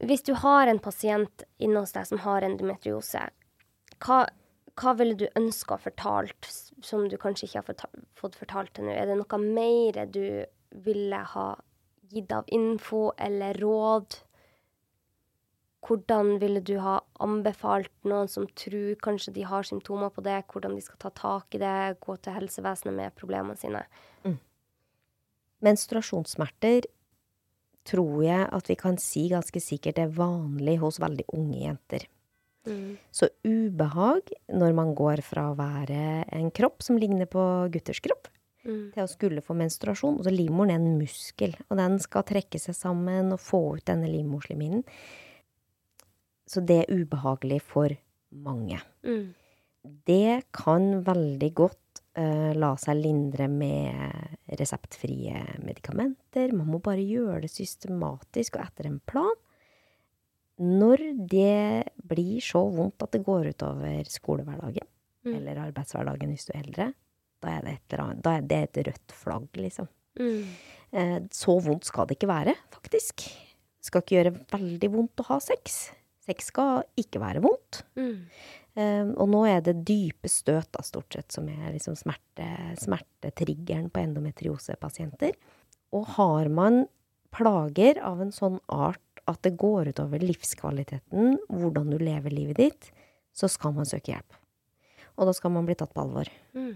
Hvis 0.00 0.24
du 0.24 0.32
har 0.40 0.70
en 0.70 0.80
pasient 0.80 1.44
inne 1.60 1.82
hos 1.82 1.92
deg 1.92 2.06
som 2.08 2.22
har 2.24 2.44
endometriose, 2.46 3.26
hva, 4.00 4.20
hva 4.80 4.94
ville 4.96 5.18
du 5.18 5.26
ønske 5.36 5.74
å 5.74 5.76
ha 5.76 5.84
fortalt 5.84 6.48
som 6.84 7.04
du 7.08 7.18
kanskje 7.20 7.48
ikke 7.48 7.60
har 7.60 7.68
fortalt, 7.68 8.06
fått 8.16 8.38
fortalt 8.40 8.72
til 8.76 8.88
nå? 8.88 8.94
Er 8.96 9.10
det 9.10 9.18
noe 9.20 9.40
mer 9.42 10.00
du 10.08 10.24
ville 10.86 11.20
ha 11.34 11.46
gitt 12.10 12.32
av 12.32 12.48
info 12.48 13.10
eller 13.20 13.60
råd? 13.60 14.16
Hvordan 15.84 16.38
ville 16.40 16.60
du 16.64 16.74
ha 16.80 16.98
anbefalt 17.24 17.92
noen 18.08 18.28
som 18.28 18.46
tror 18.56 18.96
kanskje 19.04 19.34
de 19.36 19.44
har 19.48 19.68
symptomer 19.68 20.12
på 20.12 20.24
det, 20.24 20.42
hvordan 20.52 20.76
de 20.76 20.84
skal 20.84 21.00
ta 21.00 21.12
tak 21.16 21.56
i 21.56 21.60
det, 21.60 22.00
gå 22.00 22.16
til 22.20 22.36
helsevesenet 22.36 22.96
med 22.96 23.16
problemene 23.20 23.56
sine? 23.60 23.84
Mm. 24.24 24.38
Menstruasjonssmerter 25.64 26.88
tror 27.88 28.22
jeg 28.24 28.48
at 28.52 28.70
vi 28.70 28.76
kan 28.78 28.98
si 29.00 29.28
ganske 29.32 29.62
sikkert 29.62 30.00
er 30.02 30.12
vanlig 30.14 30.78
hos 30.82 31.00
veldig 31.02 31.26
unge 31.36 31.62
jenter. 31.62 32.06
Mm. 32.68 32.98
Så 33.14 33.30
ubehag 33.46 34.28
når 34.52 34.76
man 34.76 34.92
går 34.98 35.22
fra 35.24 35.48
å 35.50 35.56
være 35.58 36.26
en 36.36 36.50
kropp 36.54 36.84
som 36.84 36.98
ligner 37.00 37.28
på 37.30 37.42
gutters 37.72 38.02
kropp, 38.04 38.28
mm. 38.66 38.92
til 38.94 39.02
å 39.04 39.10
skulle 39.10 39.44
få 39.44 39.56
menstruasjon. 39.58 40.20
Og 40.20 40.26
så 40.26 40.34
livmoren 40.34 40.74
er 40.74 40.80
en 40.80 41.00
muskel, 41.00 41.56
og 41.68 41.80
den 41.80 41.98
skal 42.02 42.26
trekke 42.28 42.60
seg 42.60 42.76
sammen 42.76 43.32
og 43.34 43.42
få 43.42 43.62
ut 43.78 43.86
denne 43.88 44.10
livmorslimhinnen. 44.12 44.84
Så 46.50 46.62
det 46.66 46.82
er 46.82 47.02
ubehagelig 47.02 47.60
for 47.62 47.94
mange. 48.30 48.80
Mm. 49.06 49.30
Det 50.06 50.42
kan 50.52 51.00
veldig 51.06 51.50
godt 51.56 51.78
la 52.16 52.72
seg 52.80 52.98
lindre 52.98 53.46
med 53.46 54.56
reseptfrie 54.58 55.44
medikamenter. 55.62 56.50
Man 56.56 56.66
må 56.72 56.80
bare 56.82 57.04
gjøre 57.06 57.44
det 57.44 57.52
systematisk 57.52 58.58
og 58.58 58.64
etter 58.64 58.88
en 58.88 58.98
plan. 59.06 59.36
Når 60.60 61.04
det 61.30 61.92
blir 62.10 62.42
så 62.44 62.60
vondt 62.68 63.06
at 63.06 63.14
det 63.14 63.22
går 63.24 63.52
utover 63.54 64.10
skolehverdagen, 64.10 64.88
mm. 65.24 65.32
eller 65.38 65.62
arbeidshverdagen 65.68 66.34
hvis 66.34 66.48
du 66.48 66.52
er 66.52 66.60
eldre, 66.64 66.88
da 67.40 67.54
er 67.54 67.64
det 67.64 67.76
et, 67.78 67.96
annet, 67.96 68.20
da 68.24 68.34
er 68.36 68.44
det 68.50 68.60
et 68.66 68.82
rødt 68.90 69.14
flagg, 69.16 69.48
liksom. 69.56 69.88
Mm. 70.20 70.50
Uh, 70.92 71.18
så 71.32 71.56
vondt 71.64 71.88
skal 71.88 72.10
det 72.10 72.18
ikke 72.18 72.28
være, 72.28 72.56
faktisk. 72.74 73.24
Det 73.80 73.88
skal 73.88 74.04
ikke 74.04 74.18
gjøre 74.18 74.34
veldig 74.52 74.92
vondt 74.92 75.22
å 75.22 75.28
ha 75.30 75.40
sex. 75.40 75.80
Sex 76.26 76.50
skal 76.52 76.84
ikke 77.00 77.22
være 77.22 77.40
vondt. 77.44 77.80
Mm. 77.96 78.26
Um, 78.80 79.12
og 79.20 79.28
nå 79.32 79.40
er 79.50 79.62
det 79.66 79.80
dype 79.88 80.30
støt, 80.30 80.70
da, 80.72 80.82
stort 80.86 81.12
sett, 81.16 81.28
som 81.34 81.48
er 81.50 81.74
liksom 81.74 81.96
smerte, 81.98 82.46
smertetriggeren 82.80 83.90
på 83.92 84.02
endometriosepasienter. 84.04 85.34
Og 85.96 86.06
har 86.16 86.48
man 86.54 86.84
plager 87.34 88.00
av 88.06 88.22
en 88.22 88.32
sånn 88.34 88.58
art 88.72 89.02
at 89.30 89.42
det 89.44 89.56
går 89.60 89.92
utover 89.92 90.22
livskvaliteten, 90.22 91.36
hvordan 91.50 91.90
du 91.92 91.98
lever 92.00 92.34
livet 92.34 92.60
ditt, 92.62 92.92
så 93.36 93.50
skal 93.50 93.74
man 93.76 93.88
søke 93.88 94.14
hjelp. 94.14 94.38
Og 95.18 95.28
da 95.28 95.34
skal 95.36 95.52
man 95.54 95.66
bli 95.68 95.76
tatt 95.78 95.92
på 95.94 96.04
alvor. 96.04 96.30
Mm. 96.56 96.72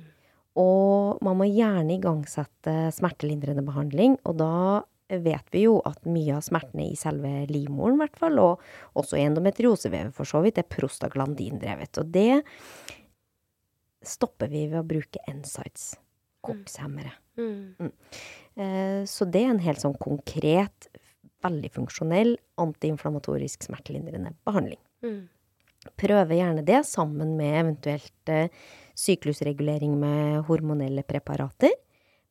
Og 0.60 1.22
man 1.24 1.38
må 1.40 1.48
gjerne 1.48 1.96
igangsette 1.96 2.74
smertelindrende 2.94 3.64
behandling, 3.66 4.18
og 4.22 4.36
da 4.38 4.54
vet 5.22 5.46
vi 5.54 5.64
jo 5.66 5.78
at 5.86 6.06
mye 6.08 6.36
av 6.36 6.44
smertene 6.46 6.88
i 6.90 6.98
selve 6.98 7.44
livmoren, 7.50 7.98
i 7.98 8.04
hvert 8.04 8.20
fall, 8.20 8.40
og 8.42 8.98
også 8.98 9.18
i 9.18 9.26
endometriosevevet 9.26 10.14
for 10.16 10.28
så 10.28 10.42
vidt, 10.44 10.60
er 10.60 10.70
prostaglandindrevet. 10.70 12.00
Og 12.02 12.10
det 12.14 12.42
stopper 14.04 14.50
vi 14.52 14.66
ved 14.68 14.80
å 14.82 14.86
bruke 14.86 15.22
NSIDES, 15.30 15.94
kokshemmere. 16.44 17.14
Mm. 17.34 17.74
Mm. 17.82 19.06
så 19.10 19.26
det 19.26 19.40
er 19.42 19.48
en 19.50 19.64
helt 19.64 19.82
sånn 19.82 19.96
konkret, 19.98 20.86
veldig 21.42 21.70
funksjonell 21.74 22.36
antiinflamatorisk 22.62 23.66
smertelindrende 23.66 24.36
behandling. 24.46 24.78
Mm. 25.04 25.24
Prøve 26.00 26.38
gjerne 26.38 26.64
det 26.64 26.80
sammen 26.88 27.34
med 27.36 27.58
eventuelt 27.60 28.32
eh, 28.32 28.48
syklusregulering 28.96 29.98
med 30.00 30.44
hormonelle 30.48 31.04
preparater, 31.04 31.74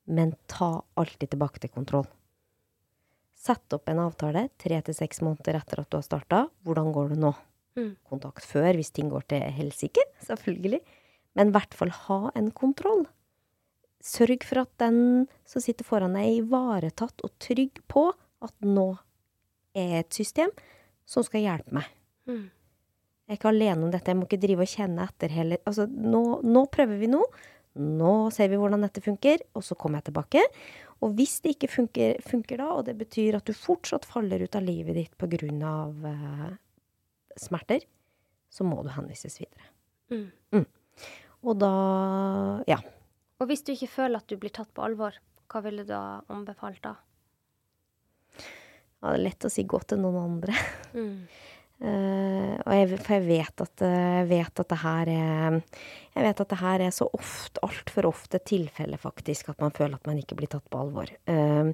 men 0.09 0.33
ta 0.49 0.79
alltid 0.99 1.35
tilbake 1.35 1.61
til 1.63 1.73
kontroll. 1.73 2.07
Sett 3.43 3.75
opp 3.75 3.89
en 3.91 3.99
avtale 4.05 4.45
tre 4.61 4.77
til 4.87 4.95
seks 4.95 5.19
måneder 5.25 5.57
etter 5.59 5.81
at 5.81 5.89
du 5.91 5.97
har 5.97 6.05
starta. 6.05 6.45
Hvordan 6.63 6.93
går 6.95 7.11
det 7.11 7.19
nå? 7.19 7.33
Mm. 7.75 7.89
Kontakt 8.07 8.45
før 8.47 8.77
hvis 8.77 8.93
ting 8.95 9.09
går 9.11 9.25
til 9.33 9.43
helsike, 9.57 10.05
selvfølgelig. 10.27 10.79
Men 11.35 11.49
i 11.49 11.55
hvert 11.55 11.75
fall 11.75 11.91
ha 12.05 12.19
en 12.39 12.51
kontroll. 12.55 13.03
Sørg 14.03 14.43
for 14.47 14.63
at 14.63 14.71
den 14.83 15.27
som 15.47 15.63
sitter 15.63 15.87
foran 15.87 16.15
deg, 16.15 16.27
er 16.27 16.39
ivaretatt 16.43 17.23
og 17.23 17.33
trygg 17.43 17.81
på 17.91 18.09
at 18.43 18.55
nå 18.67 18.93
er 19.75 20.01
et 20.01 20.15
system 20.15 20.51
som 21.07 21.25
skal 21.25 21.43
hjelpe 21.43 21.75
meg. 21.75 21.87
Mm. 22.29 22.45
Jeg 23.23 23.31
er 23.31 23.39
ikke 23.39 23.51
alene 23.53 23.87
om 23.87 23.91
dette, 23.91 24.11
jeg 24.11 24.19
må 24.19 24.27
ikke 24.27 24.41
drive 24.43 24.65
og 24.65 24.71
kjenne 24.71 25.07
etter 25.07 25.31
heller. 25.31 25.59
Altså, 25.67 25.87
nå, 25.87 26.23
nå 26.43 26.65
prøver 26.71 26.99
vi 26.99 27.11
noe. 27.11 27.27
Nå 27.73 28.13
ser 28.35 28.51
vi 28.51 28.59
hvordan 28.59 28.83
dette 28.85 29.01
funker, 29.01 29.41
og 29.57 29.63
så 29.65 29.75
kommer 29.79 29.99
jeg 30.01 30.11
tilbake. 30.11 30.43
Og 31.03 31.15
hvis 31.17 31.37
det 31.43 31.57
ikke 31.57 31.71
funker, 31.71 32.21
funker 32.23 32.61
da, 32.61 32.69
og 32.77 32.85
det 32.87 32.95
betyr 32.99 33.37
at 33.39 33.47
du 33.47 33.55
fortsatt 33.57 34.07
faller 34.07 34.45
ut 34.45 34.55
av 34.55 34.63
livet 34.63 34.95
ditt 34.95 35.17
pga. 35.19 35.73
Uh, 35.99 36.51
smerter, 37.39 37.83
så 38.53 38.65
må 38.67 38.83
du 38.85 38.91
henvises 38.93 39.39
videre. 39.41 39.69
Mm. 40.13 40.65
Og 41.43 41.57
da 41.59 41.73
ja. 42.69 42.77
Og 43.41 43.49
hvis 43.49 43.65
du 43.65 43.73
ikke 43.73 43.89
føler 43.91 44.21
at 44.21 44.29
du 44.29 44.37
blir 44.39 44.53
tatt 44.53 44.69
på 44.75 44.83
alvor, 44.85 45.17
hva 45.51 45.61
ville 45.65 45.85
du 45.87 45.95
ha 45.95 46.21
anbefalt 46.31 46.83
da? 46.85 46.95
ja 49.03 49.11
det 49.11 49.17
er 49.17 49.25
lett 49.25 49.45
å 49.45 49.51
si 49.51 49.65
gå 49.67 49.79
til 49.83 49.99
noen 49.99 50.21
andre. 50.21 50.55
Mm. 50.93 51.25
Eh, 51.83 52.53
og 52.63 52.71
jeg, 52.71 52.97
for 53.03 53.17
jeg 53.17 53.25
vet 53.27 53.61
at, 53.65 53.81
eh, 53.83 54.15
jeg 54.21 54.27
vet 54.29 54.59
at 54.61 54.69
det 54.71 54.79
her 54.85 55.09
er 55.11 55.61
Jeg 56.13 56.23
vet 56.27 56.41
at 56.43 56.49
det 56.53 56.59
her 56.61 56.81
er 56.85 56.91
så 56.93 57.07
ofte, 57.11 57.59
altfor 57.65 58.05
ofte 58.05 58.39
tilfelle, 58.39 58.97
faktisk, 59.01 59.49
at 59.49 59.59
man 59.59 59.73
føler 59.73 59.97
at 59.97 60.05
man 60.07 60.19
ikke 60.21 60.37
blir 60.37 60.51
tatt 60.51 60.69
på 60.69 60.79
alvor. 60.79 61.09
Eh, 61.27 61.71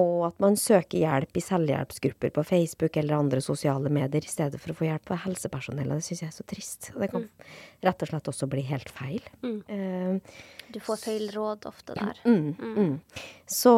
og 0.00 0.26
at 0.26 0.42
man 0.42 0.58
søker 0.58 0.98
hjelp 0.98 1.38
i 1.38 1.42
selvhjelpsgrupper 1.42 2.34
på 2.34 2.44
Facebook 2.46 2.96
eller 2.96 3.16
andre 3.16 3.40
sosiale 3.40 3.90
medier 3.90 4.26
i 4.26 4.30
stedet 4.30 4.60
for 4.60 4.72
å 4.74 4.76
få 4.76 4.86
hjelp 4.86 5.14
av 5.14 5.22
helsepersonell. 5.24 5.94
Det 5.94 6.04
syns 6.06 6.22
jeg 6.22 6.30
er 6.30 6.36
så 6.36 6.46
trist. 6.46 6.90
Og 6.94 7.00
det 7.02 7.10
kan 7.14 7.26
rett 7.86 8.04
og 8.04 8.12
slett 8.12 8.30
også 8.30 8.50
bli 8.50 8.62
helt 8.68 8.92
feil. 8.94 9.24
Mm. 9.42 10.20
Du 10.70 10.78
får 10.84 11.02
feil 11.02 11.26
råd 11.34 11.66
ofte 11.66 11.98
der. 11.98 12.22
Mm, 12.22 12.54
mm. 12.54 12.94
Så 13.50 13.74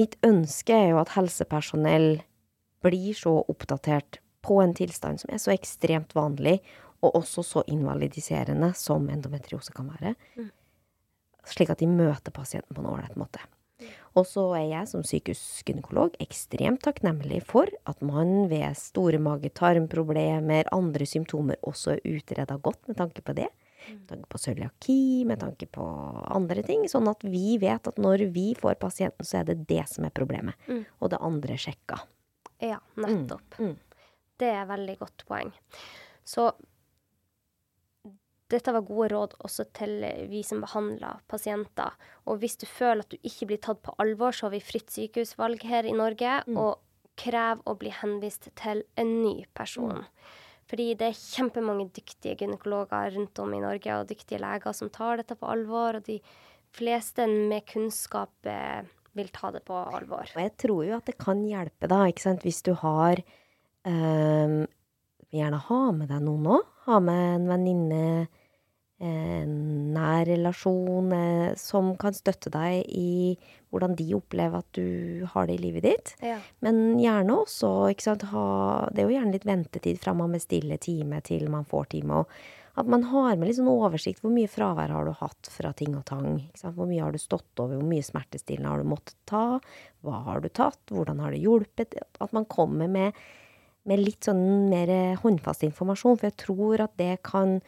mitt 0.00 0.16
ønske 0.26 0.76
er 0.76 0.92
jo 0.94 1.00
at 1.02 1.12
helsepersonell 1.16 2.22
blir 2.82 3.14
så 3.14 3.44
oppdatert 3.48 4.20
på 4.42 4.60
en 4.62 4.74
tilstand 4.74 5.20
som 5.20 5.32
er 5.32 5.38
så 5.42 5.52
ekstremt 5.52 6.14
vanlig, 6.16 6.60
og 7.02 7.14
også 7.22 7.44
så 7.44 7.62
invalidiserende 7.68 8.74
som 8.76 9.08
endometriose 9.08 9.72
kan 9.72 9.88
være, 9.88 10.14
Mm. 10.36 10.50
slik 11.44 11.70
at 11.70 11.78
de 11.78 11.86
møter 11.86 12.30
pasienten 12.30 12.74
på 12.74 12.82
en 12.82 12.90
ålreit 12.92 13.16
måte. 13.16 13.40
Og 14.14 14.26
så 14.26 14.42
er 14.58 14.66
jeg 14.68 14.88
som 14.88 15.02
sykehusgynekolog 15.02 16.16
ekstremt 16.20 16.82
takknemlig 16.82 17.42
for 17.46 17.66
at 17.86 18.02
man 18.02 18.48
ved 18.50 18.76
store 18.76 19.18
mage-tarmproblemer, 19.18 20.68
andre 20.72 21.06
symptomer, 21.06 21.56
også 21.62 21.96
er 21.96 22.18
utreda 22.18 22.58
godt 22.58 22.88
med 22.88 22.98
tanke 22.98 23.22
på 23.22 23.34
det. 23.34 23.48
Med 23.88 24.06
tanke 24.10 24.28
på 24.28 24.38
cøliaki, 24.38 25.24
med 25.24 25.40
tanke 25.40 25.66
på 25.72 25.84
andre 26.28 26.62
ting. 26.62 26.84
Sånn 26.84 27.08
at 27.08 27.22
vi 27.24 27.56
vet 27.56 27.88
at 27.88 27.96
når 27.96 28.26
vi 28.34 28.54
får 28.58 28.76
pasienten, 28.82 29.24
så 29.24 29.40
er 29.40 29.44
det 29.44 29.66
det 29.70 29.88
som 29.88 30.04
er 30.04 30.10
problemet. 30.10 30.54
Mm. 30.68 30.84
Og 31.00 31.10
det 31.10 31.22
andre 31.24 31.56
sjekka. 31.56 32.02
Ja, 32.60 32.80
nettopp. 33.00 33.56
Mm. 33.58 33.76
Det 34.40 34.50
er 34.52 34.68
veldig 34.68 34.96
godt 35.00 35.24
poeng. 35.28 35.52
Så 36.24 36.50
dette 38.50 38.72
var 38.74 38.82
gode 38.86 39.10
råd 39.12 39.34
også 39.46 39.66
til 39.76 40.00
vi 40.30 40.42
som 40.46 40.62
behandler 40.64 41.20
pasienter. 41.30 41.94
Og 42.26 42.40
hvis 42.42 42.58
du 42.58 42.66
føler 42.66 43.04
at 43.04 43.12
du 43.12 43.18
ikke 43.22 43.50
blir 43.52 43.60
tatt 43.62 43.82
på 43.84 43.94
alvor, 44.02 44.34
så 44.34 44.48
har 44.48 44.56
vi 44.56 44.64
fritt 44.64 44.90
sykehusvalg 44.90 45.62
her 45.70 45.86
i 45.86 45.94
Norge. 45.96 46.40
Og 46.58 46.80
krev 47.20 47.60
å 47.68 47.76
bli 47.78 47.92
henvist 47.92 48.48
til 48.58 48.84
en 49.00 49.10
ny 49.20 49.44
person. 49.56 50.06
Fordi 50.70 50.92
det 50.98 51.10
er 51.10 51.18
kjempemange 51.18 51.88
dyktige 51.96 52.36
gynekologer 52.38 53.10
rundt 53.16 53.38
om 53.42 53.54
i 53.56 53.62
Norge, 53.62 53.96
og 53.96 54.08
dyktige 54.10 54.40
leger 54.42 54.74
som 54.76 54.90
tar 54.92 55.20
dette 55.20 55.36
på 55.38 55.48
alvor. 55.50 55.98
Og 55.98 56.06
de 56.06 56.20
fleste 56.76 57.26
med 57.26 57.66
kunnskap 57.70 58.32
eh, 58.46 58.86
vil 59.18 59.30
ta 59.34 59.50
det 59.54 59.64
på 59.66 59.76
alvor. 59.76 60.28
Og 60.34 60.42
jeg 60.42 60.52
tror 60.60 60.84
jo 60.86 60.98
at 60.98 61.08
det 61.08 61.16
kan 61.20 61.42
hjelpe, 61.46 61.90
da, 61.90 62.04
ikke 62.10 62.26
sant, 62.28 62.44
hvis 62.46 62.62
du 62.66 62.74
har 62.78 63.22
ehm, 63.88 64.62
Gjerne 65.30 65.60
ha 65.62 65.80
med 65.94 66.08
deg 66.10 66.24
noen 66.26 66.46
òg. 66.56 66.70
Ha 66.88 66.96
med 67.06 67.20
en 67.36 67.44
venninne, 67.46 68.04
en 69.00 69.52
nær 69.94 70.24
relasjon 70.26 71.12
eh, 71.14 71.52
som 71.56 71.92
kan 72.00 72.16
støtte 72.16 72.50
deg 72.52 72.82
i 72.90 73.36
hvordan 73.70 73.94
de 73.96 74.08
opplever 74.16 74.58
at 74.58 74.74
du 74.74 75.22
har 75.30 75.46
det 75.46 75.54
i 75.56 75.62
livet 75.62 75.86
ditt. 75.86 76.12
Ja. 76.26 76.40
Men 76.66 76.98
gjerne 76.98 77.38
også 77.44 77.70
ikke 77.94 78.08
sant, 78.08 78.26
ha 78.32 78.88
Det 78.90 79.04
er 79.04 79.06
jo 79.06 79.14
gjerne 79.14 79.36
litt 79.36 79.46
ventetid 79.46 80.02
fra 80.02 80.16
man 80.18 80.34
bestiller 80.34 80.82
time 80.82 81.22
til 81.22 81.46
man 81.52 81.68
får 81.70 81.92
time. 81.94 82.24
Og 82.24 82.59
at 82.78 82.86
man 82.86 83.02
har 83.10 83.36
med 83.36 83.48
litt 83.48 83.58
sånn 83.58 83.70
oversikt. 83.70 84.22
Hvor 84.22 84.32
mye 84.34 84.50
fravær 84.50 84.92
har 84.94 85.08
du 85.08 85.12
hatt 85.18 85.50
fra 85.50 85.72
ting 85.76 85.96
og 85.98 86.04
tang? 86.08 86.38
Hvor 86.62 86.88
mye 86.88 87.02
har 87.02 87.14
du 87.14 87.20
stått 87.20 87.62
over? 87.62 87.80
Hvor 87.80 87.90
mye 87.90 88.06
smertestillende 88.06 88.70
har 88.70 88.82
du 88.82 88.90
måttet 88.90 89.16
ta? 89.28 89.58
Hva 90.06 90.22
har 90.28 90.42
du 90.44 90.48
tatt? 90.48 90.80
Hvordan 90.92 91.22
har 91.24 91.34
det 91.34 91.42
hjulpet? 91.42 91.98
At 92.22 92.34
man 92.36 92.46
kommer 92.50 92.90
med, 92.90 93.18
med 93.90 94.02
litt 94.02 94.28
sånn 94.28 94.70
mer 94.70 94.92
håndfast 95.22 95.66
informasjon. 95.66 96.20
For 96.20 96.30
jeg 96.30 96.38
tror 96.44 96.86
at 96.86 96.94
det 97.00 97.16
kan 97.26 97.58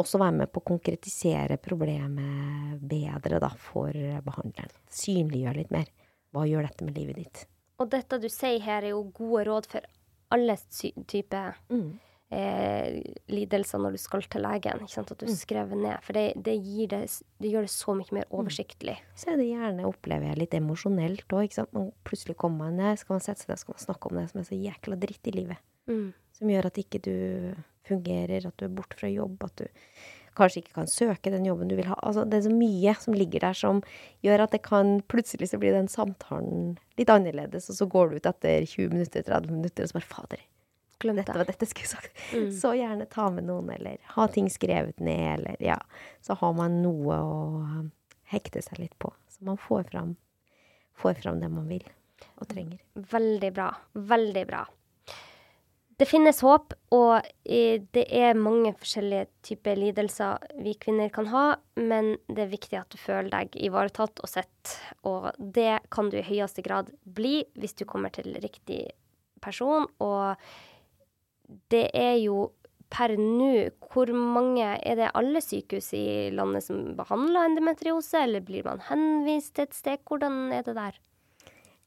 også 0.00 0.18
være 0.22 0.38
med 0.42 0.52
på 0.54 0.62
å 0.62 0.68
konkretisere 0.70 1.58
problemet 1.62 2.78
bedre 2.82 3.42
da, 3.42 3.50
for 3.58 3.90
behandleren. 4.26 4.72
Synliggjøre 4.90 5.60
litt 5.60 5.74
mer. 5.74 5.90
Hva 6.34 6.46
gjør 6.50 6.66
dette 6.66 6.86
med 6.86 6.98
livet 6.98 7.20
ditt? 7.20 7.44
Og 7.82 7.90
dette 7.90 8.18
du 8.22 8.30
sier 8.30 8.62
her, 8.62 8.82
er 8.82 8.94
jo 8.94 9.04
gode 9.14 9.44
råd 9.50 9.70
for 9.70 9.86
alle 10.34 10.56
typer 10.70 11.06
typer 11.10 11.54
eh, 12.34 13.00
lidelser 13.30 13.80
når 13.82 13.94
du 13.94 14.00
skal 14.02 14.24
til 14.30 14.42
legen. 14.44 14.82
Ikke 14.82 14.96
sant? 14.96 15.12
At 15.14 15.22
du 15.22 15.30
skriver 15.30 15.78
ned. 15.78 16.00
For 16.06 16.16
det, 16.16 16.24
det, 16.46 16.56
det, 16.90 17.02
det 17.42 17.52
gjør 17.52 17.68
det 17.68 17.74
så 17.74 17.94
mye 17.98 18.18
mer 18.18 18.26
oversiktlig. 18.34 18.96
Så 19.18 19.32
er 19.32 19.40
det 19.40 19.50
gjerne, 19.52 19.86
opplever 19.88 20.32
jeg, 20.32 20.40
litt 20.42 20.58
emosjonelt 20.58 21.36
òg. 21.36 21.54
Plutselig 22.06 22.36
kommer 22.40 22.66
man 22.66 22.80
ned, 22.82 23.00
skal 23.00 23.18
man 23.18 23.24
sette 23.24 23.44
seg 23.44 23.54
ned, 23.54 23.62
skal 23.62 23.78
man 23.78 23.86
snakke 23.86 24.10
om 24.10 24.20
det 24.20 24.26
som 24.32 24.42
er 24.42 24.50
så 24.50 24.58
jækla 24.58 25.00
dritt 25.06 25.30
i 25.30 25.36
livet. 25.38 25.64
Mm. 25.90 26.10
Som 26.34 26.50
gjør 26.50 26.68
at 26.70 26.82
ikke 26.82 27.00
du 27.04 27.14
fungerer, 27.84 28.48
at 28.48 28.58
du 28.58 28.66
er 28.66 28.76
borte 28.76 28.98
fra 28.98 29.10
jobb, 29.12 29.42
at 29.44 29.60
du 29.60 29.66
kanskje 30.34 30.62
ikke 30.62 30.80
kan 30.80 30.90
søke 30.90 31.30
den 31.30 31.46
jobben 31.46 31.70
du 31.70 31.76
vil 31.78 31.88
ha. 31.88 31.96
Altså, 32.02 32.24
det 32.26 32.40
er 32.40 32.48
så 32.48 32.54
mye 32.54 32.94
som 32.98 33.16
ligger 33.16 33.44
der 33.44 33.58
som 33.58 33.82
gjør 34.24 34.46
at 34.46 34.56
det 34.56 34.64
kan 34.66 34.96
Plutselig 35.10 35.50
så 35.50 35.60
blir 35.62 35.76
den 35.76 35.90
samtalen 35.90 36.74
litt 36.98 37.10
annerledes, 37.12 37.68
og 37.70 37.78
så 37.78 37.86
går 37.90 38.10
du 38.10 38.18
ut 38.18 38.28
etter 38.30 38.66
20 38.66 38.94
minutter, 38.94 39.22
30 39.26 39.52
minutter, 39.52 39.84
og 39.84 39.90
så 39.90 39.98
bare 39.98 40.10
Fader, 40.10 40.42
Glem 41.04 41.20
dette 41.20 41.34
det. 41.34 41.40
var 41.42 41.50
dette 41.50 41.68
jeg 41.68 41.74
skulle 41.74 41.92
sagt. 41.92 42.22
Mm. 42.32 42.50
Så 42.56 42.74
gjerne 42.78 43.08
ta 43.12 43.28
med 43.34 43.48
noen, 43.48 43.70
eller 43.76 44.00
ha 44.16 44.28
ting 44.32 44.48
skrevet 44.52 45.02
ned, 45.04 45.26
eller 45.38 45.60
ja. 45.62 45.78
Så 46.24 46.36
har 46.40 46.54
man 46.56 46.80
noe 46.84 47.18
å 47.20 47.42
um, 47.60 47.90
hekte 48.32 48.64
seg 48.64 48.80
litt 48.80 48.96
på. 48.98 49.12
Så 49.28 49.44
man 49.46 49.60
får 49.60 49.90
fram, 49.92 50.16
får 50.96 51.20
fram 51.20 51.44
det 51.44 51.52
man 51.52 51.68
vil 51.68 51.84
og 52.40 52.48
trenger. 52.50 52.80
Veldig 52.94 53.52
bra. 53.54 53.68
Veldig 53.92 54.46
bra. 54.48 54.64
Det 55.94 56.08
finnes 56.10 56.40
håp, 56.42 56.72
og 56.96 57.22
eh, 57.46 57.78
det 57.94 58.02
er 58.10 58.34
mange 58.38 58.72
forskjellige 58.74 59.28
typer 59.46 59.78
lidelser 59.78 60.42
vi 60.64 60.72
kvinner 60.80 61.12
kan 61.14 61.28
ha, 61.30 61.44
men 61.78 62.16
det 62.26 62.46
er 62.46 62.50
viktig 62.50 62.80
at 62.80 62.90
du 62.90 62.98
føler 62.98 63.30
deg 63.30 63.54
ivaretatt 63.68 64.24
og 64.24 64.30
sett, 64.32 64.74
og 65.06 65.28
det 65.38 65.84
kan 65.94 66.10
du 66.10 66.18
i 66.18 66.26
høyeste 66.26 66.64
grad 66.66 66.90
bli 67.04 67.44
hvis 67.54 67.78
du 67.78 67.84
kommer 67.86 68.10
til 68.14 68.34
riktig 68.42 68.88
person, 69.44 69.86
og 70.02 70.34
det 71.72 71.88
er 71.96 72.18
jo 72.22 72.50
per 72.94 73.14
nå 73.18 73.70
Hvor 73.90 74.10
mange 74.14 74.64
Er 74.64 74.98
det 74.98 75.12
alle 75.18 75.40
sykehus 75.42 75.92
i 75.96 76.30
landet 76.34 76.66
som 76.66 76.92
behandler 76.98 77.48
endometriose, 77.48 78.22
eller 78.22 78.44
blir 78.44 78.66
man 78.66 78.82
henvist 78.88 79.54
til 79.56 79.68
et 79.68 79.76
sted? 79.76 80.02
Hvordan 80.06 80.52
er 80.54 80.62
det 80.66 80.76
der? 80.78 80.98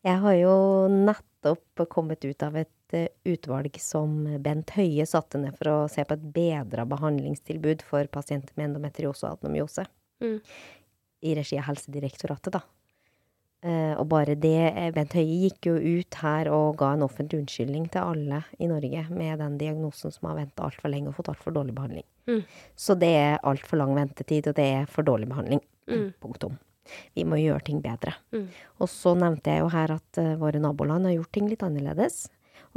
Jeg 0.07 0.21
har 0.23 0.35
jo 0.39 0.55
nettopp 0.91 1.83
kommet 1.91 2.23
ut 2.23 2.43
av 2.45 2.55
et 2.59 2.95
eh, 2.95 3.09
utvalg 3.27 3.75
som 3.81 4.19
Bent 4.43 4.71
Høie 4.77 5.07
satte 5.09 5.41
ned 5.41 5.57
for 5.57 5.71
å 5.73 5.77
se 5.91 6.05
på 6.07 6.15
et 6.15 6.27
bedra 6.35 6.85
behandlingstilbud 6.87 7.83
for 7.87 8.07
pasienter 8.13 8.53
med 8.55 8.69
endometriose 8.69 9.25
og 9.25 9.39
adenomyose. 9.39 9.87
Mm. 10.23 10.37
I 11.27 11.35
regi 11.39 11.59
av 11.59 11.67
Helsedirektoratet, 11.71 12.55
da. 12.55 12.63
Eh, 13.65 13.93
og 13.97 14.05
bare 14.11 14.35
det 14.37 14.69
eh, 14.69 14.91
Bent 14.93 15.15
Høie 15.17 15.47
gikk 15.47 15.65
jo 15.65 15.73
ut 15.81 16.17
her 16.21 16.49
og 16.53 16.77
ga 16.77 16.91
en 16.93 17.05
offentlig 17.07 17.39
unnskyldning 17.41 17.87
til 17.89 18.03
alle 18.03 18.43
i 18.61 18.69
Norge 18.69 19.01
med 19.09 19.41
den 19.41 19.57
diagnosen 19.57 20.13
som 20.13 20.29
har 20.29 20.37
venta 20.37 20.67
altfor 20.67 20.93
lenge 20.93 21.09
og 21.09 21.17
fått 21.17 21.31
altfor 21.33 21.55
dårlig 21.55 21.73
behandling. 21.77 22.05
Mm. 22.29 22.43
Så 22.77 22.93
det 23.01 23.09
er 23.17 23.41
altfor 23.41 23.81
lang 23.81 23.95
ventetid, 23.97 24.51
og 24.51 24.59
det 24.59 24.67
er 24.75 24.89
for 24.91 25.07
dårlig 25.07 25.29
behandling. 25.31 25.63
Mm. 25.89 26.11
Punktum. 26.21 26.59
Vi 27.17 27.25
må 27.27 27.39
gjøre 27.41 27.65
ting 27.65 27.81
bedre. 27.83 28.13
Mm. 28.35 28.45
Og 28.77 28.91
så 28.93 29.15
nevnte 29.17 29.51
jeg 29.55 29.63
jo 29.63 29.71
her 29.73 29.95
at 29.97 30.19
uh, 30.21 30.35
våre 30.39 30.61
naboland 30.63 31.09
har 31.09 31.17
gjort 31.17 31.33
ting 31.35 31.49
litt 31.51 31.65
annerledes. 31.65 32.27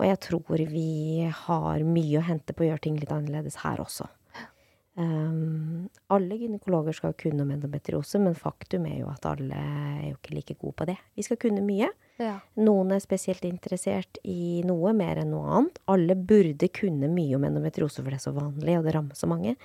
Og 0.01 0.07
jeg 0.09 0.21
tror 0.25 0.65
vi 0.71 1.29
har 1.45 1.85
mye 1.85 2.19
å 2.19 2.25
hente 2.25 2.57
på 2.57 2.65
å 2.65 2.71
gjøre 2.71 2.85
ting 2.87 2.97
litt 2.99 3.13
annerledes 3.15 3.61
her 3.63 3.83
også. 3.83 4.09
Um, 5.01 5.89
alle 6.13 6.37
gynekologer 6.37 6.97
skal 6.97 7.15
kunne 7.19 7.45
om 7.45 7.53
endometriose, 7.55 8.21
men 8.21 8.37
faktum 8.37 8.85
er 8.91 8.99
jo 8.99 9.09
at 9.13 9.25
alle 9.31 9.57
er 9.57 10.03
jo 10.11 10.17
ikke 10.19 10.35
like 10.37 10.57
gode 10.61 10.77
på 10.77 10.89
det. 10.91 10.97
Vi 11.17 11.25
skal 11.25 11.41
kunne 11.41 11.65
mye. 11.65 11.89
Ja. 12.21 12.35
Noen 12.61 12.93
er 12.93 13.01
spesielt 13.01 13.47
interessert 13.49 14.21
i 14.29 14.61
noe 14.69 14.93
mer 14.97 15.23
enn 15.23 15.33
noe 15.33 15.55
annet. 15.57 15.81
Alle 15.89 16.19
burde 16.19 16.69
kunne 16.77 17.09
mye 17.13 17.39
om 17.39 17.47
endometriose, 17.49 18.03
for 18.03 18.13
det 18.13 18.21
er 18.21 18.27
så 18.27 18.35
vanlig, 18.37 18.77
og 18.77 18.85
det 18.85 18.95
rammer 18.97 19.17
så 19.17 19.31
mange. 19.31 19.57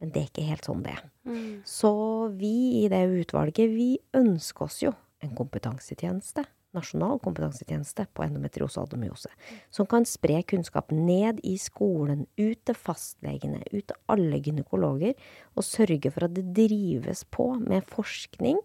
Men 0.00 0.14
det 0.14 0.22
er 0.22 0.30
ikke 0.30 0.46
helt 0.48 0.68
sånn 0.68 0.84
det 0.84 0.94
er. 0.94 1.02
Mm. 1.28 1.48
Så 1.68 1.92
vi 2.38 2.54
i 2.84 2.86
det 2.92 3.02
utvalget, 3.10 3.74
vi 3.74 3.90
ønsker 4.16 4.68
oss 4.68 4.80
jo 4.84 4.94
en 5.24 5.34
kompetansetjeneste. 5.36 6.46
Nasjonal 6.76 7.18
kompetansetjeneste 7.24 8.04
på 8.14 8.22
endometriose 8.22 8.78
og 8.78 8.86
adomyose. 8.88 9.30
Som 9.74 9.86
kan 9.90 10.04
spre 10.06 10.42
kunnskap 10.46 10.92
ned 10.94 11.40
i 11.46 11.56
skolen, 11.58 12.26
ut 12.38 12.60
til 12.66 12.76
fastlegene, 12.78 13.64
ut 13.72 13.86
til 13.90 13.98
alle 14.12 14.38
gynekologer. 14.38 15.14
Og 15.58 15.66
sørge 15.66 16.10
for 16.14 16.28
at 16.28 16.34
det 16.36 16.46
drives 16.54 17.24
på 17.34 17.50
med 17.58 17.82
forskning 17.90 18.58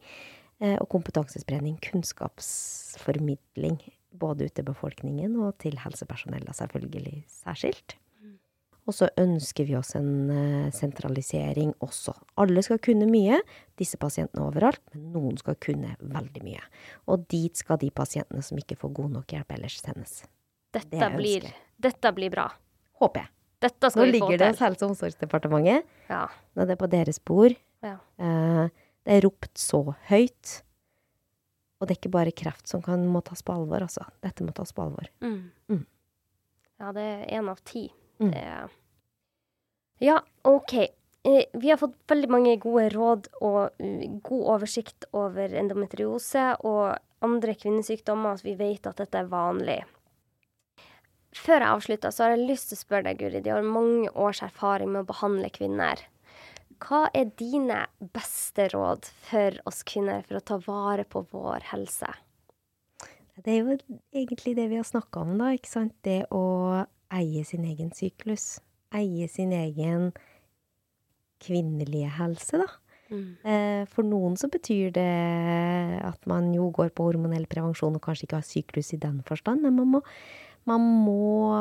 eh, 0.61 0.77
og 0.77 0.90
kompetansespredning. 0.94 1.82
Kunnskapsformidling. 1.90 3.82
Både 4.15 4.45
ut 4.48 4.56
til 4.56 4.69
befolkningen 4.69 5.36
og 5.44 5.57
til 5.60 5.76
helsepersonellet, 5.82 6.56
selvfølgelig 6.56 7.26
særskilt. 7.41 7.98
Og 8.86 8.94
så 8.94 9.07
ønsker 9.18 9.66
vi 9.66 9.74
oss 9.80 9.95
en 9.98 10.30
eh, 10.30 10.68
sentralisering 10.76 11.72
også. 11.82 12.14
Alle 12.41 12.62
skal 12.66 12.78
kunne 12.86 13.07
mye, 13.10 13.40
disse 13.82 13.98
pasientene 14.02 14.44
overalt, 14.45 14.82
men 14.94 15.07
noen 15.16 15.40
skal 15.41 15.57
kunne 15.62 15.95
veldig 16.02 16.44
mye. 16.45 16.62
Og 17.10 17.26
dit 17.34 17.57
skal 17.57 17.80
de 17.82 17.90
pasientene 17.90 18.44
som 18.45 18.62
ikke 18.62 18.78
får 18.78 18.94
god 19.02 19.16
nok 19.18 19.34
hjelp 19.34 19.56
ellers, 19.57 19.80
sendes. 19.82 20.20
Dette, 20.76 20.94
det 20.94 21.10
blir, 21.18 21.49
dette 21.82 22.14
blir 22.14 22.34
bra. 22.34 22.45
Håper 23.02 23.26
jeg. 23.26 23.32
Dette 23.66 23.90
Nå 23.90 24.06
vi 24.06 24.06
få 24.06 24.12
ligger 24.20 24.38
det 24.44 24.52
hos 24.52 24.62
Helse- 24.62 24.86
og 24.86 24.94
omsorgsdepartementet. 24.94 25.90
Ja. 26.12 26.22
Nå 26.53 26.66
er 26.66 26.70
det 26.70 26.78
på 26.78 26.90
deres 26.91 27.20
bord. 27.24 27.57
Ja. 27.82 27.98
Eh, 28.22 28.64
det 29.06 29.18
er 29.18 29.26
ropt 29.26 29.57
så 29.62 29.82
høyt. 30.12 30.60
Og 31.80 31.88
det 31.88 31.95
er 31.95 31.99
ikke 32.03 32.14
bare 32.14 32.34
kreft 32.36 32.70
som 32.70 32.84
kan, 32.86 33.02
må 33.10 33.24
tas 33.26 33.41
på 33.45 33.56
alvor, 33.56 33.84
altså. 33.88 34.06
Dette 34.24 34.45
må 34.45 34.53
tas 34.56 34.72
på 34.76 34.86
alvor. 34.86 35.10
Mm. 35.26 35.52
Mm. 35.74 35.86
Ja, 36.82 36.91
det 36.95 37.03
er 37.03 37.40
én 37.40 37.49
av 37.49 37.62
ti. 37.66 37.88
Mm. 38.20 38.32
Det 38.32 38.44
Ja, 40.06 40.20
OK. 40.44 40.74
Eh, 41.26 41.46
Vi 41.54 41.70
har 41.70 41.78
fått 41.78 41.98
veldig 42.08 42.30
mange 42.30 42.56
gode 42.62 42.90
råd 42.94 43.28
og 43.42 43.76
uh, 43.82 44.20
god 44.24 44.48
oversikt 44.56 45.08
over 45.14 45.56
endometriose 45.56 46.56
og 46.68 46.98
andre 47.26 47.56
kvinnesykdommer, 47.58 48.38
så 48.38 48.52
vi 48.52 48.58
vet 48.60 48.88
at 48.88 49.00
dette 49.02 49.18
er 49.18 49.32
vanlig. 49.32 49.80
Før 51.36 51.60
jeg 51.60 51.72
avslutter, 51.72 52.14
så 52.14 52.24
har 52.24 52.36
jeg 52.36 52.48
lyst 52.48 52.70
til 52.70 52.78
å 52.78 52.84
spørre 52.84 53.08
deg, 53.10 53.20
Guri. 53.20 53.42
De 53.44 53.52
har 53.52 53.66
mange 53.66 54.12
års 54.14 54.44
erfaring 54.46 54.92
med 54.94 55.04
å 55.04 55.10
behandle 55.10 55.50
kvinner. 55.52 56.04
Hva 56.84 57.06
er 57.16 57.32
dine 57.40 57.86
beste 58.16 58.70
råd 58.72 59.08
for 59.28 59.58
oss 59.68 59.82
kvinner 59.88 60.24
for 60.28 60.40
å 60.40 60.46
ta 60.46 60.60
vare 60.64 61.06
på 61.08 61.26
vår 61.32 61.68
helse? 61.72 62.12
Det 63.36 63.52
er 63.52 63.64
jo 63.64 63.78
egentlig 64.16 64.56
det 64.56 64.70
vi 64.72 64.80
har 64.80 64.88
snakka 64.88 65.26
om, 65.26 65.34
da. 65.40 65.52
ikke 65.56 65.72
sant? 65.72 65.96
Det 66.08 66.24
å 66.32 66.86
eie 67.14 67.44
sin 67.48 67.65
egen 67.68 67.91
syklus. 67.95 68.60
Eie 68.95 69.27
sin 69.32 69.52
egen 69.56 70.11
kvinnelige 71.44 72.10
helse, 72.18 72.61
da. 72.64 72.69
Mm. 73.14 73.86
For 73.91 74.07
noen 74.07 74.34
så 74.40 74.49
betyr 74.49 74.90
det 74.95 75.11
at 76.02 76.23
man 76.30 76.49
jo 76.56 76.72
går 76.73 76.90
på 76.95 77.06
hormonell 77.06 77.45
prevensjon 77.49 77.98
og 77.98 78.02
kanskje 78.02 78.26
ikke 78.26 78.40
har 78.40 78.48
syklus 78.48 78.94
i 78.95 79.02
den 79.02 79.19
forstand, 79.27 79.61
men 79.61 79.77
man 79.77 79.91
må, 79.94 80.02
man 80.65 80.88
må 81.06 81.53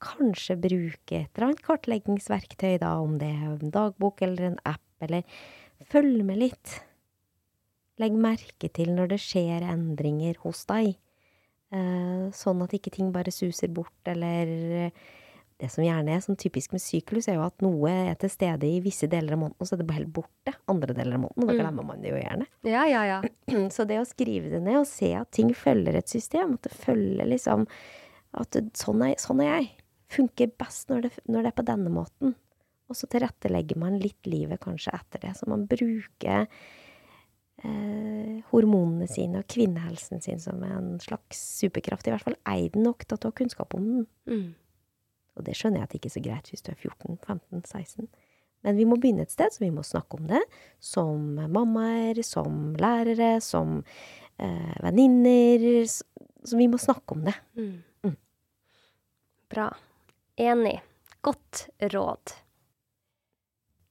kanskje 0.00 0.56
bruke 0.56 1.20
et 1.20 1.28
eller 1.36 1.50
annet 1.50 1.64
kartleggingsverktøy, 1.66 2.78
da, 2.80 2.96
om 3.04 3.18
det 3.20 3.28
er 3.28 3.56
en 3.58 3.74
dagbok 3.74 4.24
eller 4.24 4.52
en 4.52 4.60
app, 4.64 4.84
eller 5.04 5.26
følg 5.92 6.24
med 6.24 6.40
litt. 6.46 6.78
Legg 8.00 8.16
merke 8.16 8.68
til 8.72 8.92
når 8.96 9.14
det 9.14 9.20
skjer 9.24 9.64
endringer 9.68 10.40
hos 10.44 10.64
deg. 10.68 10.96
Eh, 11.74 12.26
sånn 12.36 12.60
at 12.62 12.70
ikke 12.76 12.92
ting 12.94 13.08
bare 13.14 13.32
suser 13.34 13.68
bort, 13.74 13.94
eller 14.06 14.90
Det 15.58 15.70
som 15.72 15.80
gjerne 15.82 16.12
er 16.12 16.18
sånn 16.20 16.36
typisk 16.36 16.74
med 16.76 16.82
syklus, 16.84 17.28
er 17.32 17.38
jo 17.38 17.46
at 17.46 17.62
noe 17.64 17.88
er 17.88 18.14
til 18.20 18.28
stede 18.28 18.68
i 18.68 18.78
visse 18.84 19.08
deler 19.08 19.32
av 19.32 19.38
måneden, 19.40 19.56
og 19.58 19.64
så 19.66 19.72
er 19.72 19.78
det 19.80 19.86
bare 19.88 19.96
helt 20.02 20.12
borte 20.12 20.52
andre 20.68 20.92
deler 20.92 21.14
av 21.16 21.22
måneden, 21.22 21.42
og 21.42 21.46
da 21.48 21.54
Mm. 21.54 21.60
glemmer 21.62 21.86
man 21.86 22.02
det 22.02 22.10
jo 22.10 22.18
gjerne. 22.20 22.46
Ja, 22.62 22.82
ja, 22.84 23.02
ja. 23.08 23.22
Så 23.72 23.86
det 23.88 23.96
å 23.96 24.04
skrive 24.04 24.50
det 24.52 24.60
ned 24.62 24.76
og 24.76 24.86
se 24.86 25.14
at 25.16 25.30
ting 25.32 25.48
følger 25.54 25.96
et 25.96 26.08
system, 26.12 26.52
at 26.58 26.62
det 26.68 26.72
følger 26.72 27.24
liksom 27.26 27.66
At 28.34 28.50
sånn, 28.76 29.00
er, 29.00 29.14
sånn 29.16 29.40
er 29.40 29.62
jeg. 29.62 29.70
Funker 30.12 30.52
best 30.58 30.90
når 30.90 31.02
det, 31.08 31.12
når 31.26 31.42
det 31.42 31.46
er 31.54 31.56
på 31.62 31.64
denne 31.64 31.88
måten. 31.88 32.34
Og 32.90 32.94
så 32.94 33.08
tilrettelegger 33.08 33.78
man 33.80 33.98
litt 33.98 34.26
livet 34.28 34.60
kanskje 34.60 34.92
etter 34.92 35.20
det. 35.24 35.32
Så 35.38 35.48
man 35.48 35.64
bruker 35.66 36.46
eh, 37.66 38.36
hormonene 38.52 39.08
sine 39.10 39.42
og 39.42 39.50
kvinnehelsen 39.52 40.22
sin 40.24 40.40
som 40.42 40.62
en 40.66 40.94
slags 41.02 41.40
superkraft. 41.60 42.06
I 42.06 42.14
hvert 42.14 42.26
fall 42.26 42.38
eid 42.48 42.78
nok 42.78 43.04
til 43.04 43.20
du 43.20 43.28
har 43.28 43.36
kunnskap 43.36 43.74
om 43.76 43.90
den. 43.90 44.06
Mm. 44.30 44.46
Og 45.36 45.44
det 45.44 45.56
skjønner 45.58 45.82
jeg 45.82 45.88
at 45.88 45.92
det 45.92 46.00
ikke 46.00 46.10
er 46.12 46.16
så 46.16 46.24
greit 46.24 46.50
hvis 46.52 46.64
du 46.64 46.70
er 46.72 46.78
14, 46.80 47.18
15, 47.26 47.64
16. 47.66 48.08
Men 48.64 48.78
vi 48.78 48.86
må 48.88 48.96
begynne 48.98 49.26
et 49.26 49.34
sted, 49.34 49.52
så 49.52 49.62
vi 49.62 49.70
må 49.74 49.84
snakke 49.86 50.18
om 50.18 50.30
det. 50.30 50.40
Som 50.82 51.36
mammaer, 51.38 52.18
som 52.26 52.72
lærere, 52.80 53.36
som 53.44 53.82
eh, 54.38 54.76
venninner. 54.82 55.84
Så, 55.86 56.06
Så 56.46 56.56
vi 56.56 56.68
må 56.70 56.78
snakke 56.78 57.14
om 57.14 57.24
det. 57.26 57.34
Mm. 57.58 57.82
Mm. 58.06 58.16
Bra. 59.50 59.68
Enig. 60.38 60.80
Godt 61.26 61.68
råd. 61.92 62.34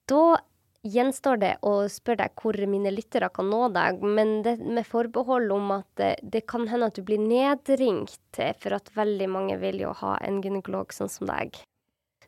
Da 0.08 0.38
gjenstår 0.86 1.40
det 1.42 1.54
å 1.66 1.74
spørre 1.92 2.26
deg 2.26 2.42
hvor 2.42 2.58
mine 2.70 2.94
lyttere 2.94 3.30
kan 3.34 3.50
nå 3.50 3.68
deg, 3.76 4.02
men 4.06 4.38
det 4.46 4.58
med 4.62 4.86
forbehold 4.88 5.54
om 5.56 5.72
at 5.80 5.88
det, 6.00 6.14
det 6.22 6.46
kan 6.50 6.68
hende 6.72 6.92
at 6.92 6.98
du 6.98 7.06
blir 7.06 7.22
nedringt, 7.22 8.22
eh, 8.38 8.56
for 8.60 8.78
at 8.78 8.94
veldig 8.96 9.30
mange 9.32 9.60
vil 9.62 9.82
jo 9.88 9.96
ha 10.04 10.18
en 10.26 10.42
gynekolog 10.44 10.94
sånn 10.96 11.12
som 11.12 11.30
deg. 11.30 11.64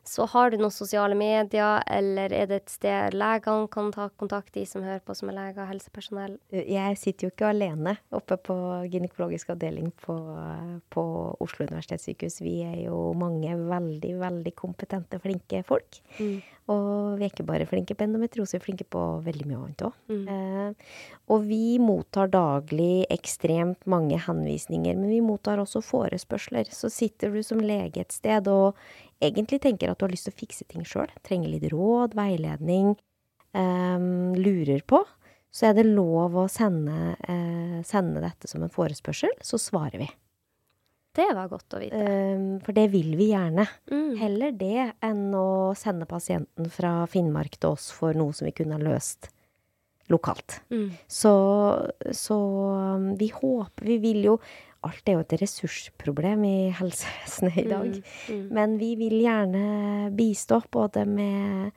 Så 0.08 0.24
har 0.32 0.50
du 0.50 0.56
noen 0.56 0.72
sosiale 0.72 1.16
medier, 1.18 1.82
eller 1.84 2.32
er 2.32 2.46
det 2.48 2.62
et 2.62 2.72
sted 2.72 3.16
legene 3.16 3.68
kan 3.68 3.90
ta 3.92 4.06
kontakt, 4.16 4.54
de 4.54 4.64
som 4.66 4.84
hører 4.84 5.02
på 5.04 5.12
som 5.16 5.28
er 5.28 5.36
leger 5.36 5.66
og 5.66 5.68
helsepersonell? 5.68 6.38
Jeg 6.48 6.96
sitter 6.96 7.26
jo 7.26 7.32
ikke 7.34 7.50
alene 7.50 7.98
oppe 8.16 8.38
på 8.40 8.56
gynekologisk 8.88 9.52
avdeling 9.52 9.90
på, 10.00 10.16
på 10.94 11.04
Oslo 11.44 11.68
universitetssykehus. 11.68 12.40
Vi 12.40 12.56
er 12.64 12.78
jo 12.86 13.02
mange 13.20 13.52
veldig, 13.68 14.14
veldig 14.22 14.54
kompetente, 14.56 15.20
flinke 15.20 15.60
folk. 15.68 16.00
Mm. 16.16 16.40
Og 16.68 17.16
vi 17.16 17.24
er 17.24 17.32
ikke 17.32 17.46
bare 17.48 17.66
flinke 17.68 17.96
på 17.96 18.04
endometriose, 18.04 18.56
vi 18.56 18.60
er 18.60 18.64
flinke 18.66 18.86
på 18.92 19.02
veldig 19.24 19.46
mye 19.48 19.60
annet 19.62 19.84
òg. 19.88 19.94
Mm. 20.12 20.24
Eh, 20.34 20.96
og 21.32 21.46
vi 21.48 21.78
mottar 21.80 22.28
daglig 22.32 23.06
ekstremt 23.14 23.88
mange 23.88 24.18
henvisninger, 24.26 24.98
men 24.98 25.12
vi 25.14 25.22
mottar 25.24 25.62
også 25.62 25.80
forespørsler. 25.84 26.68
Så 26.74 26.92
sitter 26.92 27.32
du 27.32 27.40
som 27.46 27.62
lege 27.64 28.04
et 28.04 28.12
sted 28.12 28.50
og 28.52 28.76
egentlig 29.24 29.62
tenker 29.64 29.90
at 29.90 29.98
du 30.00 30.04
har 30.06 30.12
lyst 30.12 30.28
til 30.28 30.36
å 30.36 30.40
fikse 30.44 30.68
ting 30.68 30.84
sjøl, 30.84 31.08
trenger 31.26 31.54
litt 31.54 31.70
råd, 31.72 32.16
veiledning, 32.18 32.92
eh, 33.56 34.08
lurer 34.36 34.84
på, 34.84 35.02
så 35.48 35.70
er 35.70 35.78
det 35.78 35.88
lov 35.88 36.36
å 36.36 36.48
sende, 36.52 37.16
eh, 37.24 37.80
sende 37.88 38.20
dette 38.20 38.48
som 38.50 38.62
en 38.62 38.72
forespørsel, 38.72 39.32
så 39.40 39.56
svarer 39.56 40.04
vi. 40.04 40.10
Det 41.18 41.26
var 41.34 41.50
godt 41.50 41.74
å 41.74 41.80
vite. 41.82 41.98
Eh, 41.98 42.44
for 42.64 42.76
det 42.76 42.86
vil 42.92 43.16
vi 43.18 43.32
gjerne. 43.32 43.66
Mm. 43.90 44.12
Heller 44.20 44.54
det 44.60 44.84
enn 45.04 45.26
å 45.34 45.74
sende 45.78 46.06
pasienten 46.10 46.70
fra 46.72 47.02
Finnmark 47.10 47.58
til 47.58 47.74
oss 47.74 47.90
for 47.94 48.16
noe 48.16 48.36
som 48.36 48.46
vi 48.46 48.54
kunne 48.60 48.78
ha 48.78 48.82
løst 48.82 49.32
lokalt. 50.08 50.60
Mm. 50.70 50.90
Så, 51.06 51.34
så 52.12 52.38
um, 52.96 53.10
vi 53.20 53.28
håper 53.34 53.84
Vi 53.84 53.98
vil 53.98 54.24
jo 54.24 54.38
Alt 54.86 55.10
er 55.10 55.16
jo 55.18 55.22
et 55.24 55.34
ressursproblem 55.40 56.44
i 56.46 56.58
helsevesenet 56.78 57.56
i 57.58 57.64
dag. 57.66 57.88
Mm. 57.98 58.02
Mm. 58.30 58.44
Men 58.54 58.76
vi 58.78 58.92
vil 59.00 59.16
gjerne 59.24 59.62
bistå 60.14 60.60
både 60.70 61.02
med, 61.02 61.72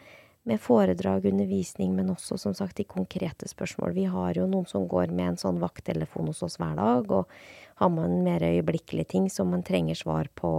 med 0.46 0.62
foredrag, 0.62 1.26
undervisning, 1.26 1.96
men 1.98 2.12
også 2.14 2.38
som 2.38 2.54
sagt 2.54 2.78
de 2.78 2.86
konkrete 2.86 3.50
spørsmål. 3.50 3.96
Vi 3.98 4.06
har 4.06 4.38
jo 4.38 4.46
noen 4.46 4.70
som 4.70 4.86
går 4.86 5.10
med 5.18 5.32
en 5.32 5.42
sånn 5.42 5.58
vakttelefon 5.64 6.30
hos 6.30 6.44
oss 6.46 6.60
hver 6.62 6.78
dag, 6.78 7.10
og 7.10 7.34
har 7.82 7.90
man 7.90 8.20
mer 8.26 8.44
øyeblikkelige 8.46 9.10
ting 9.16 9.28
som 9.34 9.50
man 9.50 9.64
trenger 9.66 9.98
svar 9.98 10.30
på, 10.38 10.52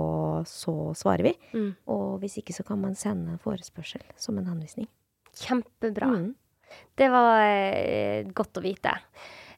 så 0.49 0.90
svarer 0.99 1.28
vi. 1.28 1.35
Mm. 1.55 1.70
Og 1.94 2.19
hvis 2.23 2.40
ikke, 2.40 2.57
så 2.57 2.66
kan 2.66 2.82
man 2.82 2.99
sende 2.99 3.36
en 3.36 3.43
forespørsel 3.43 4.03
som 4.19 4.40
en 4.40 4.51
henvisning. 4.51 4.90
Kjempebra. 5.39 6.11
Mm. 6.11 6.32
Det 6.99 7.09
var 7.12 7.44
eh, 7.47 8.27
godt 8.35 8.59
å 8.59 8.65
vite. 8.65 8.97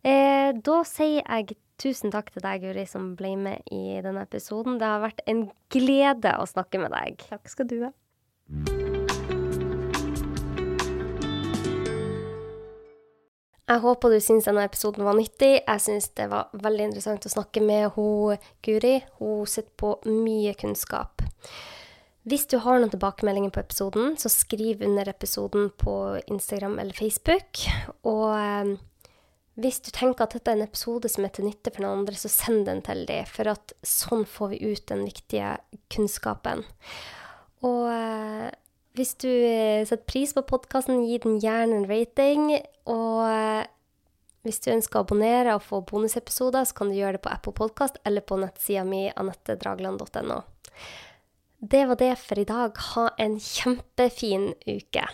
Eh, 0.04 0.52
da 0.52 0.78
sier 0.84 1.24
jeg 1.24 1.56
tusen 1.80 2.12
takk 2.14 2.30
til 2.34 2.44
deg, 2.44 2.68
Guri, 2.68 2.86
som 2.90 3.14
ble 3.18 3.34
med 3.40 3.74
i 3.74 4.00
denne 4.04 4.28
episoden. 4.28 4.78
Det 4.78 4.88
har 4.88 5.02
vært 5.02 5.24
en 5.30 5.46
glede 5.72 6.36
å 6.38 6.48
snakke 6.48 6.84
med 6.84 6.94
deg. 6.94 7.28
Takk 7.32 7.48
skal 7.50 7.70
du 7.70 7.78
ha. 7.88 7.94
Jeg 13.64 13.80
håper 13.80 14.12
du 14.12 14.20
syns 14.20 14.44
denne 14.44 14.66
episoden 14.68 15.06
var 15.06 15.16
nyttig. 15.16 15.54
Jeg 15.62 15.80
syns 15.80 16.10
det 16.18 16.26
var 16.28 16.50
veldig 16.52 16.90
interessant 16.90 17.24
å 17.24 17.32
snakke 17.32 17.62
med 17.64 17.94
hun 17.94 18.42
Guri. 18.64 18.98
Hun 19.20 19.46
sitter 19.48 19.72
på 19.80 19.94
mye 20.10 20.52
kunnskap. 20.60 21.24
Hvis 22.28 22.44
du 22.48 22.58
har 22.60 22.80
noen 22.80 22.92
tilbakemeldinger 22.92 23.52
på 23.52 23.62
episoden, 23.64 24.14
så 24.20 24.30
skriv 24.32 24.84
under 24.84 25.08
episoden 25.08 25.70
på 25.80 25.94
Instagram 26.24 26.78
eller 26.80 26.96
Facebook. 26.96 27.64
Og 28.08 28.30
eh, 28.36 28.74
hvis 29.60 29.80
du 29.84 29.90
tenker 29.92 30.24
at 30.24 30.36
dette 30.36 30.52
er 30.52 30.58
en 30.58 30.66
episode 30.66 31.08
som 31.12 31.24
er 31.24 31.32
til 31.36 31.48
nytte 31.48 31.72
for 31.72 31.84
noen 31.84 32.02
andre, 32.02 32.16
så 32.20 32.32
send 32.32 32.64
den 32.68 32.80
til 32.84 33.04
dem, 33.08 33.28
for 33.28 33.52
at 33.52 33.76
sånn 33.86 34.24
får 34.28 34.54
vi 34.54 34.72
ut 34.72 34.84
den 34.92 35.04
viktige 35.08 35.56
kunnskapen. 35.92 36.64
Og 37.64 37.84
eh, 37.92 38.48
hvis 38.94 39.14
du 39.18 39.28
eh, 39.28 39.82
setter 39.86 40.06
pris 40.06 40.34
på 40.36 40.44
podkasten, 40.46 41.02
gi 41.08 41.18
den 41.22 41.40
gjerne 41.42 41.80
en 41.80 41.88
rating. 41.90 42.46
Og 42.90 43.22
eh, 43.26 43.66
hvis 44.46 44.60
du 44.62 44.70
ønsker 44.74 45.00
å 45.00 45.06
abonnere 45.06 45.56
og 45.56 45.64
få 45.66 45.82
bonusepisoder, 45.88 46.66
så 46.68 46.78
kan 46.78 46.92
du 46.92 46.98
gjøre 46.98 47.18
det 47.18 47.24
på 47.26 47.32
Apple 47.32 47.56
Podkast 47.58 47.98
eller 48.06 48.24
på 48.26 48.38
nettsida 48.42 48.84
mi 48.86 49.08
anettedragland.no. 49.10 50.42
Det 51.64 51.86
var 51.88 51.98
det 51.98 52.12
for 52.20 52.38
i 52.38 52.46
dag. 52.48 52.78
Ha 52.94 53.08
en 53.24 53.38
kjempefin 53.40 54.52
uke. 54.68 55.08